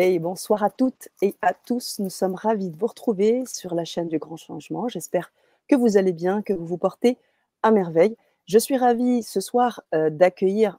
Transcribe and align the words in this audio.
Et 0.00 0.20
bonsoir 0.20 0.62
à 0.62 0.70
toutes 0.70 1.08
et 1.22 1.34
à 1.42 1.52
tous. 1.52 1.98
Nous 1.98 2.08
sommes 2.08 2.36
ravis 2.36 2.70
de 2.70 2.76
vous 2.78 2.86
retrouver 2.86 3.44
sur 3.46 3.74
la 3.74 3.84
chaîne 3.84 4.06
du 4.06 4.20
Grand 4.20 4.36
Changement. 4.36 4.86
J'espère 4.86 5.32
que 5.66 5.74
vous 5.74 5.96
allez 5.96 6.12
bien, 6.12 6.40
que 6.40 6.52
vous 6.52 6.66
vous 6.66 6.78
portez 6.78 7.18
à 7.64 7.72
merveille. 7.72 8.16
Je 8.46 8.60
suis 8.60 8.76
ravie 8.76 9.24
ce 9.24 9.40
soir 9.40 9.82
euh, 9.96 10.08
d'accueillir 10.08 10.78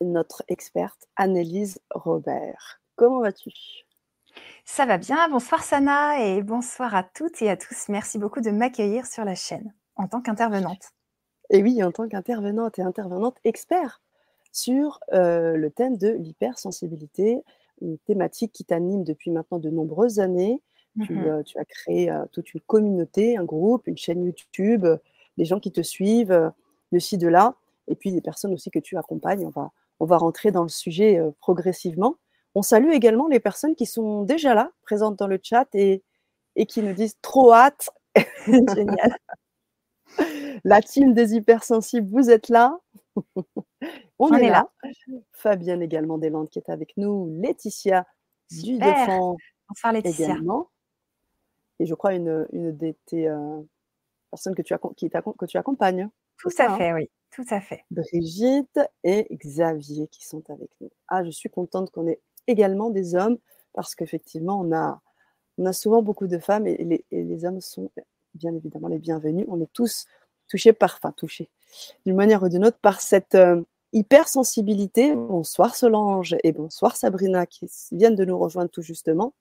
notre 0.00 0.44
experte 0.46 1.08
Annelise 1.16 1.80
Robert. 1.90 2.80
Comment 2.94 3.18
vas-tu? 3.18 3.50
Ça 4.64 4.86
va 4.86 4.96
bien. 4.96 5.28
Bonsoir 5.28 5.64
Sana 5.64 6.24
et 6.24 6.40
bonsoir 6.40 6.94
à 6.94 7.02
toutes 7.02 7.42
et 7.42 7.50
à 7.50 7.56
tous. 7.56 7.88
Merci 7.88 8.20
beaucoup 8.20 8.40
de 8.40 8.52
m'accueillir 8.52 9.06
sur 9.06 9.24
la 9.24 9.34
chaîne 9.34 9.74
en 9.96 10.06
tant 10.06 10.20
qu'intervenante. 10.20 10.92
Et 11.50 11.64
oui, 11.64 11.82
en 11.82 11.90
tant 11.90 12.06
qu'intervenante 12.06 12.78
et 12.78 12.82
intervenante 12.82 13.38
expert 13.42 14.00
sur 14.52 15.00
euh, 15.12 15.56
le 15.56 15.68
thème 15.72 15.96
de 15.96 16.10
l'hypersensibilité, 16.10 17.42
une 17.80 17.98
thématique 17.98 18.52
qui 18.52 18.64
t'anime 18.64 19.04
depuis 19.04 19.30
maintenant 19.30 19.58
de 19.58 19.70
nombreuses 19.70 20.20
années. 20.20 20.62
Tu, 21.04 21.16
euh, 21.18 21.42
tu 21.44 21.56
as 21.58 21.64
créé 21.64 22.10
euh, 22.10 22.24
toute 22.32 22.52
une 22.52 22.60
communauté, 22.62 23.36
un 23.36 23.44
groupe, 23.44 23.86
une 23.86 23.96
chaîne 23.96 24.24
YouTube, 24.24 24.84
des 25.38 25.44
gens 25.44 25.60
qui 25.60 25.70
te 25.70 25.82
suivent 25.82 26.52
de 26.92 26.98
ci, 26.98 27.16
de 27.16 27.28
là, 27.28 27.54
et 27.86 27.94
puis 27.94 28.10
des 28.10 28.20
personnes 28.20 28.52
aussi 28.52 28.70
que 28.70 28.80
tu 28.80 28.96
accompagnes. 28.96 29.46
On 29.46 29.50
va, 29.50 29.70
on 30.00 30.04
va 30.04 30.16
rentrer 30.18 30.50
dans 30.50 30.64
le 30.64 30.68
sujet 30.68 31.20
progressivement. 31.40 32.16
On 32.54 32.62
salue 32.62 32.90
également 32.90 33.28
les 33.28 33.38
personnes 33.38 33.76
qui 33.76 33.86
sont 33.86 34.24
déjà 34.24 34.54
là, 34.54 34.72
présentes 34.82 35.16
dans 35.16 35.28
le 35.28 35.38
chat 35.40 35.68
et, 35.74 36.02
et 36.56 36.66
qui 36.66 36.82
nous 36.82 36.92
disent 36.92 37.16
trop 37.22 37.52
hâte. 37.52 37.90
Génial. 38.46 39.16
La 40.64 40.82
team 40.82 41.14
des 41.14 41.34
hypersensibles, 41.34 42.08
vous 42.10 42.30
êtes 42.30 42.48
là. 42.48 42.78
On, 44.20 44.28
On 44.28 44.34
est, 44.36 44.44
est 44.44 44.50
là. 44.50 44.70
Fabienne 45.32 45.82
également 45.82 46.18
Deslandes 46.18 46.50
qui 46.50 46.58
est 46.58 46.68
avec 46.68 46.96
nous. 46.96 47.34
Laetitia 47.40 48.06
du. 48.50 48.78
Defend 48.78 49.36
Bonsoir 49.68 49.92
Laetitia. 49.92 50.26
également. 50.26 50.68
Et 51.78 51.86
je 51.86 51.94
crois 51.94 52.12
une, 52.14 52.46
une 52.52 52.76
de 52.76 52.94
tes 53.06 53.28
euh, 53.28 53.60
personnes 54.30 54.54
que 54.54 54.62
tu, 54.62 54.74
qui 54.96 55.08
t'accom- 55.08 55.34
que 55.36 55.46
tu 55.46 55.56
accompagnes. 55.56 56.10
Tout 56.36 56.50
à 56.58 56.70
hein 56.72 56.76
fait, 56.76 56.92
oui. 56.92 57.10
Tout 57.30 57.46
à 57.50 57.60
fait. 57.60 57.84
Brigitte 57.90 58.78
et 59.04 59.26
Xavier 59.36 60.06
qui 60.08 60.26
sont 60.26 60.42
avec 60.50 60.68
nous. 60.80 60.90
Ah, 61.08 61.24
je 61.24 61.30
suis 61.30 61.48
contente 61.48 61.90
qu'on 61.90 62.06
ait 62.06 62.20
également 62.46 62.90
des 62.90 63.14
hommes 63.14 63.38
parce 63.72 63.94
qu'effectivement, 63.94 64.60
on 64.60 64.72
a, 64.72 65.00
on 65.56 65.64
a 65.64 65.72
souvent 65.72 66.02
beaucoup 66.02 66.26
de 66.26 66.38
femmes 66.38 66.66
et 66.66 66.76
les, 66.76 67.04
et 67.10 67.22
les 67.22 67.44
hommes 67.44 67.60
sont 67.60 67.90
bien 68.34 68.54
évidemment 68.54 68.88
les 68.88 68.98
bienvenus. 68.98 69.46
On 69.48 69.60
est 69.62 69.72
tous 69.72 70.06
touchés 70.48 70.72
par, 70.72 70.96
enfin 71.00 71.12
touchés 71.12 71.48
d'une 72.04 72.16
manière 72.16 72.42
ou 72.42 72.48
d'une 72.48 72.64
autre 72.66 72.78
par 72.82 73.00
cette 73.00 73.36
euh, 73.36 73.62
hypersensibilité. 73.92 75.14
Bonsoir 75.14 75.74
Solange 75.74 76.36
et 76.44 76.52
bonsoir 76.52 76.96
Sabrina 76.96 77.46
qui 77.46 77.66
viennent 77.92 78.16
de 78.16 78.24
nous 78.24 78.38
rejoindre 78.38 78.70
tout 78.70 78.82
justement. 78.82 79.34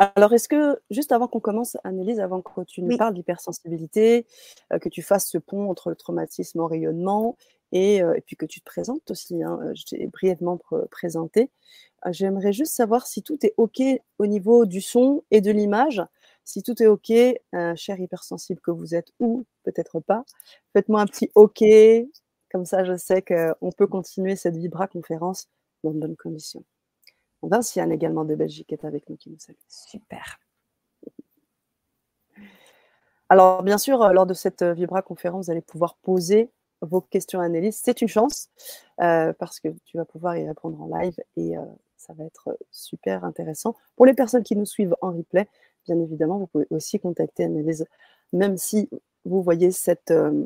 Alors, 0.00 0.32
est-ce 0.32 0.48
que, 0.48 0.78
juste 0.90 1.10
avant 1.10 1.26
qu'on 1.26 1.40
commence, 1.40 1.76
Annelise, 1.82 2.20
avant 2.20 2.40
que 2.40 2.60
tu 2.62 2.82
nous 2.82 2.88
Oui. 2.90 2.96
parles 2.96 3.14
d'hypersensibilité, 3.14 4.26
euh, 4.72 4.78
que 4.78 4.88
tu 4.88 5.02
fasses 5.02 5.28
ce 5.28 5.38
pont 5.38 5.68
entre 5.68 5.90
le 5.90 5.96
traumatisme 5.96 6.60
au 6.60 6.68
rayonnement 6.68 7.36
et, 7.72 8.00
euh, 8.00 8.14
et 8.14 8.20
puis 8.20 8.36
que 8.36 8.46
tu 8.46 8.60
te 8.60 8.64
présentes 8.64 9.10
aussi, 9.10 9.42
hein, 9.42 9.58
euh, 9.60 9.72
je 9.74 9.84
t'ai 9.86 10.06
brièvement 10.06 10.54
pr- 10.54 10.86
présenté, 10.88 11.50
euh, 12.06 12.12
j'aimerais 12.12 12.52
juste 12.52 12.74
savoir 12.74 13.08
si 13.08 13.24
tout 13.24 13.44
est 13.44 13.54
OK 13.56 13.82
au 14.20 14.26
niveau 14.26 14.66
du 14.66 14.80
son 14.80 15.24
et 15.32 15.40
de 15.40 15.50
l'image, 15.50 16.00
si 16.44 16.62
tout 16.62 16.80
est 16.80 16.86
OK, 16.86 17.12
cher 17.74 17.98
hypersensible 17.98 18.60
que 18.60 18.70
vous 18.70 18.94
êtes 18.94 19.08
ou 19.18 19.44
peut-être 19.64 19.98
pas. 19.98 20.24
Faites-moi 20.74 21.00
un 21.00 21.06
petit 21.06 21.28
OK, 21.34 21.64
comme 22.50 22.64
ça 22.64 22.84
je 22.84 22.96
sais 22.96 23.22
qu'on 23.22 23.72
peut 23.72 23.86
continuer 23.86 24.36
cette 24.36 24.56
Vibra 24.56 24.86
conférence 24.86 25.48
dans 25.82 25.90
de 25.90 25.98
bonnes 25.98 26.16
conditions. 26.16 26.64
Vinciane 27.42 27.92
également 27.92 28.24
de 28.24 28.34
Belgique 28.34 28.72
est 28.72 28.84
avec 28.84 29.08
nous 29.08 29.16
qui 29.16 29.30
nous 29.30 29.38
salue. 29.38 29.56
Super. 29.68 30.40
Alors, 33.28 33.62
bien 33.62 33.78
sûr, 33.78 34.02
euh, 34.02 34.12
lors 34.12 34.26
de 34.26 34.34
cette 34.34 34.62
euh, 34.62 34.72
Vibra 34.72 35.02
conférence, 35.02 35.46
vous 35.46 35.52
allez 35.52 35.60
pouvoir 35.60 35.96
poser 35.96 36.50
vos 36.80 37.00
questions 37.00 37.40
à 37.40 37.44
Annelise. 37.44 37.80
C'est 37.82 38.00
une 38.00 38.08
chance 38.08 38.48
euh, 39.00 39.32
parce 39.38 39.60
que 39.60 39.68
tu 39.84 39.96
vas 39.96 40.04
pouvoir 40.04 40.36
y 40.36 40.46
répondre 40.46 40.80
en 40.80 40.98
live 40.98 41.16
et 41.36 41.56
euh, 41.56 41.62
ça 41.96 42.12
va 42.14 42.24
être 42.24 42.56
super 42.70 43.24
intéressant. 43.24 43.74
Pour 43.96 44.06
les 44.06 44.14
personnes 44.14 44.42
qui 44.42 44.56
nous 44.56 44.66
suivent 44.66 44.96
en 45.00 45.12
replay, 45.12 45.48
bien 45.86 45.98
évidemment, 46.00 46.38
vous 46.38 46.46
pouvez 46.46 46.66
aussi 46.70 47.00
contacter 47.00 47.44
Annelise, 47.44 47.86
même 48.32 48.56
si 48.56 48.88
vous 49.24 49.42
voyez 49.42 49.70
cette, 49.70 50.10
euh, 50.10 50.44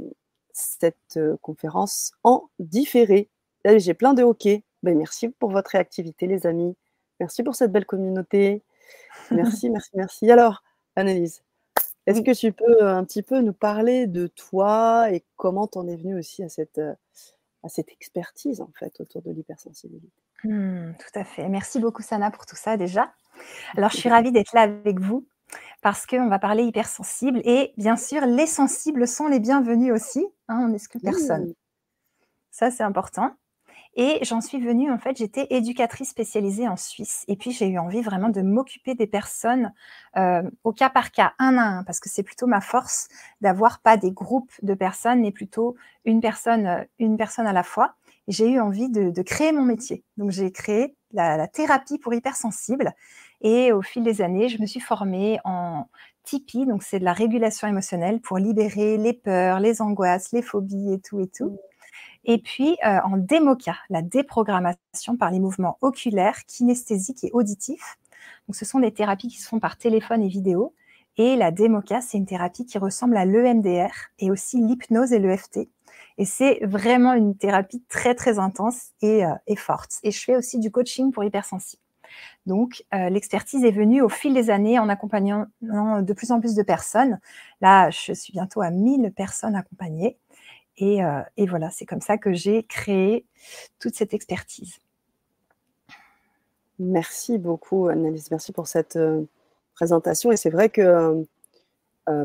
cette 0.53 1.17
euh, 1.17 1.37
conférence 1.43 2.13
en 2.25 2.49
différé. 2.59 3.29
J'ai 3.65 3.95
plein 3.95 4.15
de 4.15 4.23
hockey. 4.23 4.65
Ben, 4.83 4.97
merci 4.99 5.29
pour 5.29 5.51
votre 5.51 5.71
réactivité, 5.71 6.27
les 6.27 6.47
amis. 6.47 6.77
Merci 7.21 7.43
pour 7.43 7.55
cette 7.55 7.71
belle 7.73 7.87
communauté. 7.87 8.63
Merci, 9.31 9.71
merci, 9.71 9.91
merci. 9.95 10.31
Alors, 10.31 10.63
Annelise, 10.97 11.43
est-ce 12.07 12.19
Oui. 12.19 12.25
que 12.25 12.33
tu 12.33 12.53
peux 12.53 12.83
un 12.87 13.05
petit 13.05 13.23
peu 13.23 13.41
nous 13.41 13.53
parler 13.53 14.07
de 14.07 14.27
toi 14.27 15.11
et 15.13 15.25
comment 15.37 15.67
t'en 15.67 15.87
es 15.87 15.97
venue 15.97 16.19
aussi 16.19 16.43
à 16.43 16.49
cette, 16.49 16.79
euh, 16.79 16.95
à 17.63 17.69
cette 17.69 17.91
expertise 17.93 18.61
en 18.61 18.71
fait 18.79 19.01
autour 19.01 19.23
de 19.23 19.31
l'hypersensibilité? 19.31 20.13
Hmm, 20.45 20.93
tout 20.99 21.19
à 21.19 21.25
fait. 21.25 21.49
Merci 21.49 21.79
beaucoup 21.79 22.03
Sana 22.03 22.31
pour 22.31 22.45
tout 22.45 22.57
ça 22.57 22.77
déjà. 22.77 23.13
Alors, 23.77 23.91
je 23.91 23.97
suis 23.99 24.09
ravie 24.09 24.33
d'être 24.33 24.53
là 24.53 24.63
avec 24.63 24.99
vous 24.99 25.27
parce 25.81 26.07
qu'on 26.07 26.29
va 26.29 26.39
parler 26.39 26.65
hypersensible 26.65 27.41
et 27.45 27.73
bien 27.77 27.97
sûr, 27.97 28.27
les 28.27 28.47
sensibles 28.47 29.07
sont 29.07 29.29
les 29.29 29.41
bienvenus 29.41 29.93
aussi. 29.93 30.27
Hein, 30.53 30.65
on 30.65 30.69
n'exclut 30.69 31.01
personne. 31.01 31.55
Ça, 32.51 32.71
c'est 32.71 32.83
important. 32.83 33.33
Et 33.95 34.21
j'en 34.23 34.41
suis 34.41 34.59
venue, 34.59 34.91
en 34.91 34.99
fait, 34.99 35.19
j'étais 35.19 35.47
éducatrice 35.51 36.09
spécialisée 36.09 36.67
en 36.67 36.77
Suisse. 36.77 37.25
Et 37.29 37.37
puis, 37.37 37.53
j'ai 37.53 37.69
eu 37.69 37.79
envie 37.79 38.01
vraiment 38.01 38.31
de 38.31 38.41
m'occuper 38.41 38.95
des 38.95 39.07
personnes 39.07 39.73
euh, 40.17 40.43
au 40.65 40.73
cas 40.73 40.89
par 40.89 41.11
cas, 41.11 41.35
un 41.39 41.59
à 41.59 41.63
un, 41.63 41.85
parce 41.85 42.01
que 42.01 42.09
c'est 42.09 42.23
plutôt 42.23 42.47
ma 42.47 42.63
force 42.63 43.09
d'avoir 43.43 43.81
pas 43.81 43.99
des 43.99 44.11
groupes 44.11 44.53
de 44.63 44.73
personnes, 44.73 45.21
mais 45.21 45.31
plutôt 45.31 45.77
une 46.07 46.21
personne, 46.23 46.67
euh, 46.67 46.85
une 46.99 47.19
personne 47.19 47.47
à 47.47 47.53
la 47.53 47.63
fois. 47.63 47.95
J'ai 48.29 48.49
eu 48.49 48.61
envie 48.61 48.89
de, 48.89 49.11
de 49.11 49.23
créer 49.23 49.53
mon 49.53 49.63
métier. 49.63 50.05
Donc, 50.17 50.31
j'ai 50.31 50.51
créé 50.53 50.97
la, 51.13 51.37
la 51.37 51.47
thérapie 51.47 51.99
pour 51.99 52.15
hypersensibles. 52.15 52.95
Et 53.43 53.73
au 53.73 53.83
fil 53.83 54.05
des 54.05 54.23
années, 54.23 54.49
je 54.49 54.59
me 54.59 54.67
suis 54.67 54.81
formée 54.81 55.39
en 55.45 55.87
TIPI, 56.25 56.67
donc 56.67 56.83
c'est 56.83 56.99
de 56.99 57.05
la 57.05 57.13
régulation 57.13 57.69
émotionnelle 57.69 58.21
pour 58.21 58.39
libérer 58.39 58.97
les 58.97 59.13
peurs, 59.13 59.61
les 59.61 59.83
angoisses, 59.83 60.33
les 60.33 60.43
phobies 60.43 60.93
et 60.93 61.01
tout 61.01 61.21
et 61.21 61.29
tout. 61.29 61.59
Et 62.25 62.39
puis 62.39 62.77
euh, 62.87 63.01
en 63.05 63.17
démoca, 63.17 63.77
la 63.91 64.03
déprogrammation 64.03 65.17
par 65.19 65.31
les 65.31 65.41
mouvements 65.41 65.79
oculaires, 65.81 66.45
kinesthésiques 66.47 67.25
et 67.25 67.31
auditifs. 67.33 67.99
Donc 68.47 68.57
ce 68.57 68.65
sont 68.65 68.81
des 68.81 68.93
thérapies 68.93 69.29
qui 69.29 69.41
se 69.41 69.49
font 69.49 69.61
par 69.61 69.77
téléphone 69.77 70.23
et 70.23 70.29
vidéo. 70.29 70.75
Et 71.19 71.37
la 71.37 71.51
démoca, 71.51 72.01
c'est 72.01 72.17
une 72.17 72.27
thérapie 72.27 72.65
qui 72.65 72.79
ressemble 72.79 73.17
à 73.17 73.25
l'EMDR 73.25 73.91
et 74.19 74.31
aussi 74.31 74.59
l'hypnose 74.59 75.13
et 75.13 75.19
l'EFT. 75.19 75.69
Et 76.19 76.25
c'est 76.25 76.61
vraiment 76.63 77.13
une 77.13 77.37
thérapie 77.37 77.83
très 77.89 78.15
très 78.15 78.39
intense 78.39 78.93
et, 79.03 79.25
euh, 79.25 79.35
et 79.47 79.57
forte. 79.57 79.99
Et 80.05 80.11
je 80.11 80.23
fais 80.23 80.37
aussi 80.37 80.59
du 80.59 80.71
coaching 80.71 81.11
pour 81.13 81.25
hypersensibles. 81.25 81.82
Donc, 82.47 82.85
euh, 82.93 83.09
l'expertise 83.09 83.65
est 83.65 83.71
venue 83.71 84.03
au 84.03 84.09
fil 84.09 84.35
des 84.35 84.51
années 84.51 84.79
en 84.79 84.89
accompagnant 84.89 85.47
de 85.61 86.13
plus 86.13 86.33
en 86.33 86.41
plus 86.41 86.55
de 86.55 86.63
personnes. 86.63 87.21
Là, 87.61 87.91
je 87.91 88.13
suis 88.13 88.33
bientôt 88.33 88.63
à 88.63 88.71
1000 88.71 89.13
personnes 89.13 89.55
accompagnées. 89.55 90.19
Et, 90.79 91.05
euh, 91.05 91.21
et 91.37 91.47
voilà, 91.47 91.71
c'est 91.71 91.87
comme 91.87 92.01
ça 92.01 92.19
que 92.19 92.33
j'ai 92.33 92.65
créé 92.65 93.27
toute 93.79 93.95
cette 93.95 94.15
expertise. 94.15 94.79
Merci 96.79 97.39
beaucoup, 97.39 97.89
Annelise. 97.89 98.31
Merci 98.31 98.53
pour 98.53 98.67
cette 98.67 98.97
euh, 98.97 99.23
présentation. 99.75 100.33
Et 100.33 100.37
c'est 100.37 100.51
vrai 100.51 100.69
que 100.69 101.25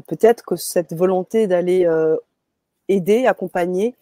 peut-être 0.08 0.44
que 0.44 0.56
cette 0.56 0.94
volonté 0.94 1.46
d'aller 1.46 1.88
aider, 2.88 3.28
accompagner 3.28 3.94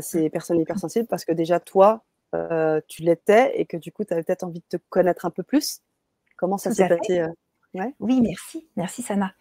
ces 0.00 0.28
personnes 0.28 0.58
hypersensibles, 0.58 1.06
parce 1.06 1.24
que 1.24 1.30
déjà 1.30 1.60
toi, 1.60 2.02
euh, 2.34 2.80
tu 2.88 3.02
l'étais 3.02 3.58
et 3.58 3.66
que 3.66 3.76
du 3.76 3.92
coup, 3.92 4.04
tu 4.04 4.12
avais 4.12 4.22
peut-être 4.22 4.44
envie 4.44 4.60
de 4.60 4.78
te 4.78 4.82
connaître 4.88 5.24
un 5.24 5.30
peu 5.30 5.42
plus. 5.42 5.80
Comment 6.36 6.58
ça 6.58 6.72
s'est 6.72 6.88
passé 6.88 7.20
euh, 7.20 7.28
ouais 7.74 7.94
Oui, 8.00 8.20
merci. 8.20 8.68
Merci, 8.76 9.02
Sana. 9.02 9.32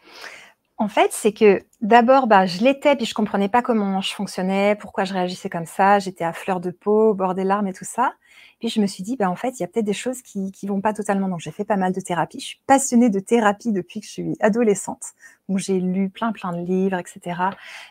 En 0.77 0.87
fait, 0.87 1.11
c'est 1.11 1.33
que 1.33 1.61
d'abord, 1.81 2.27
bah, 2.27 2.45
je 2.45 2.63
l'étais, 2.63 2.95
puis 2.95 3.05
je 3.05 3.13
comprenais 3.13 3.49
pas 3.49 3.61
comment 3.61 4.01
je 4.01 4.13
fonctionnais, 4.13 4.75
pourquoi 4.75 5.03
je 5.03 5.13
réagissais 5.13 5.49
comme 5.49 5.65
ça. 5.65 5.99
J'étais 5.99 6.23
à 6.23 6.33
fleur 6.33 6.59
de 6.59 6.71
peau, 6.71 7.09
au 7.09 7.13
bord 7.13 7.35
des 7.35 7.43
larmes 7.43 7.67
et 7.67 7.73
tout 7.73 7.85
ça. 7.85 8.13
Puis 8.59 8.69
je 8.69 8.79
me 8.79 8.87
suis 8.87 9.03
dit, 9.03 9.17
bah, 9.17 9.29
en 9.29 9.35
fait, 9.35 9.59
il 9.59 9.61
y 9.61 9.63
a 9.63 9.67
peut-être 9.67 9.85
des 9.85 9.93
choses 9.93 10.21
qui 10.21 10.51
qui 10.51 10.67
vont 10.67 10.81
pas 10.81 10.93
totalement. 10.93 11.27
Donc 11.27 11.39
j'ai 11.39 11.51
fait 11.51 11.65
pas 11.65 11.75
mal 11.75 11.91
de 11.91 11.99
thérapie. 11.99 12.39
Je 12.39 12.45
suis 12.45 12.61
passionnée 12.67 13.09
de 13.09 13.19
thérapie 13.19 13.71
depuis 13.71 13.99
que 13.99 14.05
je 14.05 14.11
suis 14.11 14.35
adolescente. 14.39 15.13
Donc 15.49 15.57
j'ai 15.59 15.79
lu 15.79 16.09
plein 16.09 16.31
plein 16.31 16.53
de 16.53 16.65
livres, 16.65 16.97
etc. 16.97 17.39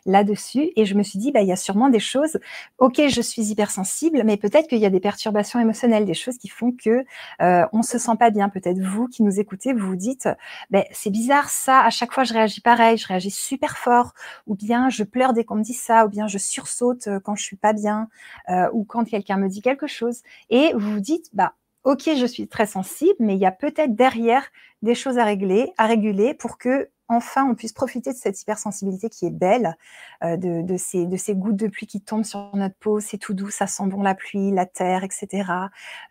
là-dessus. 0.07 0.71
Et 0.77 0.85
je 0.87 0.95
me 0.95 1.03
suis 1.03 1.19
dit, 1.19 1.33
bah, 1.33 1.43
il 1.43 1.49
y 1.49 1.53
a 1.53 1.57
sûrement 1.57 1.89
des 1.89 2.01
choses. 2.01 2.39
Ok, 2.79 3.01
je 3.09 3.21
suis 3.21 3.51
hypersensible, 3.51 4.23
mais 4.25 4.37
peut-être 4.37 4.69
qu'il 4.69 4.79
y 4.79 4.87
a 4.87 4.91
des 4.91 5.01
perturbations 5.01 5.61
émotionnelles, 5.61 6.05
des 6.07 6.15
choses 6.15 6.39
qui 6.39 6.49
font 6.49 6.73
que 6.73 7.05
euh, 7.41 7.67
on 7.73 7.83
se 7.83 7.99
sent 7.99 8.17
pas 8.19 8.31
bien. 8.31 8.49
Peut-être 8.49 8.79
vous 8.79 9.09
qui 9.09 9.23
nous 9.23 9.41
écoutez, 9.41 9.73
vous 9.73 9.87
vous 9.87 9.97
dites, 9.97 10.29
ben, 10.71 10.85
c'est 10.93 11.11
bizarre 11.11 11.51
ça. 11.51 11.81
À 11.81 11.91
chaque 11.91 12.13
fois, 12.13 12.25
je 12.25 12.33
réagis 12.33 12.61
pareil. 12.61 12.97
Je 12.97 13.07
réagis 13.07 13.31
super 13.31 13.77
fort, 13.77 14.15
ou 14.47 14.55
bien 14.55 14.89
je 14.89 15.05
pleure 15.05 15.33
dès 15.33 15.45
qu'on 15.45 15.57
me 15.57 15.63
dit 15.63 15.75
ça, 15.75 16.07
ou 16.07 16.09
bien 16.09 16.27
je 16.27 16.39
sursaute 16.39 17.07
euh, 17.09 17.21
quand 17.21 17.35
je 17.35 17.43
suis 17.43 17.57
pas 17.57 17.73
bien, 17.73 18.09
euh, 18.49 18.69
ou 18.73 18.85
quand 18.85 19.05
quelqu'un 19.05 19.37
me 19.37 19.49
dit 19.49 19.61
quelque 19.63 19.87
chose. 19.87 20.23
Et 20.51 20.73
vous 20.75 20.95
vous 20.95 21.01
dites, 21.01 21.31
bah 21.33 21.55
ok, 21.85 22.11
je 22.17 22.27
suis 22.27 22.49
très 22.49 22.67
sensible, 22.67 23.17
mais 23.19 23.35
il 23.35 23.41
y 23.41 23.47
a 23.47 23.53
peut-être 23.53 23.95
derrière 23.95 24.45
des 24.83 24.95
choses 24.95 25.19
à 25.19 25.25
régler, 25.25 25.73
à 25.79 25.87
réguler 25.87 26.35
pour 26.35 26.59
que 26.59 26.89
enfin 27.09 27.45
on 27.45 27.55
puisse 27.55 27.73
profiter 27.73 28.13
de 28.13 28.17
cette 28.17 28.41
hypersensibilité 28.41 29.11
qui 29.11 29.27
est 29.27 29.31
belle, 29.31 29.77
euh, 30.25 30.37
de, 30.37 30.77
ces, 30.77 31.07
de 31.07 31.17
ces 31.17 31.35
gouttes 31.35 31.57
de 31.57 31.67
pluie 31.67 31.87
qui 31.87 32.01
tombent 32.01 32.25
sur 32.25 32.51
notre 32.55 32.75
peau, 32.77 33.01
c'est 33.01 33.19
tout 33.19 33.35
doux, 33.35 33.51
ça 33.51 33.67
sent 33.67 33.87
bon 33.87 34.03
la 34.03 34.15
pluie, 34.15 34.51
la 34.51 34.67
terre, 34.67 35.05
etc. 35.05 35.51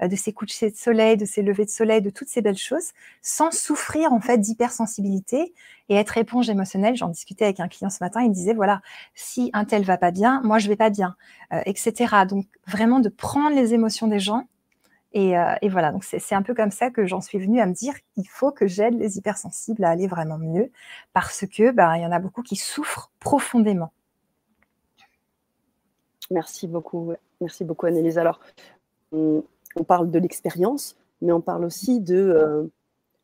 Euh, 0.02 0.08
de 0.08 0.16
ces 0.16 0.34
couchers 0.34 0.70
de 0.72 0.76
soleil, 0.76 1.18
de 1.18 1.26
ces 1.26 1.42
levées 1.42 1.66
de 1.66 1.70
soleil, 1.70 2.02
de 2.02 2.10
toutes 2.10 2.30
ces 2.30 2.42
belles 2.42 2.58
choses, 2.58 2.92
sans 3.22 3.52
souffrir 3.52 4.14
en 4.14 4.22
fait 4.22 4.38
d'hypersensibilité 4.38 5.54
et 5.90 5.96
être 5.96 6.18
éponge 6.18 6.50
émotionnelle. 6.50 6.96
J'en 6.96 7.10
discutais 7.10 7.46
avec 7.46 7.60
un 7.60 7.68
client 7.68 7.90
ce 7.90 8.04
matin, 8.04 8.22
il 8.22 8.30
me 8.30 8.36
disait 8.36 8.54
voilà, 8.54 8.82
si 9.16 9.50
un 9.54 9.66
tel 9.66 9.84
va 9.84 9.98
pas 9.98 10.12
bien, 10.12 10.42
moi 10.44 10.60
je 10.60 10.68
vais 10.68 10.76
pas 10.76 10.90
bien, 10.90 11.16
euh, 11.54 11.62
etc. 11.66 12.26
Donc 12.28 12.46
vraiment 12.68 13.00
de 13.00 13.10
prendre 13.10 13.56
les 13.56 13.74
émotions 13.74 14.08
des 14.08 14.20
gens 14.20 14.48
euh, 15.16 15.56
et, 15.62 15.70
voilà, 15.70 15.92
donc 15.92 16.04
c'est 16.06 16.36
un 16.36 16.42
peu 16.42 16.54
comme 16.54 16.72
ça 16.72 16.90
que 16.90 17.06
j'en 17.06 17.20
suis 17.20 17.38
venue 17.38 17.60
à 17.60 17.66
me 17.66 17.74
dire 17.74 17.94
il 18.16 18.28
faut 18.28 18.52
que 18.52 18.66
j'aide 18.66 18.98
les 18.98 19.18
hypersensibles 19.18 19.84
à 19.84 19.90
aller 19.90 20.08
vraiment 20.08 20.38
mieux 20.38 20.72
parce 21.14 21.42
que 21.42 21.64
il 21.64 22.02
y 22.02 22.06
en 22.06 22.12
a 22.12 22.20
beaucoup 22.20 22.44
qui 22.44 22.56
souffrent 22.56 23.12
profondément. 23.20 23.92
Merci 26.30 26.68
beaucoup, 26.68 27.14
merci 27.42 27.66
beaucoup 27.66 27.88
Annelise. 27.88 28.18
Alors, 28.18 28.40
on, 29.12 29.44
parle 29.86 30.10
de 30.10 30.20
l'expérience, 30.20 30.96
mais 31.22 31.34
on 31.34 31.42
parle 31.42 31.66
aussi 31.66 32.00
de, 32.00 32.16
euh, 32.16 32.72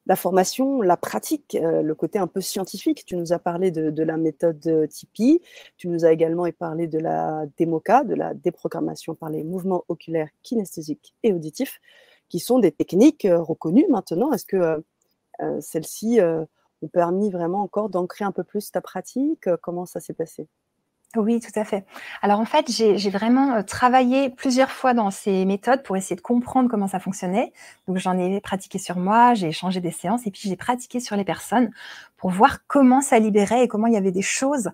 la 0.08 0.16
formation, 0.16 0.82
la 0.82 0.96
pratique, 0.98 1.56
euh, 1.56 1.82
le 1.82 1.96
côté 1.96 2.18
un 2.18 2.28
peu 2.28 2.40
scientifique. 2.40 3.06
Tu 3.06 3.18
nous 3.18 3.34
as 3.34 3.40
parlé 3.40 3.72
de, 3.72 4.04
la 4.04 4.18
méthode 4.18 4.66
euh, 4.68 4.88
Tipeee, 4.88 5.42
tu 5.76 5.90
nous 5.90 6.06
as 6.06 6.12
également 6.12 6.50
parlé 6.58 6.88
de 6.88 6.98
la 6.98 7.46
démoca, 7.58 8.04
de 8.04 8.16
la 8.16 8.34
déprogrammation 8.34 9.16
par 9.16 9.30
les 9.30 9.44
mouvements 9.44 9.84
oculaires 9.90 10.30
kinesthésiques 10.44 11.14
et 11.24 11.34
auditifs, 11.34 11.82
qui 12.30 12.40
sont 12.40 12.60
des 12.60 12.72
techniques 12.72 13.26
euh, 13.26 13.42
reconnues 13.42 13.88
maintenant. 13.90 14.32
Est-ce 14.32 14.46
que 14.46 14.84
celles-ci 15.60 16.20
ont 16.20 16.88
permis 16.88 17.30
vraiment 17.30 17.62
encore 17.62 17.90
d'ancrer 17.90 18.26
un 18.26 18.32
peu 18.32 18.44
plus 18.44 18.72
ta 18.72 18.82
pratique? 18.82 19.48
Comment 19.62 19.86
ça 19.86 20.00
s'est 20.00 20.16
passé? 20.16 20.48
Oui, 21.16 21.40
tout 21.40 21.58
à 21.58 21.64
fait. 21.64 21.86
Alors 22.22 22.40
en 22.40 22.46
fait, 22.46 22.70
j'ai 22.70 23.10
vraiment 23.10 23.56
euh, 23.56 23.62
travaillé 23.62 24.30
plusieurs 24.30 24.70
fois 24.70 24.94
dans 24.94 25.10
ces 25.10 25.46
méthodes 25.46 25.82
pour 25.82 25.96
essayer 25.96 26.18
de 26.18 26.22
comprendre 26.22 26.70
comment 26.70 26.88
ça 26.88 27.00
fonctionnait. 27.00 27.54
Donc 27.88 27.98
j'en 27.98 28.18
ai 28.18 28.42
pratiqué 28.42 28.78
sur 28.78 28.98
moi, 28.98 29.34
j'ai 29.34 29.48
échangé 29.48 29.80
des 29.80 29.92
séances 29.92 30.28
et 30.28 30.32
puis 30.32 30.42
j'ai 30.44 30.58
pratiqué 30.58 31.00
sur 31.00 31.16
les 31.16 31.24
personnes 31.24 31.72
pour 32.18 32.32
voir 32.32 32.66
comment 32.68 33.02
ça 33.02 33.20
libérait 33.20 33.64
et 33.64 33.68
comment 33.68 33.88
il 33.88 33.94
y 33.94 33.98
avait 33.98 34.12
des 34.12 34.22
choses 34.22 34.68
euh, 34.68 34.72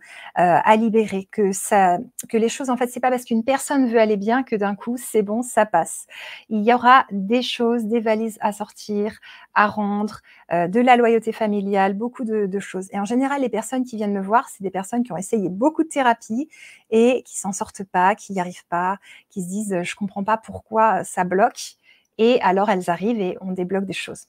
à 0.63 0.75
libérer. 0.75 1.27
Que 1.31 1.51
ça, 1.51 1.99
que 2.29 2.37
les 2.37 2.49
choses 2.49 2.69
en 2.69 2.77
fait, 2.77 2.87
c'est 2.87 2.99
pas 2.99 3.09
parce 3.09 3.25
qu'une 3.25 3.43
personne 3.43 3.87
veut 3.87 3.99
aller 3.99 4.17
bien 4.17 4.43
que 4.43 4.55
d'un 4.55 4.75
coup 4.75 4.95
c'est 4.97 5.21
bon, 5.21 5.41
ça 5.41 5.65
passe. 5.65 6.07
Il 6.49 6.63
y 6.63 6.73
aura 6.73 7.05
des 7.11 7.41
choses, 7.41 7.85
des 7.85 7.99
valises 7.99 8.37
à 8.41 8.53
sortir, 8.53 9.19
à 9.53 9.67
rendre, 9.67 10.21
euh, 10.51 10.67
de 10.67 10.79
la 10.79 10.95
loyauté 10.95 11.31
familiale, 11.31 11.93
beaucoup 11.93 12.23
de, 12.23 12.59
choses. 12.59 12.87
Et 12.91 12.99
en 12.99 13.05
général, 13.05 13.41
les 13.41 13.49
personnes 13.49 13.83
qui 13.83 13.97
viennent 13.97 14.13
me 14.13 14.21
voir, 14.21 14.47
c'est 14.47 14.63
des 14.63 14.71
personnes 14.71 15.03
qui 15.03 15.11
ont 15.11 15.17
essayé 15.17 15.49
beaucoup 15.49 15.83
de 15.83 15.89
thérapie 15.89 16.47
et 16.91 17.23
qui 17.25 17.37
s'en 17.37 17.51
sortent 17.51 17.83
pas, 17.83 18.15
qui 18.15 18.33
n'y 18.33 18.39
arrivent 18.39 18.65
pas, 18.69 18.99
qui 19.29 19.41
se 19.43 19.47
disent 19.47 19.77
je 19.83 19.95
comprends 19.95 20.23
pas 20.23 20.37
pourquoi 20.37 21.03
ça 21.03 21.23
bloque. 21.23 21.75
Et 22.17 22.39
alors 22.41 22.69
elles 22.69 22.89
arrivent 22.89 23.19
et 23.19 23.37
on 23.41 23.51
débloque 23.51 23.85
des 23.85 23.93
choses. 23.93 24.27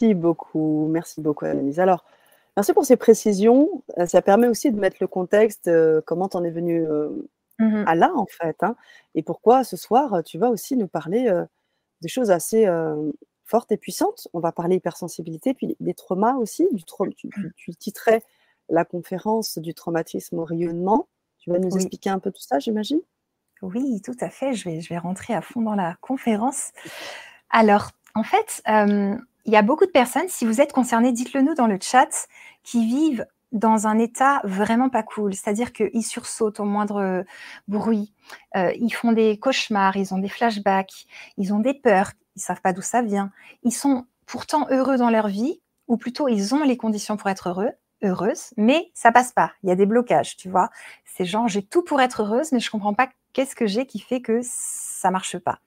Merci 0.00 0.14
beaucoup, 0.14 0.88
merci 0.90 1.20
beaucoup 1.20 1.44
Annelise. 1.44 1.78
Alors, 1.78 2.06
merci 2.56 2.72
pour 2.72 2.86
ces 2.86 2.96
précisions. 2.96 3.82
Euh, 3.98 4.06
ça 4.06 4.22
permet 4.22 4.48
aussi 4.48 4.72
de 4.72 4.78
mettre 4.78 4.96
le 5.00 5.06
contexte, 5.06 5.68
euh, 5.68 6.00
comment 6.06 6.28
tu 6.28 6.38
en 6.38 6.44
es 6.44 6.50
venu 6.50 6.86
euh, 6.86 7.10
mmh 7.58 7.84
à 7.86 7.94
là 7.94 8.10
en 8.16 8.24
fait, 8.24 8.56
hein, 8.62 8.74
et 9.14 9.22
pourquoi 9.22 9.64
ce 9.64 9.76
soir 9.76 10.22
tu 10.24 10.38
vas 10.38 10.48
aussi 10.48 10.76
nous 10.78 10.88
parler 10.88 11.30
des 12.00 12.08
choses 12.08 12.30
assez 12.30 12.66
forte 13.44 13.70
et 13.72 13.76
puissante. 13.76 14.28
On 14.32 14.40
va 14.40 14.52
parler 14.52 14.76
hypersensibilité, 14.76 15.52
puis 15.52 15.76
des 15.78 15.92
traumas 15.92 16.36
aussi. 16.36 16.66
Du 16.72 16.84
tu, 16.84 17.28
tu, 17.56 17.74
titrais 17.74 18.22
la 18.70 18.86
conférence 18.86 19.58
du 19.58 19.74
traumatisme 19.74 20.38
au 20.38 20.44
rayonnement. 20.44 21.08
Tu 21.38 21.50
vas 21.50 21.58
nous 21.58 21.74
expliquer 21.76 22.08
un 22.08 22.18
peu 22.18 22.30
tout 22.30 22.40
ça, 22.40 22.58
j'imagine? 22.58 23.00
Oui, 23.60 24.00
tout 24.00 24.16
à 24.20 24.30
fait. 24.30 24.54
Je 24.54 24.66
vais, 24.66 24.80
je 24.80 24.88
vais 24.88 24.98
rentrer 24.98 25.34
à 25.34 25.42
fond 25.42 25.60
dans 25.60 25.74
la 25.74 25.96
conférence. 26.00 26.70
Alors, 27.50 27.90
en 28.14 28.22
fait, 28.22 28.62
euh, 28.68 29.16
il 29.46 29.52
y 29.52 29.56
a 29.56 29.62
beaucoup 29.62 29.86
de 29.86 29.90
personnes, 29.90 30.28
si 30.28 30.44
vous 30.44 30.60
êtes 30.60 30.72
concernés, 30.72 31.12
dites-le 31.12 31.42
nous 31.42 31.54
dans 31.54 31.66
le 31.66 31.78
chat, 31.80 32.28
qui 32.62 32.86
vivent 32.86 33.26
dans 33.52 33.86
un 33.86 33.98
état 33.98 34.40
vraiment 34.44 34.88
pas 34.88 35.02
cool. 35.02 35.34
C'est-à-dire 35.34 35.72
qu'ils 35.72 36.04
sursautent 36.04 36.60
au 36.60 36.64
moindre 36.64 37.24
bruit, 37.68 38.12
euh, 38.56 38.72
ils 38.78 38.92
font 38.92 39.12
des 39.12 39.38
cauchemars, 39.38 39.96
ils 39.96 40.14
ont 40.14 40.18
des 40.18 40.28
flashbacks, 40.28 41.06
ils 41.36 41.52
ont 41.52 41.58
des 41.58 41.74
peurs, 41.74 42.12
ils 42.36 42.42
savent 42.42 42.60
pas 42.60 42.72
d'où 42.72 42.82
ça 42.82 43.02
vient. 43.02 43.30
Ils 43.64 43.72
sont 43.72 44.06
pourtant 44.26 44.66
heureux 44.70 44.96
dans 44.96 45.10
leur 45.10 45.28
vie, 45.28 45.60
ou 45.88 45.96
plutôt 45.96 46.28
ils 46.28 46.54
ont 46.54 46.62
les 46.62 46.76
conditions 46.76 47.16
pour 47.16 47.28
être 47.28 47.48
heureux, 47.48 47.70
heureuses, 48.02 48.52
mais 48.56 48.90
ça 48.94 49.10
passe 49.10 49.32
pas. 49.32 49.52
Il 49.62 49.68
y 49.68 49.72
a 49.72 49.76
des 49.76 49.86
blocages, 49.86 50.36
tu 50.36 50.48
vois. 50.48 50.70
C'est 51.04 51.24
genre 51.24 51.48
j'ai 51.48 51.62
tout 51.62 51.82
pour 51.82 52.00
être 52.00 52.22
heureuse, 52.22 52.52
mais 52.52 52.60
je 52.60 52.70
comprends 52.70 52.94
pas 52.94 53.08
qu'est-ce 53.32 53.54
que 53.54 53.66
j'ai 53.66 53.86
qui 53.86 53.98
fait 53.98 54.20
que 54.20 54.40
ça 54.42 55.10
marche 55.10 55.38
pas? 55.38 55.60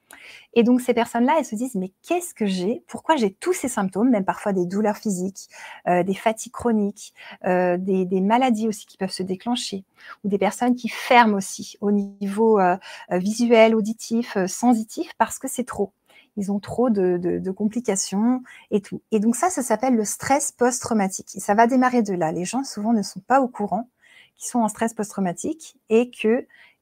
Et 0.53 0.63
donc 0.63 0.81
ces 0.81 0.93
personnes-là, 0.93 1.35
elles 1.39 1.45
se 1.45 1.55
disent 1.55 1.75
mais 1.75 1.91
qu'est-ce 2.03 2.33
que 2.33 2.45
j'ai? 2.45 2.83
Pourquoi 2.87 3.15
j'ai 3.15 3.33
tous 3.33 3.53
ces 3.53 3.67
symptômes, 3.67 4.09
même 4.09 4.25
parfois 4.25 4.53
des 4.53 4.65
douleurs 4.65 4.97
physiques, 4.97 5.49
euh, 5.87 6.03
des 6.03 6.13
fatigues 6.13 6.51
chroniques, 6.51 7.13
euh, 7.45 7.77
des, 7.77 8.21
maladies 8.21 8.67
aussi 8.67 8.85
qui 8.85 8.97
peuvent 8.97 9.09
se 9.09 9.23
déclencher, 9.23 9.83
ou 10.23 10.29
des 10.29 10.37
personnes 10.37 10.75
qui 10.75 10.89
ferment 10.89 11.35
aussi 11.35 11.77
au 11.81 11.91
niveau 11.91 12.59
euh, 12.59 12.77
visuel, 13.11 13.75
auditif, 13.75 14.37
sensitif 14.47 15.11
parce 15.17 15.39
que 15.39 15.47
c'est 15.47 15.65
trop? 15.65 15.91
Ils 16.35 16.51
ont 16.51 16.59
trop 16.59 16.89
de, 16.89 17.51
complications 17.51 18.41
et 18.71 18.81
tout. 18.81 19.01
Et 19.11 19.19
donc 19.19 19.35
ça, 19.35 19.49
ça 19.49 19.61
s'appelle 19.61 19.95
le 19.95 20.05
stress 20.05 20.51
post-traumatique. 20.51 21.29
Ça 21.29 21.53
va 21.53 21.67
démarrer 21.67 22.01
de 22.01 22.13
là. 22.13 22.31
Les 22.31 22.45
gens 22.45 22.63
souvent 22.63 22.93
ne 22.93 23.03
sont 23.03 23.19
pas 23.19 23.41
au 23.41 23.47
courant 23.47 23.87
qu'ils 24.35 24.49
sont 24.49 24.59
en 24.59 24.67
stress 24.67 24.93
post-traumatique 24.95 25.77
et 25.89 26.09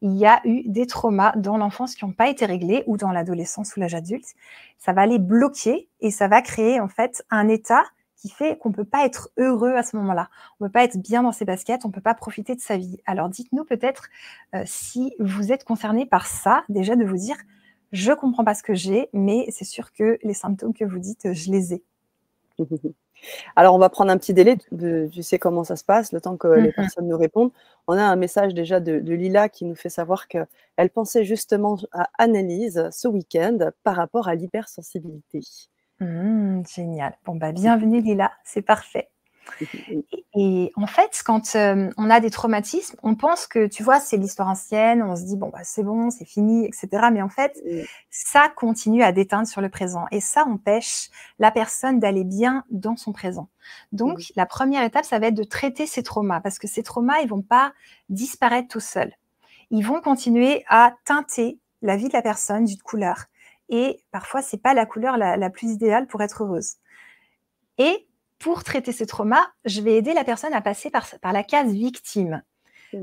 qu'il 0.02 0.18
y 0.18 0.26
a 0.26 0.42
eu 0.46 0.64
des 0.66 0.88
traumas 0.88 1.34
dans 1.36 1.58
l'enfance 1.58 1.96
qui 1.96 2.06
n'ont 2.06 2.12
pas 2.12 2.30
été 2.30 2.46
réglés 2.46 2.84
ou 2.88 2.98
dans 2.98 3.12
l'adolescence 3.12 3.76
ou 3.76 3.80
l'âge 3.80 3.94
adulte. 3.94 4.26
Ça 4.80 4.94
va 4.94 5.06
les 5.06 5.20
bloquer 5.20 5.90
et 6.00 6.10
ça 6.10 6.28
va 6.28 6.42
créer 6.42 6.80
en 6.80 6.88
fait 6.88 7.24
un 7.30 7.48
état 7.48 7.84
qui 8.16 8.30
fait 8.30 8.58
qu'on 8.58 8.70
ne 8.70 8.74
peut 8.74 8.86
pas 8.86 9.06
être 9.06 9.32
heureux 9.38 9.74
à 9.74 9.84
ce 9.84 9.96
moment-là. 9.98 10.30
On 10.60 10.66
ne 10.66 10.70
peut 10.70 10.74
pas 10.74 10.84
être 10.84 10.98
bien 10.98 11.24
dans 11.24 11.32
ses 11.32 11.46
baskets, 11.46 11.86
on 11.86 11.90
ne 11.90 11.94
peut 11.94 12.02
pas 12.02 12.14
profiter 12.14 12.56
de 12.56 12.62
sa 12.62 12.78
vie. 12.78 12.98
Alors 13.06 13.30
dites-nous 13.30 13.64
peut-être 13.64 14.10
euh, 14.56 14.64
si 14.66 15.14
vous 15.20 15.52
êtes 15.52 15.64
concerné 15.64 16.06
par 16.06 16.28
ça, 16.28 16.64
déjà 16.70 16.96
de 16.96 17.06
vous 17.06 17.18
dire, 17.18 17.38
je 17.92 18.12
comprends 18.12 18.44
pas 18.44 18.56
ce 18.56 18.64
que 18.64 18.74
j'ai, 18.74 19.10
mais 19.14 19.46
c'est 19.50 19.66
sûr 19.66 19.92
que 19.92 20.18
les 20.24 20.34
symptômes 20.34 20.74
que 20.74 20.86
vous 20.86 21.00
dites, 21.00 21.34
je 21.34 21.52
les 21.52 21.74
ai. 21.74 21.84
Alors, 23.56 23.76
on 23.76 23.80
va 23.80 23.90
prendre 23.90 24.12
un 24.12 24.18
petit 24.18 24.34
délai. 24.34 24.58
Tu 24.58 25.24
sais 25.24 25.40
comment 25.40 25.64
ça 25.64 25.76
se 25.76 25.84
passe, 25.84 26.12
le 26.12 26.22
temps 26.22 26.38
que 26.38 26.48
les 26.48 26.70
mm-hmm. 26.70 26.76
personnes 26.76 27.08
nous 27.08 27.18
répondent. 27.18 27.52
On 27.88 27.98
a 27.98 28.04
un 28.04 28.16
message 28.16 28.54
déjà 28.54 28.80
de, 28.80 28.94
Lila 28.94 29.50
qui 29.50 29.66
nous 29.66 29.76
fait 29.76 29.90
savoir 29.90 30.28
qu'elle 30.28 30.90
pensait 30.94 31.26
justement 31.26 31.78
à 31.92 32.10
Analyse 32.18 32.90
ce 32.92 33.08
week-end 33.08 33.58
par 33.84 33.96
rapport 33.96 34.28
à 34.28 34.36
l'hypersensibilité. 34.36 35.42
Mmh, 36.00 36.64
génial. 36.74 37.18
Bon, 37.26 37.36
bah, 37.36 37.52
bienvenue 37.52 38.02
Lila, 38.02 38.32
c'est 38.44 38.64
parfait. 38.64 39.10
Et, 40.34 40.72
en 40.76 40.88
fait, 40.88 41.22
quand 41.26 41.56
euh, 41.56 41.90
on 41.98 42.10
a 42.10 42.20
des 42.20 42.30
traumatismes, 42.30 42.98
on 43.04 43.16
pense 43.16 43.48
que, 43.48 43.68
tu 43.68 43.84
vois, 43.84 44.00
c'est 44.00 44.18
l'histoire 44.18 44.48
ancienne, 44.48 45.04
on 45.04 45.16
se 45.16 45.24
dit, 45.24 45.36
bon, 45.36 45.50
bah, 45.50 45.60
c'est 45.64 45.84
bon, 45.84 46.10
c'est 46.10 46.26
fini, 46.26 46.66
etc. 46.66 47.10
Mais 47.12 47.22
en 47.22 47.30
fait, 47.30 47.62
ça 48.10 48.50
continue 48.56 49.04
à 49.04 49.12
déteindre 49.12 49.48
sur 49.48 49.62
le 49.62 49.70
présent. 49.70 50.06
Et 50.12 50.22
ça 50.22 50.46
empêche 50.46 51.10
la 51.40 51.52
personne 51.52 52.00
d'aller 52.00 52.24
bien 52.24 52.64
dans 52.70 52.96
son 52.96 53.12
présent. 53.12 53.50
Donc, 53.92 54.32
la 54.36 54.46
première 54.46 54.84
étape, 54.84 55.06
ça 55.06 55.20
va 55.20 55.28
être 55.28 55.36
de 55.36 55.44
traiter 55.44 55.86
ces 55.86 56.04
traumas, 56.04 56.40
parce 56.40 56.60
que 56.60 56.68
ces 56.68 56.84
traumas, 56.84 57.20
ils 57.22 57.30
vont 57.30 57.42
pas 57.42 57.74
disparaître 58.10 58.68
tout 58.70 58.80
seuls. 58.80 59.14
Ils 59.70 59.86
vont 59.86 60.02
continuer 60.02 60.64
à 60.68 60.94
teinter 61.06 61.60
la 61.82 61.98
vie 61.98 62.08
de 62.08 62.14
la 62.14 62.22
personne 62.22 62.66
d'une 62.66 62.82
couleur. 62.82 63.26
Et 63.70 64.04
parfois, 64.12 64.42
c'est 64.42 64.62
pas 64.62 64.74
la 64.74 64.86
couleur 64.86 65.18
la, 65.18 65.38
la 65.38 65.50
plus 65.50 65.72
idéale 65.72 66.08
pour 66.08 66.22
être 66.22 66.44
heureuse. 66.44 66.76
Et 67.78 68.06
pour 68.42 68.64
traiter 68.64 68.92
ces 68.92 69.06
traumas, 69.06 69.48
je 69.66 69.82
vais 69.82 69.96
aider 69.96 70.14
la 70.14 70.24
personne 70.24 70.54
à 70.54 70.62
passer 70.62 70.90
par, 70.90 71.06
la 71.24 71.44
case 71.44 71.72
victime 71.72 72.44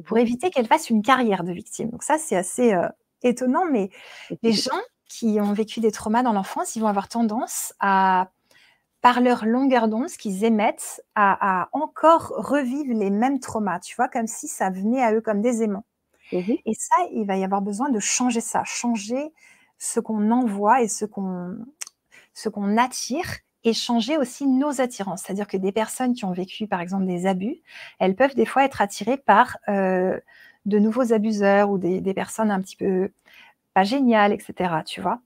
pour 0.04 0.18
éviter 0.18 0.50
qu'elle 0.50 0.66
fasse 0.66 0.90
une 0.90 1.00
carrière 1.00 1.45
de 1.45 1.52
victime. 1.52 1.90
Donc 1.90 2.02
ça, 2.02 2.18
c'est 2.18 2.37
assez 2.37 2.75
euh, 2.75 2.88
étonnant, 3.23 3.64
mais 3.71 3.88
les 4.42 4.52
gens 4.52 4.80
qui 5.09 5.38
ont 5.40 5.52
vécu 5.52 5.80
des 5.80 5.92
traumas 5.92 6.25
dans 6.25 6.33
l'enfance, 6.33 6.76
ils 6.76 6.80
vont 6.80 6.88
avoir 6.88 7.09
tendance 7.09 7.73
à, 7.78 8.30
par 9.00 9.21
leur 9.21 9.47
longueur 9.47 9.87
d'onde, 9.87 10.09
ce 10.09 10.18
qu'ils 10.18 10.45
émettent, 10.45 11.02
à, 11.14 11.68
encore 11.73 12.35
revivre 12.37 12.92
les 12.92 13.11
mêmes 13.11 13.38
traumas, 13.38 13.78
tu 13.78 13.95
vois, 13.95 14.09
comme 14.09 14.26
si 14.26 14.49
ça 14.49 14.71
venait 14.71 15.02
à 15.02 15.14
eux 15.14 15.21
comme 15.21 15.40
des 15.40 15.62
aimants. 15.62 15.87
Mhm. 16.33 16.57
Et 16.66 16.75
ça, 16.75 16.97
il 17.14 17.26
va 17.26 17.37
y 17.37 17.45
avoir 17.45 17.62
besoin 17.62 17.90
de 17.90 18.00
changer 18.00 18.40
ça, 18.40 18.64
changer 18.64 19.33
ce 19.78 20.00
qu'on 20.00 20.33
envoie 20.33 20.83
et 20.83 20.88
ce 20.88 21.04
qu'on 21.04 21.57
ce 22.35 22.49
qu'on 22.49 22.76
attire 22.76 23.26
et 23.65 23.73
changer 23.73 24.17
aussi 24.17 24.47
nos 24.47 24.81
attirances. 24.81 25.23
C'est-à-dire 25.23 25.47
que 25.47 25.57
des 25.57 25.73
personnes 25.73 26.15
qui 26.15 26.25
ont 26.25 26.33
vécu, 26.33 26.67
par 26.67 26.81
exemple, 26.81 27.07
des 27.07 27.27
abus, 27.27 27.61
elles 27.99 28.15
peuvent 28.15 28.35
des 28.35 28.47
fois 28.47 28.65
être 28.65 28.81
attirées 28.81 29.17
par 29.17 29.59
euh, 29.69 30.19
de 30.65 30.79
nouveaux 30.79 31.12
abuseurs 31.12 31.71
ou 31.71 31.79
des, 31.79 32.15
personnes 32.15 32.50
un 32.50 32.61
petit 32.61 32.77
peu 32.77 33.11
pas 33.75 33.85
génial, 33.85 34.33
etc. 34.33 34.75
Tu 34.87 35.00
vois 35.00 35.21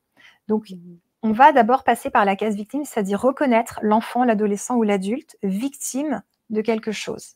Donc, 0.49 0.71
mmh. 0.71 0.77
on 1.23 1.33
va 1.33 1.53
d'abord 1.53 1.85
passer 1.85 2.11
par 2.11 2.25
la 2.25 2.37
case 2.37 2.57
victime, 2.57 2.85
c'est-à-dire 2.85 3.21
reconnaître 3.21 3.81
l'enfant, 3.83 4.25
l'adolescent 4.25 4.77
ou 4.77 4.83
l'adulte 4.83 5.37
victime 5.43 6.23
de 6.51 6.61
quelque 6.63 6.93
chose, 6.93 7.35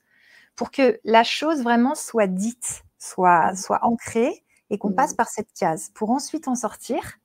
pour 0.57 0.71
que 0.71 0.99
la 1.05 1.25
chose 1.25 1.63
vraiment 1.63 1.95
soit 1.95 2.27
dite, 2.27 2.85
soit, 2.99 3.53
mmh. 3.53 3.57
soit 3.57 3.85
ancrée 3.85 4.45
et 4.71 4.79
qu'on 4.79 4.93
passe 4.93 5.15
par 5.15 5.29
cette 5.29 5.53
case, 5.53 5.91
pour 5.95 6.11
ensuite 6.11 6.49
en 6.49 6.55
sortir 6.55 7.19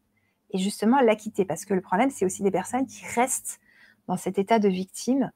et 0.51 0.57
justement 0.57 0.99
la 0.99 1.15
quitter. 1.15 1.45
Parce 1.45 1.65
que 1.65 1.73
le 1.73 1.81
problème, 1.81 2.09
c'est 2.11 2.25
aussi 2.25 2.43
des 2.43 2.51
personnes 2.51 2.85
qui 2.85 3.03
restent 3.15 3.59
dans 4.11 4.17
cet 4.17 4.37
état 4.37 4.59
de 4.59 4.67
victime 4.67 5.31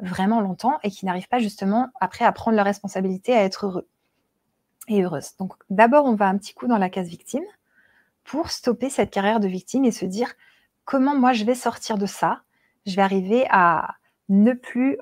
vraiment 0.00 0.42
longtemps 0.42 0.78
et 0.82 0.90
qui 0.90 1.06
n'arrivent 1.06 1.28
pas 1.28 1.38
justement 1.38 1.88
après 1.98 2.26
à 2.26 2.32
prendre 2.32 2.56
leur 2.56 2.66
responsabilité, 2.66 3.34
à 3.34 3.42
être 3.42 3.64
heureux 3.64 3.88
et 4.86 5.02
heureuse. 5.02 5.34
Donc 5.38 5.54
d'abord, 5.70 6.04
on 6.04 6.14
va 6.14 6.26
un 6.26 6.36
petit 6.36 6.52
coup 6.52 6.66
dans 6.66 6.76
la 6.76 6.90
case 6.90 7.08
victime 7.08 7.44
pour 8.24 8.50
stopper 8.50 8.90
cette 8.90 9.10
carrière 9.10 9.40
de 9.40 9.48
victime 9.48 9.86
et 9.86 9.92
se 9.92 10.04
dire 10.04 10.34
comment 10.84 11.16
moi 11.16 11.32
je 11.32 11.44
vais 11.44 11.54
sortir 11.54 11.96
de 11.96 12.04
ça. 12.04 12.42
Je 12.84 12.96
vais 12.96 13.02
arriver 13.02 13.46
à 13.50 13.94
ne 14.28 14.52
plus, 14.52 14.98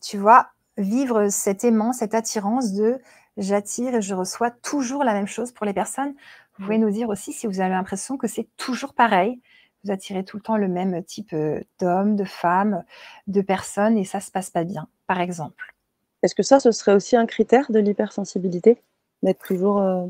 tu 0.00 0.16
vois, 0.16 0.48
vivre 0.78 1.28
cet 1.28 1.64
aimant, 1.64 1.92
cette 1.92 2.14
attirance 2.14 2.72
de 2.72 2.98
j'attire 3.36 3.94
et 3.94 4.00
je 4.00 4.14
reçois 4.14 4.50
toujours 4.50 5.04
la 5.04 5.12
même 5.12 5.26
chose 5.26 5.52
pour 5.52 5.66
les 5.66 5.74
personnes. 5.74 6.14
Vous 6.56 6.64
pouvez 6.64 6.78
nous 6.78 6.90
dire 6.90 7.10
aussi 7.10 7.34
si 7.34 7.46
vous 7.46 7.60
avez 7.60 7.74
l'impression 7.74 8.16
que 8.16 8.26
c'est 8.26 8.48
toujours 8.56 8.94
pareil. 8.94 9.42
Vous 9.84 9.90
attirez 9.90 10.24
tout 10.24 10.38
le 10.38 10.42
temps 10.42 10.56
le 10.56 10.68
même 10.68 11.02
type 11.04 11.32
euh, 11.32 11.60
d'hommes, 11.78 12.16
de 12.16 12.24
femmes, 12.24 12.84
de 13.26 13.42
personnes 13.42 13.98
et 13.98 14.04
ça 14.04 14.20
se 14.20 14.30
passe 14.30 14.50
pas 14.50 14.64
bien, 14.64 14.88
par 15.06 15.20
exemple. 15.20 15.74
Est-ce 16.22 16.34
que 16.34 16.42
ça, 16.42 16.58
ce 16.58 16.72
serait 16.72 16.94
aussi 16.94 17.16
un 17.16 17.26
critère 17.26 17.70
de 17.70 17.78
l'hypersensibilité 17.78 18.80
D'être 19.22 19.44
toujours. 19.44 19.80
Euh, 19.82 20.06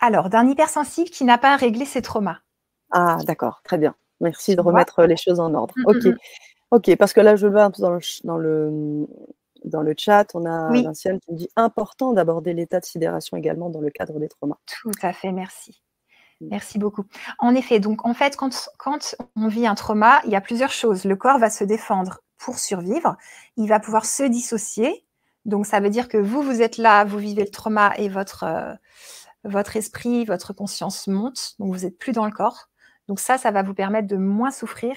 Alors, 0.00 0.28
d'un 0.28 0.48
hypersensible 0.48 1.08
qui 1.08 1.24
n'a 1.24 1.38
pas 1.38 1.56
réglé 1.56 1.86
ses 1.86 2.02
traumas. 2.02 2.38
Ah, 2.90 3.18
d'accord, 3.26 3.60
très 3.64 3.78
bien. 3.78 3.94
Merci 4.20 4.54
de 4.54 4.60
remettre 4.60 5.04
les 5.04 5.16
choses 5.16 5.40
en 5.40 5.54
ordre. 5.54 5.74
Mmh, 5.76 5.86
ok. 5.86 6.04
Mmh, 6.04 6.08
mmh. 6.10 6.18
Ok, 6.70 6.96
parce 6.96 7.12
que 7.12 7.20
là, 7.20 7.36
je 7.36 7.46
le 7.46 7.52
vois 7.52 7.64
un 7.64 7.70
peu 7.70 7.82
dans 7.82 7.90
le, 7.90 8.00
dans 8.24 8.36
le, 8.36 9.06
dans 9.64 9.82
le 9.82 9.94
chat, 9.96 10.26
on 10.34 10.44
a 10.44 10.70
oui. 10.70 10.86
qui 10.92 11.08
me 11.08 11.18
dit 11.36 11.48
important 11.56 12.12
d'aborder 12.12 12.52
l'état 12.52 12.80
de 12.80 12.84
sidération 12.84 13.36
également 13.36 13.70
dans 13.70 13.80
le 13.80 13.90
cadre 13.90 14.18
des 14.18 14.28
traumas. 14.28 14.58
Tout 14.66 14.90
à 15.02 15.12
fait, 15.12 15.32
merci. 15.32 15.80
Mmh. 16.40 16.46
Merci 16.50 16.78
beaucoup. 16.78 17.04
En 17.38 17.54
effet, 17.54 17.80
donc 17.80 18.04
en 18.06 18.14
fait, 18.14 18.36
quand, 18.36 18.68
quand 18.78 19.14
on 19.36 19.48
vit 19.48 19.66
un 19.66 19.74
trauma, 19.74 20.20
il 20.24 20.30
y 20.30 20.36
a 20.36 20.40
plusieurs 20.40 20.72
choses. 20.72 21.04
Le 21.04 21.16
corps 21.16 21.38
va 21.38 21.50
se 21.50 21.64
défendre 21.64 22.20
pour 22.38 22.58
survivre. 22.58 23.16
Il 23.56 23.68
va 23.68 23.80
pouvoir 23.80 24.04
se 24.04 24.24
dissocier. 24.24 25.04
Donc 25.44 25.66
ça 25.66 25.80
veut 25.80 25.90
dire 25.90 26.08
que 26.08 26.18
vous, 26.18 26.42
vous 26.42 26.62
êtes 26.62 26.78
là, 26.78 27.04
vous 27.04 27.18
vivez 27.18 27.42
le 27.42 27.50
trauma 27.50 27.92
et 27.96 28.08
votre, 28.08 28.44
euh, 28.44 28.72
votre 29.44 29.76
esprit, 29.76 30.24
votre 30.24 30.52
conscience 30.52 31.06
monte. 31.06 31.54
Donc 31.58 31.74
vous 31.74 31.84
n'êtes 31.84 31.98
plus 31.98 32.12
dans 32.12 32.26
le 32.26 32.32
corps. 32.32 32.68
Donc 33.08 33.20
ça, 33.20 33.36
ça 33.36 33.50
va 33.50 33.62
vous 33.62 33.74
permettre 33.74 34.08
de 34.08 34.16
moins 34.16 34.50
souffrir 34.50 34.94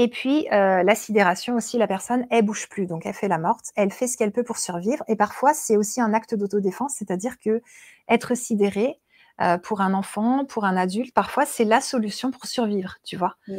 et 0.00 0.08
puis, 0.08 0.46
euh, 0.52 0.84
la 0.84 0.94
sidération 0.94 1.56
aussi, 1.56 1.76
la 1.76 1.88
personne, 1.88 2.24
elle 2.30 2.44
bouge 2.44 2.68
plus, 2.68 2.86
donc 2.86 3.04
elle 3.04 3.14
fait 3.14 3.26
la 3.26 3.38
morte, 3.38 3.72
elle 3.74 3.90
fait 3.90 4.06
ce 4.06 4.16
qu'elle 4.16 4.30
peut 4.30 4.44
pour 4.44 4.58
survivre. 4.58 5.02
Et 5.08 5.16
parfois, 5.16 5.54
c'est 5.54 5.76
aussi 5.76 6.00
un 6.00 6.14
acte 6.14 6.36
d'autodéfense, 6.36 6.94
c'est-à-dire 6.96 7.40
que 7.40 7.62
être 8.08 8.36
sidéré 8.36 9.00
euh, 9.40 9.58
pour 9.58 9.80
un 9.80 9.94
enfant, 9.94 10.44
pour 10.44 10.64
un 10.64 10.76
adulte, 10.76 11.14
parfois 11.14 11.46
c'est 11.46 11.64
la 11.64 11.80
solution 11.80 12.30
pour 12.30 12.46
survivre, 12.46 12.96
tu 13.04 13.16
vois. 13.16 13.36
Mmh. 13.48 13.54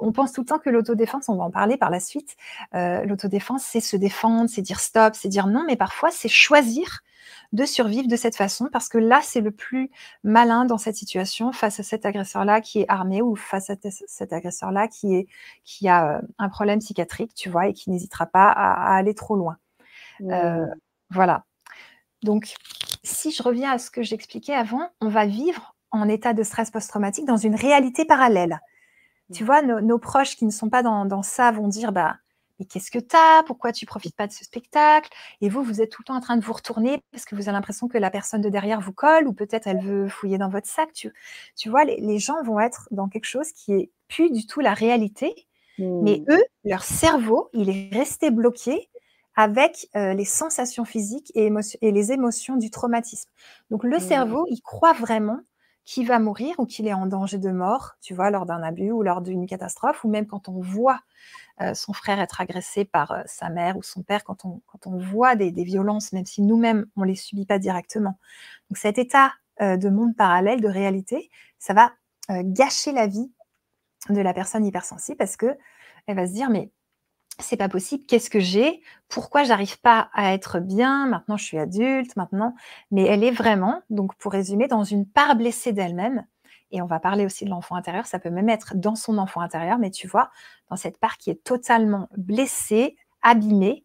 On 0.00 0.12
pense 0.12 0.32
tout 0.32 0.42
le 0.42 0.46
temps 0.46 0.58
que 0.58 0.70
l'autodéfense, 0.70 1.28
on 1.28 1.36
va 1.36 1.44
en 1.44 1.50
parler 1.50 1.76
par 1.76 1.90
la 1.90 2.00
suite. 2.00 2.36
Euh, 2.74 3.04
l'autodéfense, 3.04 3.62
c'est 3.64 3.80
se 3.80 3.96
défendre, 3.96 4.48
c'est 4.48 4.62
dire 4.62 4.80
stop, 4.80 5.14
c'est 5.14 5.28
dire 5.28 5.46
non, 5.46 5.64
mais 5.66 5.76
parfois 5.76 6.10
c'est 6.10 6.28
choisir 6.28 7.02
de 7.52 7.64
survivre 7.64 8.08
de 8.08 8.16
cette 8.16 8.36
façon 8.36 8.68
parce 8.72 8.88
que 8.88 8.98
là, 8.98 9.20
c'est 9.22 9.40
le 9.40 9.50
plus 9.50 9.90
malin 10.24 10.64
dans 10.64 10.78
cette 10.78 10.96
situation 10.96 11.52
face 11.52 11.80
à 11.80 11.82
cet 11.82 12.04
agresseur-là 12.04 12.60
qui 12.60 12.80
est 12.80 12.86
armé 12.88 13.22
ou 13.22 13.36
face 13.36 13.70
à 13.70 13.76
cet 14.06 14.32
agresseur-là 14.32 14.88
qui, 14.88 15.14
est, 15.14 15.26
qui 15.64 15.88
a 15.88 16.16
euh, 16.16 16.20
un 16.38 16.48
problème 16.48 16.80
psychiatrique, 16.80 17.32
tu 17.34 17.48
vois, 17.48 17.68
et 17.68 17.72
qui 17.72 17.90
n'hésitera 17.90 18.26
pas 18.26 18.48
à, 18.48 18.96
aller 18.96 19.14
trop 19.14 19.36
loin. 19.36 19.56
Euh, 20.22 20.66
voilà. 21.10 21.44
Donc, 22.22 22.54
si 23.04 23.30
je 23.30 23.42
reviens 23.42 23.72
à 23.72 23.78
ce 23.78 23.90
que 23.90 24.02
j'expliquais 24.02 24.54
avant, 24.54 24.88
on 25.00 25.08
va 25.08 25.26
vivre 25.26 25.76
en 25.90 26.08
état 26.08 26.32
de 26.32 26.42
stress 26.42 26.70
post-traumatique 26.70 27.26
dans 27.26 27.36
une 27.36 27.54
réalité 27.54 28.04
parallèle. 28.04 28.60
Tu 29.32 29.42
mmh. 29.42 29.46
vois, 29.46 29.62
nos, 29.62 29.98
proches 29.98 30.36
qui 30.36 30.44
ne 30.44 30.50
sont 30.50 30.68
pas 30.68 30.82
dans, 30.82 31.04
dans 31.04 31.22
ça 31.22 31.52
vont 31.52 31.68
dire, 31.68 31.92
bah, 31.92 32.16
mais 32.58 32.66
qu'est-ce 32.66 32.90
que 32.90 32.98
t'as? 32.98 33.42
Pourquoi 33.44 33.72
tu 33.72 33.86
profites 33.86 34.14
pas 34.14 34.26
de 34.26 34.32
ce 34.32 34.44
spectacle? 34.44 35.10
Et 35.40 35.48
vous, 35.48 35.62
vous 35.62 35.80
êtes 35.80 35.90
tout 35.90 36.02
le 36.02 36.06
temps 36.06 36.16
en 36.16 36.20
train 36.20 36.36
de 36.36 36.44
vous 36.44 36.52
retourner 36.52 37.00
parce 37.10 37.24
que 37.24 37.34
vous 37.34 37.42
avez 37.42 37.52
l'impression 37.52 37.88
que 37.88 37.98
la 37.98 38.10
personne 38.10 38.40
de 38.40 38.48
derrière 38.48 38.80
vous 38.80 38.92
colle 38.92 39.26
ou 39.26 39.32
peut-être 39.32 39.66
elle 39.66 39.80
veut 39.80 40.08
fouiller 40.08 40.38
dans 40.38 40.48
votre 40.48 40.68
sac. 40.68 40.92
Tu, 40.92 41.12
tu 41.56 41.68
vois, 41.68 41.84
les, 41.84 42.18
gens 42.18 42.42
vont 42.42 42.60
être 42.60 42.88
dans 42.90 43.08
quelque 43.08 43.26
chose 43.26 43.50
qui 43.52 43.72
est 43.72 43.90
plus 44.08 44.30
du 44.30 44.46
tout 44.46 44.60
la 44.60 44.74
réalité. 44.74 45.34
Mais 45.78 46.22
mmh. 46.28 46.32
eux, 46.32 46.44
leur 46.64 46.84
cerveau, 46.84 47.48
il 47.52 47.68
est 47.68 47.88
resté 47.92 48.30
bloqué 48.30 48.88
avec 49.36 49.88
euh, 49.96 50.14
les 50.14 50.24
sensations 50.24 50.84
physiques 50.84 51.32
et, 51.34 51.50
et, 51.82 51.92
les 51.92 52.12
émotions 52.12 52.56
du 52.56 52.70
traumatisme. 52.70 53.30
Donc 53.70 53.84
le 53.84 53.96
mmh. 53.96 54.00
cerveau, 54.00 54.46
il 54.48 54.60
croit 54.60 54.92
vraiment 54.92 55.40
qu'il 55.84 56.06
va 56.06 56.18
mourir 56.18 56.54
ou 56.58 56.66
qu'il 56.66 56.86
est 56.86 56.94
en 56.94 57.06
danger 57.06 57.38
de 57.38 57.50
mort, 57.50 57.96
tu 58.00 58.14
vois, 58.14 58.30
lors 58.30 58.46
d'un 58.46 58.62
abus 58.62 58.90
ou 58.90 59.02
lors 59.02 59.20
d'une 59.20 59.46
catastrophe, 59.46 60.02
ou 60.04 60.08
même 60.08 60.26
quand 60.26 60.48
on 60.48 60.60
voit 60.60 61.00
euh, 61.60 61.74
son 61.74 61.92
frère 61.92 62.20
être 62.20 62.40
agressé 62.40 62.84
par 62.84 63.10
euh, 63.12 63.22
sa 63.26 63.50
mère 63.50 63.76
ou 63.76 63.82
son 63.82 64.02
père, 64.02 64.24
quand 64.24 64.44
on, 64.44 64.62
quand 64.66 64.86
on 64.86 64.98
voit 64.98 65.36
des, 65.36 65.50
violences, 65.50 66.12
même 66.12 66.24
si 66.24 66.40
nous-mêmes, 66.40 66.86
on 66.96 67.02
ne 67.02 67.06
les 67.06 67.16
subit 67.16 67.44
pas 67.44 67.58
directement. 67.58 68.18
Donc 68.70 68.78
cet 68.78 68.98
état 68.98 69.32
de 69.60 69.88
monde 69.88 70.16
parallèle, 70.16 70.60
de 70.60 70.66
réalité, 70.66 71.30
ça 71.60 71.74
va 71.74 71.92
gâcher 72.28 72.90
la 72.90 73.06
vie 73.06 73.30
de 74.08 74.20
la 74.20 74.34
personne 74.34 74.66
hypersensible 74.66 75.16
parce 75.16 75.36
que 75.36 75.56
elle 76.06 76.16
va 76.16 76.26
se 76.26 76.32
dire, 76.32 76.50
mais 76.50 76.72
c'est 77.40 77.56
pas 77.56 77.68
possible, 77.68 78.04
qu'est-ce 78.06 78.30
que 78.30 78.40
j'ai? 78.40 78.82
Pourquoi 79.08 79.44
j'arrive 79.44 79.80
pas 79.80 80.08
à 80.12 80.32
être 80.34 80.60
bien? 80.60 81.06
Maintenant, 81.06 81.36
je 81.36 81.44
suis 81.44 81.58
adulte, 81.58 82.16
maintenant. 82.16 82.54
Mais 82.90 83.04
elle 83.04 83.24
est 83.24 83.30
vraiment, 83.30 83.82
donc 83.90 84.14
pour 84.16 84.32
résumer, 84.32 84.68
dans 84.68 84.84
une 84.84 85.06
part 85.06 85.36
blessée 85.36 85.72
d'elle-même 85.72 86.24
et 86.74 86.82
on 86.82 86.86
va 86.86 86.98
parler 86.98 87.24
aussi 87.24 87.44
de 87.44 87.50
l'enfant 87.50 87.76
intérieur, 87.76 88.06
ça 88.06 88.18
peut 88.18 88.30
même 88.30 88.48
être 88.48 88.74
dans 88.74 88.96
son 88.96 89.18
enfant 89.18 89.40
intérieur, 89.40 89.78
mais 89.78 89.90
tu 89.90 90.08
vois, 90.08 90.30
dans 90.70 90.76
cette 90.76 90.98
part 90.98 91.18
qui 91.18 91.30
est 91.30 91.42
totalement 91.44 92.08
blessée, 92.16 92.96
abîmée, 93.22 93.84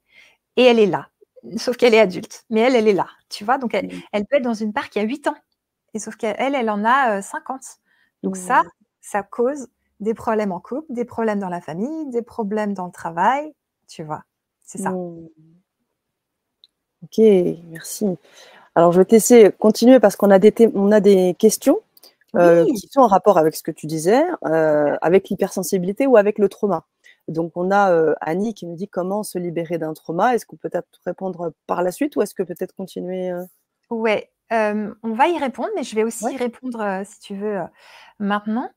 et 0.55 0.63
elle 0.63 0.79
est 0.79 0.87
là. 0.87 1.09
Sauf 1.57 1.77
qu'elle 1.77 1.93
est 1.93 1.99
adulte, 1.99 2.45
mais 2.49 2.61
elle, 2.61 2.75
elle 2.75 2.87
est 2.87 2.93
là, 2.93 3.07
tu 3.29 3.45
vois? 3.45 3.59
Donc, 3.59 3.75
elle, 3.75 3.87
mmh. 3.87 4.25
peut 4.25 4.37
être 4.37 4.43
dans 4.43 4.55
une 4.55 4.73
part 4.73 4.89
qui 4.89 4.99
a 4.99 5.03
8 5.03 5.27
ans, 5.27 5.35
et 5.93 5.99
sauf 5.99 6.15
qu'elle, 6.15 6.55
elle 6.55 6.69
en 6.69 6.83
a 6.83 7.21
50. 7.21 7.61
Euh, 7.61 7.63
Donc 8.23 8.35
ça, 8.35 8.63
mmh. 8.63 8.69
ça 9.01 9.23
cause 9.23 9.67
des 9.99 10.13
problèmes 10.13 10.51
en 10.51 10.59
couple, 10.59 10.85
des 10.89 11.05
problèmes 11.05 11.39
dans 11.39 11.49
la 11.49 11.61
famille, 11.61 12.09
des 12.09 12.21
problèmes 12.21 12.73
dans 12.73 12.85
le 12.85 12.91
travail, 12.91 13.53
tu 13.87 14.03
vois. 14.03 14.23
C'est 14.65 14.77
ça. 14.77 14.91
Mmh. 14.91 15.27
Ok, 17.03 17.17
merci. 17.69 18.05
Alors, 18.75 18.91
je 18.91 18.99
vais 18.99 19.05
te 19.05 19.11
laisser 19.11 19.51
continuer 19.57 19.99
parce 19.99 20.15
qu'on 20.15 20.31
a 20.31 20.39
des, 20.39 20.53
on 20.73 20.91
a 20.91 20.99
des 20.99 21.35
questions. 21.37 21.79
Euh, 22.35 22.63
qui 22.65 22.87
sont 22.91 23.01
en 23.01 23.07
rapport 23.07 23.39
avec 23.39 23.55
ce 23.55 23.63
que 23.63 23.71
tu 23.71 23.87
disais, 23.87 24.21
euh, 24.45 24.95
avec 25.01 25.29
l'hypersensibilité 25.29 26.05
ou 26.05 26.15
avec 26.15 26.37
le 26.37 26.47
trauma. 26.47 26.85
Donc, 27.27 27.53
on 27.55 27.71
a 27.71 27.91
euh, 27.91 28.13
Annie 28.21 28.53
qui 28.53 28.67
nous 28.67 28.75
dit 28.75 28.87
comment 28.87 29.23
se 29.23 29.39
libérer 29.39 29.79
d'un 29.79 29.93
trauma. 29.93 30.35
Est-ce 30.35 30.45
qu'on 30.45 30.55
peut 30.55 30.69
peut-être 30.69 30.87
répondre 31.05 31.53
par 31.65 31.81
la 31.81 31.91
suite 31.91 32.15
ou 32.15 32.21
est-ce 32.21 32.35
que 32.35 32.43
peut-être 32.43 32.75
continuer 32.75 33.31
Ouais, 33.89 34.29
on 34.51 34.93
va 35.03 35.27
y 35.27 35.39
répondre, 35.39 35.69
mais 35.75 35.83
je 35.83 35.95
vais 35.95 36.03
aussi 36.03 36.31
y 36.31 36.37
répondre, 36.37 37.01
si 37.03 37.19
tu 37.19 37.35
veux, 37.35 37.61
maintenant. 38.19 38.69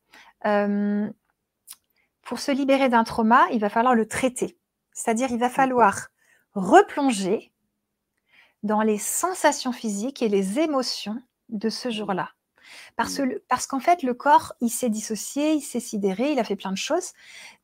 Pour 0.42 2.38
se 2.38 2.50
libérer 2.52 2.88
d'un 2.88 3.04
trauma, 3.04 3.46
il 3.52 3.61
va 3.61 3.68
falloir 3.68 3.94
le 3.94 4.06
traiter. 4.06 4.58
C'est-à-dire, 4.92 5.30
il 5.30 5.38
va 5.38 5.49
falloir 5.49 6.08
replonger 6.54 7.52
dans 8.62 8.82
les 8.82 8.99
sensations 8.99 9.72
physiques 9.72 10.22
et 10.22 10.28
les 10.28 10.61
émotions 10.61 11.20
de 11.49 11.68
ce 11.68 11.90
jour-là. 11.90 12.30
Parce, 12.96 13.20
parce 13.49 13.66
qu'en 13.66 13.80
fait, 13.80 14.02
le 14.02 14.14
corps, 14.14 14.54
il 14.61 14.70
s'est 14.70 14.88
dissocié, 14.88 15.54
il 15.54 15.61
s'est 15.61 15.80
sidéré, 15.80 16.32
il 16.32 16.38
a 16.38 16.44
fait 16.44 16.56
plein 16.56 16.70
de 16.70 16.76
choses, 16.76 17.12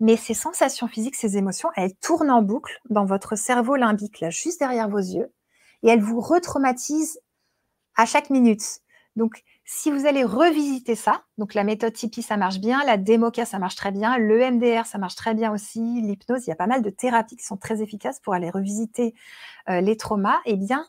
mais 0.00 0.16
ces 0.16 0.34
sensations 0.34 0.88
physiques, 0.88 1.14
ces 1.14 1.36
émotions, 1.36 1.70
elles 1.76 1.94
tournent 1.94 2.30
en 2.30 2.42
boucle 2.42 2.80
dans 2.90 3.04
votre 3.04 3.36
cerveau 3.36 3.76
limbique, 3.76 4.20
là, 4.20 4.30
juste 4.30 4.58
derrière 4.58 4.88
vos 4.88 4.98
yeux, 4.98 5.32
et 5.82 5.88
elles 5.88 6.02
vous 6.02 6.20
retraumatisent 6.20 7.20
à 7.94 8.06
chaque 8.06 8.30
minute. 8.30 8.80
Donc, 9.16 9.42
si 9.70 9.90
vous 9.90 10.06
allez 10.06 10.24
revisiter 10.24 10.94
ça, 10.94 11.24
donc 11.36 11.52
la 11.52 11.62
méthode 11.62 11.92
Tipeee, 11.92 12.22
ça 12.22 12.38
marche 12.38 12.58
bien, 12.58 12.82
la 12.86 12.96
Democa, 12.96 13.44
ça 13.44 13.58
marche 13.58 13.76
très 13.76 13.92
bien, 13.92 14.16
le 14.16 14.50
MDR, 14.50 14.86
ça 14.86 14.96
marche 14.96 15.14
très 15.14 15.34
bien 15.34 15.52
aussi, 15.52 16.00
l'hypnose, 16.00 16.46
il 16.46 16.48
y 16.48 16.52
a 16.54 16.56
pas 16.56 16.66
mal 16.66 16.80
de 16.80 16.88
thérapies 16.88 17.36
qui 17.36 17.44
sont 17.44 17.58
très 17.58 17.82
efficaces 17.82 18.18
pour 18.18 18.32
aller 18.32 18.48
revisiter 18.48 19.14
euh, 19.68 19.82
les 19.82 19.98
traumas, 19.98 20.38
eh 20.46 20.56
bien, 20.56 20.86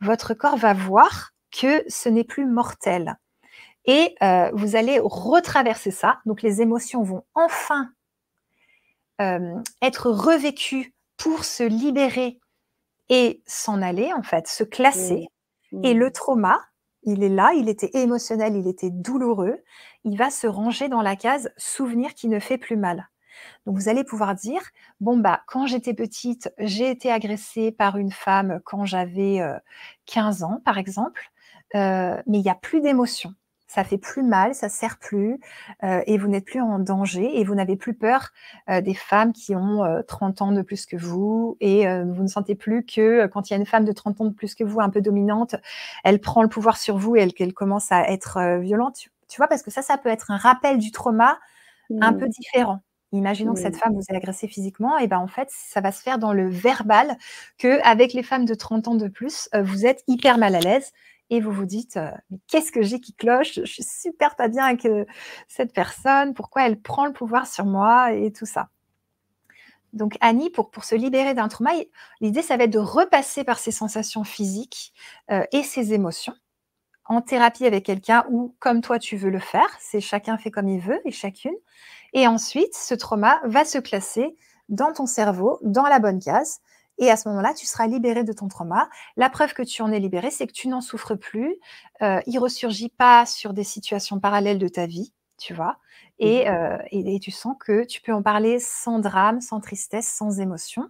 votre 0.00 0.34
corps 0.34 0.56
va 0.56 0.74
voir 0.74 1.34
que 1.52 1.84
ce 1.88 2.08
n'est 2.08 2.24
plus 2.24 2.46
mortel. 2.46 3.16
Et 3.84 4.16
euh, 4.24 4.50
vous 4.54 4.74
allez 4.74 4.98
retraverser 5.00 5.92
ça. 5.92 6.18
Donc 6.26 6.42
les 6.42 6.60
émotions 6.60 7.04
vont 7.04 7.22
enfin 7.34 7.90
euh, 9.20 9.54
être 9.82 10.10
revécues 10.10 10.96
pour 11.16 11.44
se 11.44 11.62
libérer 11.62 12.40
et 13.08 13.40
s'en 13.46 13.82
aller, 13.82 14.12
en 14.12 14.24
fait, 14.24 14.48
se 14.48 14.64
classer. 14.64 15.28
Mmh. 15.70 15.84
Et 15.84 15.94
le 15.94 16.08
mmh. 16.08 16.12
trauma, 16.12 16.60
il 17.06 17.22
est 17.22 17.28
là, 17.30 17.52
il 17.54 17.68
était 17.68 17.90
émotionnel, 17.94 18.56
il 18.56 18.68
était 18.68 18.90
douloureux, 18.90 19.62
il 20.04 20.18
va 20.18 20.30
se 20.30 20.46
ranger 20.46 20.88
dans 20.88 21.02
la 21.02 21.16
case 21.16 21.50
souvenir 21.56 22.14
qui 22.14 22.28
ne 22.28 22.38
fait 22.38 22.58
plus 22.58 22.76
mal. 22.76 23.08
Donc 23.66 23.76
vous 23.76 23.88
allez 23.88 24.04
pouvoir 24.04 24.34
dire 24.34 24.62
bon 25.00 25.18
bah 25.18 25.42
quand 25.46 25.66
j'étais 25.66 25.94
petite, 25.94 26.52
j'ai 26.58 26.90
été 26.90 27.10
agressée 27.10 27.70
par 27.70 27.96
une 27.96 28.12
femme 28.12 28.60
quand 28.64 28.84
j'avais 28.84 29.40
15 30.06 30.42
ans 30.42 30.60
par 30.64 30.78
exemple, 30.78 31.30
mais 31.74 32.22
il 32.26 32.42
n'y 32.42 32.50
a 32.50 32.54
plus 32.54 32.80
d'émotion 32.80 33.34
ça 33.66 33.84
fait 33.84 33.98
plus 33.98 34.22
mal, 34.22 34.54
ça 34.54 34.68
sert 34.68 34.98
plus, 34.98 35.40
euh, 35.82 36.00
et 36.06 36.18
vous 36.18 36.28
n'êtes 36.28 36.44
plus 36.44 36.60
en 36.60 36.78
danger, 36.78 37.38
et 37.38 37.44
vous 37.44 37.54
n'avez 37.54 37.76
plus 37.76 37.94
peur 37.94 38.30
euh, 38.70 38.80
des 38.80 38.94
femmes 38.94 39.32
qui 39.32 39.54
ont 39.54 39.82
30 40.06 40.40
euh, 40.40 40.44
ans 40.44 40.52
de 40.52 40.62
plus 40.62 40.86
que 40.86 40.96
vous, 40.96 41.56
et 41.60 41.86
vous 41.86 42.22
ne 42.22 42.28
sentez 42.28 42.54
plus 42.54 42.84
que 42.84 43.26
quand 43.26 43.50
il 43.50 43.52
y 43.52 43.56
a 43.56 43.58
une 43.58 43.66
femme 43.66 43.84
de 43.84 43.92
30 43.92 44.20
ans 44.20 44.24
de 44.26 44.34
plus 44.34 44.54
que 44.54 44.64
vous, 44.64 44.80
un 44.80 44.90
peu 44.90 45.00
dominante, 45.00 45.56
elle 46.04 46.20
prend 46.20 46.42
le 46.42 46.48
pouvoir 46.48 46.76
sur 46.76 46.96
vous 46.96 47.16
et 47.16 47.30
qu'elle 47.30 47.52
commence 47.52 47.90
à 47.90 48.08
être 48.10 48.58
violente. 48.60 49.08
Tu, 49.28 49.36
vois, 49.38 49.48
parce 49.48 49.62
que 49.62 49.70
ça, 49.70 49.82
ça 49.82 49.98
peut 49.98 50.08
être 50.08 50.30
un 50.30 50.36
rappel 50.36 50.78
du 50.78 50.92
trauma 50.92 51.38
un 52.00 52.12
peu 52.12 52.26
mmh. 52.26 52.30
différent. 52.30 52.80
Imaginons 53.12 53.54
que 53.54 53.60
cette 53.60 53.76
femme 53.76 53.94
vous 53.94 54.02
ait 54.10 54.16
agressé 54.16 54.48
physiquement, 54.48 54.98
et 54.98 55.06
ben 55.06 55.18
en 55.18 55.28
fait, 55.28 55.48
ça 55.50 55.80
va 55.80 55.92
se 55.92 56.02
faire 56.02 56.18
dans 56.18 56.32
le 56.32 56.48
verbal 56.48 57.16
que 57.58 57.80
avec 57.84 58.12
les 58.12 58.22
femmes 58.22 58.44
de 58.44 58.54
30 58.54 58.88
ans 58.88 58.94
de 58.94 59.08
plus, 59.08 59.48
vous 59.62 59.86
êtes 59.86 60.02
hyper 60.06 60.38
mal 60.38 60.54
à 60.54 60.60
l'aise 60.60 60.92
et 61.30 61.40
vous 61.40 61.52
vous 61.52 61.66
dites 61.66 61.98
mais 62.30 62.38
qu'est-ce 62.46 62.72
que 62.72 62.82
j'ai 62.82 63.00
qui 63.00 63.14
cloche? 63.14 63.54
Je 63.54 63.64
suis 63.64 63.82
super 63.82 64.36
pas 64.36 64.48
bien 64.48 64.64
avec 64.64 64.86
cette 65.48 65.72
personne. 65.72 66.34
Pourquoi 66.34 66.66
elle 66.66 66.80
prend 66.80 67.06
le 67.06 67.12
pouvoir 67.12 67.46
sur 67.46 67.64
moi 67.64 68.12
et 68.12 68.32
tout 68.32 68.46
ça? 68.46 68.68
Donc 69.92 70.16
Annie, 70.20 70.50
pour, 70.50 70.70
pour 70.70 70.84
se 70.84 70.94
libérer 70.94 71.34
d'un 71.34 71.48
trauma, 71.48 71.70
l'idée 72.20 72.42
ça 72.42 72.56
va 72.56 72.64
être 72.64 72.72
de 72.72 72.78
repasser 72.78 73.44
par 73.44 73.58
ses 73.58 73.72
sensations 73.72 74.24
physiques 74.24 74.92
et 75.52 75.62
ses 75.62 75.94
émotions 75.94 76.34
en 77.08 77.22
thérapie 77.22 77.66
avec 77.66 77.84
quelqu'un 77.84 78.26
ou 78.30 78.54
comme 78.58 78.80
toi 78.80 78.98
tu 78.98 79.16
veux 79.16 79.30
le 79.30 79.38
faire. 79.38 79.68
C'est 79.80 80.00
chacun 80.00 80.38
fait 80.38 80.50
comme 80.50 80.68
il 80.68 80.80
veut 80.80 81.00
et 81.04 81.12
chacune. 81.12 81.54
Et 82.12 82.26
ensuite, 82.26 82.74
ce 82.74 82.94
trauma 82.94 83.40
va 83.44 83.64
se 83.64 83.78
classer 83.78 84.36
dans 84.68 84.92
ton 84.92 85.06
cerveau, 85.06 85.58
dans 85.62 85.84
la 85.84 85.98
bonne 85.98 86.20
case. 86.20 86.60
Et 86.98 87.10
à 87.10 87.16
ce 87.16 87.28
moment-là, 87.28 87.52
tu 87.54 87.66
seras 87.66 87.86
libéré 87.86 88.24
de 88.24 88.32
ton 88.32 88.48
trauma. 88.48 88.88
La 89.16 89.28
preuve 89.28 89.52
que 89.52 89.62
tu 89.62 89.82
en 89.82 89.92
es 89.92 90.00
libéré, 90.00 90.30
c'est 90.30 90.46
que 90.46 90.52
tu 90.52 90.68
n'en 90.68 90.80
souffres 90.80 91.14
plus. 91.14 91.56
Euh, 92.02 92.20
il 92.26 92.38
ressurgit 92.38 92.88
pas 92.88 93.26
sur 93.26 93.52
des 93.52 93.64
situations 93.64 94.18
parallèles 94.18 94.58
de 94.58 94.68
ta 94.68 94.86
vie, 94.86 95.12
tu 95.38 95.54
vois. 95.54 95.78
Et, 96.18 96.44
mmh. 96.44 96.48
euh, 96.48 96.78
et, 96.90 97.20
tu 97.20 97.30
sens 97.30 97.56
que 97.58 97.84
tu 97.84 98.00
peux 98.00 98.12
en 98.12 98.22
parler 98.22 98.58
sans 98.58 98.98
drame, 98.98 99.40
sans 99.40 99.60
tristesse, 99.60 100.08
sans 100.08 100.40
émotion. 100.40 100.88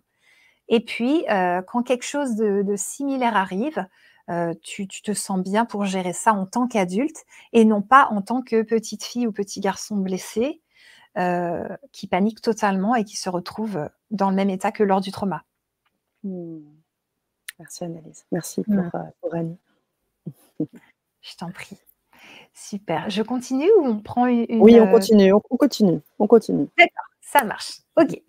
Et 0.69 0.81
puis, 0.81 1.25
euh, 1.31 1.63
quand 1.63 1.83
quelque 1.83 2.05
chose 2.05 2.37
de, 2.37 2.75
similaire 2.77 3.37
arrive, 3.37 3.87
euh, 4.31 4.55
tu, 4.63 4.89
tu, 4.89 5.03
te 5.03 5.15
sens 5.15 5.41
bien 5.41 5.65
pour 5.65 5.85
gérer 5.85 6.13
ça 6.13 6.33
en 6.33 6.47
tant 6.47 6.67
qu'adulte 6.67 7.25
et 7.53 7.65
non 7.65 7.83
pas 7.83 8.09
en 8.11 8.23
tant 8.23 8.43
que 8.43 8.63
petite 8.63 9.05
fille 9.05 9.27
ou 9.27 9.33
petit 9.33 9.61
garçon 9.61 9.97
blessé 9.97 10.61
qui 11.93 12.09
panique 12.09 12.43
totalement 12.43 12.95
et 12.95 13.03
qui 13.03 13.17
se 13.17 13.31
retrouve 13.31 13.89
dans 14.11 14.29
le 14.29 14.37
même 14.37 14.51
état 14.51 14.71
que 14.71 14.83
lors 14.83 15.01
du 15.01 15.13
trauma. 15.13 15.46
Hmm. 16.27 16.59
Merci. 17.61 17.85
Merci 18.33 18.63
pour, 18.65 18.75
euh, 18.75 19.01
pour 19.21 19.35
Annie. 19.35 19.59
Je 21.23 21.37
t'en 21.37 21.51
prie. 21.51 21.79
Super. 22.53 23.09
Je 23.11 23.23
continue 23.23 23.71
ou 23.79 23.87
on 23.87 24.01
prend 24.01 24.27
une. 24.27 24.47
Oui, 24.61 24.81
on 24.81 24.87
euh, 24.87 24.91
continue, 24.91 25.33
on, 25.33 25.41
continue, 25.41 26.01
on 26.19 26.27
continue. 26.27 26.69
D'accord, 26.77 27.05
ça 27.21 27.45
marche. 27.45 27.81
Ok. 27.97 28.21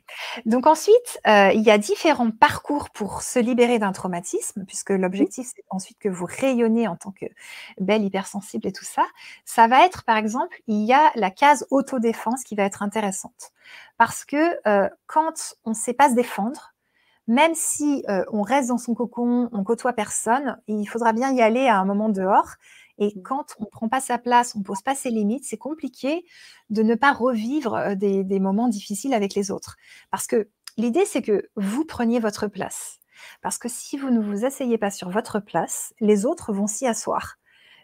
Donc 0.45 0.67
ensuite, 0.67 1.19
euh, 1.25 1.51
il 1.53 1.61
y 1.61 1.71
a 1.71 1.77
différents 1.77 2.29
parcours 2.29 2.89
pour 2.91 3.21
se 3.21 3.39
libérer 3.39 3.79
d'un 3.79 3.91
traumatisme, 3.91 4.63
puisque 4.65 4.91
l'objectif, 4.91 5.47
c'est 5.55 5.63
ensuite 5.69 5.97
que 5.97 6.09
vous 6.09 6.25
rayonnez 6.25 6.87
en 6.87 6.95
tant 6.95 7.11
que 7.11 7.25
belle 7.79 8.03
hypersensible 8.03 8.67
et 8.67 8.71
tout 8.71 8.85
ça. 8.85 9.05
Ça 9.45 9.67
va 9.67 9.85
être, 9.85 10.03
par 10.03 10.17
exemple, 10.17 10.61
il 10.67 10.83
y 10.85 10.93
a 10.93 11.11
la 11.15 11.31
case 11.31 11.65
autodéfense 11.71 12.43
qui 12.43 12.55
va 12.55 12.63
être 12.63 12.83
intéressante. 12.83 13.51
Parce 13.97 14.25
que 14.25 14.59
quand 15.07 15.55
on 15.65 15.71
ne 15.71 15.75
sait 15.75 15.93
pas 15.93 16.09
se 16.09 16.15
défendre, 16.15 16.73
même 17.27 17.53
si 17.55 18.03
euh, 18.09 18.23
on 18.31 18.41
reste 18.41 18.69
dans 18.69 18.77
son 18.77 18.93
cocon, 18.93 19.49
on 19.51 19.63
côtoie 19.63 19.93
personne, 19.93 20.57
il 20.67 20.85
faudra 20.85 21.11
bien 21.13 21.33
y 21.33 21.41
aller 21.41 21.67
à 21.67 21.77
un 21.77 21.85
moment 21.85 22.09
dehors. 22.09 22.55
Et 22.99 23.13
mmh. 23.15 23.21
quand 23.21 23.55
on 23.59 23.65
ne 23.65 23.69
prend 23.69 23.89
pas 23.89 23.99
sa 23.99 24.17
place, 24.17 24.55
on 24.55 24.59
ne 24.59 24.63
pose 24.63 24.81
pas 24.81 24.95
ses 24.95 25.09
limites, 25.09 25.43
c'est 25.45 25.57
compliqué 25.57 26.25
de 26.69 26.83
ne 26.83 26.95
pas 26.95 27.11
revivre 27.11 27.75
euh, 27.75 27.95
des, 27.95 28.23
des, 28.23 28.39
moments 28.39 28.69
difficiles 28.69 29.13
avec 29.13 29.35
les 29.35 29.51
autres. 29.51 29.75
Parce 30.09 30.25
que 30.25 30.49
l'idée, 30.77 31.05
c'est 31.05 31.21
que 31.21 31.49
vous 31.55 31.85
preniez 31.85 32.19
votre 32.19 32.47
place. 32.47 32.99
Parce 33.41 33.57
que 33.57 33.67
si 33.67 33.97
vous 33.97 34.09
ne 34.09 34.19
vous 34.19 34.45
asseyez 34.45 34.77
pas 34.77 34.91
sur 34.91 35.09
votre 35.09 35.39
place, 35.39 35.93
les 35.99 36.25
autres 36.25 36.53
vont 36.53 36.67
s'y 36.67 36.87
asseoir. 36.87 37.35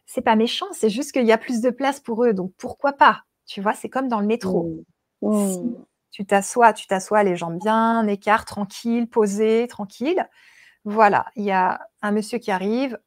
C'est 0.06 0.22
pas 0.22 0.36
méchant, 0.36 0.68
c'est 0.72 0.90
juste 0.90 1.12
qu'il 1.12 1.26
y 1.26 1.32
a 1.32 1.38
plus 1.38 1.62
de 1.62 1.70
place 1.70 2.00
pour 2.00 2.24
eux. 2.24 2.34
Donc 2.34 2.54
pourquoi 2.58 2.94
pas? 2.94 3.24
Tu 3.46 3.62
vois, 3.62 3.74
c'est 3.74 3.90
comme 3.90 4.08
dans 4.08 4.20
le 4.20 4.28
métro. 4.28 4.86
Mmh. 5.22 5.52
Si 5.52 5.60
mmh. 5.60 5.86
Tu 6.14 6.28
t'assois, 6.28 6.74
tu 6.74 6.86
t'assois 6.86 7.24
les 7.24 7.36
jambes 7.36 7.58
bien, 7.58 8.06
écart, 8.08 8.46
tranquille, 8.46 9.10
posé, 9.10 9.68
tranquille. 9.68 10.30
Voilà, 10.86 11.26
il 11.36 11.44
y 11.44 11.52
a 11.52 11.88
un 12.04 12.12
monsieur 12.12 12.38
qui 12.38 12.52
arrive. 12.52 13.00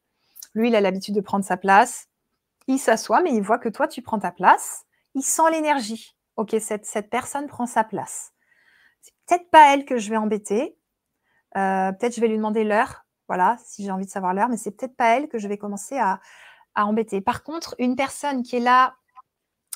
Lui, 0.53 0.67
il 0.67 0.75
a 0.75 0.81
l'habitude 0.81 1.15
de 1.15 1.21
prendre 1.21 1.45
sa 1.45 1.55
place. 1.55 2.09
Il 2.67 2.79
s'assoit, 2.79 3.21
mais 3.21 3.33
il 3.33 3.41
voit 3.41 3.59
que 3.59 3.69
toi, 3.69 3.87
tu 3.87 4.01
prends 4.01 4.19
ta 4.19 4.31
place. 4.31 4.83
Il 5.15 5.23
sent 5.23 5.49
l'énergie. 5.51 6.17
Ok, 6.35 6.53
cette, 6.59 7.09
personne 7.09 7.47
prend 7.47 7.65
sa 7.65 7.85
place. 7.85 8.33
C'est 9.01 9.13
peut-être 9.25 9.49
pas 9.51 9.73
elle 9.73 9.85
que 9.85 9.97
je 9.97 10.09
vais 10.09 10.17
embêter. 10.17 10.77
Euh, 11.55 11.93
peut-être 11.93 12.13
je 12.13 12.19
vais 12.19 12.27
lui 12.27 12.35
demander 12.35 12.65
l'heure. 12.65 13.05
Voilà, 13.29 13.57
si 13.63 13.85
j'ai 13.85 13.91
envie 13.91 14.05
de 14.05 14.11
savoir 14.11 14.33
l'heure, 14.33 14.49
mais 14.49 14.57
c'est 14.57 14.71
peut-être 14.71 14.97
pas 14.97 15.15
elle 15.15 15.29
que 15.29 15.39
je 15.39 15.47
vais 15.47 15.57
commencer 15.57 15.97
à 15.97 16.19
embêter. 16.75 17.21
Par 17.21 17.43
contre, 17.43 17.73
une 17.79 17.95
personne 17.95 18.43
qui 18.43 18.57
est 18.57 18.61
là 18.61 18.95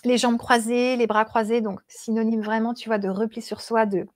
les 0.05 0.17
jambes 0.17 0.37
croisées, 0.37 0.95
les 0.95 1.07
bras 1.07 1.25
croisés, 1.25 1.61
donc 1.61 1.79
synonyme 1.87 2.41
vraiment, 2.41 2.73
tu 2.73 2.89
vois, 2.89 2.97
de 2.97 3.09
repli 3.09 3.41
sur 3.41 3.61
soi, 3.61 3.85
de 3.85 4.07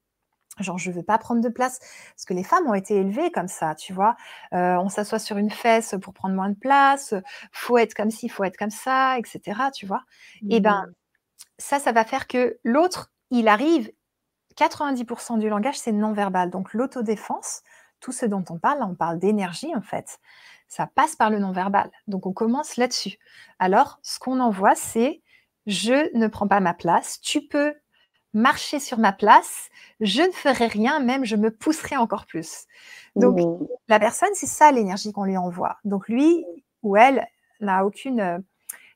genre 0.60 0.78
je 0.78 0.90
veux 0.92 1.04
pas 1.04 1.18
prendre 1.18 1.42
de 1.42 1.50
place, 1.50 1.80
parce 1.80 2.26
que 2.26 2.34
les 2.34 2.44
femmes 2.44 2.68
ont 2.68 2.74
été 2.74 2.96
élevées 2.96 3.32
comme 3.32 3.48
ça, 3.48 3.76
tu 3.76 3.94
vois. 3.94 4.16
Euh, 4.54 4.78
on 4.78 4.90
s'assoit 4.90 5.20
sur 5.20 5.38
une 5.38 5.52
fesse 5.52 5.96
pour 6.02 6.14
prendre 6.14 6.36
moins 6.36 6.50
de 6.50 6.56
place, 6.56 7.14
faut 7.52 7.78
être 7.78 7.94
comme 7.94 8.12
ci, 8.12 8.30
faut 8.30 8.44
être 8.44 8.58
comme 8.58 8.70
ça, 8.70 9.18
etc. 9.20 9.60
Tu 9.74 9.86
vois. 9.86 10.04
Et 10.50 10.60
ben 10.62 10.86
mmh. 10.88 10.94
ça, 11.58 11.80
ça 11.80 11.92
va 11.92 12.06
faire 12.06 12.28
que 12.28 12.58
l'autre, 12.64 13.12
il 13.32 13.48
arrive. 13.48 13.92
90% 14.58 15.40
du 15.40 15.50
langage, 15.50 15.78
c'est 15.78 15.92
non-verbal. 15.92 16.50
Donc 16.50 16.74
l'autodéfense, 16.74 17.62
tout 18.00 18.14
ce 18.14 18.26
dont 18.26 18.44
on 18.50 18.58
parle, 18.58 18.80
on 18.84 18.96
parle 18.96 19.20
d'énergie 19.20 19.76
en 19.76 19.82
fait. 19.82 20.20
Ça 20.70 20.88
passe 20.88 21.18
par 21.18 21.30
le 21.30 21.40
non-verbal. 21.40 21.92
Donc 22.08 22.26
on 22.26 22.32
commence 22.32 22.78
là-dessus. 22.78 23.18
Alors, 23.60 24.00
ce 24.02 24.18
qu'on 24.20 24.40
envoie, 24.40 24.76
c'est 24.76 25.22
je 25.66 26.16
ne 26.18 26.28
prends 26.28 26.48
pas 26.48 26.60
ma 26.60 26.74
place, 26.74 27.20
tu 27.22 27.42
peux 27.42 27.74
marcher 28.34 28.80
sur 28.80 29.00
ma 29.00 29.14
place, 29.14 29.70
je 30.02 30.22
ne 30.22 30.32
ferai 30.32 30.68
rien, 30.68 31.00
même 31.00 31.26
je 31.26 31.36
me 31.36 31.50
pousserai 31.50 31.96
encore 31.96 32.26
plus. 32.26 32.66
Donc 33.16 33.40
mmh. 33.40 33.68
la 33.88 34.00
personne, 34.00 34.30
c'est 34.34 34.46
ça 34.46 34.72
l'énergie 34.72 35.14
qu'on 35.14 35.24
lui 35.24 35.38
envoie. 35.38 35.78
Donc 35.86 36.10
lui 36.10 36.46
ou 36.84 36.98
elle 36.98 37.26
n'a 37.62 37.86
aucune 37.86 38.20
euh, 38.20 38.38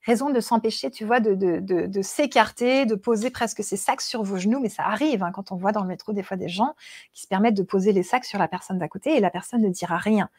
raison 0.06 0.30
de 0.30 0.42
s'empêcher, 0.42 0.92
tu 0.92 1.06
vois, 1.06 1.22
de, 1.22 1.36
de, 1.36 2.02
s'écarter, 2.02 2.86
de 2.86 2.96
poser 2.96 3.30
presque 3.30 3.64
ses 3.64 3.78
sacs 3.78 4.02
sur 4.02 4.24
vos 4.24 4.38
genoux, 4.38 4.60
mais 4.60 4.70
ça 4.70 4.84
arrive 4.86 5.24
hein, 5.24 5.32
quand 5.34 5.52
on 5.52 5.56
voit 5.56 5.72
dans 5.72 5.82
le 5.82 5.88
métro 5.88 6.12
des 6.12 6.24
fois 6.24 6.36
des 6.38 6.50
gens 6.50 6.76
qui 7.14 7.22
se 7.22 7.28
permettent 7.28 7.58
de 7.58 7.64
poser 7.64 7.94
les 7.94 8.04
sacs 8.04 8.26
sur 8.26 8.40
la 8.40 8.48
personne 8.48 8.78
d'à 8.78 8.90
côté 8.90 9.16
et 9.16 9.20
la 9.22 9.30
personne 9.30 9.62
ne 9.62 9.70
dira 9.70 9.98
rien. 9.98 10.30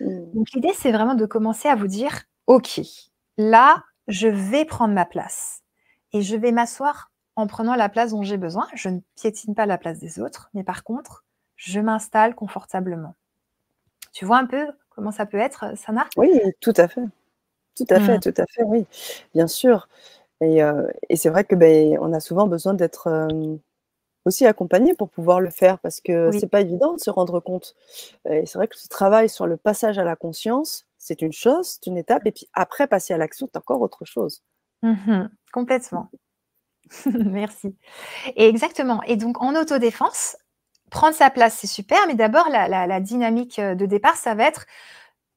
Mmh. 0.00 0.32
Donc 0.32 0.50
l'idée, 0.54 0.72
c'est 0.74 0.92
vraiment 0.92 1.14
de 1.14 1.26
commencer 1.26 1.68
à 1.68 1.74
vous 1.74 1.88
dire, 1.88 2.22
OK, 2.46 2.80
là, 3.36 3.84
je 4.08 4.28
vais 4.28 4.64
prendre 4.64 4.94
ma 4.94 5.04
place 5.04 5.62
et 6.12 6.22
je 6.22 6.36
vais 6.36 6.52
m'asseoir 6.52 7.10
en 7.36 7.46
prenant 7.46 7.74
la 7.74 7.88
place 7.88 8.10
dont 8.10 8.22
j'ai 8.22 8.38
besoin. 8.38 8.66
Je 8.74 8.88
ne 8.88 9.00
piétine 9.14 9.54
pas 9.54 9.66
la 9.66 9.78
place 9.78 9.98
des 9.98 10.20
autres, 10.20 10.50
mais 10.54 10.64
par 10.64 10.84
contre, 10.84 11.24
je 11.56 11.80
m'installe 11.80 12.34
confortablement. 12.34 13.14
Tu 14.12 14.24
vois 14.24 14.38
un 14.38 14.46
peu 14.46 14.66
comment 14.90 15.12
ça 15.12 15.26
peut 15.26 15.38
être, 15.38 15.76
Sana? 15.76 16.06
Oui, 16.16 16.40
tout 16.60 16.72
à 16.76 16.88
fait. 16.88 17.02
Tout 17.76 17.86
à 17.90 18.00
fait, 18.00 18.16
mmh. 18.16 18.20
tout 18.20 18.34
à 18.38 18.44
fait, 18.46 18.62
oui, 18.64 18.86
bien 19.34 19.46
sûr. 19.46 19.88
Et, 20.40 20.62
euh, 20.62 20.88
c'est 21.14 21.28
vrai 21.28 21.44
que 21.44 21.54
ben, 21.54 21.98
on 22.00 22.12
a 22.14 22.20
souvent 22.20 22.46
besoin 22.46 22.72
d'être 22.72 23.08
euh, 23.08 23.56
aussi 24.24 24.46
accompagné 24.46 24.94
pour 24.94 25.10
pouvoir 25.10 25.40
le 25.40 25.50
faire 25.50 25.78
parce 25.78 26.00
que 26.00 26.30
c'est 26.32 26.48
pas 26.48 26.62
évident 26.62 26.94
de 26.94 27.00
se 27.00 27.10
rendre 27.10 27.40
compte. 27.40 27.74
Et 28.30 28.46
c'est 28.46 28.58
vrai 28.58 28.68
que 28.68 28.78
ce 28.78 28.88
travail 28.88 29.28
sur 29.28 29.46
le 29.46 29.58
passage 29.58 29.98
à 29.98 30.04
la 30.04 30.16
conscience, 30.16 30.86
c'est 30.98 31.20
une 31.20 31.32
chose, 31.32 31.68
c'est 31.68 31.86
une 31.86 31.98
étape, 31.98 32.26
et 32.26 32.32
puis 32.32 32.48
après 32.54 32.86
passer 32.86 33.14
à 33.14 33.18
l'action, 33.18 33.48
c'est 33.52 33.58
encore 33.58 33.80
autre 33.82 34.04
chose. 34.04 34.42
Mmh 34.82 35.28
complètement. 35.52 36.10
Merci. 37.06 37.76
Et 38.36 38.46
exactement. 38.46 39.02
Et 39.04 39.16
donc, 39.16 39.42
en 39.42 39.54
autodéfense, 39.54 40.36
prendre 40.90 41.14
sa 41.14 41.30
place, 41.30 41.56
c'est 41.58 41.66
super, 41.66 41.98
mais 42.06 42.14
d'abord, 42.14 42.48
la, 42.50 43.00
dynamique 43.00 43.58
euh, 43.58 43.74
de 43.74 43.86
départ, 43.86 44.16
ça 44.16 44.34
va 44.34 44.44
être 44.44 44.66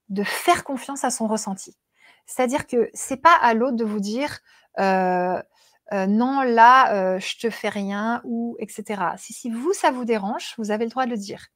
de 0.09 0.23
faire 0.23 0.63
confiance 0.63 1.03
à 1.03 1.09
son 1.09 1.27
ressenti. 1.27 1.77
C'est-à-dire 2.25 2.67
que 2.67 2.89
c'est 2.93 3.21
pas 3.21 3.33
à 3.41 3.53
l'autre 3.53 3.77
de 3.77 3.85
vous 3.85 3.99
dire 3.99 4.39
euh, 4.79 5.41
euh, 5.93 6.05
non, 6.05 6.41
là, 6.41 7.17
je 7.19 7.37
te 7.37 7.49
fais 7.49 7.69
rien 7.69 8.21
ou 8.23 8.55
etc. 8.59 9.01
Si, 9.17 9.33
si 9.33 9.49
vous, 9.49 9.73
ça 9.73 9.91
vous 9.91 10.05
dérange, 10.05 10.53
vous 10.57 10.71
avez 10.71 10.83
le 10.83 10.91
droit 10.91 11.05
de 11.05 11.11
le 11.11 11.17
dire. 11.17 11.47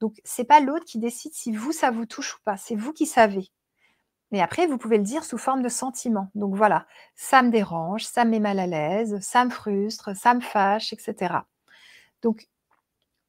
Donc, 0.00 0.20
c'est 0.24 0.44
pas 0.44 0.60
l'autre 0.60 0.84
qui 0.84 0.98
décide 0.98 1.32
si 1.34 1.52
vous, 1.52 1.72
ça 1.72 1.90
vous 1.90 2.06
touche 2.06 2.34
ou 2.34 2.38
pas. 2.44 2.56
C'est 2.56 2.74
vous 2.74 2.92
qui 2.92 3.06
savez. 3.06 3.50
Et 4.32 4.42
après, 4.42 4.66
vous 4.66 4.78
pouvez 4.78 4.98
le 4.98 5.04
dire 5.04 5.24
sous 5.24 5.38
forme 5.38 5.62
de 5.62 5.68
sentiment. 5.68 6.30
Donc 6.34 6.54
voilà, 6.54 6.86
ça 7.14 7.42
me 7.42 7.50
dérange, 7.50 8.04
ça 8.04 8.24
me 8.24 8.30
met 8.30 8.40
mal 8.40 8.58
à 8.58 8.66
l'aise, 8.66 9.18
ça 9.20 9.44
me 9.44 9.50
frustre, 9.50 10.16
ça 10.16 10.34
me 10.34 10.40
fâche, 10.40 10.92
etc. 10.92 11.34
Donc, 12.22 12.48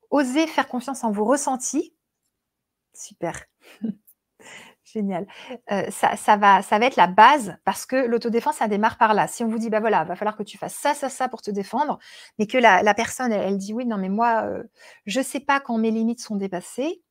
osez 0.10 0.47
faire 0.47 0.67
confiance 0.67 1.03
en 1.03 1.12
vos 1.12 1.25
ressentis. 1.25 1.93
Super. 2.93 3.45
Génial. 4.83 5.27
Euh, 5.71 5.91
ça, 5.91 6.38
va, 6.38 6.62
ça 6.62 6.79
va 6.79 6.86
être 6.86 6.95
la 6.95 7.07
base 7.07 7.57
parce 7.65 7.86
que 7.86 7.95
l'autodéfense, 7.95 8.55
ça 8.55 8.69
démarre 8.69 8.97
par 8.97 9.13
là. 9.13 9.27
Si 9.27 9.43
on 9.43 9.49
vous 9.49 9.60
dit, 9.60 9.69
bah 9.69 9.81
voilà, 9.81 10.05
va 10.05 10.15
falloir 10.15 10.38
que 10.38 10.43
tu 10.43 10.57
fasses 10.57 10.75
ça, 10.75 10.93
ça, 10.93 11.10
ça 11.10 11.27
pour 11.27 11.41
te 11.41 11.51
défendre, 11.51 11.99
mais 12.39 12.47
que 12.47 12.57
la, 12.57 12.93
personne, 12.93 13.33
elle, 13.33 13.57
dit 13.57 13.73
oui, 13.73 13.86
non, 13.86 13.97
mais 13.97 14.07
moi, 14.10 14.43
euh, 14.45 14.63
je 15.05 15.19
ne 15.19 15.25
sais 15.25 15.41
pas 15.41 15.60
quand 15.60 15.77
mes 15.77 15.91
limites 15.91 16.21
sont 16.21 16.38
dépassées, 16.38 17.03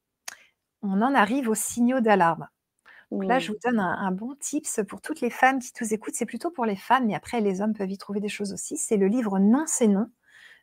on 0.83 1.03
en 1.03 1.15
arrive 1.15 1.51
aux 1.51 1.55
signaux 1.55 2.01
d'alarme. 2.01 2.49
Donc 3.11 3.25
là, 3.25 3.39
je 3.39 3.53
vous 3.53 3.59
donne 3.65 3.79
un, 3.79 4.11
bon 4.11 4.35
tips 4.41 4.81
pour 4.89 5.01
toutes 5.01 5.21
les 5.21 5.31
femmes 5.31 5.61
qui 5.61 5.73
nous 5.81 5.95
écoutent. 5.95 6.15
C'est 6.15 6.27
plutôt 6.27 6.51
pour 6.51 6.67
les 6.67 6.77
femmes, 6.77 7.07
mais 7.07 7.15
après, 7.15 7.41
les 7.41 7.61
hommes 7.61 7.73
peuvent 7.73 7.91
y 7.91 7.99
trouver 7.99 8.21
des 8.21 8.29
choses 8.29 8.53
aussi. 8.53 8.77
C'est 8.77 8.97
le 8.97 9.07
livre 9.07 9.39
Non, 9.39 9.65
c'est 9.67 9.87
non 9.87 10.09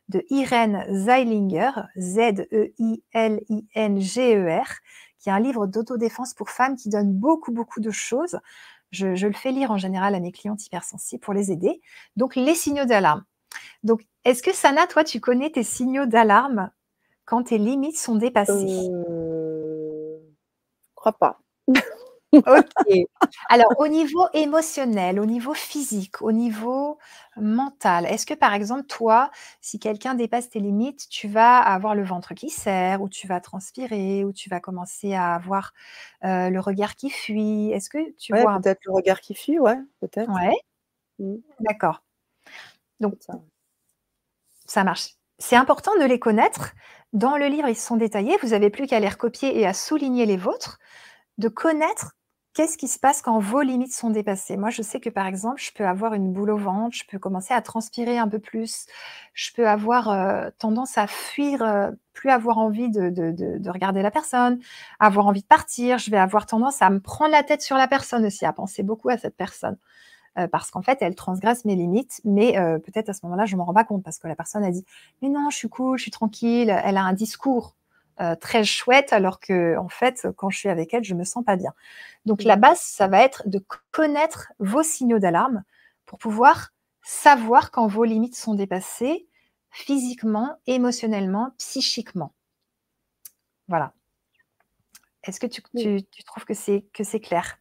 de 0.08 0.22
Irène 0.28 0.84
Zeilinger, 0.90 1.70
Z-E-I-L-I-N-G-E-R, 1.98 2.66
qui 5.18 5.28
est 5.28 5.32
un 5.32 5.40
livre 5.40 5.66
d'autodéfense 5.66 6.34
pour 6.34 6.50
femmes 6.50 6.76
qui 6.76 6.90
donne 6.90 7.12
beaucoup, 7.12 7.52
beaucoup 7.52 7.80
de 7.80 7.90
choses. 7.90 8.38
Je, 8.90 9.14
je, 9.14 9.26
le 9.26 9.32
fais 9.32 9.50
lire 9.50 9.70
en 9.70 9.78
général 9.78 10.14
à 10.14 10.20
mes 10.20 10.30
clientes 10.30 10.66
hypersensibles 10.66 11.22
pour 11.22 11.32
les 11.34 11.50
aider. 11.50 11.80
Donc, 12.16 12.36
les 12.36 12.54
signaux 12.54 12.84
d'alarme. 12.84 13.24
Donc, 13.82 14.06
est-ce 14.24 14.42
que 14.42 14.54
Sana, 14.54 14.86
toi, 14.86 15.04
tu 15.04 15.20
connais 15.20 15.50
tes 15.50 15.62
signaux 15.62 16.06
d'alarme 16.06 16.70
quand 17.24 17.44
tes 17.44 17.58
limites 17.58 17.98
sont 17.98 18.16
dépassées? 18.16 18.90
Euh... 18.90 20.18
crois 20.94 21.12
pas. 21.12 21.40
Ok. 22.46 22.86
Alors, 23.48 23.72
au 23.78 23.88
niveau 23.88 24.26
émotionnel, 24.32 25.20
au 25.20 25.26
niveau 25.26 25.54
physique, 25.54 26.22
au 26.22 26.32
niveau 26.32 26.98
mental, 27.36 28.06
est-ce 28.06 28.26
que 28.26 28.34
par 28.34 28.54
exemple, 28.54 28.84
toi, 28.86 29.30
si 29.60 29.78
quelqu'un 29.78 30.14
dépasse 30.14 30.50
tes 30.50 30.60
limites, 30.60 31.08
tu 31.08 31.28
vas 31.28 31.58
avoir 31.58 31.94
le 31.94 32.04
ventre 32.04 32.34
qui 32.34 32.50
serre, 32.50 33.02
ou 33.02 33.08
tu 33.08 33.26
vas 33.26 33.40
transpirer, 33.40 34.24
ou 34.24 34.32
tu 34.32 34.48
vas 34.48 34.60
commencer 34.60 35.14
à 35.14 35.34
avoir 35.34 35.72
euh, 36.24 36.50
le 36.50 36.60
regard 36.60 36.96
qui 36.96 37.10
fuit? 37.10 37.70
Est-ce 37.72 37.90
que 37.90 38.12
tu 38.16 38.32
ouais, 38.32 38.42
vois 38.42 38.58
peut-être 38.60 38.80
le 38.86 38.92
regard 38.92 39.20
qui 39.20 39.34
fuit, 39.34 39.58
ouais, 39.58 39.78
peut-être. 40.00 40.30
Ouais. 40.32 40.56
Mmh. 41.18 41.36
D'accord. 41.60 42.02
Donc, 43.00 43.14
ça. 43.20 43.34
ça 44.66 44.84
marche. 44.84 45.14
C'est 45.38 45.56
important 45.56 45.92
de 45.98 46.04
les 46.04 46.18
connaître. 46.18 46.74
Dans 47.12 47.36
le 47.36 47.46
livre, 47.46 47.68
ils 47.68 47.76
sont 47.76 47.96
détaillés. 47.96 48.36
Vous 48.42 48.48
n'avez 48.48 48.70
plus 48.70 48.86
qu'à 48.86 49.00
les 49.00 49.08
recopier 49.08 49.58
et 49.58 49.66
à 49.66 49.74
souligner 49.74 50.26
les 50.26 50.36
vôtres 50.36 50.78
de 51.38 51.48
connaître 51.48 52.16
qu'est-ce 52.54 52.78
qui 52.78 52.88
se 52.88 52.98
passe 52.98 53.20
quand 53.20 53.38
vos 53.40 53.62
limites 53.62 53.92
sont 53.92 54.10
dépassées? 54.10 54.56
Moi, 54.56 54.70
je 54.70 54.80
sais 54.80 55.00
que 55.00 55.10
par 55.10 55.26
exemple, 55.26 55.60
je 55.60 55.72
peux 55.72 55.86
avoir 55.86 56.14
une 56.14 56.32
boule 56.32 56.50
au 56.50 56.56
ventre, 56.56 56.96
je 56.96 57.04
peux 57.06 57.18
commencer 57.18 57.52
à 57.52 57.60
transpirer 57.60 58.16
un 58.16 58.28
peu 58.28 58.38
plus, 58.38 58.86
je 59.34 59.52
peux 59.52 59.68
avoir 59.68 60.08
euh, 60.08 60.50
tendance 60.58 60.96
à 60.96 61.06
fuir, 61.08 61.62
euh, 61.62 61.90
plus 62.12 62.30
avoir 62.30 62.58
envie 62.58 62.88
de, 62.90 63.70
regarder 63.70 64.02
la 64.02 64.10
personne, 64.12 64.60
avoir 65.00 65.26
envie 65.26 65.42
de 65.42 65.46
partir, 65.46 65.98
je 65.98 66.10
vais 66.10 66.16
avoir 66.16 66.46
tendance 66.46 66.80
à 66.80 66.90
me 66.90 67.00
prendre 67.00 67.32
la 67.32 67.42
tête 67.42 67.60
sur 67.60 67.76
la 67.76 67.88
personne 67.88 68.24
aussi, 68.24 68.46
à 68.46 68.52
penser 68.52 68.82
beaucoup 68.84 69.08
à 69.08 69.18
cette 69.18 69.36
personne. 69.36 69.76
Euh, 70.38 70.48
parce 70.48 70.70
qu'en 70.70 70.82
fait, 70.82 70.98
elle 71.00 71.14
transgresse 71.14 71.64
mes 71.64 71.76
limites, 71.76 72.20
mais 72.24 72.54
peut-être 72.84 73.08
à 73.08 73.12
ce 73.12 73.20
moment-là, 73.24 73.46
je 73.46 73.54
ne 73.54 73.58
m'en 73.58 73.66
rends 73.66 73.74
pas 73.74 73.84
compte 73.84 74.02
parce 74.04 74.18
que 74.18 74.28
la 74.28 74.36
personne 74.36 74.64
a 74.64 74.70
dit 74.70 74.84
Mais 75.22 75.28
non, 75.28 75.50
je 75.50 75.56
suis 75.56 75.68
cool, 75.68 75.98
je 75.98 76.02
suis 76.02 76.10
tranquille. 76.10 76.70
Elle 76.84 76.96
a 76.96 77.02
un 77.02 77.12
discours 77.12 77.76
euh, 78.20 78.36
très 78.36 78.64
chouette, 78.64 79.12
alors 79.12 79.40
que 79.40 79.76
en 79.76 79.88
fait, 79.88 80.28
quand 80.36 80.50
je 80.50 80.58
suis 80.58 80.68
avec 80.68 80.94
elle, 80.94 81.04
je 81.04 81.14
me 81.14 81.24
sens 81.24 81.44
pas 81.44 81.56
bien. 81.56 81.74
Donc 82.26 82.42
la 82.42 82.56
base, 82.56 82.80
ça 82.80 83.08
va 83.08 83.22
être 83.22 83.48
de 83.48 83.64
connaître 83.90 84.52
vos 84.58 84.82
signaux 84.82 85.18
d'alarme 85.18 85.64
pour 86.06 86.18
pouvoir 86.18 86.70
savoir 87.02 87.70
quand 87.70 87.86
vos 87.86 88.04
limites 88.04 88.36
sont 88.36 88.54
dépassées 88.54 89.26
physiquement, 89.70 90.56
émotionnellement, 90.66 91.50
psychiquement. 91.58 92.32
Voilà. 93.66 93.92
Est-ce 95.24 95.40
que 95.40 95.46
tu, 95.46 95.62
trouves 96.24 96.44
que 96.44 96.54
c'est 96.54 96.84
que 96.92 97.02
c'est 97.02 97.20
clair? 97.20 97.58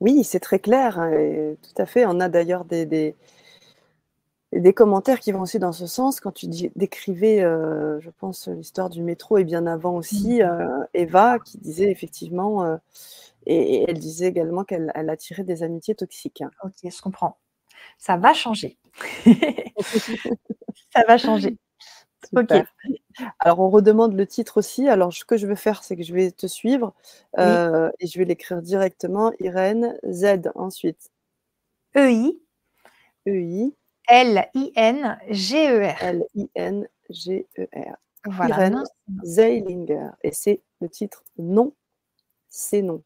Oui, 0.00 0.24
c'est 0.24 0.40
très 0.40 0.58
clair, 0.58 0.98
hein, 0.98 1.54
tout 1.62 1.80
à 1.82 1.86
fait. 1.86 2.04
On 2.04 2.20
a 2.20 2.28
d'ailleurs 2.28 2.64
des 2.64 2.84
des 2.84 3.16
commentaires 4.74 5.20
qui 5.20 5.32
vont 5.32 5.42
aussi 5.42 5.58
dans 5.58 5.72
ce 5.72 5.86
sens. 5.86 6.20
Quand 6.20 6.32
tu 6.32 6.46
décrivais, 6.76 7.42
euh, 7.42 8.00
je 8.00 8.10
pense, 8.10 8.48
l'histoire 8.48 8.90
du 8.90 9.02
métro 9.02 9.38
et 9.38 9.44
bien 9.44 9.66
avant 9.66 9.96
aussi, 9.96 10.38
mmh. 10.38 10.42
euh, 10.42 10.84
Eva 10.94 11.38
qui 11.38 11.58
disait 11.58 11.90
effectivement, 11.90 12.64
euh, 12.64 12.76
et, 13.46 13.84
elle 13.88 13.98
disait 13.98 14.26
également 14.26 14.64
qu'elle 14.64 14.92
elle 14.94 15.10
attirait 15.10 15.44
des 15.44 15.62
amitiés 15.62 15.94
toxiques. 15.94 16.42
Ok, 16.64 16.72
je 16.84 17.02
comprends. 17.02 17.38
Ça 17.98 18.16
va 18.16 18.34
changer. 18.34 18.78
Ça 20.92 21.04
va 21.06 21.18
changer. 21.18 21.56
Ok. 22.34 22.52
Alors, 23.38 23.60
on 23.60 23.70
redemande 23.70 24.14
le 24.14 24.26
titre 24.26 24.58
aussi. 24.58 24.88
Alors, 24.88 25.12
ce 25.12 25.24
que 25.24 25.36
je 25.36 25.46
vais 25.46 25.56
faire, 25.56 25.84
c'est 25.84 25.96
que 25.96 26.02
je 26.02 26.12
vais 26.12 26.30
te 26.30 26.46
suivre 26.46 26.94
et 27.38 28.06
je 28.06 28.18
vais 28.18 28.24
l'écrire 28.24 28.62
directement. 28.62 29.32
Irène, 29.40 29.98
Z 30.10 30.50
ensuite. 30.54 31.10
EI. 31.94 32.38
EI. 33.26 33.72
L-I-N-G-E-R. 34.08 36.02
L-I-N-G-E-R. 36.02 37.96
Voilà. 38.24 38.82
Zeilinger. 39.22 40.08
Et 40.22 40.32
c'est 40.32 40.60
le 40.80 40.88
titre 40.88 41.22
Non, 41.38 41.72
c'est 42.48 42.82
non. 42.82 43.02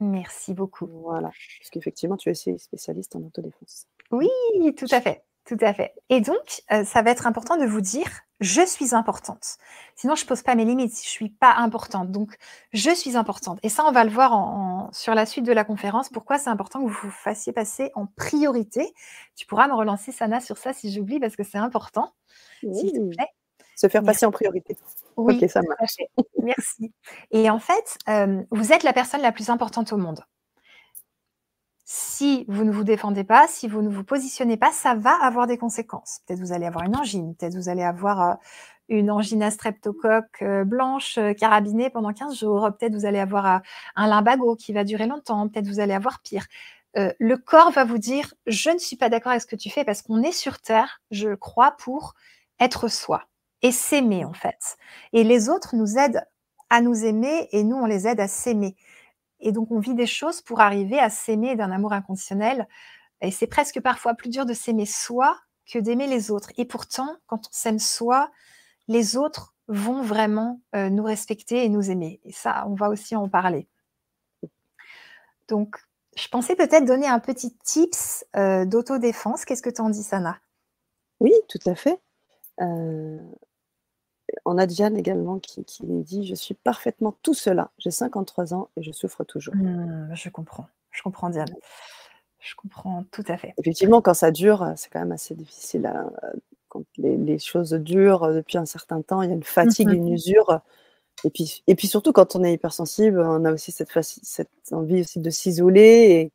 Merci 0.00 0.52
beaucoup. 0.52 0.86
Voilà. 0.86 1.30
Parce 1.58 1.70
qu'effectivement, 1.70 2.16
tu 2.16 2.28
es 2.30 2.34
spécialiste 2.34 3.14
en 3.16 3.20
autodéfense. 3.20 3.86
Oui, 4.10 4.28
tout 4.76 4.86
à 4.90 5.00
fait. 5.00 5.22
Tout 5.44 5.58
à 5.60 5.74
fait. 5.74 5.92
Et 6.08 6.20
donc, 6.20 6.62
euh, 6.70 6.84
ça 6.84 7.02
va 7.02 7.10
être 7.10 7.26
important 7.26 7.56
de 7.56 7.66
vous 7.66 7.80
dire, 7.80 8.06
je 8.40 8.64
suis 8.64 8.94
importante. 8.94 9.56
Sinon, 9.96 10.14
je 10.14 10.24
pose 10.24 10.42
pas 10.42 10.54
mes 10.54 10.64
limites. 10.64 10.94
Je 11.02 11.08
suis 11.08 11.30
pas 11.30 11.54
importante. 11.54 12.10
Donc, 12.10 12.36
je 12.72 12.90
suis 12.90 13.16
importante. 13.16 13.58
Et 13.62 13.68
ça, 13.68 13.84
on 13.86 13.92
va 13.92 14.04
le 14.04 14.10
voir 14.10 14.34
en, 14.34 14.90
sur 14.92 15.14
la 15.14 15.26
suite 15.26 15.44
de 15.44 15.52
la 15.52 15.64
conférence. 15.64 16.08
Pourquoi 16.08 16.38
c'est 16.38 16.50
important 16.50 16.80
que 16.80 16.88
vous 16.88 16.98
vous 17.02 17.10
fassiez 17.10 17.52
passer 17.52 17.90
en 17.94 18.06
priorité. 18.06 18.92
Tu 19.34 19.46
pourras 19.46 19.66
me 19.66 19.74
relancer, 19.74 20.12
Sana, 20.12 20.40
sur 20.40 20.58
ça 20.58 20.72
si 20.72 20.92
j'oublie, 20.92 21.18
parce 21.18 21.34
que 21.34 21.42
c'est 21.42 21.58
important. 21.58 22.12
S'il 22.60 22.92
te 22.92 23.16
plaît. 23.16 23.28
Se 23.74 23.88
faire 23.88 24.04
passer 24.04 24.26
en 24.26 24.30
priorité. 24.30 24.76
Oui, 25.16 25.48
ça 25.48 25.60
marche. 25.62 25.96
Merci. 26.40 26.92
Et 27.32 27.50
en 27.50 27.58
fait, 27.58 27.98
euh, 28.08 28.42
vous 28.50 28.72
êtes 28.72 28.84
la 28.84 28.92
personne 28.92 29.22
la 29.22 29.32
plus 29.32 29.50
importante 29.50 29.92
au 29.92 29.96
monde 29.96 30.20
si 31.84 32.44
vous 32.48 32.64
ne 32.64 32.70
vous 32.70 32.84
défendez 32.84 33.24
pas, 33.24 33.46
si 33.48 33.66
vous 33.66 33.82
ne 33.82 33.88
vous 33.88 34.04
positionnez 34.04 34.56
pas, 34.56 34.72
ça 34.72 34.94
va 34.94 35.14
avoir 35.14 35.46
des 35.46 35.58
conséquences. 35.58 36.20
Peut-être 36.26 36.40
vous 36.40 36.52
allez 36.52 36.66
avoir 36.66 36.84
une 36.84 36.96
angine, 36.96 37.34
peut-être 37.34 37.56
vous 37.56 37.68
allez 37.68 37.82
avoir 37.82 38.22
euh, 38.22 38.34
une 38.88 39.10
angine 39.10 39.42
à 39.42 39.50
streptocoque 39.50 40.42
euh, 40.42 40.64
blanche 40.64 41.18
euh, 41.18 41.32
carabinée 41.32 41.90
pendant 41.90 42.12
15 42.12 42.38
jours, 42.38 42.68
peut-être 42.78 42.94
vous 42.94 43.06
allez 43.06 43.18
avoir 43.18 43.62
un 43.96 44.06
limbago 44.06 44.54
qui 44.54 44.72
va 44.72 44.84
durer 44.84 45.06
longtemps, 45.06 45.48
peut-être 45.48 45.66
vous 45.66 45.80
allez 45.80 45.94
avoir 45.94 46.20
pire. 46.20 46.46
le 46.94 47.36
corps 47.36 47.72
va 47.72 47.84
vous 47.84 47.98
dire 47.98 48.34
je 48.46 48.70
ne 48.70 48.78
suis 48.78 48.96
pas 48.96 49.08
d'accord 49.08 49.30
avec 49.32 49.42
ce 49.42 49.46
que 49.46 49.56
tu 49.56 49.70
fais 49.70 49.84
parce 49.84 50.02
qu'on 50.02 50.22
est 50.22 50.32
sur 50.32 50.60
terre, 50.60 51.00
je 51.10 51.34
crois, 51.34 51.72
pour 51.78 52.14
être 52.60 52.88
soi 52.88 53.24
et 53.62 53.72
s'aimer 53.72 54.24
en 54.24 54.34
fait. 54.34 54.76
Et 55.12 55.24
les 55.24 55.48
autres 55.48 55.74
nous 55.74 55.98
aident 55.98 56.24
à 56.70 56.80
nous 56.80 57.04
aimer 57.04 57.48
et 57.52 57.64
nous 57.64 57.76
on 57.76 57.86
les 57.86 58.06
aide 58.06 58.20
à 58.20 58.28
s'aimer. 58.28 58.76
Et 59.42 59.52
donc, 59.52 59.70
on 59.70 59.78
vit 59.78 59.94
des 59.94 60.06
choses 60.06 60.40
pour 60.40 60.60
arriver 60.60 60.98
à 60.98 61.10
s'aimer 61.10 61.56
d'un 61.56 61.70
amour 61.70 61.92
inconditionnel. 61.92 62.66
Et 63.20 63.30
c'est 63.30 63.46
presque 63.46 63.80
parfois 63.80 64.14
plus 64.14 64.30
dur 64.30 64.46
de 64.46 64.54
s'aimer 64.54 64.86
soi 64.86 65.36
que 65.70 65.78
d'aimer 65.78 66.06
les 66.06 66.30
autres. 66.30 66.50
Et 66.56 66.64
pourtant, 66.64 67.16
quand 67.26 67.46
on 67.46 67.52
s'aime 67.52 67.78
soi, 67.78 68.30
les 68.88 69.16
autres 69.16 69.54
vont 69.68 70.02
vraiment 70.02 70.60
euh, 70.74 70.90
nous 70.90 71.04
respecter 71.04 71.64
et 71.64 71.68
nous 71.68 71.90
aimer. 71.90 72.20
Et 72.24 72.32
ça, 72.32 72.64
on 72.68 72.74
va 72.74 72.88
aussi 72.88 73.14
en 73.16 73.28
parler. 73.28 73.68
Donc, 75.48 75.76
je 76.16 76.28
pensais 76.28 76.56
peut-être 76.56 76.84
donner 76.84 77.06
un 77.06 77.20
petit 77.20 77.54
tips 77.64 78.24
euh, 78.36 78.64
d'autodéfense. 78.64 79.44
Qu'est-ce 79.44 79.62
que 79.62 79.70
tu 79.70 79.80
en 79.80 79.90
dis, 79.90 80.02
Sana? 80.02 80.38
Oui, 81.20 81.32
tout 81.48 81.58
à 81.66 81.74
fait. 81.74 82.00
Euh, 82.60 83.18
on 84.44 84.58
a 84.58 84.66
Diane 84.66 84.96
également 84.96 85.38
qui, 85.38 85.64
qui 85.64 85.84
dit 85.84 86.26
Je 86.26 86.34
suis 86.34 86.54
parfaitement 86.54 87.14
tout 87.22 87.34
cela. 87.34 87.70
J'ai 87.78 87.90
53 87.90 88.54
ans 88.54 88.68
et 88.76 88.82
je 88.82 88.92
souffre 88.92 89.24
toujours. 89.24 89.54
Mmh, 89.54 90.10
je 90.14 90.28
comprends. 90.28 90.66
Je 90.90 91.02
comprends, 91.02 91.30
Diane. 91.30 91.54
Je 92.40 92.54
comprends 92.56 93.04
tout 93.10 93.24
à 93.28 93.36
fait. 93.36 93.54
Effectivement, 93.58 94.02
quand 94.02 94.14
ça 94.14 94.30
dure, 94.30 94.72
c'est 94.76 94.90
quand 94.90 94.98
même 94.98 95.12
assez 95.12 95.34
difficile. 95.34 95.90
quand 96.68 96.84
les, 96.98 97.38
choses 97.38 97.72
durent 97.72 98.32
depuis 98.32 98.58
un 98.58 98.66
certain 98.66 99.00
temps, 99.00 99.22
il 99.22 99.28
y 99.28 99.32
a 99.32 99.34
une 99.34 99.44
fatigue, 99.44 99.88
mmh 99.88 99.94
une 99.94 100.12
usure. 100.12 100.60
Et 101.24 101.30
puis, 101.30 101.62
et 101.66 101.74
puis 101.76 101.86
surtout, 101.86 102.12
quand 102.12 102.34
on 102.34 102.42
est 102.42 102.52
hypersensible, 102.52 103.20
on 103.20 103.44
a 103.44 103.52
aussi 103.52 103.70
cette, 103.70 103.90
cette 104.02 104.48
envie 104.72 105.00
aussi 105.00 105.20
de 105.20 105.30
s'isoler 105.30 106.32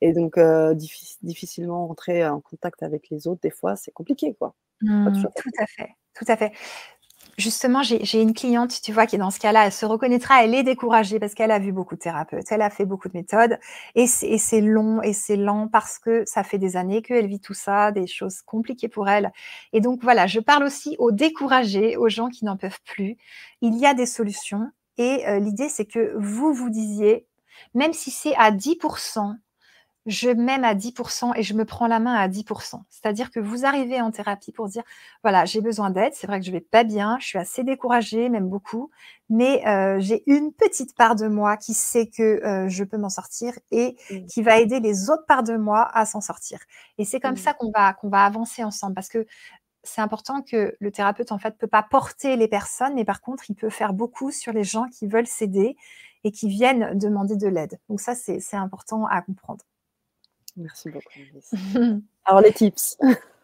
et, 0.00 0.12
donc 0.12 0.38
euh, 0.38 0.74
difficilement 1.22 1.88
rentrer 1.88 2.24
en 2.26 2.40
contact 2.40 2.82
avec 2.82 3.10
les 3.10 3.26
autres. 3.26 3.40
Des 3.42 3.50
fois, 3.50 3.74
c'est 3.74 3.90
compliqué, 3.90 4.34
quoi. 4.34 4.54
Mmh, 4.82 5.22
tout 5.36 5.50
à 5.58 5.66
fait, 5.66 5.88
tout 6.14 6.24
à 6.28 6.36
fait 6.36 6.52
justement, 7.40 7.82
j'ai 7.82 8.22
une 8.22 8.34
cliente, 8.34 8.80
tu 8.82 8.92
vois, 8.92 9.06
qui 9.06 9.18
dans 9.18 9.30
ce 9.30 9.40
cas-là, 9.40 9.66
elle 9.66 9.72
se 9.72 9.86
reconnaîtra, 9.86 10.44
elle 10.44 10.54
est 10.54 10.62
découragée 10.62 11.18
parce 11.18 11.34
qu'elle 11.34 11.50
a 11.50 11.58
vu 11.58 11.72
beaucoup 11.72 11.96
de 11.96 12.00
thérapeutes, 12.00 12.46
elle 12.50 12.62
a 12.62 12.70
fait 12.70 12.84
beaucoup 12.84 13.08
de 13.08 13.16
méthodes, 13.16 13.58
et 13.94 14.06
c'est 14.06 14.60
long 14.60 15.02
et 15.02 15.12
c'est 15.12 15.36
lent 15.36 15.68
parce 15.68 15.98
que 15.98 16.24
ça 16.26 16.44
fait 16.44 16.58
des 16.58 16.76
années 16.76 17.02
qu'elle 17.02 17.26
vit 17.26 17.40
tout 17.40 17.54
ça, 17.54 17.90
des 17.90 18.06
choses 18.06 18.42
compliquées 18.42 18.88
pour 18.88 19.08
elle. 19.08 19.32
Et 19.72 19.80
donc 19.80 20.00
voilà, 20.02 20.26
je 20.26 20.40
parle 20.40 20.64
aussi 20.64 20.96
aux 20.98 21.10
découragés, 21.10 21.96
aux 21.96 22.08
gens 22.08 22.28
qui 22.28 22.44
n'en 22.44 22.56
peuvent 22.56 22.80
plus. 22.84 23.16
Il 23.60 23.76
y 23.76 23.86
a 23.86 23.94
des 23.94 24.06
solutions, 24.06 24.70
et 24.98 25.26
euh, 25.26 25.38
l'idée, 25.38 25.68
c'est 25.68 25.86
que 25.86 26.14
vous 26.16 26.52
vous 26.52 26.70
disiez, 26.70 27.26
même 27.74 27.92
si 27.92 28.10
c'est 28.10 28.34
à 28.36 28.50
10%, 28.50 29.34
je 30.10 30.28
m'aime 30.28 30.64
à 30.64 30.74
10% 30.74 31.32
et 31.36 31.42
je 31.44 31.54
me 31.54 31.64
prends 31.64 31.86
la 31.86 32.00
main 32.00 32.14
à 32.14 32.28
10%. 32.28 32.82
C'est-à-dire 32.90 33.30
que 33.30 33.38
vous 33.38 33.64
arrivez 33.64 34.00
en 34.00 34.10
thérapie 34.10 34.50
pour 34.50 34.68
dire, 34.68 34.82
voilà, 35.22 35.44
j'ai 35.44 35.60
besoin 35.60 35.90
d'aide, 35.90 36.12
c'est 36.14 36.26
vrai 36.26 36.40
que 36.40 36.46
je 36.46 36.50
vais 36.50 36.60
pas 36.60 36.82
bien, 36.82 37.16
je 37.20 37.26
suis 37.26 37.38
assez 37.38 37.62
découragée, 37.62 38.28
même 38.28 38.48
beaucoup, 38.48 38.90
mais 39.28 39.64
euh, 39.68 40.00
j'ai 40.00 40.24
une 40.26 40.52
petite 40.52 40.96
part 40.96 41.14
de 41.14 41.28
moi 41.28 41.56
qui 41.56 41.74
sait 41.74 42.08
que 42.08 42.44
euh, 42.44 42.68
je 42.68 42.82
peux 42.82 42.98
m'en 42.98 43.08
sortir 43.08 43.52
et 43.70 43.96
mmh. 44.10 44.26
qui 44.26 44.42
va 44.42 44.58
aider 44.58 44.80
les 44.80 45.10
autres 45.10 45.26
parts 45.26 45.44
de 45.44 45.56
moi 45.56 45.88
à 45.94 46.04
s'en 46.06 46.20
sortir. 46.20 46.58
Et 46.98 47.04
c'est 47.04 47.20
comme 47.20 47.34
mmh. 47.34 47.36
ça 47.36 47.54
qu'on 47.54 47.70
va, 47.70 47.92
qu'on 47.92 48.08
va 48.08 48.24
avancer 48.24 48.64
ensemble 48.64 48.94
parce 48.94 49.08
que 49.08 49.26
c'est 49.84 50.00
important 50.00 50.42
que 50.42 50.76
le 50.78 50.90
thérapeute, 50.90 51.30
en 51.30 51.38
fait, 51.38 51.56
peut 51.56 51.68
pas 51.68 51.84
porter 51.84 52.36
les 52.36 52.48
personnes, 52.48 52.94
mais 52.94 53.04
par 53.04 53.20
contre, 53.20 53.48
il 53.48 53.54
peut 53.54 53.70
faire 53.70 53.92
beaucoup 53.92 54.32
sur 54.32 54.52
les 54.52 54.64
gens 54.64 54.88
qui 54.88 55.06
veulent 55.06 55.26
s'aider 55.26 55.76
et 56.24 56.32
qui 56.32 56.48
viennent 56.48 56.98
demander 56.98 57.36
de 57.36 57.46
l'aide. 57.46 57.78
Donc 57.88 58.00
ça, 58.00 58.14
c'est 58.14 58.56
important 58.56 59.06
à 59.06 59.22
comprendre. 59.22 59.64
Merci 60.56 60.90
beaucoup. 60.90 61.08
Alors, 62.24 62.40
les 62.40 62.52
tips. 62.52 62.96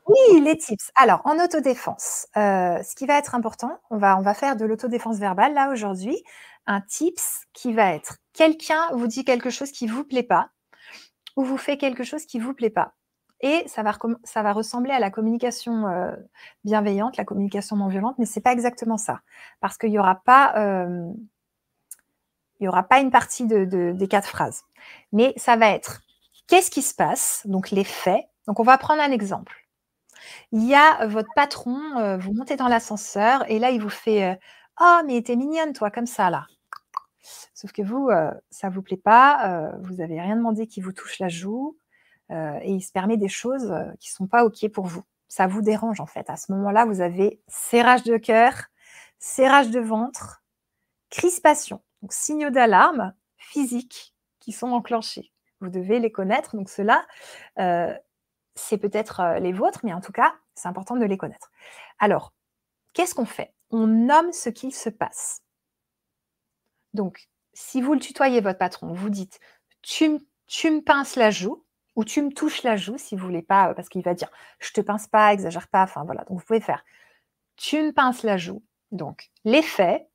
Oui, 0.07 0.40
les 0.40 0.57
tips. 0.57 0.90
Alors, 0.95 1.21
en 1.25 1.42
autodéfense, 1.42 2.29
euh, 2.37 2.81
ce 2.83 2.95
qui 2.95 3.07
va 3.07 3.19
être 3.19 3.35
important, 3.35 3.81
on 3.90 3.99
va, 3.99 4.16
on 4.16 4.23
va 4.23 4.35
faire 4.35 4.57
de 4.57 4.64
l'autodéfense 4.64 5.19
verbale 5.19 5.55
là 5.55 5.71
aujourd'hui. 5.71 6.23
Un 6.66 6.81
tips 6.81 7.47
qui 7.53 7.73
va 7.73 7.92
être 7.92 8.19
quelqu'un 8.33 8.88
vous 8.92 9.07
dit 9.07 9.25
quelque 9.25 9.51
chose 9.51 9.73
qui 9.73 9.87
ne 9.87 9.92
vous 9.92 10.05
plaît 10.05 10.23
pas 10.23 10.51
ou 11.37 11.45
vous 11.45 11.59
fait 11.59 11.77
quelque 11.77 12.05
chose 12.05 12.25
qui 12.25 12.38
ne 12.38 12.45
vous 12.45 12.55
plaît 12.55 12.71
pas. 12.71 12.95
Et 13.40 13.64
ça 13.66 13.83
va, 13.83 13.97
ça 14.25 14.42
va 14.42 14.53
ressembler 14.53 14.92
à 14.92 14.99
la 14.99 15.11
communication 15.11 15.87
euh, 15.88 16.12
bienveillante, 16.64 17.16
la 17.16 17.25
communication 17.25 17.77
non 17.77 17.88
violente, 17.88 18.16
mais 18.19 18.25
ce 18.25 18.38
n'est 18.38 18.42
pas 18.42 18.53
exactement 18.53 18.97
ça. 18.97 19.21
Parce 19.61 19.77
qu'il 19.77 19.90
n'y 19.90 19.99
aura 19.99 20.23
pas. 20.25 20.55
Euh, 20.57 21.12
il 22.59 22.62
n'y 22.62 22.69
aura 22.69 22.85
pas 22.85 23.01
une 23.01 23.11
partie 23.11 23.45
de, 23.45 23.92
des 23.92 24.09
quatre 24.09 24.29
phrases. 24.29 24.62
Mais 25.12 25.35
ça 25.37 25.57
va 25.57 25.69
être 25.69 26.01
Qu'est-ce 26.46 26.70
qui 26.70 26.82
se 26.82 26.94
passe? 26.94 27.42
Donc 27.46 27.70
les 27.70 27.85
faits. 27.85 28.24
Donc 28.46 28.61
on 28.61 28.62
va 28.62 28.78
prendre 28.78 29.02
un 29.02 29.11
exemple. 29.11 29.66
Il 30.52 30.64
y 30.64 30.74
a 30.74 31.06
votre 31.06 31.28
patron, 31.35 31.98
euh, 31.98 32.16
vous 32.16 32.32
montez 32.32 32.56
dans 32.56 32.68
l'ascenseur 32.68 33.48
et 33.50 33.59
là 33.59 33.70
il 33.70 33.80
vous 33.80 33.88
fait 33.90 34.24
euh, 34.24 34.35
Oh 34.80 35.00
mais 35.06 35.22
t'es 35.22 35.37
mignonne 35.37 35.72
toi 35.72 35.90
comme 35.90 36.06
ça 36.06 36.30
là. 36.30 36.46
Sauf 37.54 37.72
que 37.72 37.82
vous, 37.82 38.09
euh, 38.09 38.30
ça 38.50 38.68
vous 38.68 38.82
plaît 38.82 38.96
pas, 38.96 39.72
vous 39.80 39.94
n'avez 39.94 40.20
rien 40.20 40.37
demandé 40.37 40.66
qui 40.66 40.80
vous 40.80 40.92
touche 40.92 41.18
la 41.18 41.28
joue 41.28 41.76
et 42.30 42.72
il 42.72 42.82
se 42.82 42.92
permet 42.92 43.16
des 43.16 43.28
choses 43.28 43.72
qui 44.00 44.11
sont 44.11 44.26
pas 44.26 44.44
ok 44.44 44.68
pour 44.72 44.87
vous. 44.87 45.02
Ça 45.28 45.46
vous 45.46 45.62
dérange 45.62 46.00
en 46.00 46.06
fait. 46.06 46.28
À 46.28 46.37
ce 46.37 46.52
moment-là, 46.52 46.85
vous 46.85 47.00
avez 47.00 47.40
serrage 47.48 48.02
de 48.04 48.16
cœur, 48.16 48.66
serrage 49.18 49.70
de 49.70 49.80
ventre, 49.80 50.42
crispation, 51.11 51.82
donc 52.02 52.12
signaux 52.12 52.50
d'alarme 52.50 53.14
physiques 53.37 54.14
qui 54.40 54.52
sont 54.52 54.68
enclenchés. 54.68 55.32
Vous 55.61 55.71
devez 55.71 55.99
les 55.99 56.12
connaître. 56.12 56.57
Donc 56.57 56.69
cela, 56.69 57.07
euh, 57.59 57.95
c'est 58.55 58.79
peut-être 58.79 59.21
euh, 59.21 59.38
les 59.38 59.53
vôtres, 59.53 59.81
mais 59.85 59.92
en 59.92 60.01
tout 60.01 60.12
cas, 60.12 60.35
c'est 60.55 60.69
important 60.69 60.97
de 60.97 61.05
les 61.05 61.16
connaître. 61.16 61.51
Alors, 61.99 62.33
qu'est-ce 62.92 63.14
qu'on 63.14 63.27
fait? 63.27 63.53
On 63.71 63.87
nomme 63.87 64.33
ce 64.33 64.49
qu'il 64.49 64.75
se 64.75 64.90
passe. 64.90 65.42
Donc, 66.95 67.29
si 67.53 67.81
vous 67.81 67.95
le 67.95 68.01
tutoyez 68.01 68.40
votre 68.40 68.59
patron, 68.59 68.92
vous 68.92 69.11
dites 69.11 69.40
tu, 69.83 70.09
me 70.09 70.81
pinces 70.81 71.16
la 71.16 71.31
joue 71.31 71.64
ou 71.95 72.05
tu 72.05 72.23
me 72.23 72.33
touches 72.33 72.62
la 72.62 72.77
joue 72.77 72.99
si 72.99 73.16
vous 73.16 73.25
voulez 73.25 73.42
pas, 73.42 73.75
parce 73.75 73.88
qu'il 73.88 74.03
va 74.03 74.14
dire 74.14 74.31
je 74.59 74.73
te 74.73 74.81
pince 74.81 75.07
pas, 75.07 75.33
exagère 75.33 75.69
pas. 75.69 75.83
Enfin 75.83 76.05
voilà, 76.05 76.25
donc 76.25 76.38
vous 76.38 76.45
pouvez 76.45 76.61
faire 76.61 76.85
tu 77.57 77.83
me 77.83 77.92
pinces 77.92 78.23
la 78.23 78.37
joue. 78.37 78.62
Donc, 78.92 79.31
les 79.45 79.62
faits, 79.62 80.09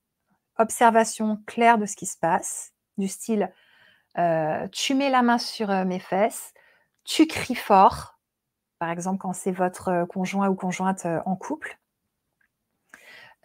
observation 0.58 1.42
claire 1.46 1.78
de 1.78 1.86
ce 1.86 1.96
qui 1.96 2.06
se 2.06 2.18
passe, 2.18 2.74
du 2.98 3.08
style 3.08 3.52
tu 4.16 4.96
mets 4.96 5.10
la 5.10 5.22
main 5.22 5.38
sur 5.38 5.70
mes 5.86 6.00
fesses, 6.00 6.54
tu 7.04 7.28
cries 7.28 7.56
fort, 7.56 8.20
par 8.80 8.90
exemple 8.90 9.20
quand 9.20 9.34
c'est 9.34 9.52
votre 9.52 10.06
conjoint 10.06 10.50
ou 10.50 10.56
conjointe 10.56 11.06
en 11.26 11.36
couple. 11.36 11.78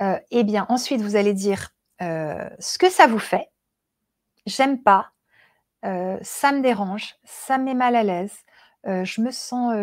eh 0.00 0.44
bien, 0.44 0.66
ensuite, 0.68 1.00
vous 1.00 1.16
allez 1.16 1.34
dire 1.34 1.70
ce 2.00 2.78
que 2.78 2.90
ça 2.90 3.06
vous 3.06 3.18
fait. 3.18 3.48
J'aime 4.46 4.82
pas, 4.82 5.12
ça 5.82 6.52
me 6.52 6.60
dérange, 6.60 7.16
ça 7.24 7.58
me 7.58 7.64
met 7.64 7.74
mal 7.74 7.96
à 7.96 8.02
l'aise, 8.02 8.36
je 8.84 9.20
me 9.20 9.30
sens, 9.30 9.74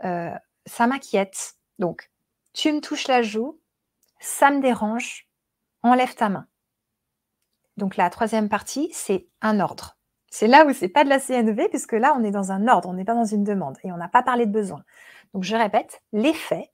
ça 0.00 0.86
m'inquiète. 0.86 1.54
Donc, 1.78 2.10
tu 2.52 2.72
me 2.72 2.80
touches 2.80 3.08
la 3.08 3.22
joue, 3.22 3.58
ça 4.20 4.50
me 4.50 4.60
dérange, 4.60 5.28
enlève 5.82 6.14
ta 6.14 6.28
main. 6.28 6.46
Donc 7.76 7.96
la 7.96 8.10
troisième 8.10 8.48
partie, 8.48 8.88
c'est 8.92 9.26
un 9.40 9.60
ordre. 9.60 9.96
C'est 10.30 10.46
là 10.48 10.66
où 10.66 10.72
c'est 10.72 10.88
pas 10.88 11.04
de 11.04 11.08
la 11.08 11.20
CNV, 11.20 11.68
puisque 11.68 11.92
là, 11.92 12.14
on 12.18 12.24
est 12.24 12.30
dans 12.30 12.50
un 12.50 12.66
ordre, 12.66 12.88
on 12.88 12.94
n'est 12.94 13.04
pas 13.04 13.14
dans 13.14 13.24
une 13.24 13.44
demande 13.44 13.78
et 13.84 13.92
on 13.92 13.96
n'a 13.96 14.08
pas 14.08 14.22
parlé 14.22 14.46
de 14.46 14.52
besoin. 14.52 14.82
Donc 15.32 15.44
je 15.44 15.54
répète, 15.54 16.02
les 16.12 16.32
faits, 16.32 16.72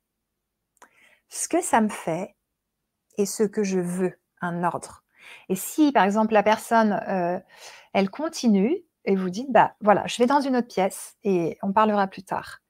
ce 1.29 1.49
que 1.49 1.61
ça 1.63 1.81
me 1.81 1.89
fait 1.89 2.35
et 3.19 3.27
ce 3.27 3.43
que 3.43 3.63
je 3.63 3.79
veux, 3.79 4.19
un 4.41 4.65
ordre. 4.65 5.05
Et 5.49 5.57
si, 5.57 5.93
par 5.93 6.05
exemple, 6.05 6.33
la 6.33 6.43
personne, 6.43 7.01
euh, 7.09 7.39
elle 7.93 8.11
continue 8.11 8.77
et 9.05 9.17
vous 9.17 9.31
dites, 9.31 9.51
bah 9.51 9.75
voilà, 9.81 10.07
je 10.07 10.19
vais 10.19 10.27
dans 10.27 10.41
une 10.41 10.57
autre 10.57 10.69
pièce 10.69 11.17
et 11.25 11.59
on 11.63 11.73
parlera 11.73 12.07
plus 12.07 12.23
tard. 12.23 12.61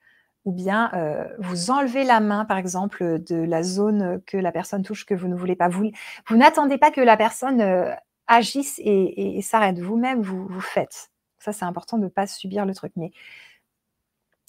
Ou 0.44 0.52
bien 0.52 0.90
euh, 0.94 1.24
vous 1.38 1.70
enlevez 1.70 2.02
la 2.02 2.20
main, 2.20 2.44
par 2.44 2.56
exemple, 2.56 3.18
de 3.20 3.36
la 3.36 3.62
zone 3.62 4.22
que 4.26 4.38
la 4.38 4.52
personne 4.52 4.82
touche 4.82 5.04
que 5.04 5.14
vous 5.14 5.28
ne 5.28 5.34
voulez 5.36 5.56
pas. 5.56 5.68
Vous, 5.68 5.90
vous 6.28 6.36
n'attendez 6.36 6.78
pas 6.78 6.90
que 6.90 7.00
la 7.00 7.16
personne 7.16 7.60
euh, 7.60 7.94
agissent 8.30 8.80
et, 8.82 9.40
s'arrêtent. 9.42 9.80
Vous-même, 9.80 10.22
vous, 10.22 10.60
faites. 10.60 11.10
Ça, 11.38 11.52
c'est 11.52 11.64
important 11.64 11.98
de 11.98 12.04
ne 12.04 12.08
pas 12.08 12.26
subir 12.26 12.64
le 12.64 12.74
truc, 12.74 12.92
mais 12.96 13.10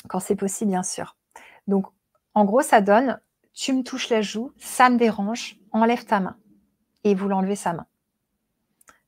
quand 0.07 0.19
c'est 0.19 0.35
possible, 0.35 0.71
bien 0.71 0.83
sûr. 0.83 1.17
Donc, 1.67 1.87
en 2.33 2.45
gros, 2.45 2.61
ça 2.61 2.81
donne 2.81 3.19
tu 3.53 3.73
me 3.73 3.83
touches 3.83 4.09
la 4.09 4.21
joue, 4.21 4.53
ça 4.57 4.89
me 4.89 4.97
dérange, 4.97 5.57
enlève 5.73 6.05
ta 6.05 6.21
main. 6.21 6.37
Et 7.03 7.15
vous 7.15 7.27
l'enlevez 7.27 7.57
sa 7.57 7.73
main. 7.73 7.85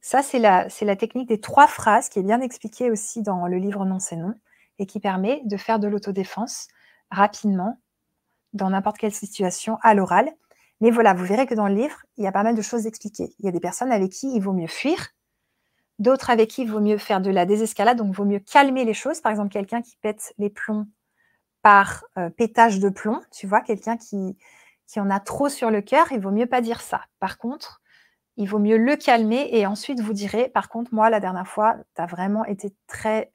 Ça, 0.02 0.22
c'est 0.22 0.40
la 0.40 0.96
technique 0.98 1.30
des 1.30 1.40
trois 1.40 1.68
phrases 1.68 2.10
qui 2.10 2.20
est 2.20 2.24
bien 2.24 2.42
expliquée 2.42 2.92
aussi 2.92 3.22
dans 3.22 3.48
le 3.48 3.58
livre 3.58 3.86
Non, 3.86 4.00
c'est 4.00 4.18
non 4.18 4.34
et 4.80 4.86
qui 4.86 5.00
permet 5.00 5.42
de 5.46 5.58
faire 5.58 5.80
de 5.80 5.88
l'autodéfense 5.88 6.68
rapidement 7.12 7.80
dans 8.54 8.70
n'importe 8.70 8.98
quelle 8.98 9.14
situation 9.14 9.78
à 9.82 9.94
l'oral 9.94 10.30
mais 10.84 10.92
voilà, 10.92 11.14
vous 11.14 11.24
verrez 11.24 11.48
que 11.48 11.54
dans 11.54 11.70
le 11.70 11.76
livre, 11.76 11.96
il 12.18 12.26
y 12.26 12.28
a 12.28 12.34
pas 12.34 12.44
mal 12.44 12.56
de 12.56 12.62
choses 12.62 12.88
expliquées. 12.88 13.34
Il 13.40 13.46
y 13.46 13.48
a 13.48 13.54
des 13.54 13.62
personnes 13.62 13.94
avec 13.94 14.12
qui 14.12 14.36
il 14.36 14.42
vaut 14.42 14.52
mieux 14.52 14.68
fuir, 14.68 15.12
d'autres 15.98 16.30
avec 16.30 16.50
qui 16.50 16.64
il 16.64 16.70
vaut 16.70 16.82
mieux 16.82 16.98
faire 16.98 17.22
de 17.22 17.32
la 17.32 17.46
désescalade, 17.46 17.98
donc 17.98 18.10
il 18.10 18.16
vaut 18.18 18.26
mieux 18.26 18.42
calmer 18.42 18.84
les 18.84 18.94
choses. 18.94 19.22
Par 19.22 19.32
exemple, 19.32 19.54
quelqu'un 19.54 19.82
qui 19.82 19.96
pète 19.96 20.34
les 20.38 20.50
plombs 20.50 20.86
par 21.62 22.04
euh, 22.18 22.30
pétage 22.30 22.80
de 22.80 22.90
plomb, 22.90 23.22
tu 23.32 23.48
vois, 23.48 23.62
quelqu'un 23.62 23.96
qui, 23.96 24.38
qui 24.86 25.00
en 25.00 25.10
a 25.10 25.22
trop 25.22 25.48
sur 25.48 25.72
le 25.72 25.82
cœur, 25.82 26.12
il 26.12 26.20
vaut 26.20 26.32
mieux 26.32 26.48
pas 26.48 26.60
dire 26.60 26.82
ça. 26.82 27.06
Par 27.22 27.38
contre, 27.38 27.82
il 28.36 28.50
vaut 28.50 28.60
mieux 28.60 28.78
le 28.78 28.98
calmer 28.98 29.48
et 29.54 29.66
ensuite 29.66 30.02
vous 30.02 30.12
direz, 30.12 30.50
par 30.50 30.68
contre, 30.68 30.94
moi, 30.94 31.10
la 31.10 31.22
dernière 31.22 31.48
fois, 31.48 31.78
tu 31.96 32.02
as 32.02 32.08
vraiment 32.08 32.44
été 32.44 32.76
très 32.88 33.32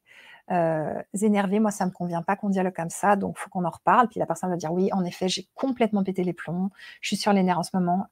euh, 0.50 1.02
énervé, 1.20 1.60
moi 1.60 1.70
ça 1.70 1.86
me 1.86 1.90
convient 1.90 2.22
pas 2.22 2.36
qu'on 2.36 2.48
dialogue 2.48 2.74
comme 2.74 2.90
ça, 2.90 3.16
donc 3.16 3.38
faut 3.38 3.50
qu'on 3.50 3.64
en 3.64 3.70
reparle. 3.70 4.08
Puis 4.08 4.20
la 4.20 4.26
personne 4.26 4.50
va 4.50 4.56
dire 4.56 4.72
oui, 4.72 4.90
en 4.92 5.04
effet, 5.04 5.28
j'ai 5.28 5.46
complètement 5.54 6.02
pété 6.04 6.24
les 6.24 6.32
plombs, 6.32 6.70
je 7.00 7.08
suis 7.08 7.16
sur 7.16 7.32
les 7.32 7.42
nerfs 7.42 7.58
en 7.58 7.62
ce 7.62 7.70
moment. 7.74 8.06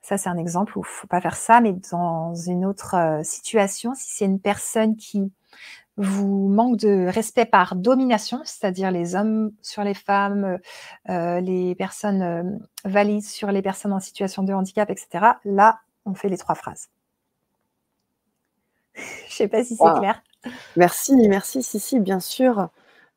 Ça 0.00 0.18
c'est 0.18 0.28
un 0.28 0.38
exemple 0.38 0.76
où 0.78 0.82
faut 0.82 1.06
pas 1.06 1.20
faire 1.20 1.36
ça, 1.36 1.60
mais 1.60 1.74
dans 1.90 2.34
une 2.34 2.64
autre 2.64 2.96
euh, 2.96 3.22
situation, 3.22 3.94
si 3.94 4.10
c'est 4.10 4.24
une 4.24 4.40
personne 4.40 4.96
qui 4.96 5.32
vous 5.96 6.48
manque 6.48 6.78
de 6.78 7.06
respect 7.06 7.44
par 7.44 7.76
domination, 7.76 8.40
c'est-à-dire 8.44 8.90
les 8.90 9.14
hommes 9.14 9.52
sur 9.60 9.84
les 9.84 9.94
femmes, 9.94 10.58
euh, 11.10 11.40
les 11.40 11.74
personnes 11.74 12.22
euh, 12.22 12.42
valides 12.84 13.24
sur 13.24 13.52
les 13.52 13.62
personnes 13.62 13.92
en 13.92 14.00
situation 14.00 14.42
de 14.42 14.52
handicap, 14.52 14.88
etc. 14.90 15.26
Là, 15.44 15.80
on 16.06 16.14
fait 16.14 16.28
les 16.28 16.38
trois 16.38 16.54
phrases. 16.54 16.88
Je 18.94 19.34
sais 19.34 19.48
pas 19.48 19.64
si 19.64 19.76
c'est 19.76 19.98
clair. 19.98 20.22
Merci, 20.76 21.14
merci, 21.28 21.62
si, 21.62 21.78
si, 21.78 22.00
bien 22.00 22.20
sûr. 22.20 22.68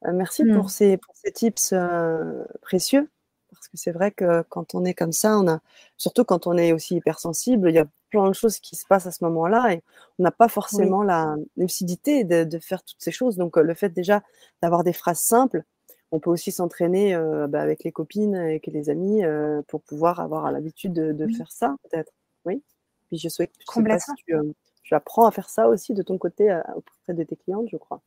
Euh, 0.06 0.12
merci 0.14 0.44
pour 0.44 0.66
mmh. 0.66 0.70
ces 0.70 0.98
pour 0.98 1.16
ces 1.16 1.32
tips, 1.32 1.74
euh, 1.74 2.44
précieux. 2.62 3.10
Parce 3.52 3.68
que 3.70 3.78
c'est 3.78 3.92
vrai 3.92 4.12
que 4.12 4.44
quand 4.50 4.76
on 4.76 4.84
est 4.84 4.94
comme 4.94 5.14
ça, 5.14 5.38
on 5.38 5.48
a 5.48 5.60
surtout 5.98 6.26
quand 6.26 6.46
on 6.46 6.58
est 6.58 6.74
aussi 6.74 6.96
hypersensible, 6.96 7.70
il 7.70 7.76
y 7.76 7.80
a 7.80 7.88
plein 8.10 8.28
de 8.28 8.34
choses 8.34 8.60
qui 8.60 8.76
se 8.76 8.86
passent 8.86 9.08
à 9.08 9.12
ce 9.12 9.24
moment-là 9.24 9.74
et 9.74 9.82
on 10.20 10.24
n'a 10.24 10.32
pas 10.32 10.50
forcément 10.50 11.04
la 11.04 11.36
lucidité 11.56 12.26
de 12.26 12.44
de 12.44 12.60
faire 12.60 12.84
toutes 12.84 13.02
ces 13.02 13.12
choses. 13.12 13.38
Donc, 13.38 13.58
euh, 13.58 13.64
le 13.64 13.74
fait 13.74 13.90
déjà 13.90 14.24
d'avoir 14.62 14.84
des 14.84 14.94
phrases 14.94 15.20
simples 15.20 15.64
on 16.12 16.20
peut 16.20 16.30
aussi 16.30 16.52
s'entraîner 16.52 17.18
bah, 17.50 17.62
avec 17.62 17.84
les 17.84 17.92
copines, 17.92 18.36
avec 18.36 18.68
les 18.68 18.90
amis, 18.90 19.24
pour 19.68 19.82
pouvoir 19.82 20.22
avoir 20.22 20.50
l'habitude 20.52 20.94
de, 20.94 21.28
faire 21.36 21.52
ça, 21.52 21.76
peut-être. 21.84 22.14
Oui. 22.46 22.64
Puis 23.08 23.18
je 23.18 23.28
souhaite 23.28 23.52
que 23.58 24.54
tu, 24.86 24.96
apprends 24.96 25.26
à 25.26 25.32
faire 25.32 25.50
ça 25.50 25.68
aussi 25.68 25.94
de 25.94 26.04
ton 26.04 26.18
côté 26.18 26.58
auprès 26.76 27.14
de 27.14 27.24
tes 27.24 27.36
clientes, 27.36 27.68
je 27.72 27.78
crois. 27.78 28.02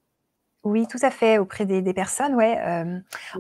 Oui, 0.65 0.87
tout 0.89 0.99
à 1.03 1.11
fait, 1.11 1.39
auprès 1.39 1.67
des, 1.67 1.95
personnes, 1.95 2.35
ouais. 2.35 2.59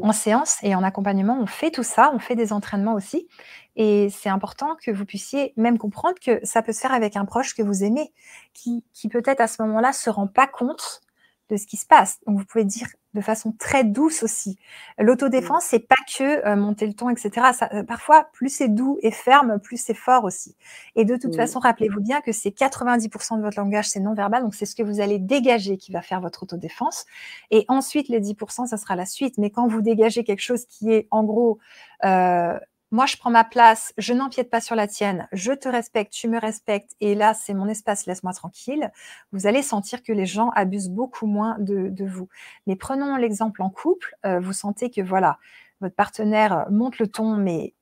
en 0.01 0.13
séance 0.13 0.59
et 0.63 0.75
en 0.75 0.85
accompagnement, 0.85 1.37
on 1.41 1.47
fait 1.47 1.71
tout 1.71 1.83
ça, 1.83 2.13
on 2.15 2.21
fait 2.21 2.37
des 2.37 2.53
entraînements 2.53 2.95
aussi. 2.95 3.29
Et 3.75 4.09
c'est 4.11 4.29
important 4.29 4.77
que 4.83 4.91
vous 4.91 5.05
puissiez 5.05 5.53
même 5.57 5.79
comprendre 5.79 6.15
que 6.25 6.41
ça 6.45 6.63
peut 6.63 6.73
se 6.73 6.81
faire 6.81 6.93
avec 6.93 7.17
un 7.17 7.25
proche 7.25 7.55
que 7.55 7.63
vous 7.63 7.83
aimez, 7.83 8.13
qui, 8.55 8.85
qui 8.93 9.09
peut-être 9.09 9.41
à 9.41 9.49
ce 9.49 9.61
moment-là 9.63 9.93
se 9.93 10.11
rend 10.11 10.29
pas 10.29 10.47
compte 10.47 11.03
de 11.49 11.57
ce 11.57 11.67
qui 11.67 11.77
se 11.77 11.87
passe. 11.87 12.21
Donc 12.27 12.39
vous 12.39 12.45
pouvez 12.45 12.65
dire 12.65 12.89
de 13.19 13.25
façon 13.25 13.53
très 13.53 13.85
douce 13.85 14.23
aussi. 14.23 14.59
L'autodéfense, 14.99 15.65
c'est 15.65 15.81
pas 15.81 15.97
que 16.17 16.47
euh, 16.47 16.57
monter 16.57 16.87
le 16.87 16.95
ton, 16.95 17.11
etc. 17.11 17.49
Ça, 17.53 17.69
euh, 17.73 17.83
parfois, 17.83 18.29
plus 18.33 18.49
c'est 18.49 18.69
doux 18.69 18.99
et 19.03 19.11
ferme, 19.11 19.59
plus 19.59 19.77
c'est 19.77 19.95
fort 19.95 20.25
aussi. 20.25 20.57
Et 20.95 21.05
de 21.05 21.17
toute 21.17 21.35
façon, 21.35 21.59
rappelez-vous 21.59 22.01
bien 22.01 22.21
que 22.21 22.33
c'est 22.33 22.51
90% 22.51 23.37
de 23.37 23.43
votre 23.43 23.59
langage, 23.59 23.89
c'est 23.89 24.01
non 24.01 24.15
verbal, 24.15 24.43
donc 24.43 24.55
c'est 24.55 24.67
ce 24.67 24.75
que 24.75 24.83
vous 24.83 25.01
allez 25.01 25.19
dégager 25.19 25.77
qui 25.77 25.93
va 25.93 26.03
faire 26.03 26.21
votre 26.21 26.45
autodéfense. 26.45 27.07
Et 27.51 27.65
ensuite, 27.69 28.09
les 28.09 28.21
10%, 28.21 28.67
ça 28.67 28.77
sera 28.77 28.97
la 28.97 29.07
suite. 29.07 29.37
Mais 29.39 29.51
quand 29.51 29.67
vous 29.67 29.83
dégagez 29.83 30.25
quelque 30.25 30.43
chose 30.43 30.65
qui 30.67 30.93
est 30.93 31.09
en 31.11 31.25
gros 31.25 31.59
euh, 32.05 32.59
moi, 32.91 33.07
je 33.07 33.17
prends 33.17 33.31
ma 33.31 33.45
place, 33.45 33.93
je 33.99 34.15
n'empiète 34.15 34.49
pas 34.49 34.61
sur 34.61 34.75
la 34.75 34.87
tienne, 34.87 35.29
je 35.33 35.53
te 35.53 35.69
respecte, 35.69 36.13
tu 36.13 36.29
me 36.29 36.41
respectes, 36.41 36.93
et 37.01 37.15
là, 37.15 37.35
c'est 37.35 37.53
mon 37.53 37.69
espace, 37.69 38.07
laisse-moi 38.07 38.33
tranquille, 38.33 38.91
vous 39.33 39.47
allez 39.47 39.63
sentir 39.63 40.03
que 40.03 40.13
les 40.13 40.25
gens 40.25 40.51
abusent 40.51 40.89
beaucoup 40.89 41.27
moins 41.27 41.57
de, 41.59 41.93
vous. 42.07 42.29
Mais 42.67 42.77
prenons 42.77 43.17
l'exemple 43.17 43.63
en 43.63 43.69
couple, 43.69 44.17
euh, 44.25 44.41
vous 44.41 44.55
sentez 44.55 44.91
que 44.91 45.03
voilà, 45.03 45.39
votre 45.81 45.95
partenaire 45.95 46.67
monte 46.71 46.99
le 46.99 47.09
ton, 47.09 47.37
mais 47.37 47.75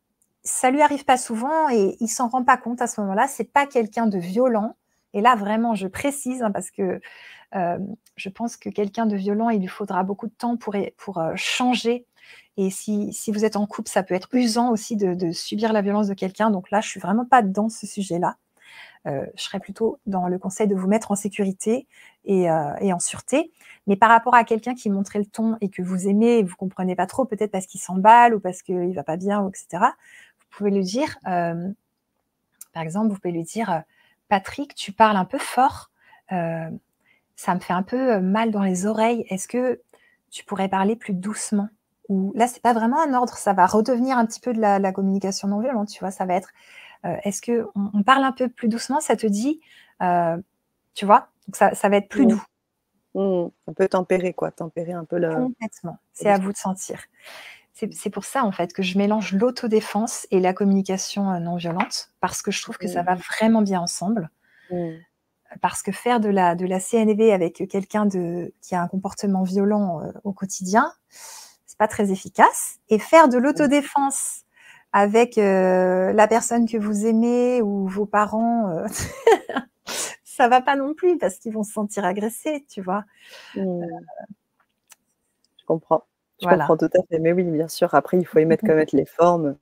ça 0.43 0.71
lui 0.71 0.83
arrive 0.83 1.05
pas 1.05 1.17
souvent 1.17 1.69
et 1.71 1.97
il 2.01 2.09
s'en 2.09 2.29
rend 2.29 2.45
pas 2.45 2.57
compte 2.57 2.83
à 2.83 2.87
ce 2.87 3.01
moment-là. 3.01 3.27
C'est 3.27 3.53
pas 3.53 3.67
quelqu'un 3.67 4.07
de 4.07 4.19
violent. 4.19 4.77
Et 5.13 5.21
là, 5.21 5.35
vraiment, 5.35 5.75
je 5.75 5.89
précise 5.89 6.43
hein, 6.43 6.51
parce 6.51 6.71
que 6.71 7.01
euh, 7.55 7.79
je 8.17 8.29
pense 8.29 8.57
que 8.57 8.69
quelqu'un 8.69 9.07
de 9.07 9.17
violent, 9.17 9.51
il 9.51 9.61
lui 9.61 9.69
faudra 9.69 10.03
beaucoup 10.03 10.27
de 10.27 10.33
temps 10.33 10.57
pour, 10.57 10.77
pour 10.97 11.19
euh, 11.19 11.33
changer 11.37 12.07
et 12.57 12.71
si, 12.71 13.13
vous 13.29 13.45
êtes 13.45 13.57
en 13.57 13.67
couple, 13.67 13.91
ça 13.91 14.03
peut 14.03 14.15
être 14.15 14.35
usant 14.35 14.71
aussi 14.71 14.97
de, 14.97 15.33
subir 15.33 15.73
la 15.73 15.83
violence 15.83 16.09
de 16.09 16.15
quelqu'un. 16.15 16.51
Donc 16.51 16.71
là, 16.71 16.81
je 16.81 16.89
suis 16.89 17.01
vraiment 17.01 17.27
pas 17.27 17.43
dans 17.43 17.69
ce 17.69 17.87
sujet-là. 17.87 18.37
Euh, 19.07 19.27
je 19.37 19.43
serais 19.43 19.61
plutôt 19.61 19.99
dans 20.07 20.27
le 20.27 20.39
conseil 20.39 20.67
de 20.67 20.75
vous 20.75 20.89
mettre 20.89 21.13
en 21.13 21.15
sécurité 21.15 21.87
euh, 22.29 22.75
et, 22.81 22.93
en 22.93 22.99
sûreté. 22.99 23.53
Mais 23.87 23.97
par 23.97 24.09
rapport 24.09 24.35
à 24.35 24.43
quelqu'un 24.43 24.75
qui 24.75 24.91
montrait 24.91 25.21
le 25.21 25.27
ton 25.27 25.57
et 25.61 25.69
que 25.69 25.83
vous 25.83 26.09
aimez 26.09 26.39
et 26.39 26.43
vous 26.43 26.57
comprenez 26.57 26.97
pas 26.97 27.07
trop, 27.07 27.25
peut-être 27.25 27.53
parce 27.53 27.67
qu'il 27.67 27.81
s'emballe 27.81 28.35
ou 28.35 28.41
parce 28.41 28.63
qu'il 28.63 28.95
va 28.95 29.05
pas 29.05 29.17
bien, 29.17 29.47
etc., 29.49 29.85
vous 30.41 30.47
pouvez 30.51 30.71
lui 30.71 30.83
dire, 30.83 31.19
euh, 31.29 31.71
par 32.73 32.83
exemple, 32.83 33.09
vous 33.09 33.19
pouvez 33.21 33.33
lui 33.33 33.45
dire, 33.45 33.83
Patrick, 34.29 34.75
tu 34.75 34.93
parles 34.93 35.17
un 35.17 35.27
peu 35.27 35.39
fort, 35.39 35.91
ça 36.31 37.55
me 37.55 37.61
fait 37.61 37.75
un 37.75 37.83
peu 37.83 38.19
mal 38.21 38.51
dans 38.51 38.63
les 38.63 38.87
oreilles. 38.87 39.27
Est-ce 39.29 39.47
que 39.47 39.83
tu 40.31 40.45
pourrais 40.45 40.69
parler 40.69 40.97
plus 40.97 41.13
doucement? 41.13 41.69
Où 42.09 42.33
là, 42.35 42.47
c'est 42.47 42.63
pas 42.63 42.73
vraiment 42.73 43.01
un 43.01 43.15
ordre, 43.15 43.35
ça 43.35 43.53
va 43.53 43.67
redevenir 43.67 44.19
un 44.19 44.27
petit 44.27 44.41
peu 44.41 44.53
de 44.53 44.61
la, 44.61 44.93
communication 44.93 45.49
non 45.49 45.61
violente, 45.61 45.89
tu 45.89 46.01
vois, 46.01 46.11
ça 46.11 46.25
va 46.25 46.35
être, 46.35 46.51
euh, 47.05 47.17
est-ce 47.25 47.43
que 47.43 47.67
on, 47.75 48.03
parle 48.03 48.25
un 48.25 48.33
peu 48.33 48.49
plus 48.49 48.69
doucement, 48.69 49.01
ça 49.01 49.17
te 49.17 49.27
dit, 49.27 49.61
euh, 50.03 50.37
tu 50.95 51.07
vois, 51.07 51.29
donc 51.47 51.57
ça, 51.57 51.75
ça, 51.75 51.89
va 51.89 51.97
être 51.97 52.09
plus 52.09 52.27
mmh. 52.27 52.29
doux. 52.29 52.43
Mmh. 53.15 53.51
Un 53.69 53.73
peu 53.73 53.89
tempéré, 53.89 54.33
quoi, 54.35 54.51
tempérer 54.51 54.93
un 54.93 55.05
peu 55.05 55.19
le. 55.19 55.35
Complètement, 55.35 55.99
c'est 56.13 56.29
à 56.29 56.39
vous 56.39 56.53
de 56.53 56.59
sentir. 56.59 57.01
C'est 57.73 58.09
pour 58.09 58.25
ça, 58.25 58.43
en 58.43 58.53
fait, 58.53 58.73
que 58.73 58.83
je 58.83 58.97
mélange 58.97 59.35
l'autodéfense 59.35 60.27
et 60.31 60.41
la 60.41 60.55
communication 60.55 61.31
euh, 61.31 61.41
non 61.41 61.57
violente, 61.57 62.11
parce 62.21 62.41
que 62.41 62.51
je 62.51 62.63
trouve 62.63 62.79
que 62.79 62.89
ça 62.89 63.03
va 63.03 63.17
mmh. 63.17 63.21
vraiment 63.39 63.63
bien 63.63 63.81
ensemble. 63.81 64.31
Parce 65.61 65.83
que 65.83 65.93
faire 65.93 66.19
de 66.19 66.29
la, 66.29 66.55
de 66.55 66.67
la 66.67 66.81
CNV 66.81 67.33
avec 67.33 67.63
quelqu'un 67.69 68.09
qui 68.09 68.75
a 68.75 68.83
un 68.83 68.89
comportement 68.89 69.45
violent 69.45 70.03
au 70.25 70.33
quotidien, 70.33 70.93
pas 71.79 71.89
très 71.89 72.11
efficace. 72.13 72.79
Et 72.89 72.99
faire 72.99 73.29
de 73.29 73.39
l'autodéfense 73.39 74.43
avec 74.93 75.39
euh, 75.39 76.13
la 76.13 76.29
personne 76.29 76.69
que 76.69 76.77
vous 76.77 77.07
aimez 77.07 77.61
ou 77.63 77.87
vos 77.87 78.07
parents, 78.07 78.71
euh, 78.71 78.87
ça 80.25 80.49
va 80.49 80.61
pas 80.61 80.77
non 80.77 80.95
plus 80.95 81.19
parce 81.19 81.39
qu'ils 81.39 81.53
vont 81.53 81.65
se 81.65 81.73
sentir 81.73 82.05
agressés, 82.05 82.65
tu 82.69 82.81
vois. 82.81 83.05
Mmh. 83.55 83.85
Je 85.59 85.65
comprends. 85.67 86.05
Je 86.41 86.49
comprends 86.49 86.77
tout 86.77 86.91
à 86.95 87.03
fait. 87.09 87.19
Mais 87.19 87.33
oui, 87.33 87.45
bien 87.45 87.69
sûr. 87.69 87.95
Après, 87.95 88.19
il 88.19 88.27
faut 88.27 88.39
y 88.39 88.45
mettre 88.45 88.65
quand 88.67 88.75
même 88.75 88.87
les 88.93 89.07
formes. 89.07 89.57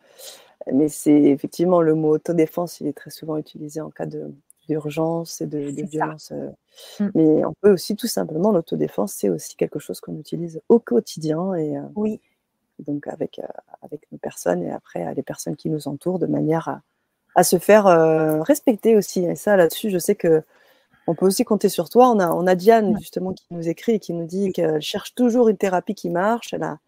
Mais 0.72 0.88
c'est 0.88 1.22
effectivement 1.22 1.82
le 1.82 1.94
mot 1.94 2.10
autodéfense, 2.10 2.80
il 2.80 2.86
est 2.86 2.94
très 2.94 3.10
souvent 3.10 3.36
utilisé 3.36 3.80
en 3.80 3.90
cas 3.90 4.06
de, 4.06 4.32
d'urgence 4.68 5.40
et 5.40 5.46
de, 5.46 5.58
violence. 5.82 6.32
Euh. 6.32 6.50
Mmh. 7.00 7.10
Mais 7.14 7.44
on 7.44 7.54
peut 7.60 7.72
aussi 7.72 7.96
tout 7.96 8.06
simplement, 8.06 8.52
l'autodéfense, 8.52 9.12
c'est 9.12 9.30
aussi 9.30 9.56
quelque 9.56 9.78
chose 9.78 10.00
qu'on 10.00 10.18
utilise 10.18 10.60
au 10.68 10.78
quotidien 10.78 11.54
et 11.54 11.76
euh, 11.76 11.82
oui. 11.94 12.20
donc 12.78 13.06
avec, 13.06 13.38
euh, 13.38 13.46
avec 13.82 14.06
nos 14.12 14.18
personnes 14.18 14.62
et 14.62 14.72
après 14.72 15.14
les 15.14 15.22
personnes 15.22 15.56
qui 15.56 15.70
nous 15.70 15.88
entourent 15.88 16.18
de 16.18 16.26
manière 16.26 16.80
à, 17.34 17.44
se 17.44 17.58
faire 17.58 17.86
respecter 18.44 18.96
aussi. 18.96 19.24
Et 19.24 19.34
ça, 19.34 19.56
là-dessus, 19.56 19.90
je 19.90 19.98
sais 19.98 20.14
que 20.14 20.42
on 21.06 21.14
peut 21.14 21.26
aussi 21.26 21.44
compter 21.44 21.68
sur 21.68 21.88
toi. 21.90 22.08
On 22.08 22.20
a, 22.20 22.30
on 22.30 22.46
a 22.46 22.54
Diane 22.54 22.96
justement 22.98 23.32
qui 23.32 23.44
nous 23.50 23.68
écrit 23.68 23.92
et 23.92 23.98
qui 23.98 24.14
nous 24.14 24.24
dit 24.24 24.52
qu'elle 24.52 24.80
cherche 24.80 25.14
toujours 25.16 25.48
une 25.48 25.56
thérapie 25.56 25.96
qui 25.96 26.10
marche. 26.10 26.54
Elle 26.54 26.62
a, 26.62 26.78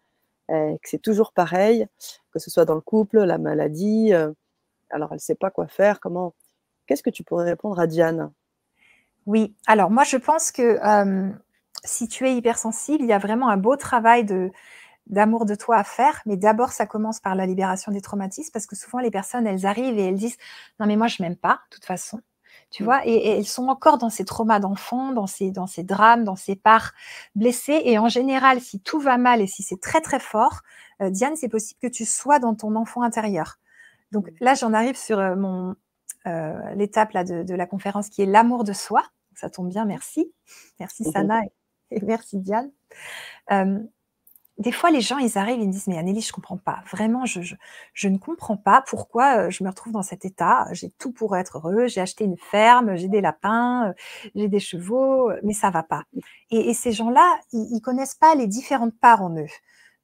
que 0.47 0.89
c'est 0.89 1.01
toujours 1.01 1.33
pareil, 1.33 1.85
que 2.31 2.39
ce 2.39 2.49
soit 2.49 2.63
dans 2.63 2.75
le 2.75 2.81
couple, 2.81 3.19
la 3.23 3.37
maladie. 3.37 4.13
alors, 4.89 5.09
elle 5.11 5.17
ne 5.17 5.19
sait 5.19 5.35
pas 5.35 5.51
quoi 5.51 5.67
faire, 5.67 5.99
comment 5.99 6.33
Qu'est-ce 6.87 7.03
que 7.03 7.09
tu 7.09 7.23
pourrais 7.23 7.45
répondre 7.45 7.79
à 7.79 7.85
Diane? 7.85 8.31
Oui, 9.27 9.55
alors 9.67 9.91
moi 9.91 10.03
je 10.03 10.17
pense 10.17 10.51
que 10.51 10.79
euh, 10.83 11.29
si 11.83 12.07
tu 12.07 12.27
es 12.27 12.35
hypersensible, 12.35 13.03
il 13.03 13.09
y 13.09 13.13
a 13.13 13.19
vraiment 13.19 13.49
un 13.49 13.57
beau 13.57 13.75
travail 13.75 14.23
de 14.25 14.51
d'amour 15.05 15.45
de 15.45 15.55
toi 15.55 15.77
à 15.77 15.83
faire, 15.83 16.21
mais 16.25 16.35
d'abord 16.35 16.71
ça 16.71 16.85
commence 16.85 17.19
par 17.19 17.35
la 17.35 17.45
libération 17.45 17.91
des 17.91 18.01
traumatismes 18.01 18.51
parce 18.51 18.67
que 18.67 18.75
souvent 18.75 18.99
les 18.99 19.11
personnes 19.11 19.47
elles 19.47 19.65
arrivent 19.65 19.97
et 19.97 20.03
elles 20.07 20.17
disent 20.17 20.37
non 20.79 20.85
mais 20.85 20.97
moi 20.97 21.07
je 21.07 21.21
m'aime 21.21 21.37
pas 21.37 21.61
de 21.69 21.75
toute 21.75 21.85
façon, 21.85 22.21
tu 22.71 22.83
mmh. 22.83 22.85
vois, 22.85 23.05
et, 23.05 23.37
elles 23.37 23.45
sont 23.45 23.67
encore 23.67 23.97
dans 23.97 24.09
ces 24.09 24.25
traumas 24.25 24.59
d'enfant, 24.59 25.13
dans 25.13 25.27
ces 25.27 25.51
dans 25.51 25.67
ces 25.67 25.83
drames, 25.83 26.23
dans 26.23 26.35
ces 26.35 26.55
parts 26.55 26.93
blessées 27.35 27.81
et 27.85 27.97
en 27.97 28.09
général 28.09 28.59
si 28.61 28.79
tout 28.79 28.99
va 28.99 29.17
mal 29.17 29.41
et 29.41 29.47
si 29.47 29.63
c'est 29.63 29.79
très 29.79 30.01
très 30.01 30.19
fort, 30.19 30.61
euh, 31.01 31.09
Diane 31.09 31.35
c'est 31.35 31.49
possible 31.49 31.79
que 31.81 31.87
tu 31.87 32.05
sois 32.05 32.39
dans 32.39 32.55
ton 32.55 32.75
enfant 32.75 33.01
intérieur. 33.01 33.59
Donc 34.11 34.27
mmh. 34.27 34.35
là 34.41 34.55
j'en 34.55 34.73
arrive 34.73 34.97
sur 34.97 35.19
euh, 35.19 35.35
mon 35.35 35.75
l'étape 36.75 37.11
là 37.11 37.23
de, 37.23 37.53
la 37.53 37.65
conférence 37.65 38.09
qui 38.09 38.21
est 38.21 38.25
l'amour 38.25 38.63
de 38.63 38.73
soi. 38.73 39.03
Ça 39.35 39.49
tombe 39.49 39.69
bien, 39.69 39.85
merci. 39.85 40.33
Merci 40.79 41.03
mhm. 41.05 41.11
Sana 41.11 41.41
et, 41.91 42.01
merci 42.01 42.39
Diane. 42.39 42.71
Euh, 43.51 43.79
des 44.57 44.71
fois, 44.71 44.89
les 44.89 45.01
gens, 45.01 45.19
ils 45.19 45.37
arrivent, 45.37 45.59
ils 45.59 45.67
me 45.67 45.71
disent, 45.71 45.85
mais 45.85 45.99
Anélie, 45.99 46.21
je 46.21 46.31
comprends 46.31 46.57
pas. 46.57 46.81
Vraiment, 46.89 47.25
je, 47.25 47.41
je, 47.93 48.07
ne 48.07 48.17
comprends 48.17 48.57
pas 48.57 48.83
pourquoi 48.87 49.37
euh, 49.37 49.49
je 49.51 49.63
me 49.63 49.69
retrouve 49.69 49.93
dans 49.93 50.01
cet 50.01 50.25
état. 50.25 50.65
J'ai 50.71 50.89
tout 50.89 51.11
pour 51.11 51.37
être 51.37 51.57
heureux. 51.57 51.85
J'ai 51.85 52.01
acheté 52.01 52.23
une 52.23 52.37
ferme, 52.37 52.95
j'ai 52.95 53.07
des 53.07 53.21
lapins, 53.21 53.93
j'ai 54.33 54.47
des 54.47 54.59
chevaux, 54.59 55.31
mais 55.43 55.53
ça 55.53 55.69
va 55.69 55.83
pas. 55.83 56.05
Et, 56.49 56.73
ces 56.73 56.91
gens-là, 56.91 57.37
ils, 57.53 57.67
ils 57.71 57.81
connaissent 57.81 58.15
pas 58.15 58.33
les 58.33 58.47
différentes 58.47 58.97
parts 58.99 59.21
en 59.21 59.37
eux. 59.37 59.45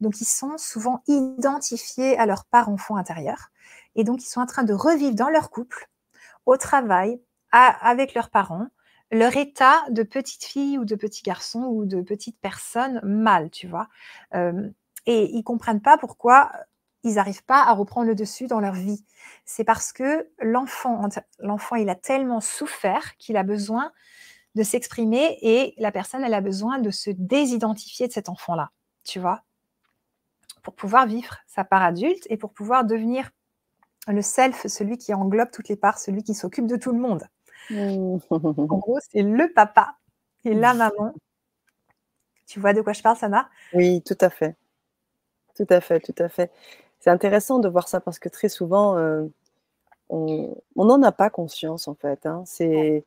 Donc, 0.02 0.22
ils 0.22 0.26
sont 0.26 0.58
souvent 0.58 1.02
identifiés 1.08 2.16
à 2.20 2.28
leur 2.28 2.46
part 2.46 2.70
enfant 2.70 2.96
intérieur. 2.96 3.50
Et 3.96 4.04
donc, 4.04 4.22
ils 4.24 4.28
sont 4.28 4.42
en 4.42 4.46
train 4.46 4.64
de 4.64 4.74
revivre 4.74 5.16
dans 5.16 5.30
leur 5.30 5.50
couple 5.50 5.90
au 6.46 6.58
travail, 6.58 7.22
avec 7.52 8.16
leurs 8.16 8.30
parents, 8.30 8.68
leur 9.12 9.38
état 9.38 9.84
de 9.90 10.02
petite 10.02 10.44
fille 10.44 10.80
ou 10.80 10.86
de 10.86 10.96
petit 10.96 11.22
garçon 11.22 11.60
ou 11.66 11.86
de 11.86 12.02
petite 12.02 12.38
personne 12.42 13.00
mal, 13.04 13.52
tu 13.52 13.68
vois. 13.68 13.88
Euh, 14.34 14.70
et 15.06 15.30
ils 15.36 15.44
comprennent 15.44 15.82
pas 15.82 15.98
pourquoi 15.98 16.52
ils 17.04 17.16
n'arrivent 17.16 17.44
pas 17.44 17.64
à 17.64 17.74
reprendre 17.74 18.08
le 18.08 18.16
dessus 18.16 18.48
dans 18.48 18.60
leur 18.60 18.74
vie. 18.74 19.06
C'est 19.46 19.64
parce 19.64 19.94
que 19.94 20.30
l'enfant, 20.40 21.08
l'enfant, 21.40 21.76
il 21.76 21.90
a 21.90 21.96
tellement 21.96 22.40
souffert 22.40 23.16
qu'il 23.18 23.38
a 23.38 23.44
besoin 23.44 23.92
de 24.56 24.64
s'exprimer 24.64 25.38
et 25.42 25.74
la 25.78 25.92
personne, 25.92 26.24
elle 26.24 26.34
a 26.34 26.42
besoin 26.42 26.80
de 26.80 26.92
se 26.92 27.10
désidentifier 27.12 28.08
de 28.08 28.14
cet 28.14 28.30
enfant-là, 28.30 28.72
tu 29.04 29.20
vois, 29.20 29.44
pour 30.62 30.76
pouvoir 30.76 31.06
vivre 31.06 31.38
sa 31.48 31.64
part 31.64 31.84
adulte 31.84 32.26
et 32.30 32.38
pour 32.38 32.54
pouvoir 32.54 32.86
devenir 32.86 33.32
le 34.08 34.22
self, 34.22 34.68
celui 34.68 34.98
qui 34.98 35.14
englobe 35.14 35.52
toutes 35.52 35.70
les 35.70 35.76
parts, 35.76 36.00
celui 36.00 36.24
qui 36.24 36.34
s'occupe 36.34 36.68
de 36.68 36.76
tout 36.76 36.92
le 36.92 37.00
monde. 37.00 37.24
Mmh. 37.70 38.18
en 38.30 38.78
gros, 38.78 39.00
c'est 39.10 39.22
le 39.22 39.52
papa 39.54 39.96
et 40.44 40.54
la 40.54 40.74
mmh. 40.74 40.78
maman. 40.78 41.14
Tu 42.46 42.60
vois 42.60 42.74
de 42.74 42.82
quoi 42.82 42.94
je 42.94 43.02
parle, 43.02 43.18
Sana? 43.18 43.50
Oui, 43.74 44.02
tout 44.02 44.18
à 44.20 44.30
fait. 44.30 44.56
Tout 45.56 45.68
à 45.70 45.82
fait, 45.82 46.00
tout 46.00 46.16
à 46.20 46.30
fait. 46.30 46.52
C'est 47.00 47.10
intéressant 47.10 47.60
de 47.60 47.70
voir 47.70 47.88
ça 47.88 48.00
parce 48.00 48.20
que 48.20 48.30
très 48.30 48.50
souvent, 48.50 48.98
euh, 48.98 49.26
on 50.10 50.56
n'en 50.76 51.02
a 51.04 51.12
pas 51.12 51.30
conscience 51.30 51.88
en 51.88 51.96
fait. 51.96 52.26
Hein. 52.26 52.44
C'est, 52.46 53.04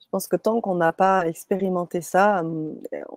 Je 0.00 0.06
pense 0.10 0.26
que 0.28 0.36
tant 0.36 0.60
qu'on 0.60 0.74
n'a 0.74 0.92
pas 0.92 1.26
expérimenté 1.26 2.00
ça, 2.00 2.42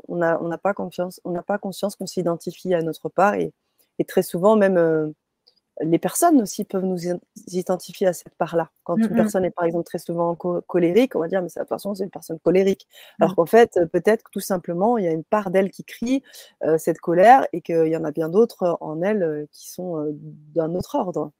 on 0.08 0.16
n'a 0.18 0.58
pas 0.58 0.74
confiance, 0.74 1.22
on 1.24 1.32
n'a 1.32 1.44
pas 1.44 1.58
conscience 1.58 1.96
qu'on 1.96 2.08
s'identifie 2.08 2.74
à 2.74 2.82
notre 2.82 3.10
part 3.10 3.36
et, 3.36 3.54
très 4.08 4.24
souvent 4.24 4.56
même 4.56 5.14
les 5.80 6.00
personnes 6.00 6.42
aussi 6.42 6.66
peuvent 6.66 6.84
nous 6.84 7.00
identifier 7.48 8.08
à 8.08 8.14
cette 8.14 8.36
part-là. 8.36 8.70
Quand 8.84 8.98
une 8.98 9.16
personne 9.16 9.46
est 9.46 9.52
par 9.52 9.66
exemple 9.66 9.86
très 9.86 10.00
souvent 10.00 10.36
colérique, 10.36 11.16
on 11.16 11.20
va 11.20 11.28
dire 11.28 11.42
mais 11.42 11.50
cette 11.50 11.70
personne 11.70 11.96
c'est 11.96 12.04
une 12.04 12.10
personne 12.10 12.40
colérique. 12.40 12.88
Alors 13.20 13.36
qu'en 13.36 13.46
fait 13.46 13.80
peut-être 13.92 14.24
que 14.24 14.32
tout 14.32 14.42
simplement 14.42 14.98
il 14.98 15.06
y 15.06 15.08
a 15.08 15.12
une 15.12 15.24
part 15.24 15.50
d'elle 15.50 15.72
qui 15.72 15.84
crie 15.84 16.24
cette 16.78 17.00
colère 17.00 17.48
et 17.54 17.62
qu'il 17.62 17.88
y 17.88 17.96
en 17.96 18.04
a 18.04 18.12
bien 18.12 18.30
d'autres 18.30 18.78
en 18.82 19.02
elle 19.02 19.48
qui 19.52 19.72
sont 19.72 20.14
d'un 20.54 20.76
autre 20.76 20.96
ordre. 20.96 21.32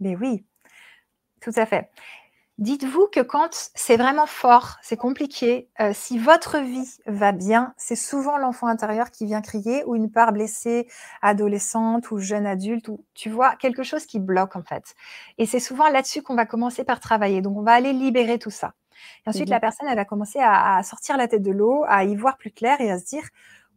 Mais 0.00 0.16
oui, 0.16 0.44
tout 1.40 1.52
à 1.56 1.66
fait. 1.66 1.90
Dites-vous 2.58 3.08
que 3.08 3.18
quand 3.18 3.48
c'est 3.74 3.96
vraiment 3.96 4.26
fort, 4.26 4.76
c'est 4.80 4.96
compliqué, 4.96 5.68
euh, 5.80 5.90
si 5.92 6.18
votre 6.18 6.58
vie 6.58 6.88
va 7.04 7.32
bien, 7.32 7.74
c'est 7.76 7.96
souvent 7.96 8.38
l'enfant 8.38 8.68
intérieur 8.68 9.10
qui 9.10 9.26
vient 9.26 9.42
crier 9.42 9.82
ou 9.86 9.96
une 9.96 10.08
part 10.08 10.32
blessée, 10.32 10.86
adolescente 11.20 12.12
ou 12.12 12.18
jeune 12.18 12.46
adulte, 12.46 12.86
ou 12.86 13.04
tu 13.12 13.28
vois, 13.28 13.56
quelque 13.56 13.82
chose 13.82 14.06
qui 14.06 14.20
bloque 14.20 14.54
en 14.54 14.62
fait. 14.62 14.94
Et 15.36 15.46
c'est 15.46 15.58
souvent 15.58 15.88
là-dessus 15.88 16.22
qu'on 16.22 16.36
va 16.36 16.46
commencer 16.46 16.84
par 16.84 17.00
travailler. 17.00 17.42
Donc 17.42 17.56
on 17.58 17.62
va 17.62 17.72
aller 17.72 17.92
libérer 17.92 18.38
tout 18.38 18.50
ça. 18.50 18.74
Et 19.26 19.30
ensuite, 19.30 19.48
la 19.48 19.58
mmh 19.58 19.60
personne, 19.60 19.88
elle 19.88 19.96
va 19.96 20.04
commencer 20.04 20.38
à, 20.40 20.80
sortir 20.84 21.16
la 21.16 21.26
tête 21.26 21.42
de 21.42 21.50
l'eau, 21.50 21.84
à 21.88 22.04
y 22.04 22.14
voir 22.14 22.36
plus 22.36 22.52
clair 22.52 22.80
et 22.80 22.88
à 22.88 23.00
se 23.00 23.04
dire, 23.04 23.24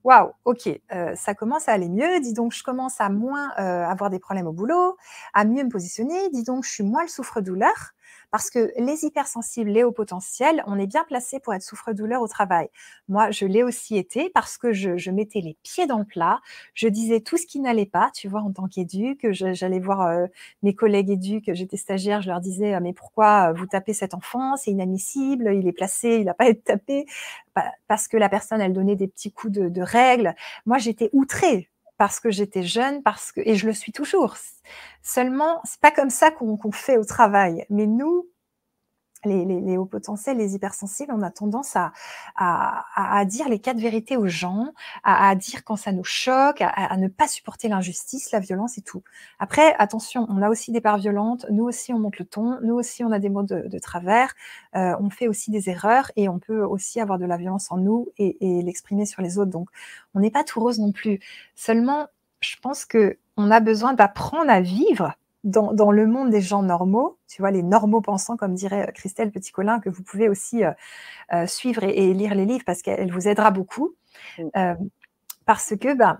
waouh, 0.04 0.32
ok, 0.46 0.70
euh, 0.92 1.16
ça 1.16 1.34
commence 1.34 1.68
à 1.68 1.74
aller 1.74 1.90
mieux. 1.90 2.20
Dis 2.20 2.34
donc, 2.34 2.54
je 2.54 2.64
commence 2.64 3.02
à 3.02 3.10
moins 3.10 3.50
euh, 3.58 3.86
avoir 3.86 4.12
des 4.12 4.20
problèmes 4.20 4.46
au 4.46 4.54
boulot, 4.54 4.98
à 5.34 5.46
mieux 5.46 5.64
me 5.64 5.70
positionner. 5.70 6.30
Dis 6.30 6.44
donc, 6.44 6.64
je 6.64 6.70
suis 6.70 6.84
moins 6.84 7.02
le 7.02 7.10
souffre-douleur. 7.10 7.94
Parce 8.32 8.50
que 8.50 8.72
les 8.78 9.06
hypersensibles, 9.06 9.70
les 9.70 9.84
hauts 9.84 9.92
potentiels, 9.92 10.64
on 10.68 10.78
est 10.78 10.88
bien 10.88 11.04
placé 11.06 11.40
pour 11.40 11.54
être 11.54 11.62
souffre-douleur 11.62 12.22
au 12.22 12.28
travail. 12.28 12.68
Moi, 13.08 13.32
je 13.32 13.46
l'ai 13.46 13.64
aussi 13.64 13.98
été 13.98 14.30
parce 14.30 14.58
que 14.58 14.74
je, 14.74 15.12
mettais 15.12 15.40
les 15.40 15.58
pieds 15.64 15.88
dans 15.88 16.00
le 16.00 16.06
plat, 16.06 16.42
je 16.74 16.88
disais 16.88 17.22
tout 17.22 17.38
ce 17.38 17.46
qui 17.46 17.60
n'allait 17.60 17.86
pas, 17.86 18.12
tu 18.14 18.28
vois, 18.28 18.42
en 18.42 18.52
tant 18.52 18.68
qu'éduc, 18.68 19.26
j'allais 19.32 19.80
voir 19.80 20.02
euh, 20.02 20.28
mes 20.62 20.76
collègues 20.76 21.10
éduques, 21.10 21.54
j'étais 21.54 21.78
stagiaire, 21.78 22.22
je 22.22 22.28
leur 22.28 22.42
disais, 22.42 22.74
«Ah, 22.74 22.80
mais 22.82 22.94
pourquoi 22.94 23.54
vous 23.54 23.66
tapez 23.66 23.94
cet 23.94 24.14
enfant? 24.14 24.58
C'est 24.58 24.72
inadmissible, 24.72 25.54
il 25.56 25.68
est 25.68 25.74
placé, 25.74 26.18
il 26.18 26.26
n'a 26.26 26.34
pas 26.34 26.46
à 26.46 26.50
être 26.50 26.64
tapé, 26.64 27.06
parce 27.88 28.08
que 28.08 28.18
la 28.18 28.30
personne, 28.30 28.62
elle 28.62 28.74
donnait 28.74 28.96
des 28.96 29.08
petits 29.08 29.32
coups 29.32 29.54
de, 29.54 29.70
de 29.70 29.82
règles. 29.82 30.36
Moi, 30.66 30.78
j'étais 30.78 31.10
outrée 31.14 31.70
parce 31.98 32.20
que 32.20 32.30
j'étais 32.32 32.64
jeune, 32.64 33.04
parce 33.04 33.32
que 33.32 33.42
et 33.44 33.56
je 33.56 33.68
le 33.68 33.74
suis 33.74 33.92
toujours. 33.92 34.38
Seulement, 35.04 35.62
c'est 35.64 35.80
pas 35.80 35.92
comme 35.92 36.10
ça 36.10 36.32
qu'on 36.32 36.72
fait 36.72 36.98
au 36.98 37.06
travail. 37.06 37.66
Mais 37.70 37.88
nous, 37.88 38.30
les, 39.26 39.78
hauts 39.78 39.86
potentiels, 39.86 40.38
les 40.38 40.56
hypersensibles, 40.56 41.12
on 41.16 41.22
a 41.22 41.32
tendance 41.32 41.76
à, 41.76 43.26
dire 43.26 43.50
les 43.50 43.60
quatre 43.60 43.80
vérités 43.80 44.18
aux 44.18 44.28
gens, 44.28 44.74
à, 45.04 45.36
dire 45.36 45.64
quand 45.64 45.76
ça 45.76 45.92
nous 45.92 46.04
choque, 46.04 46.62
à, 46.62 46.98
ne 46.98 47.08
pas 47.08 47.28
supporter 47.28 47.68
l'injustice, 47.68 48.32
la 48.32 48.40
violence 48.40 48.78
et 48.78 48.82
tout. 48.82 49.04
Après, 49.40 49.76
attention, 49.80 50.26
on 50.30 50.42
a 50.42 50.50
aussi 50.50 50.72
des 50.72 50.82
parts 50.82 50.98
violentes, 50.98 51.46
nous 51.50 51.64
aussi 51.64 51.94
on 51.94 52.00
monte 52.00 52.20
le 52.20 52.26
ton, 52.26 52.60
nous 52.62 52.76
aussi 52.76 53.04
on 53.04 53.12
a 53.12 53.20
des 53.20 53.30
mots 53.30 53.44
de, 53.44 53.80
travers, 53.80 54.34
euh, 54.76 54.96
on 55.00 55.10
fait 55.10 55.28
aussi 55.28 55.52
des 55.52 55.70
erreurs 55.70 56.12
et 56.16 56.30
on 56.30 56.40
peut 56.40 56.64
aussi 56.64 57.00
avoir 57.00 57.20
de 57.20 57.26
la 57.26 57.38
violence 57.38 57.72
en 57.72 57.78
nous 57.78 58.10
et, 58.18 58.38
et 58.42 58.62
l'exprimer 58.62 59.06
sur 59.06 59.22
les 59.22 59.38
autres. 59.38 59.52
Donc, 59.52 59.70
on 60.14 60.20
n'est 60.20 60.32
pas 60.32 60.44
tout 60.44 60.60
rose 60.60 60.80
non 60.80 60.92
plus. 60.92 61.20
Seulement, 61.56 62.08
je 62.40 62.56
pense 62.62 62.86
que 62.86 63.18
on 63.38 63.52
a 63.52 63.60
besoin 63.60 63.94
d'apprendre 63.94 64.50
à 64.50 64.62
vivre 64.62 65.14
dans, 65.48 65.92
le 65.92 66.06
monde 66.08 66.30
des 66.30 66.42
gens 66.42 66.62
normaux, 66.62 67.18
tu 67.28 67.42
vois, 67.42 67.52
les 67.52 67.64
normaux 67.64 68.02
pensants, 68.02 68.38
comme 68.38 68.54
dirait 68.54 68.90
euh, 68.90 68.92
Christelle 68.92 69.32
Petit-Colin, 69.32 69.80
que 69.80 69.90
vous 69.90 70.04
pouvez 70.04 70.28
aussi 70.30 70.64
euh, 70.64 70.72
euh, 71.34 71.48
suivre 71.48 71.84
et, 71.84 72.14
lire 72.14 72.36
les 72.36 72.46
livres 72.46 72.64
parce 72.66 72.82
qu'elle 72.82 73.12
vous 73.12 73.28
aidera 73.28 73.52
beaucoup. 73.52 73.96
parce 75.46 75.76
que, 75.76 75.94
ben, 75.94 76.18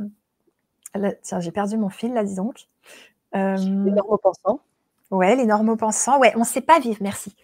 tiens, 1.22 1.40
j'ai 1.40 1.52
perdu 1.52 1.78
mon 1.78 1.90
fil 1.90 2.14
là, 2.14 2.24
dis 2.24 2.36
donc. 2.36 2.68
les 3.34 3.92
normaux 3.92 4.18
pensants. 4.18 4.62
Ouais, 5.12 5.36
les 5.36 5.46
normaux 5.46 5.76
pensants. 5.76 6.20
Ouais, 6.20 6.34
on 6.36 6.40
ne 6.40 6.46
sait 6.46 6.62
pas 6.62 6.80
vivre, 6.80 7.00
merci. 7.02 7.36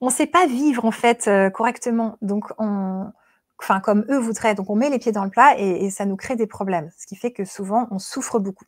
On 0.00 0.06
ne 0.06 0.12
sait 0.12 0.26
pas 0.26 0.46
vivre 0.46 0.84
en 0.84 0.92
fait 0.92 1.28
correctement. 1.52 2.16
Donc, 2.22 2.52
on, 2.58 3.10
enfin, 3.58 3.80
comme 3.80 4.04
eux 4.08 4.18
voudraient. 4.18 4.54
Donc, 4.54 4.70
on 4.70 4.76
met 4.76 4.90
les 4.90 5.00
pieds 5.00 5.12
dans 5.12 5.24
le 5.24 5.30
plat 5.30 5.58
et 5.58 5.90
ça 5.90 6.06
nous 6.06 6.16
crée 6.16 6.36
des 6.36 6.46
problèmes. 6.46 6.90
Ce 6.96 7.06
qui 7.06 7.16
fait 7.16 7.32
que 7.32 7.44
souvent, 7.44 7.88
on 7.90 7.98
souffre 7.98 8.38
beaucoup. 8.38 8.66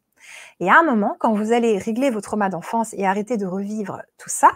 Et 0.60 0.70
à 0.70 0.78
un 0.78 0.82
moment, 0.82 1.16
quand 1.18 1.32
vous 1.32 1.52
allez 1.52 1.78
régler 1.78 2.10
vos 2.10 2.20
traumas 2.20 2.48
d'enfance 2.48 2.94
et 2.94 3.06
arrêter 3.06 3.36
de 3.36 3.46
revivre 3.46 4.02
tout 4.18 4.28
ça, 4.28 4.50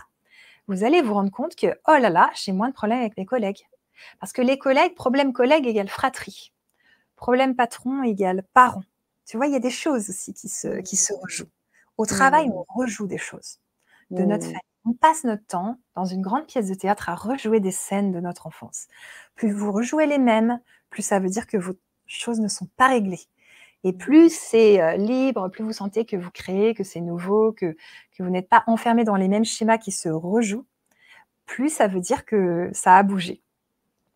vous 0.66 0.84
allez 0.84 1.02
vous 1.02 1.14
rendre 1.14 1.30
compte 1.30 1.56
que, 1.56 1.66
oh 1.86 1.96
là 1.98 2.10
là, 2.10 2.30
j'ai 2.34 2.52
moins 2.52 2.68
de 2.68 2.74
problèmes 2.74 3.00
avec 3.00 3.16
mes 3.16 3.26
collègues. 3.26 3.66
Parce 4.20 4.32
que 4.32 4.42
les 4.42 4.58
collègues, 4.58 4.94
problème 4.94 5.32
collègue 5.32 5.66
égale 5.66 5.88
fratrie. 5.88 6.52
Problème 7.16 7.54
patron 7.54 8.02
égale 8.02 8.44
parent. 8.54 8.82
Tu 9.26 9.36
vois, 9.36 9.46
il 9.46 9.52
y 9.52 9.56
a 9.56 9.60
des 9.60 9.70
choses 9.70 10.08
aussi 10.10 10.34
qui 10.34 10.48
se, 10.48 10.80
qui 10.80 10.96
se 10.96 11.12
rejouent. 11.14 11.50
Au 11.96 12.06
travail, 12.06 12.50
on 12.52 12.64
rejoue 12.68 13.06
des 13.06 13.18
choses 13.18 13.58
de 14.10 14.24
notre 14.24 14.44
famille. 14.44 14.60
On 14.86 14.92
passe 14.92 15.24
notre 15.24 15.46
temps 15.46 15.78
dans 15.94 16.04
une 16.04 16.20
grande 16.20 16.46
pièce 16.46 16.68
de 16.68 16.74
théâtre 16.74 17.08
à 17.08 17.14
rejouer 17.14 17.60
des 17.60 17.70
scènes 17.70 18.12
de 18.12 18.20
notre 18.20 18.46
enfance. 18.46 18.86
Plus 19.34 19.50
vous 19.50 19.72
rejouez 19.72 20.06
les 20.06 20.18
mêmes, 20.18 20.60
plus 20.90 21.02
ça 21.02 21.20
veut 21.20 21.30
dire 21.30 21.46
que 21.46 21.56
vos 21.56 21.72
choses 22.06 22.40
ne 22.40 22.48
sont 22.48 22.68
pas 22.76 22.88
réglées. 22.88 23.26
Et 23.84 23.92
plus 23.92 24.34
c'est 24.34 24.80
euh, 24.80 24.96
libre, 24.96 25.48
plus 25.48 25.62
vous 25.62 25.72
sentez 25.72 26.06
que 26.06 26.16
vous 26.16 26.30
créez, 26.30 26.74
que 26.74 26.82
c'est 26.82 27.02
nouveau, 27.02 27.52
que, 27.52 27.76
que 28.16 28.22
vous 28.22 28.30
n'êtes 28.30 28.48
pas 28.48 28.64
enfermé 28.66 29.04
dans 29.04 29.16
les 29.16 29.28
mêmes 29.28 29.44
schémas 29.44 29.78
qui 29.78 29.92
se 29.92 30.08
rejouent, 30.08 30.66
plus 31.44 31.68
ça 31.68 31.86
veut 31.86 32.00
dire 32.00 32.24
que 32.24 32.70
ça 32.72 32.96
a 32.96 33.02
bougé. 33.02 33.42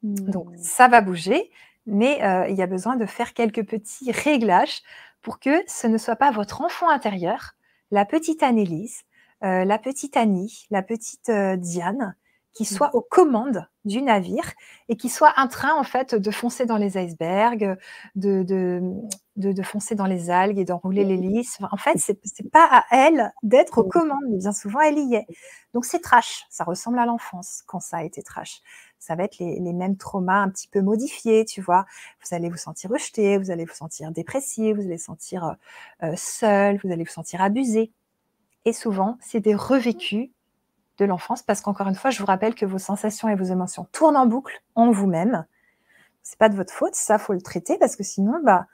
Donc 0.02 0.50
mmh. 0.50 0.56
ça 0.56 0.88
va 0.88 1.02
bouger, 1.02 1.50
mais 1.86 2.22
euh, 2.24 2.48
il 2.48 2.56
y 2.56 2.62
a 2.62 2.66
besoin 2.66 2.96
de 2.96 3.04
faire 3.04 3.34
quelques 3.34 3.66
petits 3.66 4.10
réglages 4.10 4.82
pour 5.20 5.38
que 5.38 5.62
ce 5.66 5.86
ne 5.86 5.98
soit 5.98 6.16
pas 6.16 6.30
votre 6.30 6.62
enfant 6.62 6.88
intérieur, 6.88 7.54
la 7.90 8.06
petite 8.06 8.42
Annelise, 8.42 9.02
euh, 9.44 9.64
la 9.64 9.78
petite 9.78 10.16
Annie, 10.16 10.66
la 10.70 10.82
petite 10.82 11.30
Diane, 11.30 12.14
qui 12.54 12.64
mmh. 12.64 12.66
soit 12.66 12.94
aux 12.94 13.02
commandes 13.02 13.68
du 13.84 14.02
navire 14.02 14.52
et 14.88 14.96
qui 14.96 15.08
soit 15.08 15.32
un 15.36 15.46
train 15.46 15.74
en 15.74 15.84
fait 15.84 16.14
de 16.14 16.30
foncer 16.30 16.66
dans 16.66 16.76
les 16.76 16.98
icebergs, 16.98 17.76
de, 18.16 18.42
de, 18.42 18.82
de, 19.36 19.62
foncer 19.62 19.94
dans 19.94 20.06
les 20.06 20.30
algues 20.30 20.58
et 20.58 20.64
d'enrouler 20.64 21.04
mmh. 21.04 21.08
l'hélice. 21.08 21.58
En 21.70 21.76
fait, 21.76 21.98
c'est 21.98 22.18
n'est 22.42 22.50
pas 22.50 22.68
à 22.70 22.84
elle 22.90 23.32
d'être 23.42 23.78
aux 23.78 23.86
mmh. 23.86 23.90
commandes, 23.90 24.24
mais 24.30 24.38
bien 24.38 24.52
souvent 24.52 24.80
elle 24.80 24.98
y 24.98 25.14
est. 25.14 25.26
Donc 25.74 25.84
c'est 25.84 26.00
trash, 26.00 26.44
ça 26.50 26.64
ressemble 26.64 26.98
à 26.98 27.06
l'enfance 27.06 27.62
quand 27.66 27.80
ça 27.80 27.98
a 27.98 28.02
été 28.02 28.22
trash. 28.22 28.60
Ça 28.98 29.14
va 29.14 29.24
être 29.24 29.38
les, 29.38 29.60
les, 29.60 29.72
mêmes 29.72 29.96
traumas 29.96 30.42
un 30.42 30.50
petit 30.50 30.66
peu 30.66 30.80
modifiés, 30.80 31.44
tu 31.44 31.60
vois. 31.60 31.86
Vous 32.24 32.34
allez 32.34 32.48
vous 32.48 32.56
sentir 32.56 32.90
rejeté, 32.90 33.38
vous 33.38 33.52
allez 33.52 33.64
vous 33.64 33.74
sentir 33.74 34.10
dépressif, 34.10 34.74
vous 34.74 34.82
allez 34.82 34.96
vous 34.96 35.02
sentir 35.02 35.44
euh, 35.44 35.52
euh, 36.02 36.14
seul, 36.16 36.80
vous 36.82 36.90
allez 36.90 37.04
vous 37.04 37.12
sentir 37.12 37.40
abusé. 37.40 37.92
Et 38.64 38.72
souvent, 38.72 39.16
c'est 39.20 39.40
des 39.40 39.54
revécus 39.54 40.30
de 40.98 41.04
l'enfance, 41.04 41.42
parce 41.42 41.60
qu'encore 41.60 41.88
une 41.88 41.94
fois, 41.94 42.10
je 42.10 42.18
vous 42.18 42.26
rappelle 42.26 42.54
que 42.54 42.66
vos 42.66 42.78
sensations 42.78 43.28
et 43.28 43.34
vos 43.34 43.44
émotions 43.44 43.86
tournent 43.92 44.16
en 44.16 44.26
boucle 44.26 44.62
en 44.74 44.90
vous-même. 44.90 45.46
C'est 46.22 46.38
pas 46.38 46.48
de 46.48 46.56
votre 46.56 46.72
faute, 46.72 46.94
ça 46.94 47.18
faut 47.18 47.32
le 47.32 47.40
traiter, 47.40 47.78
parce 47.78 47.96
que 47.96 48.02
sinon, 48.02 48.40
bah, 48.42 48.66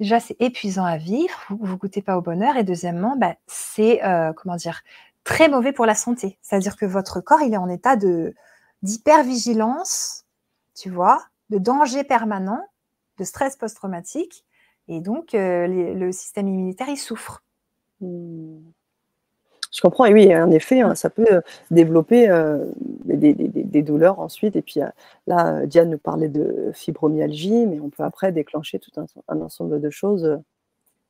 déjà 0.00 0.18
c'est 0.20 0.36
épuisant 0.40 0.84
à 0.84 0.96
vivre, 0.96 1.38
vous, 1.50 1.58
vous 1.60 1.76
goûtez 1.76 2.02
pas 2.02 2.16
au 2.16 2.22
bonheur, 2.22 2.56
et 2.56 2.64
deuxièmement, 2.64 3.16
bah, 3.16 3.34
c'est 3.46 4.04
euh, 4.04 4.32
comment 4.32 4.56
dire 4.56 4.82
très 5.24 5.48
mauvais 5.48 5.72
pour 5.72 5.86
la 5.86 5.94
santé. 5.94 6.38
C'est-à-dire 6.42 6.76
que 6.76 6.86
votre 6.86 7.20
corps, 7.20 7.42
il 7.42 7.52
est 7.52 7.58
en 7.58 7.68
état 7.68 7.96
de 7.96 8.34
d'hypervigilance, 8.82 10.24
tu 10.74 10.88
vois, 10.88 11.26
de 11.50 11.58
danger 11.58 12.04
permanent, 12.04 12.62
de 13.18 13.24
stress 13.24 13.56
post-traumatique, 13.56 14.44
et 14.86 15.00
donc 15.00 15.34
euh, 15.34 15.66
le 15.66 16.12
système 16.12 16.48
immunitaire 16.48 16.88
il 16.88 16.96
souffre. 16.96 17.42
Mmh. 18.00 18.60
Je 19.72 19.80
comprends, 19.80 20.06
et 20.06 20.12
oui, 20.12 20.34
en 20.34 20.50
effet, 20.50 20.80
hein, 20.80 20.94
ça 20.94 21.10
peut 21.10 21.26
euh, 21.30 21.40
développer 21.70 22.28
euh, 22.28 22.64
des, 23.04 23.82
douleurs 23.82 24.18
ensuite. 24.18 24.56
Et 24.56 24.62
puis 24.62 24.80
euh, 24.80 24.88
là, 25.26 25.66
Diane 25.66 25.90
nous 25.90 25.98
parlait 25.98 26.28
de 26.28 26.70
fibromyalgie, 26.74 27.66
mais 27.66 27.80
on 27.80 27.90
peut 27.90 28.02
après 28.02 28.32
déclencher 28.32 28.78
tout 28.78 28.90
un, 29.28 29.40
ensemble 29.40 29.80
de 29.80 29.90
choses 29.90 30.38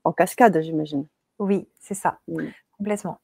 en 0.04 0.12
cascade, 0.12 0.60
j'imagine. 0.60 1.06
Oui, 1.38 1.68
c'est 1.78 1.94
ça, 1.94 2.18
complètement. 2.76 3.20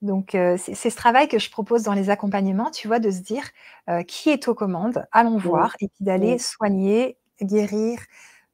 Donc, 0.00 0.30
c'est 0.32 0.74
ce 0.74 0.96
travail 0.96 1.28
que 1.28 1.38
je 1.38 1.48
propose 1.48 1.84
dans 1.84 1.92
les 1.92 2.10
accompagnements, 2.10 2.70
tu 2.72 2.88
vois, 2.88 2.98
de 2.98 3.10
se 3.10 3.20
dire 3.20 3.44
qui 4.08 4.30
est 4.30 4.48
aux 4.48 4.54
commandes, 4.54 5.06
allons 5.12 5.38
voir, 5.38 5.76
et 5.80 5.88
puis 5.88 6.04
d'aller 6.04 6.38
soigner, 6.38 7.16
guérir, 7.40 7.98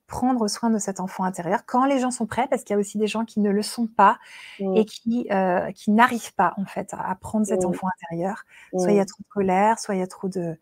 prendre 0.09 0.49
soin 0.49 0.71
de 0.71 0.79
cet 0.79 1.01
enfant 1.01 1.23
intérieur 1.23 1.61
quand 1.67 1.85
les 1.85 2.01
gens 2.01 2.11
sont 2.11 2.27
prêts, 2.27 2.49
parce 2.49 2.65
qu'il 2.65 2.75
y 2.75 2.77
a 2.77 2.81
aussi 2.81 2.99
des 2.99 3.07
gens 3.07 3.25
qui 3.25 3.41
ne 3.41 3.51
le 3.51 3.63
sont 3.63 3.87
pas 3.87 4.19
et 4.59 4.85
qui, 4.87 5.29
euh, 5.31 5.71
qui 5.73 5.93
n'arrivent 5.93 6.35
pas 6.35 6.55
en 6.57 6.65
fait 6.65 6.95
à, 6.99 7.15
prendre 7.15 7.47
cet 7.47 7.65
enfant 7.65 7.87
intérieur. 7.95 8.45
Soit 8.77 8.91
il 8.91 8.97
y 8.97 9.01
a 9.01 9.05
trop 9.05 9.23
de 9.23 9.29
colère, 9.29 9.79
soit 9.79 9.95
il 9.95 9.99
y 9.99 10.03
a 10.03 10.07
trop 10.07 10.29
de, 10.29 10.59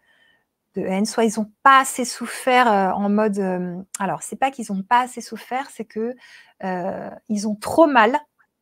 de 0.74 0.82
haine, 0.82 1.06
soit 1.06 1.24
ils 1.24 1.38
n'ont 1.38 1.50
pas 1.62 1.78
assez 1.78 2.04
souffert 2.04 2.70
euh, 2.70 2.90
en 2.90 3.08
mode. 3.08 3.38
Euh, 3.38 3.80
alors, 4.00 4.22
c'est 4.22 4.36
pas 4.36 4.50
qu'ils 4.50 4.66
n'ont 4.70 4.82
pas 4.82 5.00
assez 5.00 5.20
souffert, 5.20 5.68
c'est 5.70 5.86
que 5.86 6.14
ils 7.28 7.46
ont 7.46 7.54
trop 7.54 7.86
mal 7.86 8.18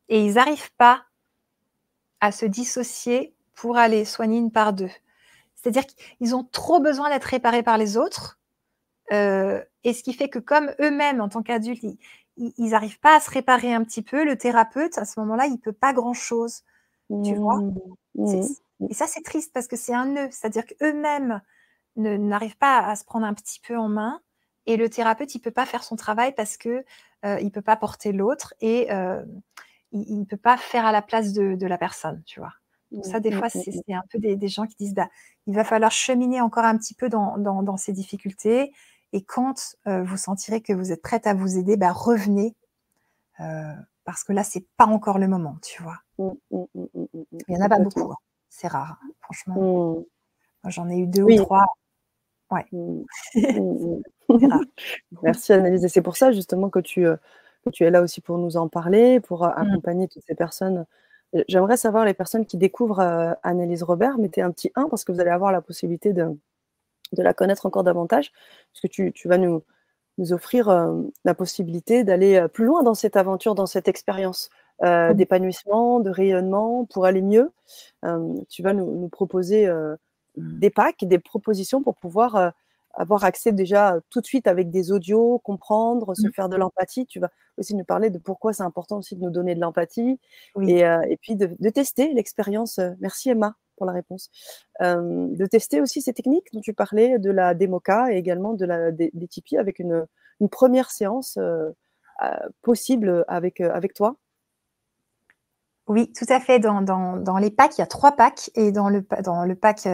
et 0.09 0.23
ils 0.23 0.35
n'arrivent 0.35 0.73
pas 0.77 1.03
à 2.21 2.31
se 2.31 2.45
dissocier 2.45 3.33
pour 3.55 3.77
aller 3.77 4.05
soigner 4.05 4.37
une 4.37 4.51
part 4.51 4.73
d'eux. 4.73 4.91
C'est-à-dire 5.55 5.85
qu'ils 5.87 6.35
ont 6.35 6.43
trop 6.43 6.79
besoin 6.79 7.09
d'être 7.09 7.23
réparés 7.23 7.63
par 7.63 7.79
les 7.79 7.97
autres. 7.97 8.37
Euh, 9.11 9.63
et 9.83 9.93
ce 9.93 10.03
qui 10.03 10.13
fait 10.13 10.29
que 10.29 10.39
comme 10.39 10.73
eux-mêmes, 10.79 11.21
en 11.21 11.29
tant 11.29 11.43
qu'adultes, 11.43 11.83
ils 12.37 12.69
n'arrivent 12.69 12.99
pas 12.99 13.17
à 13.17 13.19
se 13.19 13.29
réparer 13.29 13.73
un 13.73 13.83
petit 13.83 14.01
peu, 14.01 14.25
le 14.25 14.37
thérapeute, 14.37 14.97
à 14.97 15.05
ce 15.05 15.19
moment-là, 15.19 15.45
il 15.45 15.53
ne 15.53 15.57
peut 15.57 15.73
pas 15.73 15.93
grand-chose. 15.93 16.63
Tu 17.23 17.35
vois 17.35 17.59
mmh. 17.59 17.75
Mmh. 18.15 18.41
Et 18.89 18.93
ça, 18.93 19.05
c'est 19.07 19.21
triste 19.21 19.53
parce 19.53 19.67
que 19.67 19.75
c'est 19.75 19.93
un 19.93 20.05
nœud. 20.05 20.27
C'est-à-dire 20.31 20.65
qu'eux-mêmes 20.65 21.41
n'arrivent 21.95 22.57
pas 22.57 22.79
à 22.79 22.95
se 22.95 23.05
prendre 23.05 23.25
un 23.25 23.33
petit 23.33 23.59
peu 23.65 23.77
en 23.77 23.87
main. 23.87 24.21
Et 24.65 24.77
le 24.77 24.89
thérapeute, 24.89 25.35
il 25.35 25.37
ne 25.37 25.43
peut 25.43 25.51
pas 25.51 25.65
faire 25.65 25.83
son 25.83 25.95
travail 25.95 26.33
parce 26.33 26.57
qu'il 26.57 26.83
euh, 27.25 27.41
ne 27.41 27.49
peut 27.49 27.61
pas 27.61 27.75
porter 27.75 28.11
l'autre 28.11 28.55
et 28.59 28.91
euh, 28.91 29.23
il 29.91 30.19
ne 30.19 30.25
peut 30.25 30.37
pas 30.37 30.57
faire 30.57 30.85
à 30.85 30.91
la 30.91 31.03
place 31.03 31.33
de, 31.33 31.65
la 31.65 31.77
personne, 31.77 32.21
tu 32.25 32.39
vois. 32.39 32.53
Donc 32.91 33.05
ça, 33.05 33.19
des 33.19 33.29
mmh, 33.29 33.37
fois, 33.37 33.49
c'est 33.49 33.93
un 33.93 34.03
peu 34.11 34.17
des, 34.19 34.47
gens 34.47 34.65
qui 34.65 34.75
disent, 34.77 34.95
bah, 34.95 35.09
il 35.47 35.55
va 35.55 35.63
falloir 35.63 35.91
cheminer 35.91 36.41
encore 36.41 36.65
un 36.65 36.77
petit 36.77 36.95
peu 36.95 37.09
dans, 37.09 37.37
dans 37.37 37.77
ces 37.77 37.93
difficultés. 37.93 38.73
Et 39.13 39.21
quand 39.21 39.75
euh, 39.87 40.03
vous 40.03 40.17
sentirez 40.17 40.61
que 40.61 40.73
vous 40.73 40.91
êtes 40.91 41.01
prête 41.01 41.27
à 41.27 41.33
vous 41.33 41.57
aider, 41.57 41.77
bah, 41.77 41.91
revenez. 41.91 42.55
Euh, 43.39 43.73
parce 44.03 44.23
que 44.23 44.33
là, 44.33 44.43
c'est 44.43 44.65
pas 44.77 44.85
encore 44.85 45.17
le 45.19 45.27
moment, 45.27 45.57
tu 45.61 45.81
vois. 45.81 45.97
Mmh, 46.17 46.29
mmh, 46.51 46.63
mmh, 46.73 47.05
Il 47.31 47.55
n'y 47.55 47.57
en 47.57 47.65
a 47.65 47.69
pas 47.69 47.79
beaucoup. 47.79 48.11
Hein. 48.11 48.17
C'est 48.49 48.67
rare, 48.67 48.99
hein, 49.01 49.09
franchement. 49.21 50.03
J'en 50.67 50.89
ai 50.89 50.97
eu 50.97 51.07
deux 51.07 51.23
ou 51.23 51.35
trois. 51.37 51.65
Ouais. 52.51 52.65
Merci 55.23 55.53
Annelise. 55.53 55.85
Et 55.85 55.89
c'est 55.89 56.01
pour 56.01 56.17
ça 56.17 56.31
justement 56.31 56.69
que 56.69 56.79
tu, 56.79 57.05
euh, 57.05 57.15
que 57.65 57.69
tu 57.69 57.83
es 57.83 57.91
là 57.91 58.01
aussi 58.01 58.21
pour 58.21 58.37
nous 58.37 58.57
en 58.57 58.67
parler, 58.67 59.19
pour 59.19 59.45
accompagner 59.45 60.07
toutes 60.07 60.23
ces 60.25 60.35
personnes. 60.35 60.85
J'aimerais 61.47 61.77
savoir 61.77 62.05
les 62.05 62.13
personnes 62.13 62.45
qui 62.45 62.57
découvrent 62.57 63.35
Annelise 63.43 63.83
Robert, 63.83 64.17
mettez 64.17 64.41
un 64.41 64.51
petit 64.51 64.71
1 64.75 64.87
parce 64.87 65.03
que 65.03 65.11
vous 65.11 65.19
allez 65.19 65.31
avoir 65.31 65.51
la 65.51 65.61
possibilité 65.61 66.13
de, 66.13 66.37
de 67.13 67.23
la 67.23 67.33
connaître 67.33 67.65
encore 67.65 67.83
davantage, 67.83 68.31
parce 68.71 68.81
que 68.81 68.87
tu, 68.87 69.11
tu 69.13 69.27
vas 69.27 69.37
nous, 69.37 69.63
nous 70.17 70.33
offrir 70.33 70.69
euh, 70.69 71.01
la 71.23 71.33
possibilité 71.33 72.03
d'aller 72.03 72.35
euh, 72.35 72.47
plus 72.47 72.65
loin 72.65 72.83
dans 72.83 72.93
cette 72.93 73.15
aventure, 73.15 73.55
dans 73.55 73.65
cette 73.65 73.87
expérience 73.87 74.49
euh, 74.83 75.11
mmh. 75.11 75.13
d'épanouissement, 75.15 75.99
de 75.99 76.09
rayonnement, 76.09 76.85
pour 76.85 77.05
aller 77.05 77.21
mieux. 77.21 77.51
tu 78.49 78.61
vas 78.63 78.73
nous, 78.73 78.99
nous 78.99 79.09
proposer 79.09 79.69
des 80.37 80.69
packs, 80.69 81.03
des 81.03 81.19
propositions 81.19 81.81
pour 81.81 81.95
pouvoir 81.95 82.53
avoir 82.93 83.23
accès 83.23 83.51
déjà 83.51 83.99
tout 84.09 84.21
de 84.21 84.25
suite 84.25 84.47
avec 84.47 84.69
des 84.69 84.91
audios, 84.91 85.39
comprendre, 85.39 86.13
se 86.13 86.27
mmh. 86.27 86.33
faire 86.33 86.49
de 86.49 86.57
l'empathie. 86.57 87.05
Tu 87.05 87.19
vas 87.19 87.29
aussi 87.57 87.73
nous 87.73 87.85
parler 87.85 88.09
de 88.09 88.19
pourquoi 88.19 88.53
c'est 88.53 88.63
important 88.63 88.97
aussi 88.97 89.15
de 89.15 89.21
nous 89.21 89.31
donner 89.31 89.55
de 89.55 89.61
l'empathie 89.61 90.19
et, 90.61 90.79
et, 90.81 91.17
puis 91.21 91.35
de, 91.35 91.49
de 91.57 91.69
tester 91.69 92.13
l'expérience. 92.13 92.79
Merci 92.99 93.29
Emma 93.29 93.55
pour 93.75 93.85
la 93.85 93.93
réponse. 93.93 94.29
Euh, 94.81 95.27
de 95.29 95.45
tester 95.45 95.81
aussi 95.81 96.01
ces 96.01 96.13
techniques 96.13 96.47
dont 96.53 96.61
tu 96.61 96.73
parlais, 96.73 97.19
de 97.19 97.31
la 97.31 97.53
démoca 97.53 98.11
et 98.11 98.17
également 98.17 98.53
de 98.53 98.65
la, 98.65 98.91
des, 98.91 99.11
Tipeee 99.29 99.57
avec 99.57 99.79
une, 99.79 100.05
première 100.51 100.91
séance 100.91 101.37
euh, 101.37 101.71
euh, 102.23 102.49
possible 102.61 103.25
avec, 103.27 103.61
avec 103.61 103.93
toi 103.93 104.17
Oui, 105.87 106.11
tout 106.13 106.25
à 106.29 106.39
fait. 106.39 106.59
Dans, 106.59 106.81
dans, 106.81 107.37
les 107.37 107.51
packs, 107.51 107.77
il 107.77 107.81
y 107.81 107.83
a 107.83 107.87
trois 107.87 108.13
packs 108.13 108.51
et 108.55 108.71
dans 108.71 108.89
le, 108.89 109.05
dans 109.23 109.45
le 109.45 109.55
pack 109.55 109.87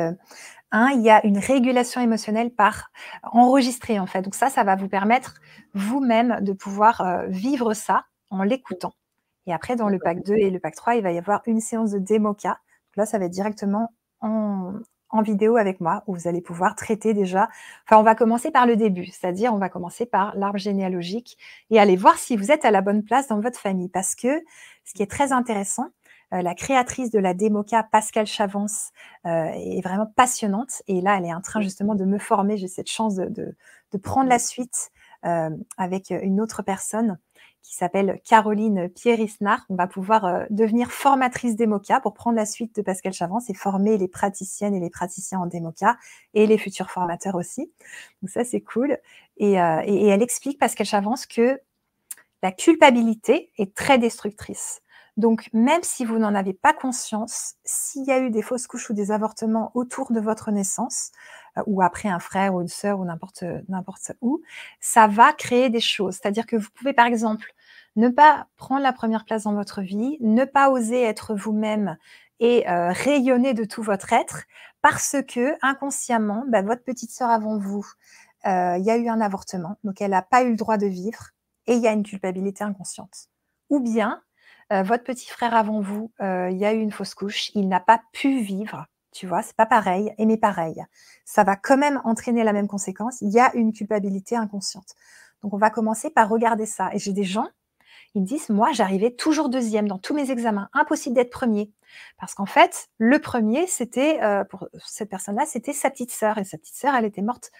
1, 0.71 0.89
il 0.91 1.01
y 1.01 1.09
a 1.09 1.25
une 1.25 1.37
régulation 1.37 2.01
émotionnelle 2.01 2.51
par 2.51 2.91
enregistré 3.23 3.99
en 3.99 4.07
fait. 4.07 4.21
Donc 4.21 4.35
ça, 4.35 4.49
ça 4.49 4.63
va 4.63 4.75
vous 4.75 4.89
permettre 4.89 5.35
vous-même 5.73 6.39
de 6.41 6.53
pouvoir 6.53 7.25
vivre 7.27 7.73
ça 7.73 8.05
en 8.29 8.43
l'écoutant. 8.43 8.93
Et 9.47 9.53
après, 9.53 9.75
dans 9.75 9.89
le 9.89 9.99
pack 9.99 10.23
2 10.23 10.33
et 10.33 10.49
le 10.49 10.59
pack 10.59 10.75
3, 10.75 10.95
il 10.95 11.03
va 11.03 11.11
y 11.11 11.17
avoir 11.17 11.41
une 11.45 11.59
séance 11.59 11.91
de 11.91 11.99
démoca 11.99 12.59
Là, 12.95 13.05
ça 13.05 13.19
va 13.19 13.25
être 13.25 13.31
directement 13.31 13.93
en, 14.21 14.73
vidéo 15.23 15.57
avec 15.57 15.81
moi 15.81 16.03
où 16.07 16.15
vous 16.15 16.27
allez 16.27 16.41
pouvoir 16.41 16.75
traiter 16.75 17.13
déjà. 17.13 17.49
Enfin, 17.85 17.99
on 17.99 18.03
va 18.03 18.15
commencer 18.15 18.49
par 18.49 18.65
le 18.65 18.75
début, 18.75 19.05
c'est-à-dire 19.05 19.53
on 19.53 19.57
va 19.57 19.69
commencer 19.69 20.05
par 20.05 20.35
l'arbre 20.35 20.57
généalogique 20.57 21.37
et 21.69 21.79
aller 21.79 21.95
voir 21.95 22.17
si 22.17 22.37
vous 22.37 22.51
êtes 22.51 22.65
à 22.65 22.71
la 22.71 22.81
bonne 22.81 23.03
place 23.03 23.27
dans 23.27 23.39
votre 23.39 23.59
famille. 23.59 23.89
Parce 23.89 24.15
que 24.15 24.41
ce 24.85 24.93
qui 24.93 25.03
est 25.03 25.11
très 25.11 25.31
intéressant, 25.31 25.89
euh, 26.33 26.41
la 26.41 26.55
créatrice 26.55 27.11
de 27.11 27.19
la 27.19 27.33
démoca, 27.33 27.83
Pascal 27.83 28.25
Chavance, 28.25 28.91
euh, 29.25 29.45
est 29.53 29.81
vraiment 29.81 30.05
passionnante. 30.15 30.81
Et 30.87 31.01
là, 31.01 31.17
elle 31.17 31.25
est 31.25 31.33
en 31.33 31.41
train 31.41 31.61
justement 31.61 31.95
de 31.95 32.05
me 32.05 32.17
former. 32.17 32.57
J'ai 32.57 32.67
cette 32.67 32.89
chance 32.89 33.15
de, 33.15 33.55
prendre 34.01 34.29
la 34.29 34.39
suite 34.39 34.91
euh, 35.25 35.49
avec 35.77 36.09
une 36.09 36.39
autre 36.39 36.61
personne 36.61 37.19
qui 37.61 37.75
s'appelle 37.75 38.19
Caroline 38.25 38.89
Pierre-Isnard. 38.89 39.65
On 39.69 39.75
va 39.75 39.87
pouvoir 39.87 40.25
euh, 40.25 40.45
devenir 40.49 40.91
formatrice 40.91 41.55
démoca 41.55 41.99
pour 41.99 42.13
prendre 42.13 42.35
la 42.35 42.45
suite 42.45 42.75
de 42.75 42.81
Pascal 42.81 43.13
Chavance 43.13 43.49
et 43.49 43.53
former 43.53 43.97
les 43.97 44.07
praticiennes 44.07 44.75
et 44.75 44.79
les 44.79 44.89
praticiens 44.89 45.39
en 45.39 45.45
démoca 45.45 45.97
et 46.33 46.47
les 46.47 46.57
futurs 46.57 46.89
formateurs 46.89 47.35
aussi. 47.35 47.71
Donc 48.21 48.29
ça, 48.29 48.43
c'est 48.43 48.61
cool. 48.61 48.97
Et, 49.37 49.61
euh, 49.61 49.81
elle 49.85 50.21
explique, 50.21 50.59
Pascal 50.59 50.85
Chavance, 50.85 51.25
que 51.25 51.59
la 52.43 52.51
culpabilité 52.51 53.51
est 53.57 53.75
très 53.75 53.99
destructrice. 53.99 54.81
Donc, 55.17 55.49
même 55.53 55.83
si 55.83 56.05
vous 56.05 56.17
n'en 56.17 56.33
avez 56.33 56.53
pas 56.53 56.73
conscience, 56.73 57.55
s'il 57.63 58.05
y 58.05 58.11
a 58.11 58.19
eu 58.19 58.31
des 58.31 58.41
fausses 58.41 58.65
couches 58.65 58.89
ou 58.89 58.93
des 58.93 59.11
avortements 59.11 59.71
autour 59.75 60.11
de 60.11 60.19
votre 60.19 60.51
naissance, 60.51 61.11
ou 61.65 61.81
après 61.81 62.09
un 62.09 62.19
frère 62.19 62.55
ou 62.55 62.61
une 62.61 62.67
sœur 62.67 62.99
ou 62.99 63.05
n'importe 63.05 63.43
n'importe 63.69 64.13
où, 64.21 64.41
ça 64.79 65.07
va 65.07 65.33
créer 65.33 65.69
des 65.69 65.79
choses. 65.79 66.15
C'est-à-dire 66.15 66.45
que 66.45 66.55
vous 66.55 66.69
pouvez, 66.73 66.93
par 66.93 67.05
exemple, 67.05 67.53
ne 67.95 68.09
pas 68.09 68.47
prendre 68.57 68.81
la 68.81 68.93
première 68.93 69.25
place 69.25 69.43
dans 69.43 69.53
votre 69.53 69.81
vie, 69.81 70.17
ne 70.21 70.45
pas 70.45 70.69
oser 70.69 71.01
être 71.01 71.35
vous-même 71.35 71.97
et 72.39 72.67
euh, 72.69 72.91
rayonner 72.91 73.53
de 73.53 73.65
tout 73.65 73.83
votre 73.83 74.13
être, 74.13 74.43
parce 74.81 75.17
que 75.27 75.55
inconsciemment, 75.61 76.43
bah, 76.47 76.61
votre 76.61 76.83
petite 76.83 77.11
sœur 77.11 77.29
avant 77.29 77.57
vous, 77.57 77.85
euh, 78.47 78.77
il 78.79 78.83
y 78.83 78.89
a 78.89 78.97
eu 78.97 79.07
un 79.09 79.21
avortement, 79.21 79.77
donc 79.83 80.01
elle 80.01 80.11
n'a 80.11 80.23
pas 80.23 80.43
eu 80.43 80.51
le 80.51 80.55
droit 80.55 80.77
de 80.77 80.87
vivre, 80.87 81.31
et 81.67 81.73
il 81.75 81.81
y 81.81 81.87
a 81.87 81.91
une 81.91 82.03
culpabilité 82.03 82.63
inconsciente. 82.63 83.27
Ou 83.69 83.79
bien 83.79 84.21
euh, 84.71 84.83
votre 84.83 85.03
petit 85.03 85.29
frère 85.29 85.53
avant 85.53 85.81
vous, 85.81 86.11
euh, 86.21 86.49
il 86.49 86.57
y 86.57 86.65
a 86.65 86.73
eu 86.73 86.79
une 86.79 86.91
fausse 86.91 87.13
couche, 87.13 87.51
il 87.55 87.67
n'a 87.67 87.79
pas 87.79 88.01
pu 88.13 88.41
vivre. 88.41 88.85
Tu 89.11 89.27
vois, 89.27 89.41
c'est 89.41 89.55
pas 89.55 89.65
pareil, 89.65 90.13
et 90.17 90.25
mais 90.25 90.37
pareil. 90.37 90.83
Ça 91.25 91.43
va 91.43 91.55
quand 91.55 91.77
même 91.77 92.01
entraîner 92.05 92.43
la 92.43 92.53
même 92.53 92.67
conséquence. 92.67 93.19
Il 93.21 93.29
y 93.29 93.39
a 93.39 93.53
une 93.55 93.73
culpabilité 93.73 94.35
inconsciente. 94.35 94.95
Donc, 95.43 95.53
on 95.53 95.57
va 95.57 95.69
commencer 95.69 96.09
par 96.09 96.29
regarder 96.29 96.65
ça. 96.65 96.89
Et 96.93 96.99
j'ai 96.99 97.13
des 97.13 97.23
gens, 97.23 97.47
ils 98.15 98.21
me 98.21 98.27
disent, 98.27 98.49
moi, 98.49 98.71
j'arrivais 98.71 99.11
toujours 99.11 99.49
deuxième 99.49 99.87
dans 99.87 99.97
tous 99.97 100.13
mes 100.13 100.31
examens. 100.31 100.69
Impossible 100.73 101.15
d'être 101.15 101.29
premier. 101.29 101.71
Parce 102.17 102.33
qu'en 102.33 102.45
fait, 102.45 102.89
le 102.97 103.19
premier, 103.19 103.67
c'était, 103.67 104.21
euh, 104.21 104.43
pour 104.45 104.67
cette 104.85 105.09
personne-là, 105.09 105.45
c'était 105.45 105.73
sa 105.73 105.89
petite 105.89 106.11
sœur. 106.11 106.37
Et 106.37 106.43
sa 106.43 106.57
petite 106.57 106.75
sœur, 106.75 106.95
elle 106.95 107.05
était 107.05 107.21
morte 107.21 107.51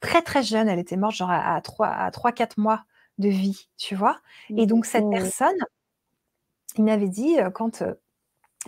très, 0.00 0.22
très 0.22 0.42
jeune. 0.42 0.68
Elle 0.68 0.78
était 0.78 0.96
morte 0.96 1.14
genre 1.14 1.30
à, 1.30 1.60
trois, 1.60 1.88
à 1.88 2.10
3, 2.10 2.32
4 2.32 2.58
mois 2.58 2.84
de 3.18 3.28
vie, 3.28 3.68
tu 3.76 3.94
vois. 3.94 4.18
Et 4.56 4.66
donc, 4.66 4.86
cette 4.86 5.08
personne, 5.10 5.56
il 6.76 6.84
m'avait 6.84 7.08
dit, 7.08 7.36
quand 7.54 7.82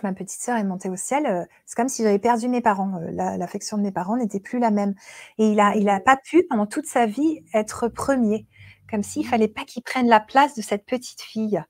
ma 0.03 0.13
petite 0.13 0.41
sœur 0.41 0.57
est 0.57 0.65
montée 0.65 0.89
au 0.89 0.97
ciel, 0.97 1.49
c'est 1.67 1.77
comme 1.77 1.89
si 1.89 2.03
j'avais 2.03 2.19
perdu 2.19 2.49
mes 2.49 2.61
parents. 2.61 3.01
L'affection 3.11 3.77
de 3.77 3.83
mes 3.83 3.93
parents 3.93 4.17
n'était 4.17 4.41
plus 4.41 4.59
la 4.59 4.71
même. 4.71 4.95
Et 5.39 5.51
il 5.53 5.61
a, 5.61 5.75
il 5.77 5.89
a 5.89 6.01
pas 6.01 6.17
pu, 6.17 6.45
pendant 6.49 6.67
toute 6.67 6.87
sa 6.87 7.07
vie, 7.07 7.45
être 7.55 7.89
premier. 7.89 8.47
Comme 8.91 9.03
s'il 9.03 9.27
mmh. 9.27 9.31
fallait 9.31 9.49
pas 9.49 9.65
qu'il 9.65 9.83
prenne 9.83 10.09
la 10.09 10.21
place 10.21 10.55
de 10.55 10.63
cette 10.63 10.87
petite 10.87 11.21
fille. 11.21 11.63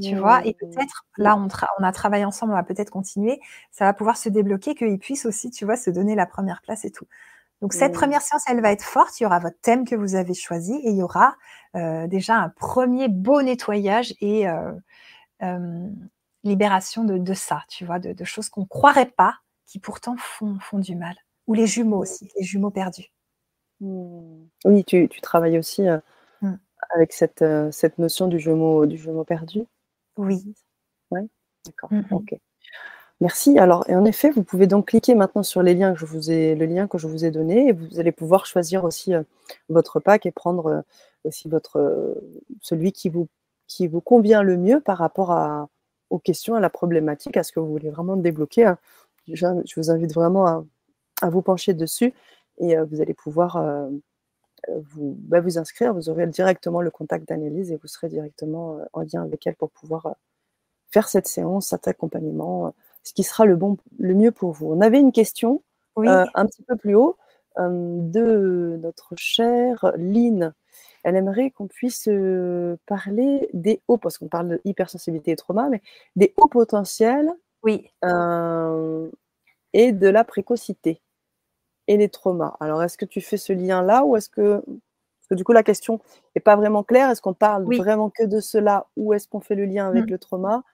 Tu 0.00 0.14
vois, 0.14 0.46
et 0.46 0.54
peut-être, 0.54 1.04
là, 1.16 1.36
on, 1.36 1.48
on, 1.80 1.82
a 1.82 1.90
travaillé 1.90 2.24
ensemble, 2.24 2.52
on 2.52 2.56
va 2.56 2.62
peut-être 2.62 2.90
continuer, 2.90 3.40
ça 3.72 3.84
va 3.84 3.92
pouvoir 3.92 4.16
se 4.16 4.28
débloquer, 4.28 4.76
qu'il 4.76 5.00
puisse 5.00 5.26
aussi, 5.26 5.50
tu 5.50 5.64
vois, 5.64 5.74
se 5.74 5.90
donner 5.90 6.14
la 6.14 6.26
première 6.26 6.62
place 6.62 6.84
et 6.84 6.92
tout. 6.92 7.06
Donc, 7.60 7.72
cette 7.72 7.92
première 7.92 8.22
séance, 8.22 8.44
elle 8.46 8.62
va 8.62 8.70
être 8.70 8.84
forte. 8.84 9.18
Il 9.18 9.24
y 9.24 9.26
aura 9.26 9.40
votre 9.40 9.60
thème 9.60 9.84
que 9.84 9.96
vous 9.96 10.14
avez 10.14 10.32
choisi 10.32 10.74
et 10.74 10.90
il 10.90 10.96
y 10.96 11.02
aura 11.02 11.34
déjà 11.74 12.36
un 12.36 12.50
premier 12.50 13.08
beau 13.08 13.42
nettoyage 13.42 14.14
et 14.20 14.48
euh, 14.48 14.70
libération 16.44 17.04
de, 17.04 17.34
ça, 17.34 17.62
tu 17.68 17.84
vois, 17.84 17.98
de, 17.98 18.24
choses 18.24 18.48
qu'on 18.48 18.62
ne 18.62 18.66
croirait 18.66 19.10
pas, 19.10 19.36
qui 19.66 19.78
pourtant 19.78 20.16
font, 20.18 20.58
font 20.60 20.78
du 20.78 20.96
mal. 20.96 21.14
Ou 21.46 21.54
les 21.54 21.66
jumeaux 21.66 21.98
aussi, 21.98 22.30
les 22.36 22.44
jumeaux 22.44 22.70
perdus. 22.70 23.12
Mmh. 23.80 24.44
Oui, 24.64 24.84
tu, 24.84 25.08
tu, 25.08 25.20
travailles 25.20 25.58
aussi 25.58 25.88
euh, 25.88 25.98
mmh. 26.42 26.54
avec 26.94 27.12
cette, 27.12 27.42
euh, 27.42 27.70
cette 27.70 27.98
notion 27.98 28.28
du 28.28 28.38
jumeau, 28.38 28.86
du 28.86 28.96
jumeau 28.96 29.24
perdu. 29.24 29.64
Oui. 30.16 30.54
Oui, 31.10 31.20
d'accord. 31.64 31.92
Mmh 31.92 32.04
ok. 32.10 32.34
Merci. 33.20 33.58
Alors, 33.58 33.88
et 33.88 33.96
en 33.96 34.04
effet, 34.06 34.30
vous 34.30 34.42
pouvez 34.42 34.66
donc 34.66 34.88
cliquer 34.88 35.14
maintenant 35.14 35.42
sur 35.42 35.62
les 35.62 35.74
liens 35.74 35.92
que 35.92 35.98
je 35.98 36.06
vous 36.06 36.30
ai, 36.30 36.54
le 36.54 36.64
lien 36.64 36.88
que 36.88 36.96
je 36.96 37.06
vous 37.06 37.24
ai 37.24 37.30
donné, 37.30 37.68
et 37.68 37.72
vous 37.72 37.98
allez 37.98 38.12
pouvoir 38.12 38.46
choisir 38.46 38.84
aussi 38.84 39.12
votre 39.68 40.00
pack 40.00 40.24
et 40.24 40.30
prendre 40.30 40.84
aussi 41.24 41.48
votre 41.48 42.16
celui 42.62 42.92
qui 42.92 43.10
vous 43.10 43.28
qui 43.66 43.88
vous 43.88 44.00
convient 44.00 44.42
le 44.42 44.56
mieux 44.56 44.80
par 44.80 44.98
rapport 44.98 45.32
à, 45.32 45.68
aux 46.10 46.18
questions, 46.18 46.54
à 46.54 46.60
la 46.60 46.70
problématique, 46.70 47.36
à 47.36 47.42
ce 47.42 47.52
que 47.52 47.60
vous 47.60 47.70
voulez 47.70 47.90
vraiment 47.90 48.16
débloquer. 48.16 48.66
Hein. 48.66 48.78
Je, 49.28 49.46
vous 49.76 49.90
invite 49.90 50.12
vraiment 50.12 50.46
à, 50.46 50.64
vous 51.30 51.42
pencher 51.42 51.74
dessus 51.74 52.14
et 52.58 52.76
euh, 52.76 52.84
vous 52.84 53.00
allez 53.00 53.14
pouvoir 53.14 53.56
euh, 53.56 53.88
vous, 54.68 55.16
bah, 55.20 55.40
vous 55.40 55.58
inscrire. 55.58 55.94
Vous 55.94 56.08
aurez 56.08 56.26
directement 56.26 56.80
le 56.80 56.90
contact 56.90 57.28
d'Annelise 57.28 57.70
et 57.70 57.76
vous 57.76 57.88
serez 57.88 58.08
directement 58.08 58.78
euh, 58.78 58.84
en 58.92 59.02
lien 59.02 59.22
avec 59.22 59.46
elle 59.46 59.54
pour 59.54 59.70
pouvoir 59.70 60.14
faire 60.90 61.08
cette 61.08 61.28
séance, 61.28 61.68
cet 61.68 61.86
accompagnement, 61.86 62.74
ce 63.04 63.12
qui 63.12 63.22
sera 63.22 63.44
le, 63.44 63.54
bon, 63.54 63.76
le 63.98 64.14
mieux 64.14 64.32
pour 64.32 64.52
vous. 64.52 64.72
On 64.72 64.80
avait 64.80 64.98
une 64.98 65.12
question 65.12 65.62
un 65.96 66.46
petit 66.46 66.62
peu 66.62 66.76
plus 66.76 66.94
haut, 66.94 67.16
de 67.58 68.78
notre 68.82 69.12
chère 69.16 69.92
Lynn. 69.96 70.54
Elle 71.04 71.16
aimerait 71.16 71.50
qu'on 71.50 71.66
puisse 71.66 72.08
parler 72.86 73.48
des 73.52 73.80
hauts, 73.88 73.98
parce 73.98 74.18
qu'on 74.18 74.28
parle 74.28 74.48
de 74.48 74.60
hypersensibilité 74.64 75.32
et 75.32 75.36
trauma, 75.36 75.68
mais 75.68 75.82
des 76.16 76.34
hauts 76.36 76.48
potentiels 76.48 77.30
oui. 77.62 77.90
et 79.72 79.92
de 79.92 80.08
la 80.08 80.24
précocité 80.24 81.00
et 81.88 81.96
les 81.96 82.08
traumas. 82.08 82.56
Alors, 82.60 82.82
est-ce 82.82 82.98
que 82.98 83.04
tu 83.04 83.20
fais 83.20 83.36
ce 83.36 83.52
lien-là 83.52 84.04
ou 84.04 84.16
est-ce 84.16 84.28
que 84.28 84.62
que 85.30 85.36
du 85.36 85.44
coup, 85.44 85.52
la 85.52 85.62
question 85.62 86.00
n'est 86.34 86.40
pas 86.40 86.56
vraiment 86.56 86.82
claire. 86.82 87.08
Est-ce 87.08 87.22
qu'on 87.22 87.34
parle 87.34 87.64
vraiment 87.76 88.10
que 88.10 88.24
de 88.24 88.40
cela 88.40 88.86
ou 88.96 89.14
est-ce 89.14 89.28
qu'on 89.28 89.40
fait 89.40 89.54
le 89.54 89.64
lien 89.64 89.86
avec 89.86 90.06
mmh. 90.06 90.10
le 90.10 90.18
trauma? 90.18 90.64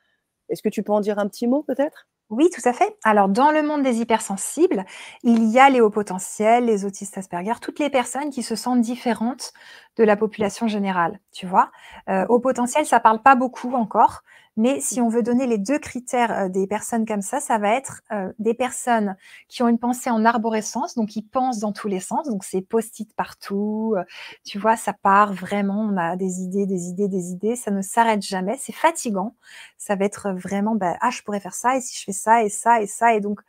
Est-ce 0.48 0.62
que 0.62 0.68
tu 0.68 0.82
peux 0.82 0.92
en 0.92 1.00
dire 1.00 1.18
un 1.18 1.28
petit 1.28 1.46
mot 1.46 1.62
peut-être? 1.62 2.08
Oui, 2.28 2.50
tout 2.52 2.66
à 2.68 2.72
fait. 2.72 2.96
Alors, 3.04 3.28
dans 3.28 3.52
le 3.52 3.62
monde 3.62 3.82
des 3.84 4.00
hypersensibles, 4.00 4.84
il 5.22 5.44
y 5.44 5.60
a 5.60 5.70
les 5.70 5.80
hauts 5.80 5.90
potentiels, 5.90 6.64
les 6.64 6.84
autistes 6.84 7.16
Asperger, 7.16 7.52
toutes 7.60 7.78
les 7.78 7.88
personnes 7.88 8.30
qui 8.30 8.42
se 8.42 8.56
sentent 8.56 8.80
différentes 8.80 9.52
de 9.96 10.02
la 10.02 10.16
population 10.16 10.66
générale, 10.66 11.20
tu 11.32 11.46
vois? 11.46 11.70
Euh, 12.08 12.26
au 12.28 12.40
potentiel, 12.40 12.84
ça 12.84 12.98
parle 12.98 13.22
pas 13.22 13.36
beaucoup 13.36 13.72
encore, 13.74 14.22
mais 14.56 14.80
si 14.80 15.00
on 15.00 15.08
veut 15.08 15.22
donner 15.22 15.46
les 15.46 15.58
deux 15.58 15.78
critères 15.78 16.32
euh, 16.32 16.48
des 16.48 16.66
personnes 16.66 17.04
comme 17.06 17.20
ça, 17.22 17.40
ça 17.40 17.58
va 17.58 17.74
être 17.74 18.02
euh, 18.12 18.32
des 18.38 18.54
personnes 18.54 19.16
qui 19.48 19.62
ont 19.62 19.68
une 19.68 19.78
pensée 19.78 20.10
en 20.10 20.24
arborescence, 20.24 20.94
donc 20.94 21.10
qui 21.10 21.22
pensent 21.22 21.58
dans 21.58 21.72
tous 21.72 21.88
les 21.88 22.00
sens, 22.00 22.26
donc 22.28 22.44
c'est 22.44 22.62
post-it 22.62 23.14
partout, 23.14 23.94
euh, 23.96 24.04
tu 24.44 24.58
vois, 24.58 24.76
ça 24.76 24.94
part 24.94 25.32
vraiment, 25.34 25.80
on 25.82 25.96
a 25.98 26.16
des 26.16 26.40
idées, 26.40 26.66
des 26.66 26.88
idées, 26.88 27.08
des 27.08 27.30
idées, 27.32 27.56
ça 27.56 27.70
ne 27.70 27.82
s'arrête 27.82 28.22
jamais, 28.22 28.56
c'est 28.58 28.72
fatigant, 28.72 29.36
ça 29.78 29.96
va 29.96 30.04
être 30.06 30.30
vraiment, 30.32 30.74
bah, 30.74 30.96
ah, 31.00 31.10
je 31.10 31.22
pourrais 31.22 31.40
faire 31.40 31.54
ça, 31.54 31.76
et 31.76 31.80
si 31.80 31.98
je 31.98 32.04
fais 32.04 32.12
ça, 32.12 32.42
et 32.42 32.48
ça, 32.48 32.80
et 32.80 32.86
ça, 32.86 33.14
et 33.14 33.20
donc 33.20 33.40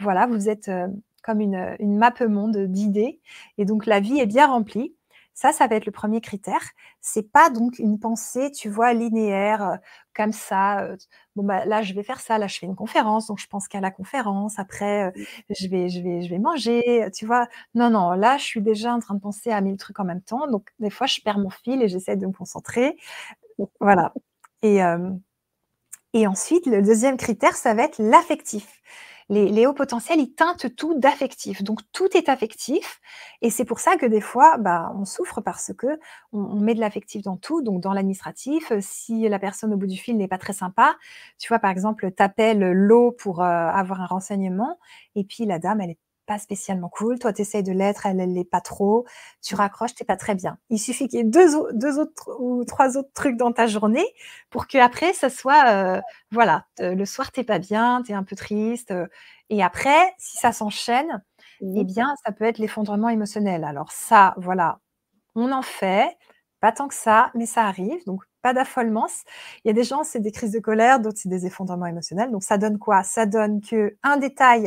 voilà, 0.00 0.26
vous 0.26 0.48
êtes 0.48 0.70
comme 1.22 1.40
une, 1.40 1.76
une 1.80 1.96
map 1.96 2.14
monde 2.28 2.56
d'idées, 2.66 3.20
et 3.58 3.64
donc 3.64 3.86
la 3.86 4.00
vie 4.00 4.18
est 4.20 4.26
bien 4.26 4.46
remplie. 4.48 4.95
Ça, 5.36 5.52
ça 5.52 5.66
va 5.66 5.76
être 5.76 5.84
le 5.84 5.92
premier 5.92 6.22
critère. 6.22 6.62
C'est 7.02 7.30
pas 7.30 7.50
donc 7.50 7.78
une 7.78 7.98
pensée, 7.98 8.50
tu 8.50 8.70
vois, 8.70 8.94
linéaire, 8.94 9.62
euh, 9.62 9.76
comme 10.14 10.32
ça. 10.32 10.80
Euh, 10.82 10.96
bon, 11.36 11.44
bah, 11.44 11.66
là, 11.66 11.82
je 11.82 11.92
vais 11.92 12.02
faire 12.02 12.20
ça. 12.20 12.38
Là, 12.38 12.46
je 12.46 12.58
fais 12.58 12.64
une 12.66 12.74
conférence, 12.74 13.26
donc 13.26 13.38
je 13.38 13.46
pense 13.46 13.68
qu'à 13.68 13.80
la 13.80 13.90
conférence. 13.90 14.58
Après, 14.58 15.04
euh, 15.08 15.10
je 15.50 15.68
vais, 15.68 15.90
je 15.90 16.00
vais, 16.02 16.22
je 16.22 16.30
vais 16.30 16.38
manger, 16.38 17.08
tu 17.14 17.26
vois. 17.26 17.48
Non, 17.74 17.90
non, 17.90 18.12
là, 18.12 18.38
je 18.38 18.44
suis 18.44 18.62
déjà 18.62 18.94
en 18.94 18.98
train 18.98 19.14
de 19.14 19.20
penser 19.20 19.50
à 19.50 19.60
mille 19.60 19.76
trucs 19.76 20.00
en 20.00 20.04
même 20.04 20.22
temps. 20.22 20.46
Donc, 20.50 20.70
des 20.78 20.90
fois, 20.90 21.06
je 21.06 21.20
perds 21.20 21.38
mon 21.38 21.50
fil 21.50 21.82
et 21.82 21.88
j'essaie 21.88 22.16
de 22.16 22.26
me 22.26 22.32
concentrer. 22.32 22.96
Voilà. 23.80 24.14
Et, 24.62 24.80
et 26.14 26.26
ensuite, 26.26 26.66
le 26.66 26.82
deuxième 26.82 27.16
critère, 27.16 27.54
ça 27.56 27.74
va 27.74 27.84
être 27.84 27.98
l'affectif 27.98 28.80
les, 29.28 29.66
hauts 29.66 29.74
potentiels, 29.74 30.20
ils 30.20 30.32
teintent 30.34 30.74
tout 30.76 30.98
d'affectif. 30.98 31.62
Donc 31.62 31.80
tout 31.92 32.16
est 32.16 32.28
affectif. 32.28 33.00
Et 33.42 33.50
c'est 33.50 33.64
pour 33.64 33.80
ça 33.80 33.96
que 33.96 34.06
des 34.06 34.20
fois, 34.20 34.56
bah, 34.58 34.92
on 34.96 35.04
souffre 35.04 35.40
parce 35.40 35.72
que 35.76 35.98
on, 36.32 36.56
met 36.56 36.74
de 36.74 36.80
l'affectif 36.80 37.22
dans 37.22 37.36
tout. 37.36 37.62
Donc 37.62 37.80
dans 37.80 37.92
l'administratif, 37.92 38.70
euh, 38.72 38.78
si 38.80 39.28
la 39.28 39.38
personne 39.38 39.74
au 39.74 39.76
bout 39.76 39.86
du 39.86 39.96
fil 39.96 40.16
n'est 40.16 40.28
pas 40.28 40.38
très 40.38 40.52
sympa, 40.52 40.96
tu 41.38 41.48
vois, 41.48 41.58
par 41.58 41.70
exemple, 41.70 42.10
t'appelles 42.12 42.72
l'eau 42.72 43.12
pour 43.12 43.42
euh, 43.42 43.44
avoir 43.44 44.00
un 44.00 44.06
renseignement, 44.06 44.78
et 45.16 45.24
puis 45.24 45.44
la 45.44 45.58
dame, 45.58 45.80
elle 45.80 45.90
est 45.90 45.98
pas 46.26 46.38
spécialement 46.38 46.88
cool. 46.88 47.18
Toi, 47.18 47.32
tu 47.32 47.42
essayes 47.42 47.62
de 47.62 47.72
l'être, 47.72 48.06
elle 48.06 48.16
ne 48.16 48.26
l'est 48.26 48.44
pas 48.44 48.60
trop. 48.60 49.06
Tu 49.42 49.54
raccroches, 49.54 49.94
t'es 49.94 50.04
pas 50.04 50.16
très 50.16 50.34
bien. 50.34 50.58
Il 50.70 50.78
suffit 50.78 51.08
qu'il 51.08 51.18
y 51.18 51.22
ait 51.22 51.24
deux, 51.24 51.48
deux, 51.72 51.98
autres 51.98 52.30
ou 52.40 52.64
trois 52.64 52.96
autres 52.96 53.12
trucs 53.14 53.36
dans 53.36 53.52
ta 53.52 53.66
journée 53.66 54.06
pour 54.50 54.66
que 54.66 54.78
après, 54.78 55.12
ça 55.12 55.30
soit, 55.30 55.68
euh, 55.70 56.00
voilà, 56.30 56.66
le 56.78 57.04
soir, 57.04 57.32
t'es 57.32 57.44
pas 57.44 57.58
bien, 57.58 58.02
tu 58.04 58.12
es 58.12 58.14
un 58.14 58.24
peu 58.24 58.36
triste. 58.36 58.90
Euh, 58.90 59.06
et 59.50 59.62
après, 59.62 60.14
si 60.18 60.36
ça 60.38 60.52
s'enchaîne, 60.52 61.22
eh 61.60 61.84
bien, 61.84 62.14
ça 62.24 62.32
peut 62.32 62.44
être 62.44 62.58
l'effondrement 62.58 63.08
émotionnel. 63.08 63.64
Alors 63.64 63.92
ça, 63.92 64.34
voilà, 64.38 64.80
on 65.34 65.52
en 65.52 65.62
fait, 65.62 66.16
pas 66.60 66.72
tant 66.72 66.88
que 66.88 66.94
ça, 66.94 67.30
mais 67.34 67.46
ça 67.46 67.64
arrive. 67.66 68.04
Donc, 68.06 68.22
pas 68.42 68.54
d'affolement. 68.54 69.06
Il 69.64 69.68
y 69.68 69.70
a 69.70 69.74
des 69.74 69.84
gens, 69.84 70.04
c'est 70.04 70.20
des 70.20 70.32
crises 70.32 70.52
de 70.52 70.60
colère, 70.60 71.00
d'autres, 71.00 71.18
c'est 71.18 71.28
des 71.28 71.46
effondrements 71.46 71.86
émotionnels. 71.86 72.30
Donc, 72.30 72.42
ça 72.42 72.58
donne 72.58 72.78
quoi? 72.78 73.02
Ça 73.02 73.26
donne 73.26 73.60
que 73.60 73.96
un 74.02 74.16
détail 74.16 74.66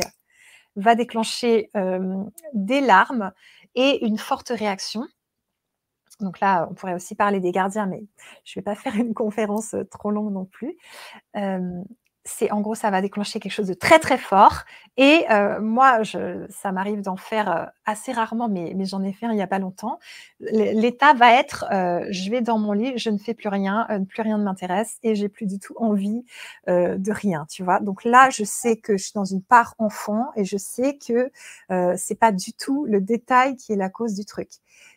va 0.76 0.94
déclencher 0.94 1.70
des 2.54 2.80
larmes 2.80 3.32
et 3.74 4.04
une 4.04 4.18
forte 4.18 4.48
réaction. 4.48 5.06
Donc 6.20 6.40
là, 6.40 6.68
on 6.70 6.74
pourrait 6.74 6.94
aussi 6.94 7.14
parler 7.14 7.40
des 7.40 7.52
gardiens, 7.52 7.86
mais 7.86 8.04
je 8.44 8.52
ne 8.52 8.60
vais 8.60 8.64
pas 8.64 8.74
faire 8.76 8.96
une 8.96 9.14
conférence 9.14 9.74
trop 9.90 10.10
longue 10.10 10.32
non 10.32 10.44
plus 10.44 10.76
c'est 12.24 12.50
en 12.50 12.60
gros, 12.60 12.74
ça 12.74 12.90
va 12.90 13.00
déclencher 13.00 13.40
quelque 13.40 13.52
chose 13.52 13.66
de 13.66 13.74
très 13.74 13.98
très 13.98 14.18
fort. 14.18 14.64
Et 14.96 15.24
euh, 15.30 15.60
moi, 15.60 16.02
je, 16.02 16.46
ça 16.50 16.70
m'arrive 16.70 17.00
d'en 17.00 17.16
faire 17.16 17.50
euh, 17.50 17.64
assez 17.86 18.12
rarement, 18.12 18.48
mais, 18.48 18.74
mais 18.76 18.84
j'en 18.84 19.02
ai 19.02 19.12
fait 19.12 19.26
un 19.26 19.32
il 19.32 19.36
n'y 19.36 19.42
a 19.42 19.46
pas 19.46 19.58
longtemps. 19.58 19.98
L'état 20.40 21.14
va 21.14 21.32
être, 21.34 21.64
euh, 21.72 22.06
je 22.10 22.30
vais 22.30 22.42
dans 22.42 22.58
mon 22.58 22.72
lit, 22.72 22.92
je 22.96 23.08
ne 23.08 23.16
fais 23.16 23.32
plus 23.32 23.48
rien, 23.48 23.86
plus 24.08 24.22
rien 24.22 24.36
ne 24.36 24.44
m'intéresse 24.44 24.98
et 25.02 25.14
j'ai 25.14 25.28
plus 25.28 25.46
du 25.46 25.58
tout 25.58 25.74
envie 25.76 26.24
de 26.66 27.12
rien, 27.12 27.46
tu 27.48 27.62
vois. 27.62 27.80
Donc 27.80 28.04
là, 28.04 28.28
je 28.30 28.44
sais 28.44 28.76
que 28.76 28.96
je 28.96 29.04
suis 29.04 29.12
dans 29.14 29.24
une 29.24 29.42
part 29.42 29.74
enfant 29.78 30.26
et 30.36 30.44
je 30.44 30.56
sais 30.56 30.98
que 30.98 31.30
c'est 31.96 32.18
pas 32.18 32.32
du 32.32 32.52
tout 32.52 32.84
le 32.86 33.00
détail 33.00 33.56
qui 33.56 33.72
est 33.72 33.76
la 33.76 33.88
cause 33.88 34.14
du 34.14 34.24
truc. 34.24 34.50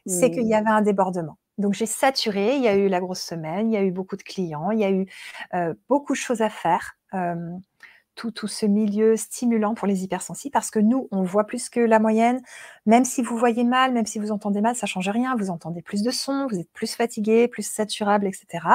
C'est 0.06 0.32
qu'il 0.32 0.46
y 0.46 0.52
mmh. 0.52 0.54
avait 0.54 0.70
un 0.70 0.82
débordement. 0.82 1.38
Donc 1.58 1.74
j'ai 1.74 1.86
saturé, 1.86 2.56
il 2.56 2.64
y 2.64 2.68
a 2.68 2.76
eu 2.76 2.88
la 2.88 3.00
grosse 3.00 3.22
semaine, 3.22 3.72
il 3.72 3.74
y 3.76 3.78
a 3.78 3.84
eu 3.84 3.92
beaucoup 3.92 4.18
de 4.18 4.24
clients, 4.24 4.72
il 4.72 4.80
y 4.80 4.86
a 4.86 4.92
eu 4.92 5.06
beaucoup 5.88 6.14
de 6.14 6.18
choses 6.18 6.42
à 6.42 6.50
faire 6.50 6.98
tout, 8.16 8.32
tout, 8.32 8.48
ce 8.48 8.66
milieu 8.66 9.16
stimulant 9.18 9.74
pour 9.74 9.88
les 9.88 10.04
hypersensibles 10.04 10.52
parce 10.52 10.72
que 10.72 10.80
nous, 10.80 11.08
on 11.12 11.24
voit 11.24 11.46
plus 11.46 11.70
que 11.70 11.80
la 11.80 12.00
moyenne. 12.00 12.42
Même 12.86 13.06
si 13.06 13.22
vous 13.22 13.38
voyez 13.38 13.64
mal, 13.64 13.94
même 13.94 14.06
si 14.06 14.20
vous 14.20 14.32
entendez 14.32 14.62
mal, 14.62 14.76
ça 14.76 14.86
change 14.88 15.10
rien. 15.10 15.36
Vous 15.36 15.50
entendez 15.50 15.82
plus 15.82 16.04
de 16.04 16.12
sons, 16.12 16.48
vous 16.50 16.60
êtes 16.60 16.72
plus 16.72 16.96
fatigué, 16.96 17.48
plus 17.48 17.64
saturable, 17.64 18.28
etc. 18.28 18.68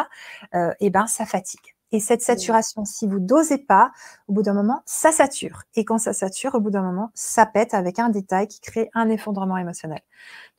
Euh, 0.54 0.72
et 0.80 0.90
ben, 0.90 1.06
ça 1.06 1.26
fatigue. 1.26 1.77
Et 1.90 2.00
cette 2.00 2.20
saturation, 2.22 2.84
si 2.84 3.06
vous 3.06 3.18
dosez 3.18 3.58
pas, 3.58 3.90
au 4.26 4.34
bout 4.34 4.42
d'un 4.42 4.52
moment, 4.52 4.82
ça 4.84 5.10
sature. 5.10 5.62
Et 5.74 5.84
quand 5.84 5.98
ça 5.98 6.12
sature, 6.12 6.54
au 6.54 6.60
bout 6.60 6.70
d'un 6.70 6.82
moment, 6.82 7.10
ça 7.14 7.46
pète 7.46 7.72
avec 7.72 7.98
un 7.98 8.10
détail 8.10 8.46
qui 8.46 8.60
crée 8.60 8.90
un 8.92 9.08
effondrement 9.08 9.56
émotionnel. 9.56 10.00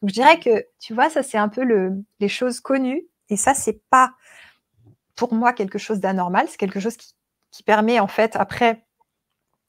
Donc, 0.02 0.10
je 0.10 0.16
dirais 0.16 0.40
que, 0.40 0.66
tu 0.80 0.94
vois, 0.94 1.10
ça, 1.10 1.22
c'est 1.22 1.38
un 1.38 1.50
peu 1.50 1.64
le, 1.64 2.04
les 2.20 2.30
choses 2.30 2.60
connues. 2.60 3.06
Et 3.30 3.38
ça, 3.38 3.54
c'est 3.54 3.82
pas, 3.92 4.14
pour 5.16 5.34
moi, 5.34 5.54
quelque 5.54 5.78
chose 5.78 6.00
d'anormal. 6.00 6.48
C'est 6.50 6.58
quelque 6.58 6.80
chose 6.80 6.98
qui 6.98 7.14
qui 7.52 7.64
permet 7.64 8.00
en 8.00 8.08
fait 8.08 8.36
après 8.36 8.86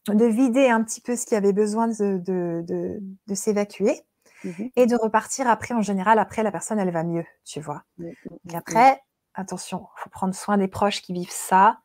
de 0.09 0.25
vider 0.25 0.69
un 0.69 0.83
petit 0.83 1.01
peu 1.01 1.15
ce 1.15 1.27
qui 1.27 1.35
avait 1.35 1.53
besoin 1.53 1.89
de, 1.89 2.19
de, 2.19 3.35
s'évacuer 3.35 4.01
mmh 4.45 4.69
et 4.77 4.87
de 4.87 4.97
repartir 4.97 5.47
après. 5.49 5.75
En 5.75 5.83
général, 5.83 6.19
après, 6.19 6.43
la 6.43 6.51
personne, 6.51 6.79
elle 6.79 6.91
va 6.91 7.05
mieux, 7.05 7.25
tu 7.45 7.61
vois. 7.61 7.83
Mmh, 7.99 8.07
mmh, 8.07 8.51
et 8.51 8.57
après, 8.57 9.03
attention, 9.35 9.89
il 9.97 10.01
faut 10.03 10.11
prendre 10.11 10.35
soin 10.35 10.59
des 10.59 10.69
proches 10.69 11.03
qui 11.03 11.13
vivent 11.13 11.31
ça 11.31 11.81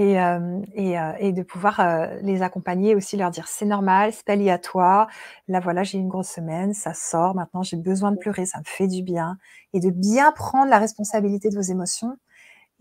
et, 0.00 0.18
euh, 0.18 0.60
et, 0.72 0.98
euh, 0.98 1.12
et 1.18 1.32
de 1.32 1.42
pouvoir 1.42 1.80
euh, 1.80 2.06
les 2.22 2.40
accompagner 2.40 2.94
aussi, 2.94 3.18
leur 3.18 3.30
dire 3.30 3.46
c'est 3.48 3.66
normal, 3.66 4.14
c'est 4.14 4.24
pas 4.24 4.34
lié 4.34 4.50
à 4.50 4.58
toi. 4.58 5.08
Là, 5.46 5.60
voilà, 5.60 5.82
j'ai 5.82 5.98
une 5.98 6.08
grosse 6.08 6.30
semaine, 6.30 6.72
ça 6.72 6.94
sort. 6.94 7.34
Maintenant, 7.34 7.62
j'ai 7.62 7.76
besoin 7.76 8.10
de 8.10 8.16
pleurer, 8.16 8.46
ça 8.46 8.60
me 8.60 8.64
fait 8.64 8.88
du 8.88 9.02
bien. 9.02 9.36
Et 9.74 9.80
de 9.80 9.90
bien 9.90 10.32
prendre 10.32 10.70
la 10.70 10.78
responsabilité 10.78 11.50
de 11.50 11.56
vos 11.56 11.60
émotions 11.60 12.16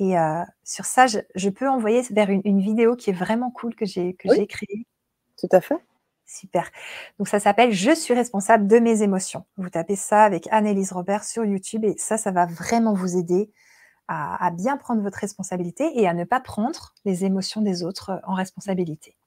et 0.02 0.16
sur 0.64 0.86
ça, 0.86 1.08
je, 1.08 1.50
peux 1.50 1.68
envoyer 1.68 2.04
vers 2.12 2.30
une, 2.30 2.62
vidéo 2.62 2.95
qui 2.95 3.10
est 3.10 3.14
vraiment 3.14 3.52
cool 3.52 3.76
que 3.76 3.86
j'ai 3.86 4.14
que 4.14 4.34
j'ai 4.34 4.47
créée. 4.47 4.88
Tout 5.38 5.50
à 5.52 5.60
fait. 5.60 5.76
Super. 6.30 6.69
Donc 7.17 7.27
ça 7.27 7.39
s'appelle 7.39 7.71
Je 7.71 7.93
suis 7.93 8.13
responsable 8.13 8.67
de 8.67 8.77
mes 8.77 9.01
émotions. 9.01 9.45
Vous 9.57 9.69
tapez 9.69 9.95
ça 9.95 10.23
avec 10.23 10.47
Annelise 10.51 10.91
Robert 10.91 11.23
sur 11.23 11.43
YouTube 11.43 11.84
et 11.84 11.95
ça, 11.97 12.17
ça 12.17 12.32
va 12.32 12.45
vraiment 12.45 12.93
vous 12.93 13.17
aider 13.17 13.51
à, 14.07 14.45
à 14.45 14.51
bien 14.51 14.77
prendre 14.77 15.01
votre 15.01 15.17
responsabilité 15.17 15.89
et 15.99 16.07
à 16.07 16.13
ne 16.13 16.25
pas 16.25 16.39
prendre 16.39 16.93
les 17.03 17.25
émotions 17.25 17.61
des 17.61 17.84
autres 17.84 18.21
en 18.27 18.36
responsabilité. 18.36 19.17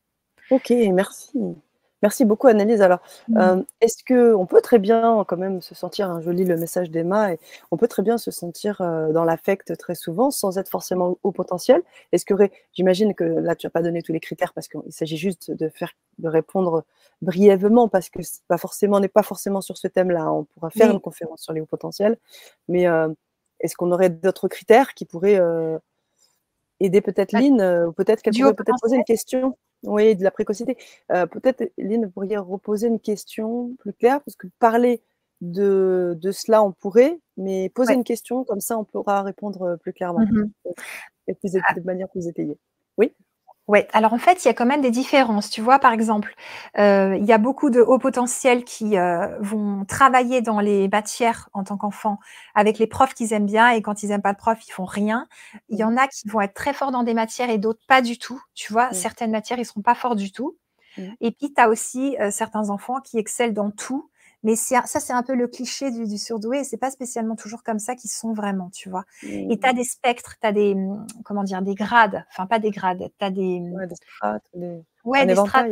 Ok, 0.50 0.70
merci. 0.70 1.56
Merci 2.02 2.24
beaucoup, 2.24 2.48
Annelise. 2.48 2.82
Alors, 2.82 2.98
mmh. 3.28 3.38
euh, 3.38 3.62
est-ce 3.80 4.04
qu'on 4.04 4.44
peut 4.46 4.60
très 4.60 4.80
bien 4.80 5.24
quand 5.26 5.36
même 5.36 5.62
se 5.62 5.74
sentir, 5.74 6.10
hein, 6.10 6.20
je 6.20 6.30
lis 6.30 6.44
le 6.44 6.56
message 6.56 6.90
d'Emma, 6.90 7.32
et 7.32 7.38
on 7.70 7.76
peut 7.76 7.86
très 7.86 8.02
bien 8.02 8.18
se 8.18 8.32
sentir 8.32 8.80
euh, 8.80 9.12
dans 9.12 9.24
l'affect 9.24 9.76
très 9.76 9.94
souvent 9.94 10.32
sans 10.32 10.58
être 10.58 10.68
forcément 10.68 11.16
au 11.22 11.30
potentiel? 11.30 11.80
Est-ce 12.10 12.24
que, 12.24 12.34
j'imagine 12.72 13.14
que 13.14 13.22
là, 13.22 13.54
tu 13.54 13.66
n'as 13.66 13.70
pas 13.70 13.82
donné 13.82 14.02
tous 14.02 14.12
les 14.12 14.20
critères 14.20 14.52
parce 14.52 14.66
qu'il 14.66 14.80
s'agit 14.92 15.16
juste 15.16 15.52
de 15.52 15.68
faire, 15.68 15.92
de 16.18 16.28
répondre 16.28 16.84
brièvement 17.20 17.88
parce 17.88 18.10
que 18.10 18.18
pas 18.48 18.58
forcément, 18.58 18.96
on 18.96 19.00
n'est 19.00 19.08
pas 19.08 19.22
forcément 19.22 19.60
sur 19.60 19.76
ce 19.76 19.86
thème-là. 19.86 20.32
On 20.32 20.44
pourra 20.44 20.70
faire 20.70 20.90
une 20.90 21.00
conférence 21.00 21.42
sur 21.42 21.52
les 21.52 21.60
hauts 21.60 21.66
potentiels, 21.66 22.18
mais 22.68 22.88
euh, 22.88 23.08
est-ce 23.60 23.76
qu'on 23.76 23.92
aurait 23.92 24.10
d'autres 24.10 24.48
critères 24.48 24.94
qui 24.94 25.04
pourraient 25.04 25.40
aider 26.80 27.00
peut-être 27.00 27.32
bah, 27.32 27.40
Lynn, 27.40 27.86
ou 27.86 27.92
peut-être 27.92 28.22
qu'elle 28.22 28.34
pourrait 28.34 28.54
peut-être 28.54 28.80
poser 28.82 28.96
une 28.96 29.04
question? 29.04 29.56
Oui, 29.84 30.16
de 30.16 30.22
la 30.22 30.30
précocité. 30.30 30.76
Euh, 31.10 31.26
peut-être, 31.26 31.72
Lynn, 31.78 32.04
vous 32.04 32.10
pourriez 32.10 32.36
reposer 32.36 32.86
une 32.88 33.00
question 33.00 33.74
plus 33.78 33.92
claire, 33.92 34.20
parce 34.22 34.36
que 34.36 34.46
parler 34.58 35.02
de, 35.40 36.16
de 36.20 36.32
cela, 36.32 36.62
on 36.62 36.72
pourrait, 36.72 37.18
mais 37.36 37.68
poser 37.68 37.94
une 37.94 38.04
question, 38.04 38.44
comme 38.44 38.60
ça, 38.60 38.78
on 38.78 38.84
pourra 38.84 39.22
répondre 39.22 39.76
plus 39.82 39.92
clairement, 39.92 40.20
mmh 40.20 40.50
et 41.28 41.34
plus, 41.34 41.56
ah. 41.56 41.74
de 41.74 41.80
manière 41.82 42.08
plus 42.08 42.26
étayée. 42.26 42.58
Oui? 42.98 43.12
Ouais, 43.68 43.86
alors 43.92 44.12
en 44.12 44.18
fait, 44.18 44.44
il 44.44 44.48
y 44.48 44.50
a 44.50 44.54
quand 44.54 44.66
même 44.66 44.80
des 44.82 44.90
différences. 44.90 45.48
Tu 45.48 45.60
vois, 45.60 45.78
par 45.78 45.92
exemple, 45.92 46.34
euh, 46.78 47.16
il 47.16 47.24
y 47.24 47.32
a 47.32 47.38
beaucoup 47.38 47.70
de 47.70 47.80
hauts 47.80 47.98
potentiels 47.98 48.64
qui 48.64 48.98
euh, 48.98 49.38
vont 49.40 49.84
travailler 49.84 50.40
dans 50.42 50.58
les 50.58 50.88
matières 50.88 51.48
en 51.52 51.62
tant 51.62 51.76
qu'enfant 51.76 52.18
avec 52.56 52.78
les 52.78 52.88
profs 52.88 53.14
qu'ils 53.14 53.32
aiment 53.32 53.46
bien 53.46 53.70
et 53.70 53.80
quand 53.80 54.02
ils 54.02 54.08
n'aiment 54.08 54.20
pas 54.22 54.32
de 54.32 54.38
prof, 54.38 54.58
ils 54.66 54.72
font 54.72 54.84
rien. 54.84 55.28
Il 55.68 55.78
y 55.78 55.84
Mmh. 55.84 55.84
en 55.84 55.96
a 55.96 56.08
qui 56.08 56.28
vont 56.28 56.40
être 56.40 56.54
très 56.54 56.72
forts 56.72 56.90
dans 56.90 57.04
des 57.04 57.14
matières 57.14 57.50
et 57.50 57.58
d'autres 57.58 57.80
pas 57.86 58.02
du 58.02 58.18
tout. 58.18 58.40
Tu 58.54 58.72
vois, 58.72 58.92
Mmh. 58.92 58.94
certaines 58.94 59.30
matières, 59.30 59.58
ils 59.60 59.64
seront 59.66 59.82
pas 59.82 59.94
forts 59.94 60.16
du 60.16 60.32
tout. 60.32 60.58
Mmh. 60.98 61.10
Et 61.20 61.32
puis, 61.32 61.54
tu 61.54 61.60
as 61.62 61.68
aussi 61.68 62.16
euh, 62.20 62.30
certains 62.32 62.70
enfants 62.70 63.00
qui 63.00 63.18
excellent 63.18 63.52
dans 63.54 63.70
tout. 63.72 64.10
Mais 64.44 64.56
ça, 64.56 64.82
c'est 64.86 65.12
un 65.12 65.22
peu 65.22 65.34
le 65.34 65.48
cliché 65.48 65.90
du, 65.90 66.06
du 66.06 66.18
surdoué. 66.18 66.60
Et 66.60 66.64
c'est 66.64 66.76
pas 66.78 66.90
spécialement 66.90 67.36
toujours 67.36 67.62
comme 67.62 67.78
ça 67.78 67.94
qu'ils 67.96 68.10
sont 68.10 68.32
vraiment, 68.32 68.70
tu 68.70 68.90
vois. 68.90 69.04
Et 69.48 69.58
tu 69.58 69.66
as 69.68 69.72
Mmh. 69.72 69.74
des 69.74 69.84
spectres, 69.84 70.36
tu 70.40 70.46
as 70.46 70.52
des, 70.52 70.74
hum, 70.74 71.06
comment 71.24 71.44
dire, 71.44 71.62
des 71.62 71.74
grades. 71.74 72.24
Enfin, 72.30 72.46
pas 72.46 72.58
des 72.58 72.70
grades. 72.70 73.10
Tu 73.18 73.24
as 73.24 73.30
des, 73.30 73.58
hum, 73.60 73.78
Ouais, 73.78 73.86
des 73.86 73.96
strates, 73.96 74.48
des 74.54 74.84
ouais, 75.04 75.26
des 75.26 75.36
strates. 75.36 75.68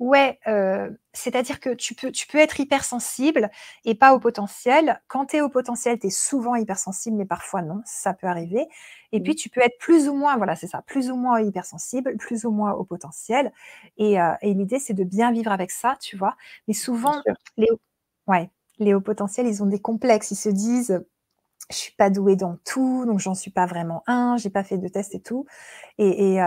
Ouais, 0.00 0.38
heu, 0.48 0.98
c'est-à-dire 1.14 1.60
que 1.60 1.70
tu 1.74 1.94
peux 1.94 2.12
tu 2.12 2.26
peux 2.28 2.38
être 2.38 2.60
hypersensible 2.60 3.50
et 3.84 3.94
pas 3.96 4.14
au 4.14 4.20
potentiel. 4.20 5.00
Quand 5.08 5.26
tu 5.26 5.36
es 5.38 5.40
au 5.42 5.48
potentiel, 5.50 5.98
tu 6.00 6.08
es 6.08 6.10
souvent 6.10 6.56
hypersensible, 6.56 7.16
mais 7.18 7.26
parfois 7.26 7.62
non, 7.62 7.82
ça 7.86 8.14
peut 8.14 8.28
arriver. 8.28 8.66
Et 9.12 9.20
puis 9.22 9.34
Mmh. 9.34 9.36
tu 9.36 9.50
peux 9.50 9.60
être 9.62 9.78
plus 9.80 10.08
ou 10.08 10.14
moins 10.14 10.36
voilà, 10.38 10.56
c'est 10.56 10.68
ça, 10.68 10.82
plus 10.82 11.10
ou 11.10 11.16
moins 11.16 11.40
hypersensible, 11.40 12.16
plus 12.18 12.44
ou 12.46 12.50
moins 12.52 12.72
au 12.74 12.84
potentiel 12.84 13.52
et 13.98 14.20
heu 14.20 14.32
et 14.42 14.54
l'idée, 14.54 14.78
c'est 14.80 14.94
de 14.94 15.04
bien 15.04 15.32
vivre 15.32 15.52
avec 15.52 15.70
ça, 15.72 15.96
tu 16.00 16.16
vois? 16.16 16.36
Mais 16.68 16.74
souvent, 16.74 17.24
les 17.58 17.68
ouais, 18.28 18.50
les 18.78 18.94
hauts 18.94 19.00
potentiels, 19.00 19.46
ils 19.46 19.62
ont 19.62 19.66
des 19.66 19.80
complexes. 19.80 20.30
Ils 20.32 20.36
se 20.36 20.48
disent: 20.50 21.04
«Je 21.70 21.76
suis 21.76 21.94
pas 21.96 22.10
doué 22.10 22.36
dans 22.36 22.56
tout, 22.66 23.04
donc 23.06 23.20
j'en 23.20 23.34
suis 23.34 23.50
pas 23.52 23.66
vraiment 23.66 24.02
un, 24.06 24.36
j'ai 24.38 24.50
pas 24.50 24.64
fait 24.64 24.78
de 24.78 24.88
test 24.88 25.14
et 25.14 25.20
tout» 25.20 25.46
et 25.98 26.38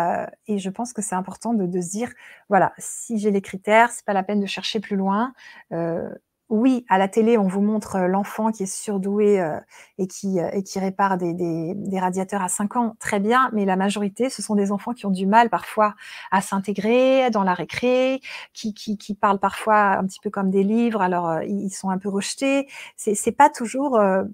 et 0.48 0.60
je 0.60 0.70
pense 0.70 0.94
que 0.94 1.02
c'est 1.02 1.16
important 1.16 1.54
de 1.54 1.66
de 1.68 1.82
se 1.82 1.92
dire: 1.92 2.12
«Voilà, 2.50 2.74
si 2.80 3.20
j'ai 3.20 3.32
les 3.32 3.42
critères, 3.42 3.92
c'est 3.92 4.06
pas 4.06 4.14
la 4.14 4.24
peine 4.24 4.42
de 4.42 4.46
chercher 4.48 4.80
plus 4.82 4.96
loin». 4.98 5.34
Heu, 5.74 6.10
oui, 6.52 6.86
à 6.90 7.00
la 7.00 7.08
télé, 7.10 7.38
on 7.40 7.48
vous 7.48 7.62
montre, 7.62 7.98
heu, 7.98 8.08
l'enfant 8.08 8.52
qui 8.52 8.64
est 8.64 8.66
surdoué, 8.68 9.42
heu 9.42 9.60
et 9.98 10.08
qui, 10.08 10.40
heu 10.42 10.50
et 10.54 10.64
qui 10.64 10.80
répare 10.80 11.18
des 11.18 11.34
des 11.34 11.74
des 11.76 12.00
radiateurs 12.00 12.44
à 12.44 12.50
5 12.50 12.76
ans, 12.78 12.96
très 13.00 13.20
bien, 13.22 13.50
mais 13.54 13.66
la 13.66 13.78
majorité, 13.78 14.30
ce 14.30 14.42
sont 14.44 14.56
des 14.56 14.72
enfants 14.72 14.94
qui 14.94 15.06
ont 15.08 15.12
du 15.12 15.26
mal 15.28 15.50
parfois 15.50 15.96
à 16.32 16.42
s'intégrer 16.42 17.32
dans 17.32 17.44
la 17.44 17.56
récré, 17.56 18.22
qui 18.54 18.74
qui 18.76 18.98
qui 18.98 19.16
parlent 19.16 19.40
parfois 19.40 19.98
un 19.98 20.06
petit 20.06 20.20
peu 20.22 20.30
comme 20.30 20.52
des 20.52 20.64
livres, 20.64 21.02
alors, 21.02 21.30
heu, 21.32 21.46
ils 21.48 21.72
sont 21.72 21.90
un 21.90 21.98
peu 21.98 22.10
rejetés. 22.10 22.68
C'est 22.98 23.32
pas 23.34 23.50
toujours, 23.50 23.98
heu 24.00 24.26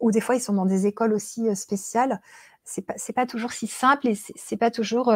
ou 0.00 0.10
des 0.12 0.20
fois 0.20 0.36
ils 0.36 0.40
sont 0.42 0.54
dans 0.54 0.66
des 0.66 0.86
écoles 0.86 1.12
aussi, 1.14 1.54
spéciales. 1.56 2.20
C'est 2.64 2.82
pas 2.82 2.94
pas 3.16 3.26
toujours 3.26 3.52
si 3.52 3.66
simple 3.68 4.08
et 4.08 4.16
c'est 4.36 4.56
pas 4.58 4.70
toujours, 4.72 5.10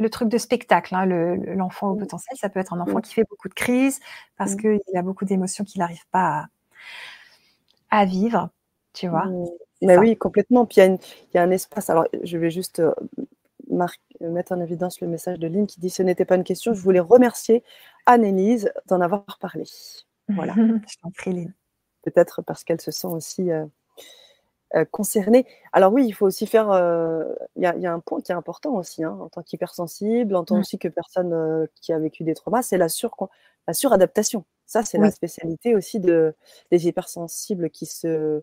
le 0.00 0.10
truc 0.10 0.28
de 0.30 0.38
spectacle, 0.38 0.94
hein, 0.96 1.06
le 1.06 1.36
le 1.36 1.54
l'enfant 1.54 1.90
au 1.92 1.96
Mmh. 1.96 2.00
potentiel. 2.00 2.38
Ça 2.38 2.50
peut 2.50 2.60
être 2.60 2.74
un 2.74 2.80
enfant 2.80 3.00
Mmh. 3.00 3.02
qui 3.02 3.14
fait 3.14 3.24
beaucoup 3.30 3.48
de 3.50 3.54
crises 3.54 4.00
parce 4.38 4.54
Mmh. 4.54 4.58
qu'il 4.58 4.80
a 4.96 5.02
beaucoup 5.02 5.24
d'émotions 5.26 5.64
qu'il 5.64 5.80
n'arrive 5.80 6.06
pas 6.12 6.28
à 6.42 6.46
à 7.90 8.04
vivre, 8.04 8.50
tu 8.94 9.08
vois? 9.08 9.26
Mmh. 9.26 9.46
Mais 9.82 9.96
oui, 9.98 10.16
complètement. 10.16 10.66
Puis 10.66 10.80
il 10.80 10.84
y 10.84 10.86
a 10.88 10.96
y 11.34 11.38
un 11.38 11.50
espace 11.50 11.90
alors 11.90 12.06
je 12.22 12.36
vais 12.38 12.50
juste, 12.50 12.82
mar 13.70 13.90
mettre 14.20 14.52
en 14.52 14.60
évidence 14.60 15.00
le 15.02 15.08
message 15.08 15.38
de 15.40 15.48
Lynn 15.48 15.66
qui 15.66 15.80
dit: 15.80 15.90
«Ce 15.90 16.02
n'était 16.02 16.24
pas 16.26 16.36
une 16.36 16.44
question, 16.44 16.74
je 16.74 16.80
voulais 16.82 17.00
remercier 17.00 17.64
Anne-Élise 18.06 18.72
d'en 18.88 19.00
avoir 19.02 19.24
parlé». 19.40 19.64
Voilà. 20.36 20.54
Je 20.88 20.96
t'en 21.02 21.10
prie, 21.12 21.32
Lynn. 21.34 21.54
Peut-être 22.04 22.42
parce 22.42 22.64
qu'elle 22.64 22.80
se 22.82 22.90
sent 22.92 23.08
aussi, 23.08 23.50
heu 23.52 23.70
heu, 24.76 24.84
concernée. 24.86 25.46
Alors 25.72 25.92
oui, 25.92 26.04
il 26.06 26.12
faut 26.12 26.26
aussi 26.26 26.46
faire, 26.46 26.70
heu, 26.72 27.36
il 27.56 27.62
y 27.62 27.66
a 27.66 27.74
il 27.76 27.82
y 27.82 27.86
a 27.86 27.92
un 27.92 28.00
point 28.00 28.20
qui 28.20 28.32
est 28.32 28.34
important 28.34 28.74
aussi, 28.76 29.04
hein, 29.04 29.16
en 29.20 29.28
tant 29.28 29.42
qu'hypersensible, 29.42 30.36
en 30.36 30.44
tant 30.44 30.56
Mmh. 30.56 30.60
aussi 30.60 30.78
que 30.78 30.88
personne, 30.88 31.32
heu, 31.34 31.68
qui 31.80 31.92
a 31.92 31.98
vécu 31.98 32.24
des 32.24 32.34
traumas, 32.34 32.62
c'est 32.62 32.78
la 32.78 32.88
surcon 32.88 33.28
la 33.68 33.74
suradaptation. 33.74 34.44
Ça, 34.66 34.82
c'est 34.84 34.98
la 34.98 35.10
spécialité 35.10 35.74
aussi 35.76 36.00
de 36.00 36.34
des 36.70 36.86
hypersensibles 36.88 37.70
qui 37.70 37.86
se 37.86 38.40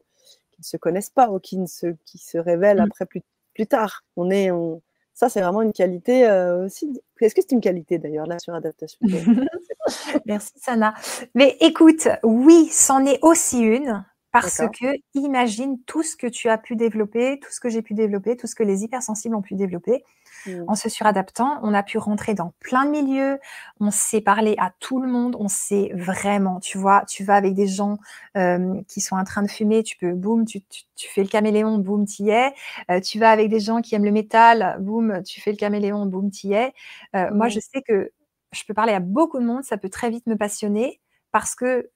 qui 0.52 0.62
ne 0.62 0.66
se 0.66 0.78
connaissent 0.78 1.10
pas 1.12 1.30
ou 1.32 1.40
qui 1.40 1.58
ne 1.58 1.68
se 1.68 1.88
qui 2.06 2.18
se 2.20 2.38
révèlent 2.38 2.80
Mmh. 2.80 2.90
après 2.90 3.06
plus 3.06 3.22
plus 3.56 3.68
tard. 3.68 4.04
On 4.18 4.30
est 4.32 4.52
on 4.52 4.82
ça, 5.14 5.30
c'est 5.30 5.42
vraiment 5.42 5.62
une 5.64 5.74
qualité, 5.74 6.30
aussi 6.66 7.02
est-ce 7.22 7.34
que 7.36 7.42
c'est 7.42 7.52
une 7.54 7.62
qualité 7.62 7.98
d'ailleurs, 8.00 8.28
la 8.28 8.40
suradaptation? 8.40 9.00
Merci 10.26 10.54
Sana. 10.58 10.94
Mais 11.36 11.58
écoute, 11.62 12.08
oui, 12.24 12.70
c'en 12.72 13.06
est 13.06 13.20
aussi 13.24 13.60
une 13.62 14.06
parce 14.32 14.62
que 14.80 14.86
imagine 15.16 15.80
tout 15.86 16.04
ce 16.04 16.16
que 16.16 16.28
tu 16.28 16.50
as 16.50 16.58
pu 16.58 16.76
développer, 16.76 17.40
tout 17.40 17.52
ce 17.52 17.60
que 17.60 17.70
j'ai 17.70 17.82
pu 17.82 17.94
développer, 17.96 18.38
tout 18.38 18.48
ce 18.48 18.56
que 18.56 18.64
les 18.64 18.84
hypersensibles 18.84 19.36
ont 19.36 19.42
pu 19.42 19.56
développer. 19.56 20.04
Mmh. 20.46 20.68
En 20.68 20.76
se 20.76 20.90
suradaptant, 20.90 21.60
on 21.64 21.74
a 21.74 21.84
pu 21.84 21.98
rentrer 21.98 22.34
dans 22.34 22.54
plein 22.60 22.86
de 22.86 22.92
milieux, 22.92 23.40
on 23.80 23.92
sait 23.92 24.22
parler 24.22 24.56
à 24.60 24.74
tout 24.80 25.02
le 25.02 25.08
monde, 25.10 25.36
on 25.40 25.48
sait 25.48 25.92
vraiment, 25.96 26.60
tu 26.60 26.78
vois, 26.78 27.04
tu 27.08 27.24
vas 27.24 27.36
avec 27.36 27.54
des 27.56 27.68
gens, 27.68 27.98
hem, 28.36 28.84
qui 28.86 29.02
sont 29.02 29.16
en 29.16 29.24
train 29.24 29.44
de 29.44 29.50
fumer, 29.50 29.84
tu 29.84 29.98
peux 29.98 30.14
boum, 30.14 30.46
tu 30.46 30.62
tu 30.64 30.84
tu 30.96 31.10
fais 31.10 31.22
le 31.24 31.30
caméléon, 31.30 31.78
boum, 31.80 32.06
tu 32.06 32.24
y 32.24 32.30
es. 32.32 32.54
Heu, 32.92 33.02
tu 33.02 33.20
vas 33.20 33.32
avec 33.32 33.50
des 33.50 33.60
gens 33.62 33.82
qui 33.82 33.96
aiment 33.96 34.06
le 34.06 34.12
métal, 34.12 34.78
boum, 34.82 35.22
tu 35.24 35.42
fais 35.42 35.52
le 35.52 35.58
caméléon, 35.58 36.06
boum, 36.06 36.32
tu 36.32 36.48
y 36.48 36.54
es. 36.54 36.74
Heu, 37.16 37.32
moi, 37.34 37.48
Mmh. 37.48 37.50
je 37.50 37.60
sais 37.60 37.82
que 37.88 38.12
je 38.52 38.64
peux 38.66 38.74
parler 38.74 38.94
à 38.94 39.00
beaucoup 39.00 39.40
de 39.40 39.46
monde, 39.46 39.64
ça 39.64 39.78
peut 39.78 39.90
très 39.90 40.10
vite 40.10 40.28
me 40.28 40.36
passionner 40.38 41.00
parce 41.32 41.56
que 41.56 41.90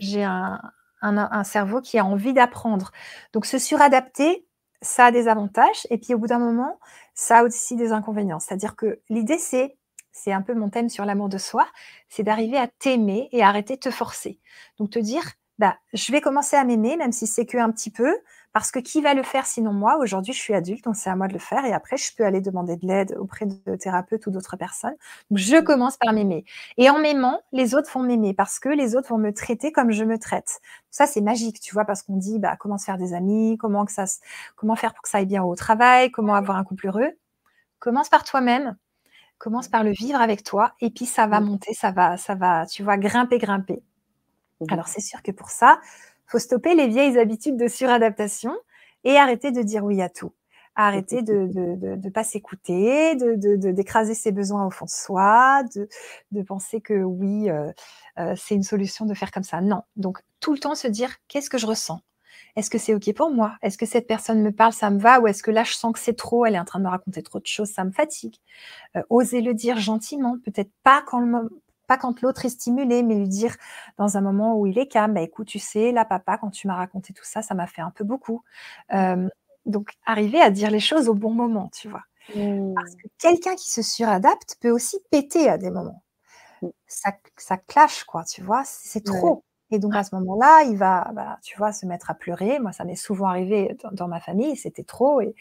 j'ai 0.00 0.24
un 0.24 0.60
un 1.02 1.44
cerveau 1.44 1.80
qui 1.80 1.98
a 1.98 2.04
envie 2.04 2.32
d'apprendre. 2.32 2.92
Donc 3.32 3.46
se 3.46 3.58
suradapter, 3.58 4.46
ça 4.82 5.06
a 5.06 5.10
des 5.10 5.28
avantages 5.28 5.86
et 5.90 5.98
puis 5.98 6.14
au 6.14 6.18
bout 6.18 6.28
d'un 6.28 6.38
moment, 6.38 6.78
ça 7.14 7.38
a 7.38 7.44
aussi 7.44 7.76
des 7.76 7.92
inconvénients. 7.92 8.38
C'est-à-dire 8.40 8.76
que 8.76 9.00
l'idée, 9.08 9.38
c'est 9.38 9.76
c'est 10.12 10.32
un 10.32 10.42
peu 10.42 10.54
mon 10.54 10.68
thème 10.68 10.88
sur 10.88 11.04
l'amour 11.04 11.28
de 11.28 11.38
soi, 11.38 11.66
c'est 12.08 12.24
d'arriver 12.24 12.58
à 12.58 12.66
t'aimer 12.66 13.28
et 13.32 13.42
arrêter 13.42 13.74
de 13.74 13.80
te 13.80 13.90
forcer. 13.90 14.40
Donc 14.78 14.90
te 14.90 14.98
dire: 14.98 15.22
«Bah, 15.58 15.76
je 15.92 16.12
vais 16.12 16.20
commencer 16.20 16.56
à 16.56 16.64
m'aimer, 16.64 16.96
même 16.96 17.12
si 17.12 17.26
c'est 17.26 17.44
qu'un 17.46 17.70
petit 17.72 17.90
peu, 17.90 18.14
parce 18.52 18.70
que 18.70 18.78
qui 18.78 19.00
va 19.02 19.14
le 19.14 19.22
faire 19.24 19.44
sinon 19.46 19.72
moi? 19.72 19.98
Aujourd'hui, 19.98 20.32
je 20.32 20.38
suis 20.40 20.54
adulte, 20.54 20.84
donc 20.84 20.96
c'est 20.96 21.10
à 21.10 21.16
moi 21.16 21.26
de 21.28 21.32
le 21.32 21.38
faire 21.40 21.64
et 21.64 21.72
après 21.72 21.96
je 21.96 22.14
peux 22.16 22.24
aller 22.24 22.40
demander 22.40 22.76
de 22.76 22.86
l'aide 22.86 23.16
auprès 23.18 23.46
de 23.46 23.76
thérapeutes 23.76 24.26
ou 24.26 24.30
d'autres 24.30 24.56
personnes. 24.56 24.94
Donc 25.30 25.38
je 25.38 25.56
Mmh. 25.56 25.62
commence 25.62 25.96
par 25.96 26.12
m'aimer 26.12 26.44
et 26.76 26.90
en 26.90 26.98
m'aimant, 27.00 27.40
les 27.52 27.74
autres 27.74 27.90
vont 27.92 28.02
m'aimer 28.02 28.34
parce 28.34 28.58
que 28.60 28.68
les 28.68 28.94
autres 28.96 29.08
vont 29.10 29.18
me 29.18 29.32
traiter 29.32 29.72
comme 29.72 29.90
je 29.90 30.04
me 30.04 30.18
traite. 30.18 30.60
Ça, 30.90 31.06
c'est 31.06 31.20
magique, 31.20 31.60
tu 31.60 31.74
vois? 31.74 31.84
Parce 31.84 32.02
qu'on 32.02 32.16
dit: 32.16 32.38
«Bah, 32.38 32.56
comment 32.58 32.78
se 32.78 32.84
faire 32.84 32.98
des 32.98 33.12
amis? 33.14 33.56
Comment 33.58 33.84
que 33.84 33.92
ça 33.92 34.06
se 34.06 34.18
comment 34.56 34.76
faire 34.76 34.94
pour 34.94 35.02
que 35.02 35.08
ça 35.08 35.18
aille 35.18 35.26
bien 35.26 35.42
au 35.44 35.54
travail? 35.56 36.10
Comment 36.10 36.34
avoir 36.34 36.56
un 36.56 36.64
couple 36.64 36.86
heureux?» 36.88 37.10
Commence 37.80 38.08
par 38.10 38.24
toi-même, 38.24 38.76
commence 39.38 39.68
par 39.68 39.84
le 39.84 39.92
vivre 39.92 40.20
avec 40.20 40.44
toi 40.44 40.74
et 40.80 40.90
puis 40.90 41.06
ça 41.06 41.26
va 41.28 41.40
Mmh. 41.40 41.42
monter, 41.42 41.74
ça 41.74 41.92
va 41.92 42.16
ça 42.18 42.34
va, 42.36 42.66
tu 42.66 42.82
vois, 42.84 42.98
grimper, 42.98 43.38
grimper. 43.38 43.82
Mmh 44.60 44.64
mh. 44.66 44.68
Alors 44.72 44.88
c'est 44.88 45.00
sûr 45.00 45.22
que 45.22 45.30
pour 45.32 45.50
ça, 45.50 45.80
faut 46.26 46.38
stopper 46.38 46.74
les 46.74 46.88
vieilles 46.88 47.18
habitudes 47.18 47.56
de 47.56 47.68
suradaptation 47.68 48.52
et 49.04 49.16
arrêter 49.16 49.50
de 49.52 49.62
dire 49.62 49.84
oui 49.84 50.02
à 50.02 50.08
tout. 50.08 50.32
Arrêter 50.80 51.22
de 51.22 51.46
de 51.48 51.74
de 51.76 51.96
de 51.96 52.08
pas 52.10 52.22
s'écouter, 52.24 53.16
de 53.16 53.34
de 53.34 53.72
d'écraser 53.72 54.14
ses 54.14 54.30
besoins 54.32 54.64
au 54.66 54.70
fond 54.70 54.84
de 54.84 54.90
soi, 54.90 55.62
de 55.74 55.88
de 56.32 56.42
penser 56.42 56.80
que 56.80 56.94
oui, 57.02 57.50
heu 57.50 57.72
heu, 58.18 58.34
c'est 58.36 58.54
une 58.54 58.62
solution 58.62 59.04
de 59.06 59.14
faire 59.14 59.30
comme 59.32 59.42
ça. 59.42 59.60
Non. 59.60 59.82
Donc 59.96 60.18
tout 60.40 60.52
le 60.52 60.58
temps 60.60 60.74
se 60.76 60.86
dire: 60.88 61.16
«Qu'est-ce 61.28 61.50
que 61.50 61.58
je 61.58 61.66
ressens? 61.66 62.00
Est-ce 62.56 62.70
que 62.70 62.78
c'est 62.78 62.94
OK 62.94 63.12
pour 63.14 63.30
moi? 63.32 63.56
Est-ce 63.62 63.78
que 63.78 63.86
cette 63.86 64.06
personne 64.08 64.42
me 64.42 64.52
parle, 64.52 64.72
ça 64.74 64.90
me 64.90 64.98
va? 65.00 65.20
Ou 65.20 65.28
est-ce 65.28 65.42
que 65.44 65.50
là, 65.52 65.64
je 65.64 65.74
sens 65.74 65.92
que 65.94 66.00
c'est 66.00 66.16
trop, 66.16 66.46
elle 66.46 66.56
est 66.56 66.60
en 66.60 66.64
train 66.66 66.80
de 66.80 66.84
me 66.84 66.90
raconter 66.90 67.22
trop 67.22 67.40
de 67.40 67.46
choses, 67.46 67.70
ça 67.70 67.84
me 67.84 67.92
fatigue?» 67.92 68.36
heu, 68.96 69.02
oser 69.10 69.42
le 69.42 69.54
dire 69.54 69.78
gentiment, 69.80 70.36
peut-être 70.44 70.72
pas 70.84 71.02
quand 71.06 71.20
le 71.20 71.26
mom 71.28 71.50
pas 71.88 71.98
quand 71.98 72.22
l'autre 72.22 72.46
est 72.46 72.50
stimulé, 72.50 73.02
mais 73.04 73.16
lui 73.16 73.28
dire 73.28 73.56
dans 73.98 74.16
un 74.18 74.22
moment 74.22 74.56
où 74.58 74.66
il 74.68 74.78
est 74.78 74.88
calme: 74.88 75.14
«Bah, 75.14 75.22
écoute, 75.22 75.48
tu 75.48 75.58
sais, 75.60 75.92
là, 75.92 76.04
papa, 76.06 76.38
quand 76.38 76.50
tu 76.50 76.68
m'as 76.68 76.76
raconté 76.76 77.14
tout 77.14 77.24
ça, 77.26 77.42
ça 77.42 77.54
m'a 77.56 77.66
fait 77.68 77.82
un 77.82 77.92
peu 77.92 78.04
beaucoup». 78.04 78.44
Donc 79.66 79.90
arriver 80.06 80.40
à 80.40 80.50
dire 80.50 80.70
les 80.70 80.80
choses 80.80 81.08
au 81.08 81.14
bon 81.14 81.32
moment, 81.34 81.68
tu 81.74 81.88
vois? 81.88 82.02
Parce 82.76 82.94
Mmh. 82.94 83.02
que 83.02 83.08
quelqu'un 83.18 83.56
qui 83.56 83.70
se 83.70 83.82
suradapte 83.82 84.56
peut 84.60 84.70
aussi 84.70 84.98
péter 85.10 85.48
à 85.50 85.58
des 85.58 85.70
moments. 85.70 86.02
Mmh. 86.62 86.70
Ça 86.88 87.12
ça 87.38 87.58
clash 87.58 88.04
quoi, 88.04 88.24
tu 88.24 88.42
vois? 88.42 88.64
C'est 88.66 89.04
Ouais. 89.04 89.04
trop 89.04 89.44
et 89.72 89.78
donc 89.80 89.96
à 89.96 90.04
ce 90.04 90.14
moment-là, 90.16 90.64
il 90.64 90.76
va, 90.78 91.10
bah, 91.14 91.38
tu 91.42 91.58
vois, 91.58 91.72
se 91.72 91.86
mettre 91.86 92.10
à 92.10 92.14
pleurer. 92.14 92.60
Moi, 92.60 92.72
ça 92.72 92.84
m'est 92.84 92.96
souvent 92.96 93.26
arrivé 93.28 93.76
dans 93.84 93.90
dans 93.92 94.08
ma 94.08 94.20
famille, 94.20 94.56
c'était 94.56 94.84
trop 94.84 95.20
et 95.22 95.34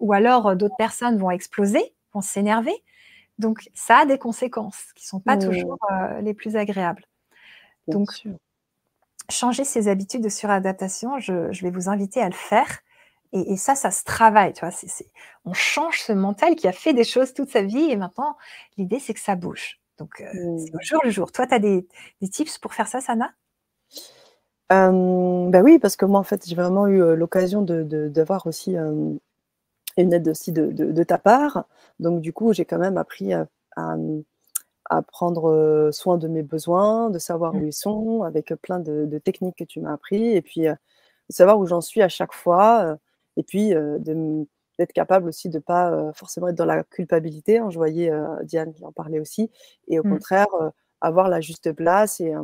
ou 0.00 0.12
alors, 0.14 0.50
heu, 0.50 0.56
d'autres 0.56 0.76
personnes 0.76 1.18
vont 1.18 1.30
exploser, 1.32 1.94
vont 2.14 2.22
s'énerver. 2.22 2.74
Donc 3.40 3.70
ça 3.74 3.98
a 4.00 4.06
des 4.06 4.18
conséquences 4.18 4.92
qui 4.96 5.06
sont 5.06 5.20
pas 5.20 5.38
toujours, 5.38 5.78
Mmh. 5.90 5.92
heu, 5.92 6.20
les 6.22 6.34
plus 6.34 6.56
agréables. 6.56 7.04
Bien 7.86 7.98
Donc 7.98 8.06
sûr. 8.06 8.38
changer 9.30 9.64
ses 9.64 9.88
habitudes 9.88 10.22
de 10.22 10.28
suradaptation, 10.28 11.18
je 11.18 11.52
je 11.52 11.62
vais 11.62 11.70
vous 11.70 11.88
inviter 11.88 12.20
à 12.22 12.28
le 12.28 12.34
faire 12.34 12.80
et 13.32 13.52
et 13.52 13.56
ça, 13.56 13.74
ça 13.76 13.90
se 13.92 14.04
travaille, 14.04 14.52
tu 14.54 14.60
vois? 14.64 14.74
On 15.44 15.52
change 15.54 16.00
ce 16.00 16.12
mental 16.12 16.56
qui 16.56 16.66
a 16.68 16.72
fait 16.72 16.92
des 16.94 17.04
choses 17.04 17.32
toute 17.34 17.50
sa 17.50 17.62
vie 17.62 17.90
et 17.90 17.96
maintenant 17.96 18.36
l'idée, 18.78 18.98
c'est 19.00 19.14
que 19.14 19.20
ça 19.20 19.36
bouge. 19.36 19.80
Donc 19.98 20.20
heu, 20.20 20.26
c'est 20.56 20.74
au 20.74 20.78
Mmh. 20.78 20.84
jour 20.84 21.00
le 21.04 21.10
jour. 21.10 21.32
Toi, 21.32 21.46
tu 21.46 21.54
as 21.54 21.58
des 21.60 21.86
des 22.20 22.28
tips 22.30 22.58
pour 22.58 22.74
faire 22.74 22.88
ça, 22.88 23.00
Sana? 23.00 23.34
Bah, 24.70 25.60
oui, 25.62 25.78
parce 25.78 25.96
que 25.96 26.04
moi, 26.04 26.20
en 26.20 26.22
fait, 26.22 26.46
j'ai 26.46 26.54
vraiment 26.54 26.86
eu, 26.86 27.16
l'occasion 27.16 27.62
de 27.62 27.82
de 27.82 28.08
d'avoir 28.08 28.46
aussi, 28.46 28.76
hem, 29.96 30.06
une 30.06 30.12
aide 30.12 30.28
aussi 30.28 30.52
de, 30.52 31.02
ta 31.02 31.18
part. 31.18 31.64
Donc, 31.98 32.20
du 32.20 32.32
coup, 32.32 32.52
j'ai 32.52 32.64
quand 32.64 32.78
même 32.78 32.96
appris 32.98 33.32
à, 33.32 33.46
prendre 35.08 35.90
soin 35.92 36.18
de 36.18 36.26
mes 36.26 36.42
besoins, 36.42 37.10
de 37.10 37.18
savoir 37.18 37.54
où 37.54 37.60
mmh. 37.60 37.66
ils 37.68 37.72
sont, 37.72 38.22
avec 38.22 38.52
plein 38.62 38.80
de, 38.80 39.18
techniques 39.18 39.58
que 39.58 39.64
tu 39.64 39.80
m'as 39.80 39.92
appris, 39.92 40.34
et 40.34 40.42
puis 40.42 40.62
de 40.62 40.76
savoir 41.28 41.58
où 41.58 41.66
j'en 41.66 41.80
suis 41.80 42.02
à 42.02 42.08
chaque 42.08 42.32
fois, 42.32 42.98
et 43.36 43.42
puis 43.44 43.72
d'être 44.00 44.92
capable 44.92 45.28
aussi 45.28 45.48
de 45.48 45.58
ne 45.58 45.62
pas 45.62 46.12
forcément 46.14 46.48
être 46.48 46.56
dans 46.56 46.64
la 46.64 46.82
culpabilité. 46.82 47.58
Hein. 47.58 47.70
Je 47.70 47.78
voyais 47.78 48.10
Diane 48.42 48.72
qui 48.72 48.84
en 48.84 48.92
parlait 48.92 49.20
aussi, 49.20 49.50
et 49.86 50.00
au 50.00 50.04
mmh. 50.04 50.10
contraire, 50.10 50.48
avoir 51.00 51.28
la 51.28 51.40
juste 51.40 51.72
place 51.72 52.20
et, 52.20 52.34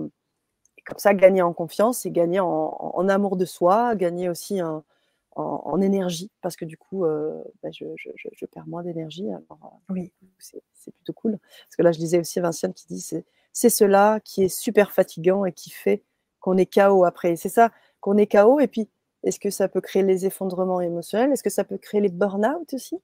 comme 0.87 0.99
ça 0.99 1.13
gagner 1.13 1.43
en 1.43 1.53
confiance 1.53 2.07
et 2.07 2.11
gagner 2.11 2.41
en, 2.41 3.09
amour 3.09 3.37
de 3.37 3.45
soi, 3.45 3.95
gagner 3.97 4.29
aussi 4.29 4.61
en, 5.37 5.62
en, 5.64 5.80
énergie, 5.80 6.30
parce 6.41 6.57
que 6.57 6.64
du 6.64 6.76
coup, 6.76 7.05
euh, 7.05 7.43
bah, 7.62 7.68
je, 7.70 8.47
perds 8.47 8.66
moins 8.66 8.82
d'énergie. 8.82 9.28
Euh, 9.30 9.55
oui. 9.91 10.12
C'est 10.39 10.93
plutôt 10.95 11.12
cool. 11.12 11.39
Parce 11.39 11.76
que 11.76 11.82
là, 11.82 11.93
je 11.93 11.99
disais 11.99 12.18
aussi 12.18 12.41
Vinciane 12.41 12.72
qui 12.72 12.87
dit 12.87 13.01
c'est 13.53 13.68
cela 13.70 14.20
qui 14.24 14.45
est 14.45 14.49
super 14.49 14.93
fatigant 14.93 15.45
et 15.45 15.53
qui 15.53 15.70
fait 15.70 16.03
qu'on 16.41 16.57
est 16.57 16.72
KO 16.72 17.05
après. 17.05 17.37
C'est 17.37 17.49
ça, 17.49 17.70
qu'on 18.01 18.16
est 18.16 18.26
KO. 18.26 18.61
Et 18.61 18.66
puis, 18.66 18.89
est-ce 19.22 19.39
que 19.39 19.51
ça 19.51 19.68
peut 19.68 19.80
créer 19.80 20.03
les 20.03 20.26
effondrements 20.26 20.80
émotionnels? 20.80 21.32
Est-ce 21.32 21.43
que 21.43 21.51
ça 21.51 21.64
peut 21.64 21.78
créer 21.78 22.01
les 22.01 22.09
burn-out 22.09 22.72
aussi? 22.72 22.99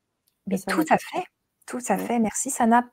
Mais 0.46 0.58
tout 0.58 0.84
à 0.88 0.98
fait. 0.98 1.24
Tout 1.66 1.78
à 1.88 1.96
fait, 1.96 2.18
merci 2.18 2.50
Sana. 2.50 2.84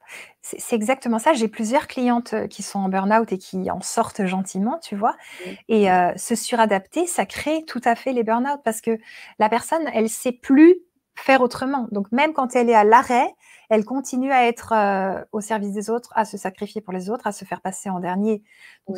C'est 0.41 0.76
exactement 0.76 1.17
ça. 1.17 1.34
J'ai 1.34 1.47
plusieurs 1.47 1.88
clientes 1.88 2.34
euh, 2.34 2.47
qui 2.47 2.61
sont 2.61 2.80
en 2.80 2.88
burn-out 2.88 3.32
et 3.32 3.38
qui 3.38 3.70
en 3.72 3.82
sortent 3.82 4.26
gentiment, 4.26 4.80
tu 4.82 4.95
vois. 4.95 5.15
Et 5.67 5.91
euh, 5.91 6.15
se 6.15 6.36
suradapter, 6.36 7.07
ça 7.07 7.26
crée 7.26 7.65
tout 7.65 7.82
à 7.84 7.95
fait 7.95 8.13
les 8.13 8.24
burn-out 8.24 8.61
parce 8.63 8.82
que 8.82 8.97
la 9.39 9.49
personne, 9.49 9.82
elle 9.93 10.07
sait 10.07 10.32
plus 10.32 10.82
faire 11.15 11.41
autrement. 11.41 11.88
Donc 11.91 12.11
même 12.11 12.32
quand 12.34 12.55
elle 12.55 12.70
est 12.70 12.76
à 12.76 12.84
l'arrêt, 12.84 13.34
elle 13.70 13.86
continue 13.86 14.32
à 14.32 14.47
être 14.47 14.74
euh, 14.74 15.24
au 15.32 15.41
service 15.41 15.74
des 15.74 15.89
autres, 15.89 16.11
à 16.15 16.24
se 16.24 16.38
sacrifier 16.38 16.80
pour 16.82 16.93
les 16.93 17.09
autres, 17.09 17.28
à 17.28 17.32
se 17.32 17.45
faire 17.45 17.61
passer 17.61 17.89
en 17.89 17.99
dernier. 17.99 18.43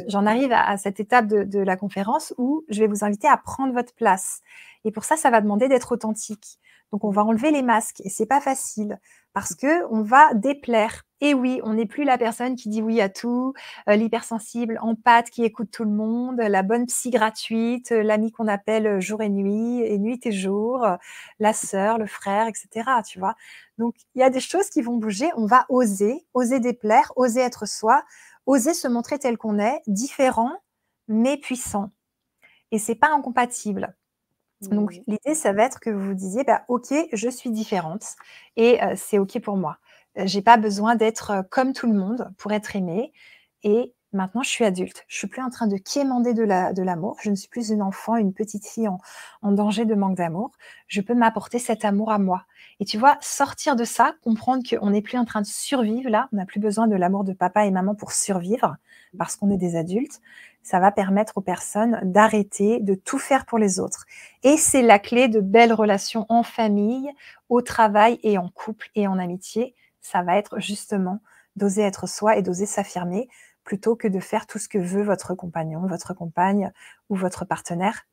J'en 0.08 0.26
arrive 0.26 0.52
à, 0.54 0.78
cette 0.78 1.00
étape 1.00 1.28
de, 1.28 1.44
de, 1.44 1.60
la 1.60 1.78
conférence 1.78 2.34
où 2.38 2.64
je 2.70 2.80
vais 2.80 2.88
vous 2.88 3.04
inviter 3.04 3.28
à 3.28 3.38
prendre 3.38 3.74
votre 3.74 3.94
place. 3.96 4.42
Et 4.86 4.92
pour 4.92 5.06
ça, 5.06 5.18
ça 5.18 5.30
va 5.30 5.42
demander 5.42 5.68
d'être 5.68 5.92
authentique. 5.92 6.60
Donc 6.92 7.04
on 7.04 7.10
va 7.10 7.24
enlever 7.24 7.52
les 7.52 7.62
masques 7.62 8.02
et 8.04 8.10
c'est 8.10 8.26
pas 8.26 8.42
facile 8.42 9.00
parce 9.34 9.56
que 9.56 9.86
on 9.92 10.02
va 10.02 10.34
déplaire. 10.34 11.04
Et 11.22 11.34
oui, 11.34 11.62
on 11.64 11.74
n'est 11.74 11.86
plus 11.86 12.04
la 12.04 12.18
personne 12.18 12.56
qui 12.56 12.68
dit 12.68 12.82
oui 12.82 13.00
à 13.00 13.08
tout, 13.08 13.54
euh, 13.88 13.96
l'hypersensible 13.96 14.78
en 14.82 14.96
pâte 14.96 15.30
qui 15.30 15.44
écoute 15.44 15.70
tout 15.72 15.84
le 15.84 15.92
monde, 15.92 16.38
la 16.40 16.64
bonne 16.64 16.88
psy 16.88 17.12
gratuite, 17.12 17.92
euh, 17.92 18.02
l'ami 18.04 18.32
qu'on 18.32 18.48
appelle 18.48 18.88
euh, 18.88 19.00
jour 19.00 19.22
et 19.22 19.30
nuit, 19.30 19.82
et 19.84 20.00
nuit 20.00 20.20
et 20.26 20.32
jour, 20.32 20.86
la 21.40 21.54
sœur, 21.54 21.98
le 21.98 22.08
frère, 22.08 22.48
etc. 22.48 22.90
Tu 23.08 23.20
vois. 23.20 23.36
Donc 23.78 23.96
il 24.16 24.20
y 24.20 24.24
a 24.24 24.30
des 24.30 24.40
choses 24.40 24.70
qui 24.70 24.82
vont 24.82 24.98
bouger. 24.98 25.30
On 25.38 25.46
va 25.46 25.66
oser, 25.70 26.26
oser 26.34 26.60
déplaire, 26.60 27.14
oser 27.16 27.42
être 27.42 27.68
soi, 27.68 28.04
oser 28.46 28.74
se 28.74 28.88
montrer 28.88 29.20
tel 29.20 29.38
qu'on 29.38 29.60
est, 29.60 29.82
différent 29.88 30.52
mais 31.08 31.38
puissant. 31.38 31.92
Et 32.72 32.80
c'est 32.80 32.96
pas 32.96 33.10
incompatible. 33.10 33.96
Donc, 34.62 34.94
mmh. 34.94 35.04
l'idée, 35.08 35.36
ça 35.36 35.54
va 35.54 35.64
être 35.64 35.80
que 35.80 35.90
vous 35.90 36.08
vous 36.08 36.14
disiez, 36.14 36.44
bah, 36.44 36.64
OK, 36.68 36.94
je 37.12 37.30
suis 37.30 37.50
différente 37.50 38.04
et 38.58 38.80
c'est 38.96 39.18
OK 39.18 39.40
pour 39.40 39.58
moi. 39.58 39.78
J'ai 40.16 40.42
pas 40.42 40.58
besoin 40.58 40.96
d'être 40.96 41.46
comme 41.50 41.74
tout 41.74 41.88
le 41.88 41.98
monde 41.98 42.32
pour 42.38 42.52
être 42.52 42.76
aimée. 42.76 43.14
Et 43.64 43.94
maintenant, 44.14 44.44
je 44.44 44.50
suis 44.50 44.66
adulte. 44.66 45.06
Je 45.08 45.18
suis 45.18 45.28
plus 45.28 45.42
en 45.42 45.50
train 45.50 45.68
de 45.68 45.78
quémander 45.78 46.34
de 46.34 46.44
l'amour. 46.84 47.18
je 47.22 47.30
ne 47.30 47.36
suis 47.36 47.48
plus 47.48 47.70
une 47.70 47.82
enfant, 47.82 48.16
une 48.18 48.34
petite 48.34 48.68
fille 48.68 48.88
en, 48.88 48.98
en 49.42 49.52
danger 49.52 49.86
de 49.86 49.96
manque 49.96 50.18
d'amour. 50.18 50.52
Je 50.88 51.02
peux 51.02 51.14
m'apporter 51.14 51.60
cet 51.60 51.86
amour 51.86 52.12
à 52.12 52.20
moi. 52.20 52.46
Et 52.80 52.86
tu 52.86 52.98
vois, 52.98 53.18
sortir 53.22 53.76
de 53.76 53.84
ça, 53.84 54.16
comprendre 54.24 54.64
qu'on 54.68 54.90
n'est 54.90 55.02
plus 55.02 55.18
en 55.18 55.26
train 55.26 55.42
de 55.42 55.48
survivre 55.48 56.10
là, 56.10 56.28
on 56.34 56.38
n'a 56.38 56.46
plus 56.46 56.60
besoin 56.60 56.88
de 56.88 56.96
l'amour 56.96 57.24
de 57.24 57.34
papa 57.34 57.66
et 57.66 57.72
maman 57.72 57.96
pour 57.96 58.12
survivre 58.12 58.76
parce 59.18 59.36
qu'on 59.36 59.52
est 59.52 59.58
des 59.58 59.76
adultes 59.76 60.22
ça 60.64 60.80
va 60.80 60.92
permettre 60.92 61.38
aux 61.38 61.42
personnes 61.42 62.00
d'arrêter 62.04 62.80
de 62.80 62.94
tout 62.96 63.18
faire 63.18 63.46
pour 63.46 63.58
les 63.58 63.80
autres. 63.80 64.06
Et 64.44 64.58
c'est 64.58 64.82
la 64.82 65.00
clé 65.00 65.28
de 65.28 65.40
belles 65.40 65.74
relations 65.74 66.26
en 66.30 66.44
famille, 66.44 67.10
au 67.50 67.62
travail 67.62 68.20
et 68.24 68.38
en 68.38 68.50
couple 68.50 68.90
et 68.96 69.08
en 69.08 69.18
amitié. 69.20 69.76
Ça 70.02 70.24
va 70.24 70.38
être 70.38 70.60
justement 70.60 71.20
d'oser 71.56 71.82
être 71.82 72.08
soi 72.08 72.38
et 72.38 72.42
d'oser 72.42 72.66
s'affirmer 72.66 73.28
plutôt 73.64 73.96
que 73.96 74.08
de 74.08 74.20
faire 74.20 74.48
tout 74.48 74.60
ce 74.60 74.68
que 74.68 74.78
veut 74.78 75.04
votre 75.04 75.36
compagnon, 75.36 75.86
votre 75.86 76.14
compagne 76.14 76.72
ou 77.10 77.16
votre 77.16 77.46
partenaire. 77.46 78.08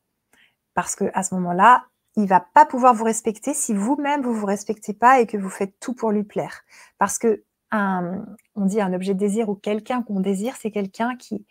Parce 0.74 0.94
que 0.94 1.11
à 1.14 1.22
ce 1.22 1.34
moment-là, 1.34 1.84
il 2.16 2.26
va 2.26 2.40
pas 2.40 2.66
pouvoir 2.66 2.94
vous 2.94 3.05
respecter 3.05 3.55
si 3.55 3.74
vous-même 3.74 4.22
vous 4.22 4.34
vous 4.34 4.46
respectez 4.46 4.92
pas 4.92 5.20
et 5.20 5.26
que 5.26 5.36
vous 5.36 5.51
faites 5.51 5.78
tout 5.80 5.94
pour 5.94 6.11
lui 6.11 6.24
plaire. 6.24 6.62
Parce 6.99 7.18
que 7.18 7.44
un, 7.70 8.24
on 8.55 8.64
dit 8.64 8.80
un 8.80 8.92
objet 8.92 9.14
de 9.14 9.18
désir 9.18 9.49
ou 9.49 9.55
quelqu'un 9.55 10.03
qu'on 10.03 10.20
désire, 10.20 10.57
c'est 10.57 10.70
quelqu'un 10.70 11.16
qui 11.16 11.46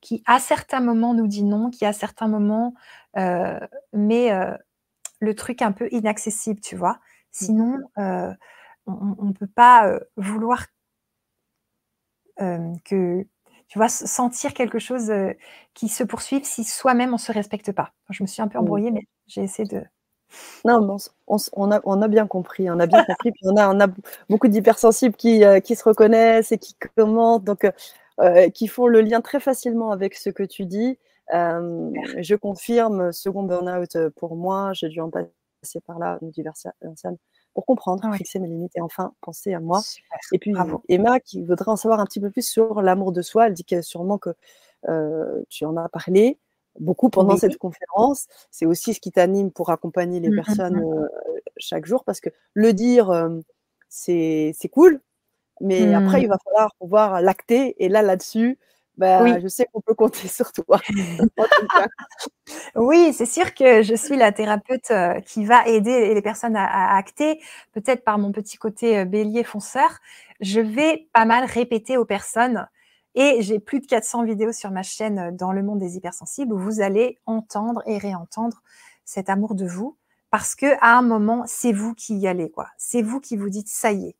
qui 0.00 0.22
à 0.26 0.38
certains 0.38 0.80
moments 0.80 1.14
nous 1.14 1.26
dit 1.26 1.44
non, 1.44 1.70
qui 1.70 1.84
à 1.84 1.92
certains 1.92 2.28
moments 2.28 2.74
euh, 3.16 3.58
met 3.92 4.32
euh, 4.32 4.56
le 5.20 5.34
truc 5.34 5.62
un 5.62 5.72
peu 5.72 5.88
inaccessible, 5.92 6.60
tu 6.60 6.76
vois. 6.76 7.00
Sinon, 7.30 7.78
euh, 7.98 8.32
on 8.86 9.24
ne 9.24 9.32
peut 9.32 9.46
pas 9.46 9.98
vouloir 10.16 10.66
que, 12.38 13.26
tu 13.68 13.78
vois, 13.78 13.90
sentir 13.90 14.54
quelque 14.54 14.78
chose 14.78 15.12
qui 15.74 15.88
se 15.88 16.02
poursuive 16.02 16.44
si 16.44 16.64
soi-même 16.64 17.12
on 17.12 17.18
se 17.18 17.30
respecte 17.30 17.70
pas. 17.70 17.92
Je 18.08 18.22
me 18.22 18.26
suis 18.26 18.40
un 18.40 18.48
peu 18.48 18.58
mmh. 18.58 18.62
embrouillée, 18.62 18.90
mais 18.90 19.02
j'ai 19.26 19.42
essayé 19.42 19.68
de. 19.68 19.84
Non, 20.64 20.96
on, 21.26 21.70
a, 21.70 21.80
on, 21.84 22.02
a, 22.02 22.08
bien 22.08 22.26
compris, 22.26 22.70
on 22.70 22.80
a 22.80 22.86
bien 22.86 23.04
compris. 23.04 23.32
Puis 23.32 23.42
on 23.44 23.56
a, 23.56 23.68
on 23.68 23.78
a 23.78 23.88
beaucoup 24.28 24.48
d'hypersensibles 24.48 25.14
qui, 25.14 25.42
qui 25.62 25.76
se 25.76 25.84
reconnaissent 25.84 26.50
et 26.50 26.58
qui 26.58 26.74
commentent. 26.96 27.44
Donc, 27.44 27.64
euh, 27.64 27.72
qui 28.54 28.68
font 28.68 28.86
le 28.86 29.00
lien 29.00 29.20
très 29.20 29.40
facilement 29.40 29.92
avec 29.92 30.14
ce 30.14 30.30
que 30.30 30.42
tu 30.42 30.66
dis. 30.66 30.98
Euh, 31.32 31.90
je 32.18 32.34
confirme, 32.34 33.12
second 33.12 33.44
burn-out 33.44 33.96
euh, 33.96 34.10
pour 34.10 34.36
moi, 34.36 34.72
j'ai 34.72 34.88
dû 34.88 35.00
en 35.00 35.10
passer 35.10 35.80
par 35.86 35.98
là, 35.98 36.18
me 36.22 36.30
diverser 36.30 36.70
pour 37.52 37.66
comprendre, 37.66 38.02
ah 38.04 38.12
fixer 38.12 38.38
mes 38.38 38.48
limites 38.48 38.76
et 38.76 38.80
enfin 38.80 39.12
penser 39.20 39.54
à 39.54 39.60
moi. 39.60 39.80
Et 40.32 40.38
puis 40.38 40.54
Emma 40.88 41.18
qui 41.20 41.42
voudrait 41.42 41.70
en 41.70 41.76
savoir 41.76 42.00
un 42.00 42.04
petit 42.04 42.20
peu 42.20 42.30
plus 42.30 42.48
sur 42.48 42.80
l'amour 42.80 43.12
de 43.12 43.22
soi, 43.22 43.48
elle 43.48 43.54
dit 43.54 43.64
que 43.64 43.82
sûrement 43.82 44.18
que 44.18 44.30
tu 45.48 45.64
en 45.64 45.76
as 45.76 45.88
parlé 45.88 46.38
beaucoup 46.78 47.10
pendant 47.10 47.36
cette 47.36 47.58
conférence. 47.58 48.26
C'est 48.50 48.66
aussi 48.66 48.94
ce 48.94 49.00
qui 49.00 49.10
t'anime 49.10 49.50
pour 49.50 49.70
accompagner 49.70 50.20
les 50.20 50.28
mmh, 50.28 50.32
mmh, 50.32 50.36
personnes 50.36 50.80
mmh. 50.80 51.08
chaque 51.56 51.86
jour 51.86 52.04
parce 52.04 52.20
que 52.20 52.30
le 52.54 52.72
dire, 52.72 53.30
c'est 53.88 54.54
cool, 54.70 55.00
mais 55.60 55.94
après, 55.94 56.22
il 56.22 56.26
mmh. 56.26 56.30
va 56.30 56.38
falloir 56.44 56.74
pouvoir 56.76 57.20
l'acter. 57.20 57.82
Et 57.82 57.88
là, 57.88 58.02
là-dessus, 58.02 58.58
bah, 59.00 59.40
je 59.40 59.48
sais 59.48 59.66
qu'on 59.72 59.80
peut 59.80 59.94
compter 59.94 60.28
sur 60.28 60.52
toi. 60.52 60.78
oui, 62.74 63.14
c'est 63.14 63.26
sûr 63.26 63.54
que 63.54 63.82
je 63.82 63.94
suis 63.94 64.16
la 64.16 64.30
thérapeute 64.30 64.90
euh, 64.90 65.20
qui 65.20 65.46
va 65.46 65.66
aider 65.66 66.12
les 66.12 66.22
personnes 66.22 66.54
à, 66.54 66.96
acter, 66.96 67.40
peut-être 67.72 68.04
par 68.04 68.18
mon 68.18 68.30
petit 68.30 68.58
côté 68.58 68.98
euh, 68.98 69.04
bélier 69.06 69.42
fonceur. 69.42 70.00
Je 70.40 70.60
vais 70.60 71.08
pas 71.14 71.24
mal 71.24 71.44
répéter 71.44 71.96
aux 71.96 72.04
personnes 72.04 72.68
et 73.14 73.38
j'ai 73.40 73.58
plus 73.58 73.80
de 73.80 73.86
400 73.86 74.24
vidéos 74.24 74.52
sur 74.52 74.70
ma 74.70 74.82
chaîne 74.82 75.18
euh, 75.18 75.30
dans 75.32 75.52
le 75.52 75.62
monde 75.62 75.78
des 75.78 75.96
hypersensibles 75.96 76.52
où 76.52 76.58
vous 76.58 76.82
allez 76.82 77.18
entendre 77.24 77.82
et 77.86 77.96
réentendre 77.96 78.60
cet 79.06 79.30
amour 79.30 79.54
de 79.54 79.66
vous 79.66 79.96
parce 80.30 80.54
que 80.54 80.76
à 80.80 80.98
un 80.98 81.02
moment, 81.02 81.44
c'est 81.46 81.72
vous 81.72 81.94
qui 81.94 82.18
y 82.18 82.28
allez, 82.28 82.50
quoi. 82.50 82.68
C'est 82.76 83.02
vous 83.02 83.18
qui 83.18 83.36
vous 83.36 83.48
dites, 83.48 83.68
ça 83.68 83.92
y 83.92 84.08
est, 84.08 84.16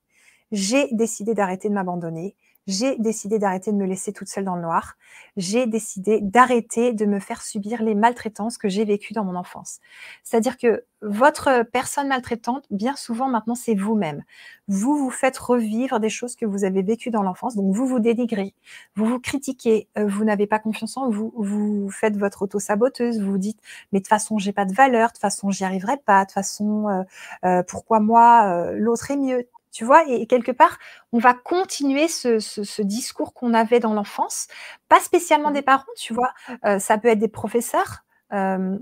j'ai 0.52 0.88
décidé 0.92 1.34
d'arrêter 1.34 1.68
de 1.68 1.74
m'abandonner. 1.74 2.36
J'ai 2.66 2.96
décidé 2.98 3.38
d'arrêter 3.38 3.72
de 3.72 3.76
me 3.76 3.86
laisser 3.86 4.12
toute 4.12 4.28
seule 4.28 4.44
dans 4.44 4.54
le 4.54 4.62
noir. 4.62 4.96
J'ai 5.36 5.66
décidé 5.66 6.20
d'arrêter 6.20 6.92
de 6.92 7.06
me 7.06 7.18
faire 7.18 7.42
subir 7.42 7.82
les 7.82 7.94
maltraitances 7.94 8.58
que 8.58 8.68
j'ai 8.68 8.84
vécues 8.84 9.14
dans 9.14 9.24
mon 9.24 9.34
enfance. 9.34 9.80
C'est-à-dire 10.22 10.58
que 10.58 10.84
votre 11.02 11.64
personne 11.72 12.08
maltraitante, 12.08 12.66
bien 12.70 12.94
souvent 12.94 13.28
maintenant, 13.28 13.54
c'est 13.54 13.74
vous-même. 13.74 14.22
Vous 14.68 14.96
vous 14.96 15.10
faites 15.10 15.38
revivre 15.38 15.98
des 15.98 16.10
choses 16.10 16.36
que 16.36 16.44
vous 16.44 16.64
avez 16.64 16.82
vécues 16.82 17.10
dans 17.10 17.22
l'enfance. 17.22 17.56
Donc, 17.56 17.74
vous 17.74 17.86
vous 17.86 17.98
dénigrez, 17.98 18.54
vous 18.94 19.06
vous 19.06 19.18
critiquez, 19.20 19.88
euh, 19.98 20.06
vous 20.06 20.24
n'avez 20.24 20.46
pas 20.46 20.58
confiance 20.58 20.96
en 20.96 21.08
vous, 21.08 21.32
vous 21.36 21.90
faites 21.90 22.16
votre 22.18 22.42
auto-saboteuse, 22.42 23.20
vous 23.20 23.32
vous 23.32 23.38
dites, 23.38 23.58
mais 23.90 23.98
de 23.98 24.04
toute 24.04 24.10
façon, 24.10 24.38
j'ai 24.38 24.52
pas 24.52 24.66
de 24.66 24.74
valeur, 24.74 25.08
de 25.08 25.14
toute 25.14 25.22
façon, 25.22 25.50
j'y 25.50 25.64
arriverai 25.64 25.96
pas, 25.96 26.20
de 26.20 26.26
toute 26.26 26.34
façon, 26.34 26.88
euh, 26.88 27.02
euh, 27.46 27.62
pourquoi 27.66 28.00
moi, 28.00 28.72
l'autre 28.74 29.10
est 29.10 29.16
mieux 29.16 29.48
tu 29.72 29.84
vois, 29.84 30.04
et 30.08 30.26
quelque 30.26 30.52
part, 30.52 30.78
on 31.12 31.18
va 31.18 31.34
continuer 31.34 32.08
ce, 32.08 32.82
discours 32.82 33.34
qu'on 33.34 33.54
avait 33.54 33.80
dans 33.80 33.94
l'enfance, 33.94 34.48
pas 34.88 35.00
spécialement 35.00 35.50
des 35.50 35.60
mmh. 35.60 35.64
parents, 35.64 35.92
tu 35.96 36.12
vois, 36.12 36.32
euh, 36.64 36.78
ça 36.78 36.98
peut 36.98 37.08
être 37.08 37.18
des 37.18 37.28
professeurs, 37.28 38.04
euh, 38.32 38.78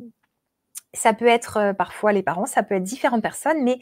ça 0.95 1.13
peut 1.13 1.27
être 1.27 1.57
euh, 1.59 1.73
parfois 1.73 2.13
les 2.13 2.23
parents, 2.23 2.47
ça 2.47 2.63
peut 2.63 2.75
être 2.77 2.83
différentes 2.83 3.23
personnes, 3.23 3.63
mais 3.63 3.79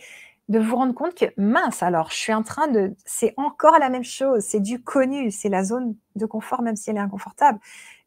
de 0.49 0.61
vous 0.61 0.77
rendre 0.77 0.95
compte 0.95 1.15
que 1.15 1.27
mince, 1.37 1.83
alors 1.83 2.11
je 2.11 2.17
suis 2.17 2.33
en 2.33 2.45
train 2.45 2.69
de, 2.69 2.95
c'est 3.05 3.35
encore 3.37 3.79
la 3.81 3.89
même 3.89 4.05
chose, 4.05 4.45
c'est 4.45 4.61
du 4.61 4.81
connu, 4.81 5.33
c'est 5.33 5.49
la 5.49 5.65
zone 5.65 5.97
de 6.15 6.27
confort, 6.27 6.63
même 6.63 6.77
si 6.77 6.91
elle 6.91 6.97
est 6.97 7.01
inconfortable. 7.01 7.59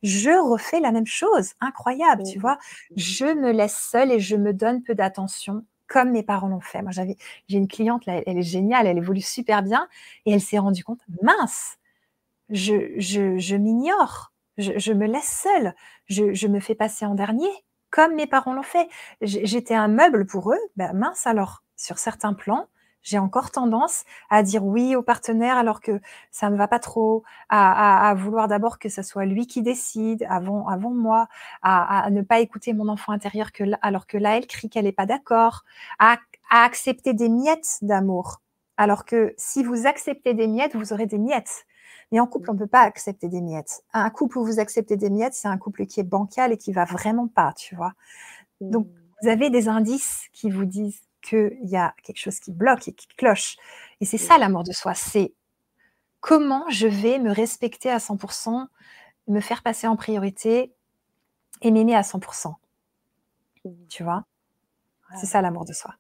Je 0.04 0.30
refais 0.30 0.80
la 0.80 0.91
même 0.91 1.06
chose, 1.06 1.54
incroyable, 1.60 2.24
tu 2.24 2.39
vois. 2.39 2.58
Je 2.95 3.26
me 3.26 3.52
laisse 3.52 3.78
seule 3.78 4.12
et 4.12 4.20
je 4.22 4.38
me 4.38 4.54
donne 4.54 4.82
peu 4.84 4.95
d'attention 4.95 5.66
comme 5.89 6.11
mes 6.11 6.23
parents 6.23 6.47
l'ont 6.47 6.61
fait. 6.61 6.81
Moi, 6.81 6.91
j'avais, 6.91 7.17
j'ai 7.49 7.57
une 7.57 7.67
cliente, 7.67 8.05
là, 8.05 8.21
elle 8.25 8.37
est 8.37 8.43
géniale, 8.43 8.87
elle 8.87 8.97
évolue 8.97 9.21
super 9.21 9.63
bien, 9.63 9.89
et 10.25 10.31
elle 10.31 10.41
s'est 10.41 10.59
rendue 10.59 10.83
compte, 10.83 11.01
mince, 11.21 11.77
je, 12.49 12.93
je, 12.97 13.37
je 13.37 13.55
m'ignore, 13.55 14.31
je, 14.57 14.77
je, 14.77 14.93
me 14.93 15.07
laisse 15.07 15.41
seule, 15.43 15.75
je, 16.05 16.33
je, 16.33 16.47
me 16.47 16.59
fais 16.59 16.75
passer 16.75 17.05
en 17.05 17.15
dernier, 17.15 17.49
comme 17.89 18.15
mes 18.15 18.27
parents 18.27 18.53
l'ont 18.53 18.63
fait. 18.63 18.87
J'étais 19.21 19.75
un 19.75 19.87
meuble 19.87 20.25
pour 20.25 20.53
eux, 20.53 20.59
ben 20.77 20.93
mince 20.93 21.27
alors, 21.27 21.63
sur 21.75 21.97
certains 21.97 22.33
plans, 22.33 22.67
j'ai 23.02 23.18
encore 23.18 23.52
tendance 23.52 24.04
à 24.30 24.43
dire 24.43 24.66
oui 24.66 24.95
au 24.95 25.02
partenaire 25.02 25.58
alors 25.58 25.82
que 25.82 26.00
ça 26.32 26.50
me 26.50 26.58
va 26.58 26.68
pas 26.68 26.80
trop, 26.80 27.24
à, 27.50 28.10
à, 28.10 28.14
vouloir 28.14 28.47
d'abord 28.47 28.80
que 28.80 28.89
ce 28.89 29.02
soit 29.02 29.26
lui 29.26 29.47
qui 29.47 29.62
décide 29.62 30.26
avant, 30.30 30.68
avant 30.68 30.91
moi, 30.91 31.28
à, 31.62 32.06
à 32.06 32.10
ne 32.10 32.22
pas 32.22 32.39
écouter 32.39 32.74
mon 32.74 32.88
enfant 32.88 33.12
intérieur 33.12 33.52
que 33.52 33.64
alors 33.82 34.08
que 34.08 34.18
là 34.18 34.38
elle 34.38 34.47
crie 34.47 34.70
qu'elle 34.70 34.86
n'est 34.86 34.91
pas 34.91 35.06
d'accord, 35.06 35.64
à, 36.00 36.18
à 36.50 36.64
accepter 36.64 37.14
des 37.14 37.30
miettes 37.30 37.78
d'amour. 37.82 38.41
Alors 38.78 39.06
que 39.06 39.34
si 39.38 39.64
vous 39.64 39.88
acceptez 39.88 40.34
des 40.34 40.47
miettes, 40.47 40.76
vous 40.76 40.93
aurez 40.93 41.06
des 41.06 41.18
miettes. 41.18 41.66
Mais 42.12 42.20
en 42.20 42.28
couple, 42.28 42.50
on 42.50 42.54
ne 42.54 42.60
peut 42.60 42.68
pas 42.68 42.82
accepter 42.82 43.28
des 43.28 43.41
miettes. 43.41 43.84
Un 43.93 44.10
couple 44.10 44.39
où 44.39 44.45
vous 44.45 44.60
acceptez 44.60 44.97
des 44.97 45.10
miettes, 45.10 45.34
c'est 45.34 45.47
un 45.47 45.58
couple 45.58 45.86
qui 45.86 46.00
est 46.00 46.04
bancal 46.04 46.52
et 46.52 46.58
qui 46.58 46.72
va 46.72 46.86
vraiment 46.86 47.28
pas, 47.28 47.54
tu 47.54 47.76
vois. 47.76 47.93
Donc, 48.62 48.88
mmh. 48.88 48.91
vous 49.22 49.30
avez 49.30 49.50
des 49.50 49.68
indices 49.68 50.28
qui 50.34 50.50
vous 50.50 50.66
disent 50.66 51.02
qu'il 51.22 51.57
y 51.63 51.76
a 51.78 51.93
quelque 52.03 52.20
chose 52.20 52.39
qui 52.39 52.51
bloque 52.51 52.88
et 52.88 52.93
qui 52.93 53.07
cloche. 53.07 53.57
Et 54.01 54.05
c'est 54.05 54.17
ça 54.17 54.38
l'amour 54.38 54.63
de 54.63 54.72
soi, 54.72 54.93
c'est 54.93 55.34
comment 56.20 56.70
je 56.70 56.88
vais 56.88 57.20
me 57.20 57.32
respecter 57.32 57.89
à 57.89 57.97
100%, 57.97 58.67
me 59.28 59.39
faire 59.39 59.63
passer 59.63 59.88
en 59.88 59.95
priorité 59.95 60.74
et 61.61 61.72
m'aimer 61.72 61.95
à 61.95 62.01
100%. 62.01 62.55
Mmh. 63.65 63.72
Tu 63.89 64.03
vois? 64.03 64.26
C'est 65.20 65.26
ça 65.26 65.41
l'amour 65.41 65.65
de 65.65 65.74
soi. 65.74 65.95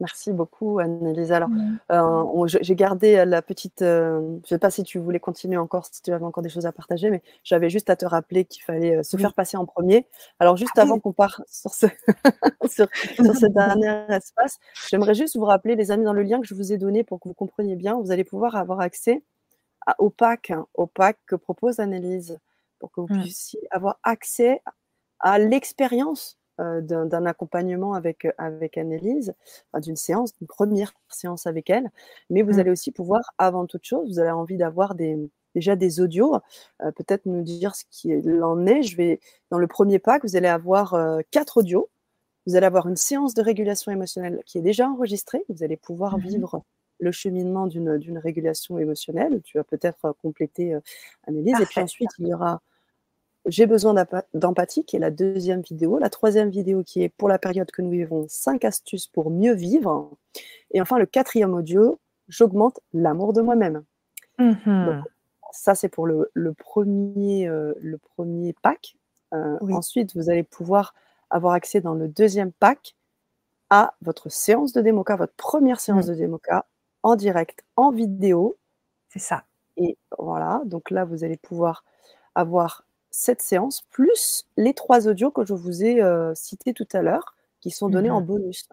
Merci 0.00 0.32
beaucoup, 0.32 0.78
Annelise. 0.78 1.30
Alors, 1.30 1.50
mmh. 1.50 1.78
euh, 1.92 2.46
j'ai 2.46 2.74
gardé 2.74 3.22
la 3.26 3.42
petite. 3.42 3.82
Euh, 3.82 4.20
je 4.20 4.26
ne 4.36 4.46
sais 4.46 4.58
pas 4.58 4.70
si 4.70 4.82
tu 4.82 4.98
voulais 4.98 5.20
continuer 5.20 5.58
encore, 5.58 5.84
si 5.84 6.00
tu 6.00 6.10
avais 6.10 6.24
encore 6.24 6.42
des 6.42 6.48
choses 6.48 6.64
à 6.64 6.72
partager, 6.72 7.10
mais 7.10 7.22
j'avais 7.44 7.68
juste 7.68 7.90
à 7.90 7.96
te 7.96 8.06
rappeler 8.06 8.46
qu'il 8.46 8.62
fallait 8.62 8.96
euh, 8.96 9.02
se 9.02 9.18
faire 9.18 9.34
passer 9.34 9.58
en 9.58 9.66
premier. 9.66 10.06
Alors, 10.38 10.56
juste 10.56 10.72
ah 10.76 10.82
avant 10.82 10.98
qu'on 10.98 11.12
parte 11.12 11.42
sur 11.46 11.74
ce, 11.74 11.86
sur, 12.66 12.88
ce 13.16 13.46
dernier 13.46 14.06
espace, 14.08 14.58
j'aimerais 14.88 15.14
juste 15.14 15.36
vous 15.36 15.44
rappeler, 15.44 15.76
les 15.76 15.90
amis, 15.90 16.04
dans 16.04 16.14
le 16.14 16.22
lien 16.22 16.40
que 16.40 16.46
je 16.46 16.54
vous 16.54 16.72
ai 16.72 16.78
donné 16.78 17.04
pour 17.04 17.20
que 17.20 17.28
vous 17.28 17.34
compreniez 17.34 17.76
bien, 17.76 18.00
vous 18.00 18.10
allez 18.10 18.24
pouvoir 18.24 18.56
avoir 18.56 18.80
accès 18.80 19.22
au 19.98 20.08
pack, 20.08 20.50
hein, 20.50 20.66
au 20.74 20.86
pack 20.86 21.18
que 21.26 21.36
propose 21.36 21.78
Annelise, 21.78 22.38
pour 22.78 22.90
que 22.90 23.02
vous 23.02 23.14
mmh. 23.14 23.20
puissiez 23.20 23.60
avoir 23.70 23.98
accès 24.02 24.62
à 25.18 25.38
l'expérience 25.38 26.38
euh, 26.38 26.39
d'un 26.80 27.26
accompagnement 27.26 27.94
avec, 27.94 28.24
euh, 28.24 28.32
avec 28.38 28.76
Annelise, 28.78 29.34
d'une 29.80 29.96
séance, 29.96 30.32
d'une 30.36 30.46
première 30.46 30.92
séance 31.08 31.46
avec 31.46 31.70
elle. 31.70 31.90
Mais 32.28 32.42
vous 32.42 32.54
mmh. 32.54 32.58
allez 32.58 32.70
aussi 32.70 32.92
pouvoir, 32.92 33.22
avant 33.38 33.66
toute 33.66 33.84
chose, 33.84 34.08
vous 34.08 34.18
avez 34.18 34.30
envie 34.30 34.56
d'avoir 34.56 34.94
des, 34.94 35.18
déjà 35.54 35.76
des 35.76 36.00
audios, 36.00 36.36
euh, 36.82 36.90
peut-être 36.92 37.26
nous 37.26 37.42
dire 37.42 37.74
ce 37.74 37.84
qu'il 37.90 38.42
en 38.42 38.66
est. 38.66 38.82
Je 38.82 38.96
vais, 38.96 39.20
dans 39.50 39.58
le 39.58 39.66
premier 39.66 39.98
pack, 39.98 40.22
vous 40.22 40.36
allez 40.36 40.48
avoir 40.48 40.96
quatre 41.30 41.58
audios. 41.58 41.88
Vous 42.46 42.56
allez 42.56 42.66
avoir 42.66 42.88
une 42.88 42.96
séance 42.96 43.34
de 43.34 43.42
régulation 43.42 43.92
émotionnelle 43.92 44.40
qui 44.46 44.58
est 44.58 44.62
déjà 44.62 44.88
enregistrée. 44.88 45.44
Vous 45.48 45.62
allez 45.62 45.76
pouvoir 45.76 46.16
mmh 46.16 46.22
vivre 46.22 46.62
le 46.98 47.12
cheminement 47.12 47.66
d'une 47.66 48.18
régulation 48.18 48.78
émotionnelle. 48.78 49.40
Tu 49.42 49.56
vas 49.56 49.64
peut-être 49.64 50.14
compléter, 50.22 50.76
Annelise. 51.26 51.60
Et 51.60 51.66
puis 51.66 51.80
ensuite, 51.80 52.10
il 52.18 52.28
y 52.28 52.34
aura 52.34 52.60
j'ai 53.46 53.66
besoin 53.66 53.94
d'empathie, 54.34 54.84
qui 54.84 54.96
est 54.96 55.00
la 55.00 55.10
deuxième 55.10 55.62
vidéo. 55.62 55.98
La 55.98 56.10
troisième 56.10 56.50
vidéo 56.50 56.82
qui 56.84 57.02
est 57.02 57.08
pour 57.08 57.28
la 57.28 57.38
période 57.38 57.70
que 57.70 57.82
nous 57.82 57.90
vivons, 57.90 58.26
5 58.28 58.64
astuces 58.64 59.06
pour 59.06 59.30
mieux 59.30 59.54
vivre. 59.54 60.10
Et 60.72 60.80
enfin, 60.80 60.98
le 60.98 61.06
quatrième 61.06 61.54
audio, 61.54 61.98
j'augmente 62.28 62.80
l'amour 62.92 63.32
de 63.32 63.40
moi-même. 63.42 63.84
Mmh 64.38 65.02
ça, 65.52 65.74
c'est 65.74 65.88
pour 65.88 66.06
le, 66.06 66.30
premier, 66.56 67.48
euh, 67.48 67.74
le 67.80 67.98
premier 67.98 68.52
pack. 68.62 68.96
Euh, 69.34 69.58
ensuite, 69.72 70.14
vous 70.14 70.30
allez 70.30 70.44
pouvoir 70.44 70.94
avoir 71.28 71.54
accès 71.54 71.80
dans 71.80 71.94
le 71.94 72.06
deuxième 72.06 72.52
pack 72.52 72.94
à 73.68 73.94
votre 74.00 74.28
séance 74.28 74.72
de 74.72 74.80
démoca, 74.80 75.16
votre 75.16 75.34
première 75.34 75.80
séance 75.80 76.06
mmh. 76.06 76.10
de 76.10 76.14
démoca 76.14 76.66
en 77.02 77.16
direct, 77.16 77.64
en 77.74 77.90
vidéo. 77.90 78.56
C'est 79.08 79.18
ça. 79.18 79.44
Et 79.76 79.98
voilà, 80.18 80.62
donc 80.66 80.90
là, 80.90 81.04
vous 81.04 81.24
allez 81.24 81.36
pouvoir 81.36 81.84
avoir 82.34 82.84
cette 83.10 83.42
séance, 83.42 83.82
plus 83.90 84.46
les 84.56 84.74
trois 84.74 85.08
audios 85.08 85.30
que 85.30 85.44
je 85.44 85.54
vous 85.54 85.84
ai 85.84 86.00
euh, 86.02 86.34
cités 86.34 86.72
tout 86.72 86.88
à 86.92 87.02
l'heure, 87.02 87.34
qui 87.60 87.70
sont 87.70 87.88
donnés 87.88 88.10
en 88.10 88.20
mmh 88.20 88.26
bonus. 88.26 88.68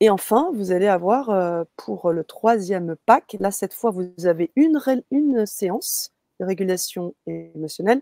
Et 0.00 0.10
enfin, 0.10 0.50
vous 0.54 0.72
allez 0.72 0.86
avoir 0.86 1.30
euh, 1.30 1.64
pour 1.76 2.12
le 2.12 2.24
troisième 2.24 2.96
pack, 3.06 3.36
là 3.40 3.50
cette 3.50 3.74
fois, 3.74 3.90
vous 3.90 4.12
avez 4.24 4.50
une, 4.56 4.80
une 5.10 5.44
séance 5.46 6.12
de 6.40 6.46
régulation 6.46 7.14
émotionnelle 7.26 8.00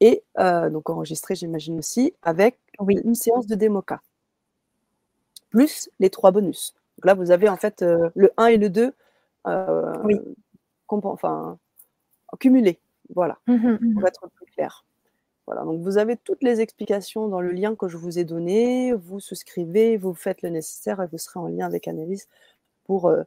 et 0.00 0.22
euh, 0.38 0.68
donc 0.68 0.90
enregistrée, 0.90 1.34
j'imagine 1.34 1.78
aussi, 1.78 2.14
avec 2.22 2.58
une 2.86 3.14
séance 3.14 3.46
de 3.46 3.54
démoca, 3.54 4.02
plus 5.48 5.88
les 5.98 6.10
trois 6.10 6.32
bonus. 6.32 6.74
Donc 6.98 7.06
là, 7.06 7.14
vous 7.14 7.30
avez 7.30 7.48
en 7.48 7.56
fait 7.56 7.82
le 7.82 8.30
1 8.36 8.46
et 8.46 8.56
le 8.58 8.68
2 8.68 8.92
oui. 10.04 10.20
enfin, 10.88 11.58
cumulés. 12.38 12.78
Voilà, 13.14 13.38
mmh 13.46 13.54
mmh 13.54 13.94
pour 13.94 14.06
être 14.06 14.28
plus 14.34 14.46
clair. 14.46 14.84
Voilà, 15.46 15.62
donc 15.62 15.80
vous 15.80 15.96
avez 15.96 16.16
toutes 16.16 16.42
les 16.42 16.60
explications 16.60 17.28
dans 17.28 17.40
le 17.40 17.52
lien 17.52 17.76
que 17.76 17.86
je 17.86 17.96
vous 17.96 18.18
ai 18.18 18.24
donné. 18.24 18.92
Vous 18.92 19.20
souscrivez, 19.20 19.96
vous 19.96 20.12
faites 20.12 20.42
le 20.42 20.48
nécessaire 20.48 21.00
et 21.00 21.06
vous 21.06 21.18
serez 21.18 21.38
en 21.38 21.46
lien 21.46 21.66
avec 21.66 21.86
Annelise 21.86 22.26
pour 22.84 23.06
euh, 23.06 23.22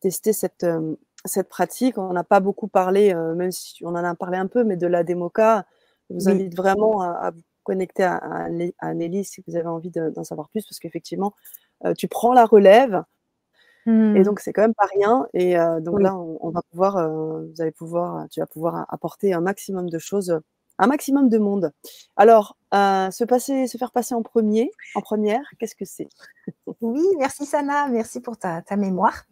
tester 0.00 0.32
cette, 0.32 0.62
euh, 0.62 0.94
cette 1.24 1.48
pratique. 1.48 1.98
On 1.98 2.12
n'a 2.12 2.22
pas 2.22 2.38
beaucoup 2.38 2.68
parlé, 2.68 3.12
euh, 3.12 3.34
même 3.34 3.50
si 3.50 3.84
on 3.84 3.88
en 3.88 3.96
a 3.96 4.14
parlé 4.14 4.38
un 4.38 4.46
peu, 4.46 4.62
mais 4.62 4.76
de 4.76 4.86
la 4.86 5.02
démoca. 5.02 5.66
Je 6.08 6.14
vous 6.14 6.28
invite 6.28 6.54
vraiment 6.56 7.02
à, 7.02 7.32
vous 7.32 7.42
connecter 7.64 8.04
à, 8.04 8.18
à, 8.18 8.46
Annelise 8.78 9.28
si 9.28 9.42
vous 9.48 9.56
avez 9.56 9.66
envie 9.66 9.90
d'en 9.90 10.22
savoir 10.22 10.48
plus, 10.50 10.64
parce 10.64 10.78
qu'effectivement, 10.78 11.34
tu 11.98 12.06
prends 12.06 12.32
la 12.32 12.44
relève 12.44 13.02
et 13.86 13.90
mmh. 13.90 14.22
donc, 14.24 14.40
c'est 14.40 14.52
quand 14.52 14.62
même 14.62 14.74
pas 14.74 14.88
rien. 14.92 15.28
Et 15.32 15.56
euh, 15.56 15.80
donc 15.80 16.00
là, 16.00 16.16
on, 16.16 16.50
va 16.50 16.60
pouvoir, 16.70 16.96
euh, 16.96 17.44
vous 17.44 17.60
allez 17.60 17.70
pouvoir, 17.70 18.26
tu 18.30 18.40
vas 18.40 18.46
pouvoir 18.46 18.84
apporter 18.88 19.32
un 19.32 19.40
maximum 19.40 19.88
de 19.88 19.98
choses, 19.98 20.40
un 20.78 20.88
maximum 20.88 21.28
de 21.28 21.38
monde. 21.38 21.70
Alors, 22.16 22.56
euh, 22.74 23.12
se, 23.12 23.22
passer, 23.22 23.68
se 23.68 23.78
faire 23.78 23.92
passer 23.92 24.16
en 24.16 24.22
premier, 24.22 24.72
en 24.96 25.02
première, 25.02 25.42
qu'est-ce 25.60 25.76
que 25.76 25.84
c'est? 25.84 26.08
Oui, 26.80 27.04
merci 27.18 27.46
Sana, 27.46 27.86
merci 27.86 28.20
pour 28.20 28.36
ta, 28.36 28.60
ta 28.62 28.74
mémoire. 28.74 29.24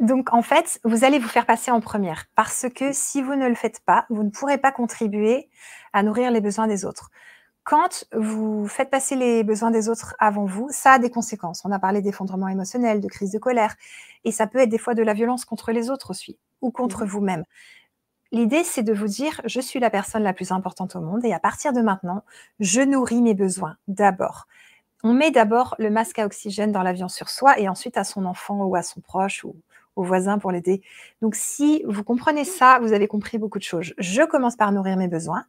donc, 0.00 0.34
en 0.34 0.42
fait, 0.42 0.80
vous 0.82 1.04
allez 1.04 1.20
vous 1.20 1.28
faire 1.28 1.46
passer 1.46 1.70
en 1.70 1.80
première 1.80 2.24
parce 2.34 2.66
que 2.74 2.92
si 2.92 3.22
vous 3.22 3.36
ne 3.36 3.48
le 3.48 3.54
faites 3.54 3.78
pas, 3.86 4.06
vous 4.10 4.24
ne 4.24 4.30
pourrez 4.30 4.58
pas 4.58 4.72
contribuer 4.72 5.48
à 5.92 6.02
nourrir 6.02 6.32
les 6.32 6.40
besoins 6.40 6.66
des 6.66 6.84
autres 6.84 7.10
quand 7.64 8.04
vous 8.14 8.68
faites 8.68 8.90
passer 8.90 9.16
les 9.16 9.42
besoins 9.42 9.70
des 9.70 9.88
autres 9.88 10.14
avant 10.18 10.44
vous, 10.44 10.68
ça 10.70 10.92
a 10.92 10.98
des 10.98 11.10
conséquences. 11.10 11.62
On 11.64 11.72
a 11.72 11.78
parlé 11.78 12.02
d'effondrement 12.02 12.48
émotionnel, 12.48 13.00
de 13.00 13.08
crise 13.08 13.32
de 13.32 13.38
colère, 13.38 13.74
et 14.24 14.32
ça 14.32 14.46
peut 14.46 14.58
être 14.58 14.68
des 14.68 14.78
fois 14.78 14.94
de 14.94 15.02
la 15.02 15.14
violence 15.14 15.46
contre 15.46 15.72
les 15.72 15.88
autres 15.88 16.10
aussi, 16.10 16.38
ou 16.60 16.70
contre 16.70 17.04
mmh. 17.04 17.08
vous-même. 17.08 17.44
L'idée, 18.32 18.64
c'est 18.64 18.82
de 18.82 18.92
vous 18.92 19.06
dire, 19.06 19.40
je 19.46 19.60
suis 19.60 19.80
la 19.80 19.90
personne 19.90 20.22
la 20.22 20.34
plus 20.34 20.52
importante 20.52 20.94
au 20.94 21.00
monde, 21.00 21.24
et 21.24 21.32
à 21.32 21.40
partir 21.40 21.72
de 21.72 21.80
maintenant, 21.80 22.22
je 22.60 22.82
nourris 22.82 23.22
mes 23.22 23.34
besoins 23.34 23.76
d'abord. 23.88 24.46
On 25.02 25.14
met 25.14 25.30
d'abord 25.30 25.74
le 25.78 25.90
masque 25.90 26.18
à 26.18 26.26
oxygène 26.26 26.72
dans 26.72 26.82
l'avion 26.82 27.08
sur 27.08 27.30
soi, 27.30 27.58
et 27.58 27.68
ensuite 27.68 27.96
à 27.96 28.04
son 28.04 28.26
enfant 28.26 28.62
ou 28.64 28.76
à 28.76 28.82
son 28.82 29.00
proche 29.00 29.42
ou 29.44 29.56
au 29.96 30.02
voisin 30.02 30.38
pour 30.38 30.50
l'aider. 30.50 30.82
Donc 31.22 31.34
si 31.34 31.82
vous 31.86 32.04
comprenez 32.04 32.44
ça, 32.44 32.78
vous 32.80 32.92
avez 32.92 33.06
compris 33.06 33.38
beaucoup 33.38 33.58
de 33.58 33.64
choses. 33.64 33.94
Je 33.96 34.22
commence 34.22 34.56
par 34.56 34.72
nourrir 34.72 34.96
mes 34.96 35.08
besoins 35.08 35.46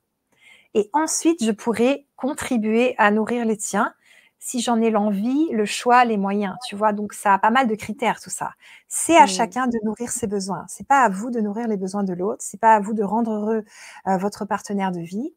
et 0.76 0.90
ensuite, 0.92 1.44
je 1.44 1.52
pourrais 1.52 2.06
contribuer 2.18 2.96
à 2.98 3.10
nourrir 3.10 3.46
les 3.46 3.58
tiens 3.58 3.94
si 4.40 4.60
j'en 4.60 4.80
ai 4.82 4.92
l'envie, 4.92 5.50
le 5.52 5.66
choix, 5.66 6.06
les 6.06 6.18
moyens, 6.18 6.56
tu 6.68 6.76
vois. 6.76 6.92
Donc, 6.94 7.14
ça 7.14 7.34
a 7.34 7.40
pas 7.40 7.50
mal 7.50 7.68
de 7.68 7.74
critères, 7.76 8.20
tout 8.20 8.30
ça. 8.30 8.52
C'est 8.90 9.16
à 9.16 9.24
mmh. 9.24 9.28
chacun 9.28 9.68
de 9.68 9.80
nourrir 9.84 10.12
ses 10.12 10.28
besoins. 10.28 10.66
C'est 10.68 10.86
pas 10.86 11.02
à 11.02 11.10
vous 11.10 11.32
de 11.32 11.40
nourrir 11.40 11.68
les 11.68 11.78
besoins 11.78 12.04
de 12.04 12.14
l'autre. 12.14 12.44
C'est 12.44 12.60
pas 12.60 12.76
à 12.76 12.80
vous 12.82 12.94
de 12.94 13.04
rendre 13.04 13.32
heureux 13.32 13.64
euh, 14.08 14.18
votre 14.18 14.46
partenaire 14.46 14.92
de 14.92 15.00
vie. 15.00 15.34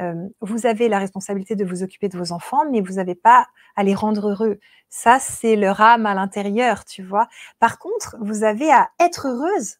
Euh, 0.00 0.28
vous 0.42 0.66
avez 0.66 0.88
la 0.88 0.98
responsabilité 0.98 1.56
de 1.56 1.64
vous 1.64 1.82
occuper 1.82 2.10
de 2.10 2.18
vos 2.18 2.32
enfants, 2.32 2.70
mais 2.70 2.82
vous 2.82 2.94
n'avez 2.94 3.14
pas 3.14 3.46
à 3.76 3.82
les 3.82 3.94
rendre 3.94 4.28
heureux. 4.28 4.60
Ça, 4.90 5.18
c'est 5.18 5.56
leur 5.56 5.80
âme 5.80 6.04
à 6.04 6.14
l'intérieur, 6.14 6.84
tu 6.84 7.02
vois. 7.02 7.28
Par 7.60 7.78
contre, 7.78 8.16
vous 8.20 8.44
avez 8.44 8.70
à 8.70 8.90
être 9.00 9.26
heureuse. 9.26 9.76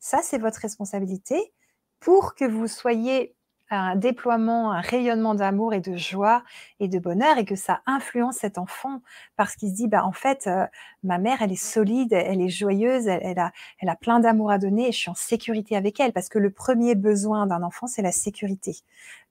Ça, 0.00 0.18
c'est 0.22 0.38
votre 0.38 0.58
responsabilité 0.58 1.52
pour 2.00 2.34
que 2.34 2.44
vous 2.44 2.66
soyez 2.66 3.35
un 3.70 3.96
déploiement, 3.96 4.72
un 4.72 4.80
rayonnement 4.80 5.34
d'amour 5.34 5.74
et 5.74 5.80
de 5.80 5.96
joie 5.96 6.44
et 6.78 6.88
de 6.88 6.98
bonheur 6.98 7.38
et 7.38 7.44
que 7.44 7.56
ça 7.56 7.80
influence 7.86 8.36
cet 8.36 8.58
enfant 8.58 9.02
parce 9.36 9.56
qu'il 9.56 9.70
se 9.70 9.74
dit, 9.74 9.88
bah, 9.88 10.04
en 10.04 10.12
fait, 10.12 10.46
euh, 10.46 10.66
ma 11.02 11.18
mère, 11.18 11.42
elle 11.42 11.52
est 11.52 11.56
solide, 11.56 12.12
elle 12.12 12.40
est 12.40 12.48
joyeuse, 12.48 13.08
elle, 13.08 13.38
a, 13.38 13.52
elle 13.80 13.88
a 13.88 13.96
plein 13.96 14.20
d'amour 14.20 14.50
à 14.50 14.58
donner 14.58 14.88
et 14.88 14.92
je 14.92 14.98
suis 14.98 15.10
en 15.10 15.14
sécurité 15.14 15.76
avec 15.76 15.98
elle 15.98 16.12
parce 16.12 16.28
que 16.28 16.38
le 16.38 16.50
premier 16.50 16.94
besoin 16.94 17.46
d'un 17.46 17.62
enfant, 17.62 17.86
c'est 17.86 18.02
la 18.02 18.12
sécurité, 18.12 18.76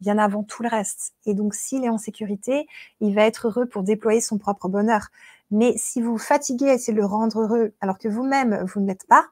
bien 0.01 0.17
avant 0.17 0.43
tout 0.43 0.63
le 0.63 0.69
reste. 0.69 1.13
Et 1.25 1.33
donc, 1.33 1.55
s'il 1.55 1.85
est 1.85 1.89
en 1.89 1.97
sécurité, 1.97 2.67
il 2.99 3.15
va 3.15 3.23
être 3.23 3.47
heureux 3.47 3.67
pour 3.67 3.83
déployer 3.83 4.21
son 4.21 4.37
propre 4.37 4.67
bonheur. 4.67 5.07
Mais 5.51 5.73
si 5.77 6.01
vous 6.01 6.17
fatiguez 6.17 6.69
à 6.69 6.73
essayer 6.73 6.93
de 6.93 6.99
le 6.99 7.05
rendre 7.05 7.41
heureux 7.41 7.73
alors 7.79 7.97
que 7.97 8.07
vous-même, 8.07 8.63
vous 8.65 8.81
ne 8.81 8.87
l'êtes 8.87 9.07
pas, 9.07 9.27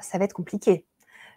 ça 0.00 0.18
va 0.18 0.24
être 0.24 0.32
compliqué. 0.32 0.84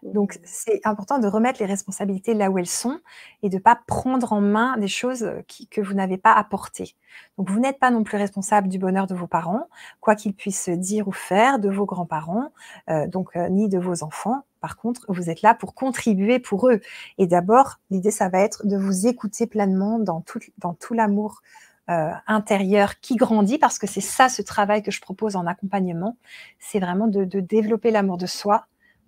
Donc, 0.03 0.39
c'est 0.43 0.85
important 0.85 1.19
de 1.19 1.27
remettre 1.27 1.59
les 1.59 1.65
responsabilités 1.65 2.33
là 2.33 2.49
où 2.49 2.57
elles 2.57 2.67
sont 2.67 2.99
et 3.43 3.49
de 3.49 3.55
ne 3.55 3.61
pas 3.61 3.79
prendre 3.87 4.33
en 4.33 4.41
main 4.41 4.77
des 4.77 4.87
choses 4.87 5.29
que 5.71 5.81
vous 5.81 5.93
n'avez 5.93 6.17
pas 6.17 6.33
apportées. 6.33 6.95
Donc, 7.37 7.49
vous 7.49 7.59
n'êtes 7.59 7.79
pas 7.79 7.91
non 7.91 8.03
plus 8.03 8.17
responsable 8.17 8.67
du 8.67 8.79
bonheur 8.79 9.07
de 9.07 9.15
vos 9.15 9.27
parents, 9.27 9.67
quoi 9.99 10.15
qu'ils 10.15 10.33
puissent 10.33 10.69
dire 10.69 11.07
ou 11.07 11.11
faire, 11.11 11.59
de 11.59 11.69
vos 11.69 11.85
grands-parents, 11.85 12.51
euh, 12.89 13.07
donc 13.07 13.35
euh, 13.35 13.49
ni 13.49 13.69
de 13.69 13.79
vos 13.79 14.03
enfants. 14.03 14.43
Par 14.61 14.77
contre, 14.77 15.05
vous 15.09 15.29
êtes 15.29 15.41
là 15.41 15.53
pour 15.53 15.75
contribuer 15.75 16.39
pour 16.39 16.69
eux. 16.69 16.81
Et 17.17 17.27
d'abord, 17.27 17.79
l'idée, 17.89 18.11
ça 18.11 18.29
va 18.29 18.39
être 18.39 18.65
de 18.65 18.77
vous 18.77 19.07
écouter 19.07 19.47
pleinement 19.47 19.99
dans 19.99 20.21
tout, 20.21 20.39
dans 20.57 20.73
tout 20.73 20.93
l'amour 20.93 21.41
euh, 21.89 22.11
intérieur 22.27 22.99
qui 22.99 23.15
grandit, 23.15 23.57
parce 23.57 23.79
que 23.79 23.87
c'est 23.87 24.01
ça 24.01 24.29
ce 24.29 24.41
travail 24.41 24.83
que 24.83 24.91
je 24.91 24.99
propose 24.99 25.35
en 25.35 25.45
accompagnement, 25.45 26.17
c'est 26.59 26.79
vraiment 26.79 27.07
de 27.07 27.39
développer 27.39 27.91
l'amour 27.91 28.17
de 28.17 28.25
soi, 28.25 28.65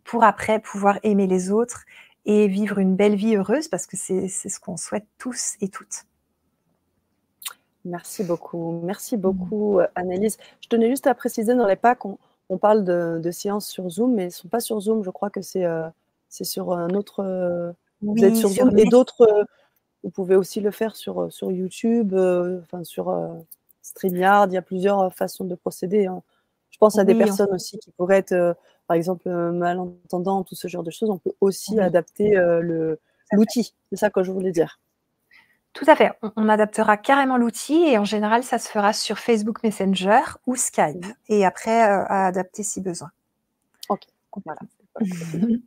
pour 0.09 0.23
après 0.23 0.59
pouvoir 0.59 0.97
aimer 1.03 1.27
les 1.27 1.51
autres 1.51 1.85
et 2.25 2.47
vivre 2.47 2.79
une 2.79 2.95
belle 2.95 3.13
vie 3.13 3.35
heureuse 3.35 3.67
parce 3.67 3.85
que 3.85 3.95
c'est 3.95 4.27
ce 4.27 4.59
qu'on 4.59 4.75
souhaite 4.75 5.05
tous 5.19 5.53
et 5.61 5.69
toutes. 5.69 6.05
Merci 7.85 8.23
beaucoup. 8.23 8.81
Merci 8.83 9.17
mmh. 9.17 9.21
beaucoup, 9.21 9.79
euh, 9.79 9.87
Annelise. 9.93 10.37
Je 10.61 10.67
tenais 10.67 10.89
juste 10.89 11.05
à 11.05 11.13
préciser 11.13 11.53
dans 11.53 11.67
les 11.67 11.75
packs, 11.75 12.05
on, 12.05 12.17
on 12.49 12.57
parle 12.57 12.83
de, 12.83 13.29
séances 13.29 13.67
sur 13.67 13.87
Zoom, 13.87 14.15
mais 14.15 14.23
elles 14.23 14.27
ne 14.29 14.33
sont 14.33 14.47
pas 14.47 14.59
sur 14.59 14.79
Zoom. 14.79 15.03
Je 15.03 15.11
crois 15.11 15.29
que 15.29 15.43
c'est 15.43 15.65
euh, 15.65 15.87
sur 16.29 16.73
un 16.73 16.89
autre. 16.95 17.19
Euh, 17.19 17.71
vous 18.01 18.23
êtes 18.23 18.35
sur 18.35 18.49
Zoom 18.49 18.75
et 18.79 18.85
d'autres. 18.85 19.45
vous 20.03 20.09
pouvez 20.09 20.35
aussi 20.35 20.59
le 20.59 20.71
faire 20.71 20.95
sur, 20.95 21.31
sur 21.31 21.51
YouTube, 21.51 22.15
enfin 22.15 22.83
sur 22.83 23.15
StreamYard. 23.83 24.51
Il 24.51 24.55
y 24.55 24.57
a 24.57 24.63
plusieurs 24.63 25.13
façons 25.13 25.45
de 25.45 25.53
procéder. 25.53 26.07
Hein. 26.07 26.23
Je 26.79 26.85
pense 26.85 26.97
à 26.97 27.03
des 27.03 27.15
personnes 27.15 27.53
aussi 27.53 27.77
qui 27.79 27.91
pourraient 27.91 28.19
être 28.19 28.55
par 28.89 28.95
exemple, 28.95 29.29
euh, 29.29 29.51
malentendant, 29.51 30.43
tout 30.43 30.55
ce 30.55 30.67
genre 30.67 30.81
de 30.81 30.89
choses, 30.89 31.11
on 31.11 31.19
peut 31.19 31.33
aussi 31.41 31.79
adapter 31.79 32.35
euh, 32.35 32.95
l'outil. 33.31 33.75
C'est 33.91 33.97
ça 33.97 34.09
que 34.09 34.23
je 34.23 34.31
voulais 34.31 34.51
dire. 34.51 34.79
Tout 35.73 35.85
à 35.85 35.95
fait. 35.95 36.11
On, 36.35 36.49
adaptera 36.49 36.97
carrément 36.97 37.37
l'outil 37.37 37.83
et 37.83 37.99
en 37.99 38.03
général, 38.03 38.41
ça 38.41 38.57
se 38.57 38.67
fera 38.67 38.91
sur 38.91 39.19
Facebook 39.19 39.61
Messenger 39.61 40.21
ou 40.47 40.55
Skype 40.55 41.05
et 41.27 41.45
après 41.45 41.83
euh, 41.83 42.03
à 42.07 42.25
adapter 42.25 42.63
si 42.63 42.81
besoin. 42.81 43.11
Ok. 43.89 44.07
Voilà. 44.43 44.61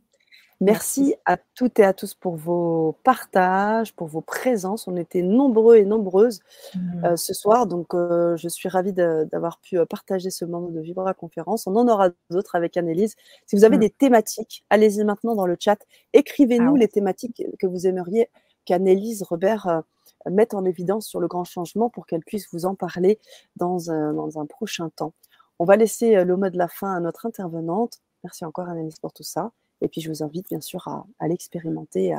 Merci 0.63 1.15
à 1.25 1.35
toutes 1.55 1.77
et 1.79 1.83
à 1.83 1.91
tous 1.91 2.13
pour 2.13 2.37
vos 2.37 2.95
partages, 3.03 3.93
pour 3.93 4.07
vos 4.07 4.21
présences. 4.21 4.87
On 4.87 4.95
était 4.95 5.21
nombreux 5.21 5.75
et 5.75 5.83
nombreuses 5.83 6.39
mmh. 6.73 7.05
euh, 7.05 7.15
ce 7.17 7.33
soir, 7.33 7.67
donc 7.67 7.93
euh, 7.93 8.37
je 8.37 8.47
suis 8.47 8.69
ravie 8.69 8.93
d'avoir 8.93 9.59
pu 9.59 9.77
euh, 9.77 9.85
partager 9.85 10.29
ce 10.29 10.45
moment 10.45 10.69
de 10.69 10.79
Vibra 10.79 11.13
Conférence. 11.13 11.67
On 11.67 11.75
en 11.75 11.89
aura 11.89 12.11
d'autres 12.29 12.55
avec 12.55 12.77
Annelise. 12.77 13.15
Si 13.45 13.57
vous 13.57 13.65
avez 13.65 13.75
mmh. 13.75 13.81
des 13.81 13.89
thématiques, 13.89 14.63
allez-y 14.69 15.03
maintenant 15.03 15.35
dans 15.35 15.47
le 15.47 15.57
chat. 15.59 15.79
Écrivez-nous 16.13 16.75
ah 16.75 16.79
les 16.79 16.87
thématiques 16.87 17.43
que 17.59 17.67
vous 17.67 17.85
aimeriez 17.85 18.29
qu'Annelise 18.63 19.21
Robert 19.23 19.83
mette 20.29 20.53
en 20.53 20.63
évidence 20.63 21.07
sur 21.07 21.19
le 21.19 21.27
grand 21.27 21.43
changement 21.43 21.89
pour 21.89 22.05
qu'elle 22.05 22.23
puisse 22.23 22.47
vous 22.53 22.65
en 22.65 22.75
parler 22.75 23.19
dans 23.57 23.91
un, 23.91 24.13
dans 24.13 24.39
un 24.39 24.45
prochain 24.45 24.89
temps. 24.95 25.11
On 25.59 25.65
va 25.65 25.75
laisser 25.75 26.23
le 26.23 26.37
mot 26.37 26.49
de 26.49 26.57
la 26.57 26.69
fin 26.69 26.95
à 26.95 27.01
notre 27.01 27.25
intervenante. 27.25 27.99
Merci 28.23 28.45
encore 28.45 28.69
Annelise 28.69 28.99
pour 28.99 29.11
tout 29.11 29.23
ça. 29.23 29.51
Et 29.83 29.87
puis, 29.87 30.01
je 30.01 30.09
vous 30.09 30.23
invite 30.23 30.47
bien 30.49 30.61
sûr 30.61 30.87
à, 30.87 31.27
l'expérimenter 31.27 32.15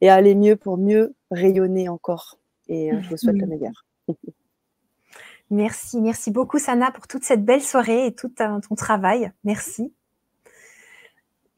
et 0.00 0.08
à 0.08 0.14
aller 0.14 0.34
mieux 0.34 0.56
pour 0.56 0.78
mieux 0.78 1.14
rayonner 1.30 1.90
encore. 1.90 2.38
Et 2.68 2.92
euh, 2.92 3.02
je 3.02 3.10
vous 3.10 3.16
souhaite 3.18 3.36
le 3.36 3.46
meilleur. 3.46 3.84
Merci, 5.50 6.00
merci 6.00 6.30
beaucoup 6.30 6.58
Sana 6.58 6.90
pour 6.92 7.06
toute 7.06 7.24
cette 7.24 7.44
belle 7.44 7.60
soirée 7.60 8.06
et 8.06 8.14
tout 8.14 8.30
ton 8.30 8.74
travail. 8.74 9.30
Merci. 9.44 9.92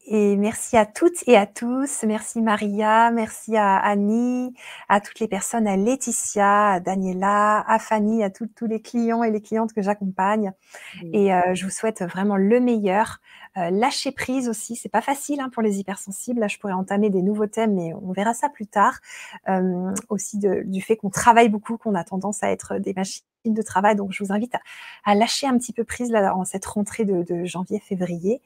Et 0.07 0.37
merci 0.37 0.77
à 0.77 0.85
toutes 0.85 1.27
et 1.29 1.37
à 1.37 1.47
tous. 1.47 2.03
Merci 2.03 2.43
Maria, 2.43 3.11
merci 3.11 3.57
à 3.57 3.77
Annie, 3.77 4.53
à 4.89 5.01
toutes 5.01 5.19
les 5.19 5.29
personnes, 5.29 5.67
à 5.67 5.77
Laetitia, 5.77 6.73
à 6.73 6.81
Daniela, 6.81 7.65
à 7.67 7.79
Fanny, 7.79 8.23
à 8.23 8.31
tous 8.31 8.49
les 8.67 8.83
clients 8.83 9.23
et 9.23 9.31
les 9.31 9.41
clientes 9.41 9.73
que 9.73 9.81
j'accompagne. 9.81 10.53
Et 11.13 11.33
euh, 11.33 11.55
je 11.55 11.65
vous 11.65 11.71
souhaite 11.71 12.03
vraiment 12.03 12.37
le 12.37 12.61
meilleur. 12.61 13.21
Euh, 13.57 13.71
lâcher 13.71 14.11
prise 14.11 14.49
aussi, 14.49 14.75
c'est 14.75 14.89
pas 14.89 15.01
facile 15.01 15.41
hein, 15.41 15.49
pour 15.49 15.63
les 15.63 15.79
hypersensibles. 15.79 16.41
Là, 16.41 16.49
je 16.49 16.59
pourrais 16.59 16.73
entamer 16.73 17.09
des 17.09 17.23
nouveaux 17.23 17.47
thèmes, 17.47 17.75
mais 17.75 17.95
on 17.95 18.13
verra 18.13 18.35
ça 18.35 18.49
plus 18.49 18.67
tard. 18.67 18.99
Euh, 19.49 19.93
aussi 20.09 20.39
du 20.39 20.83
fait 20.83 20.97
qu'on 20.97 21.11
travaille 21.11 21.49
beaucoup, 21.49 21.77
qu'on 21.77 21.95
a 21.95 22.03
tendance 22.03 22.43
à 22.43 22.51
être 22.51 22.79
des 22.79 22.93
machines 22.95 23.25
de 23.45 23.63
travail. 23.63 23.95
Donc, 23.95 24.13
je 24.13 24.25
vous 24.25 24.33
invite 24.33 24.55
à, 25.05 25.15
lâcher 25.15 25.47
un 25.47 25.57
petit 25.57 25.73
peu 25.73 25.85
prise 25.85 26.11
là, 26.11 26.35
en 26.37 26.45
cette 26.45 26.65
rentrée 26.65 27.05
de, 27.05 27.45
janvier-février, 27.45 28.41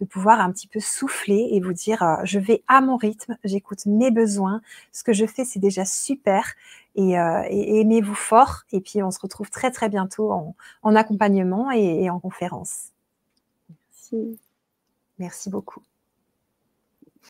de 0.00 0.06
pouvoir 0.06 0.40
un 0.40 0.50
petit 0.50 0.68
peu 0.68 0.80
souffler 0.80 1.48
et 1.52 1.60
vous 1.60 1.72
dire, 1.74 2.02
euh, 2.02 2.16
je 2.24 2.38
vais 2.38 2.62
à 2.66 2.80
mon 2.80 2.96
rythme, 2.96 3.36
j'écoute 3.44 3.84
mes 3.84 4.10
besoins, 4.10 4.62
ce 4.92 5.04
que 5.04 5.12
je 5.12 5.26
fais, 5.26 5.44
c'est 5.44 5.58
déjà 5.58 5.84
super 5.84 6.54
et, 6.94 7.12
aimez-vous 7.12 8.14
fort. 8.14 8.62
Et 8.72 8.80
puis, 8.80 9.02
on 9.02 9.10
se 9.10 9.18
retrouve 9.18 9.50
très, 9.50 9.70
très 9.70 9.88
bientôt 9.88 10.32
en, 10.82 10.96
accompagnement 10.96 11.70
et, 11.72 12.04
et 12.04 12.10
en 12.10 12.20
conférence. 12.20 12.92
Merci. 14.12 14.38
Merci 15.18 15.50
beaucoup. 15.50 15.82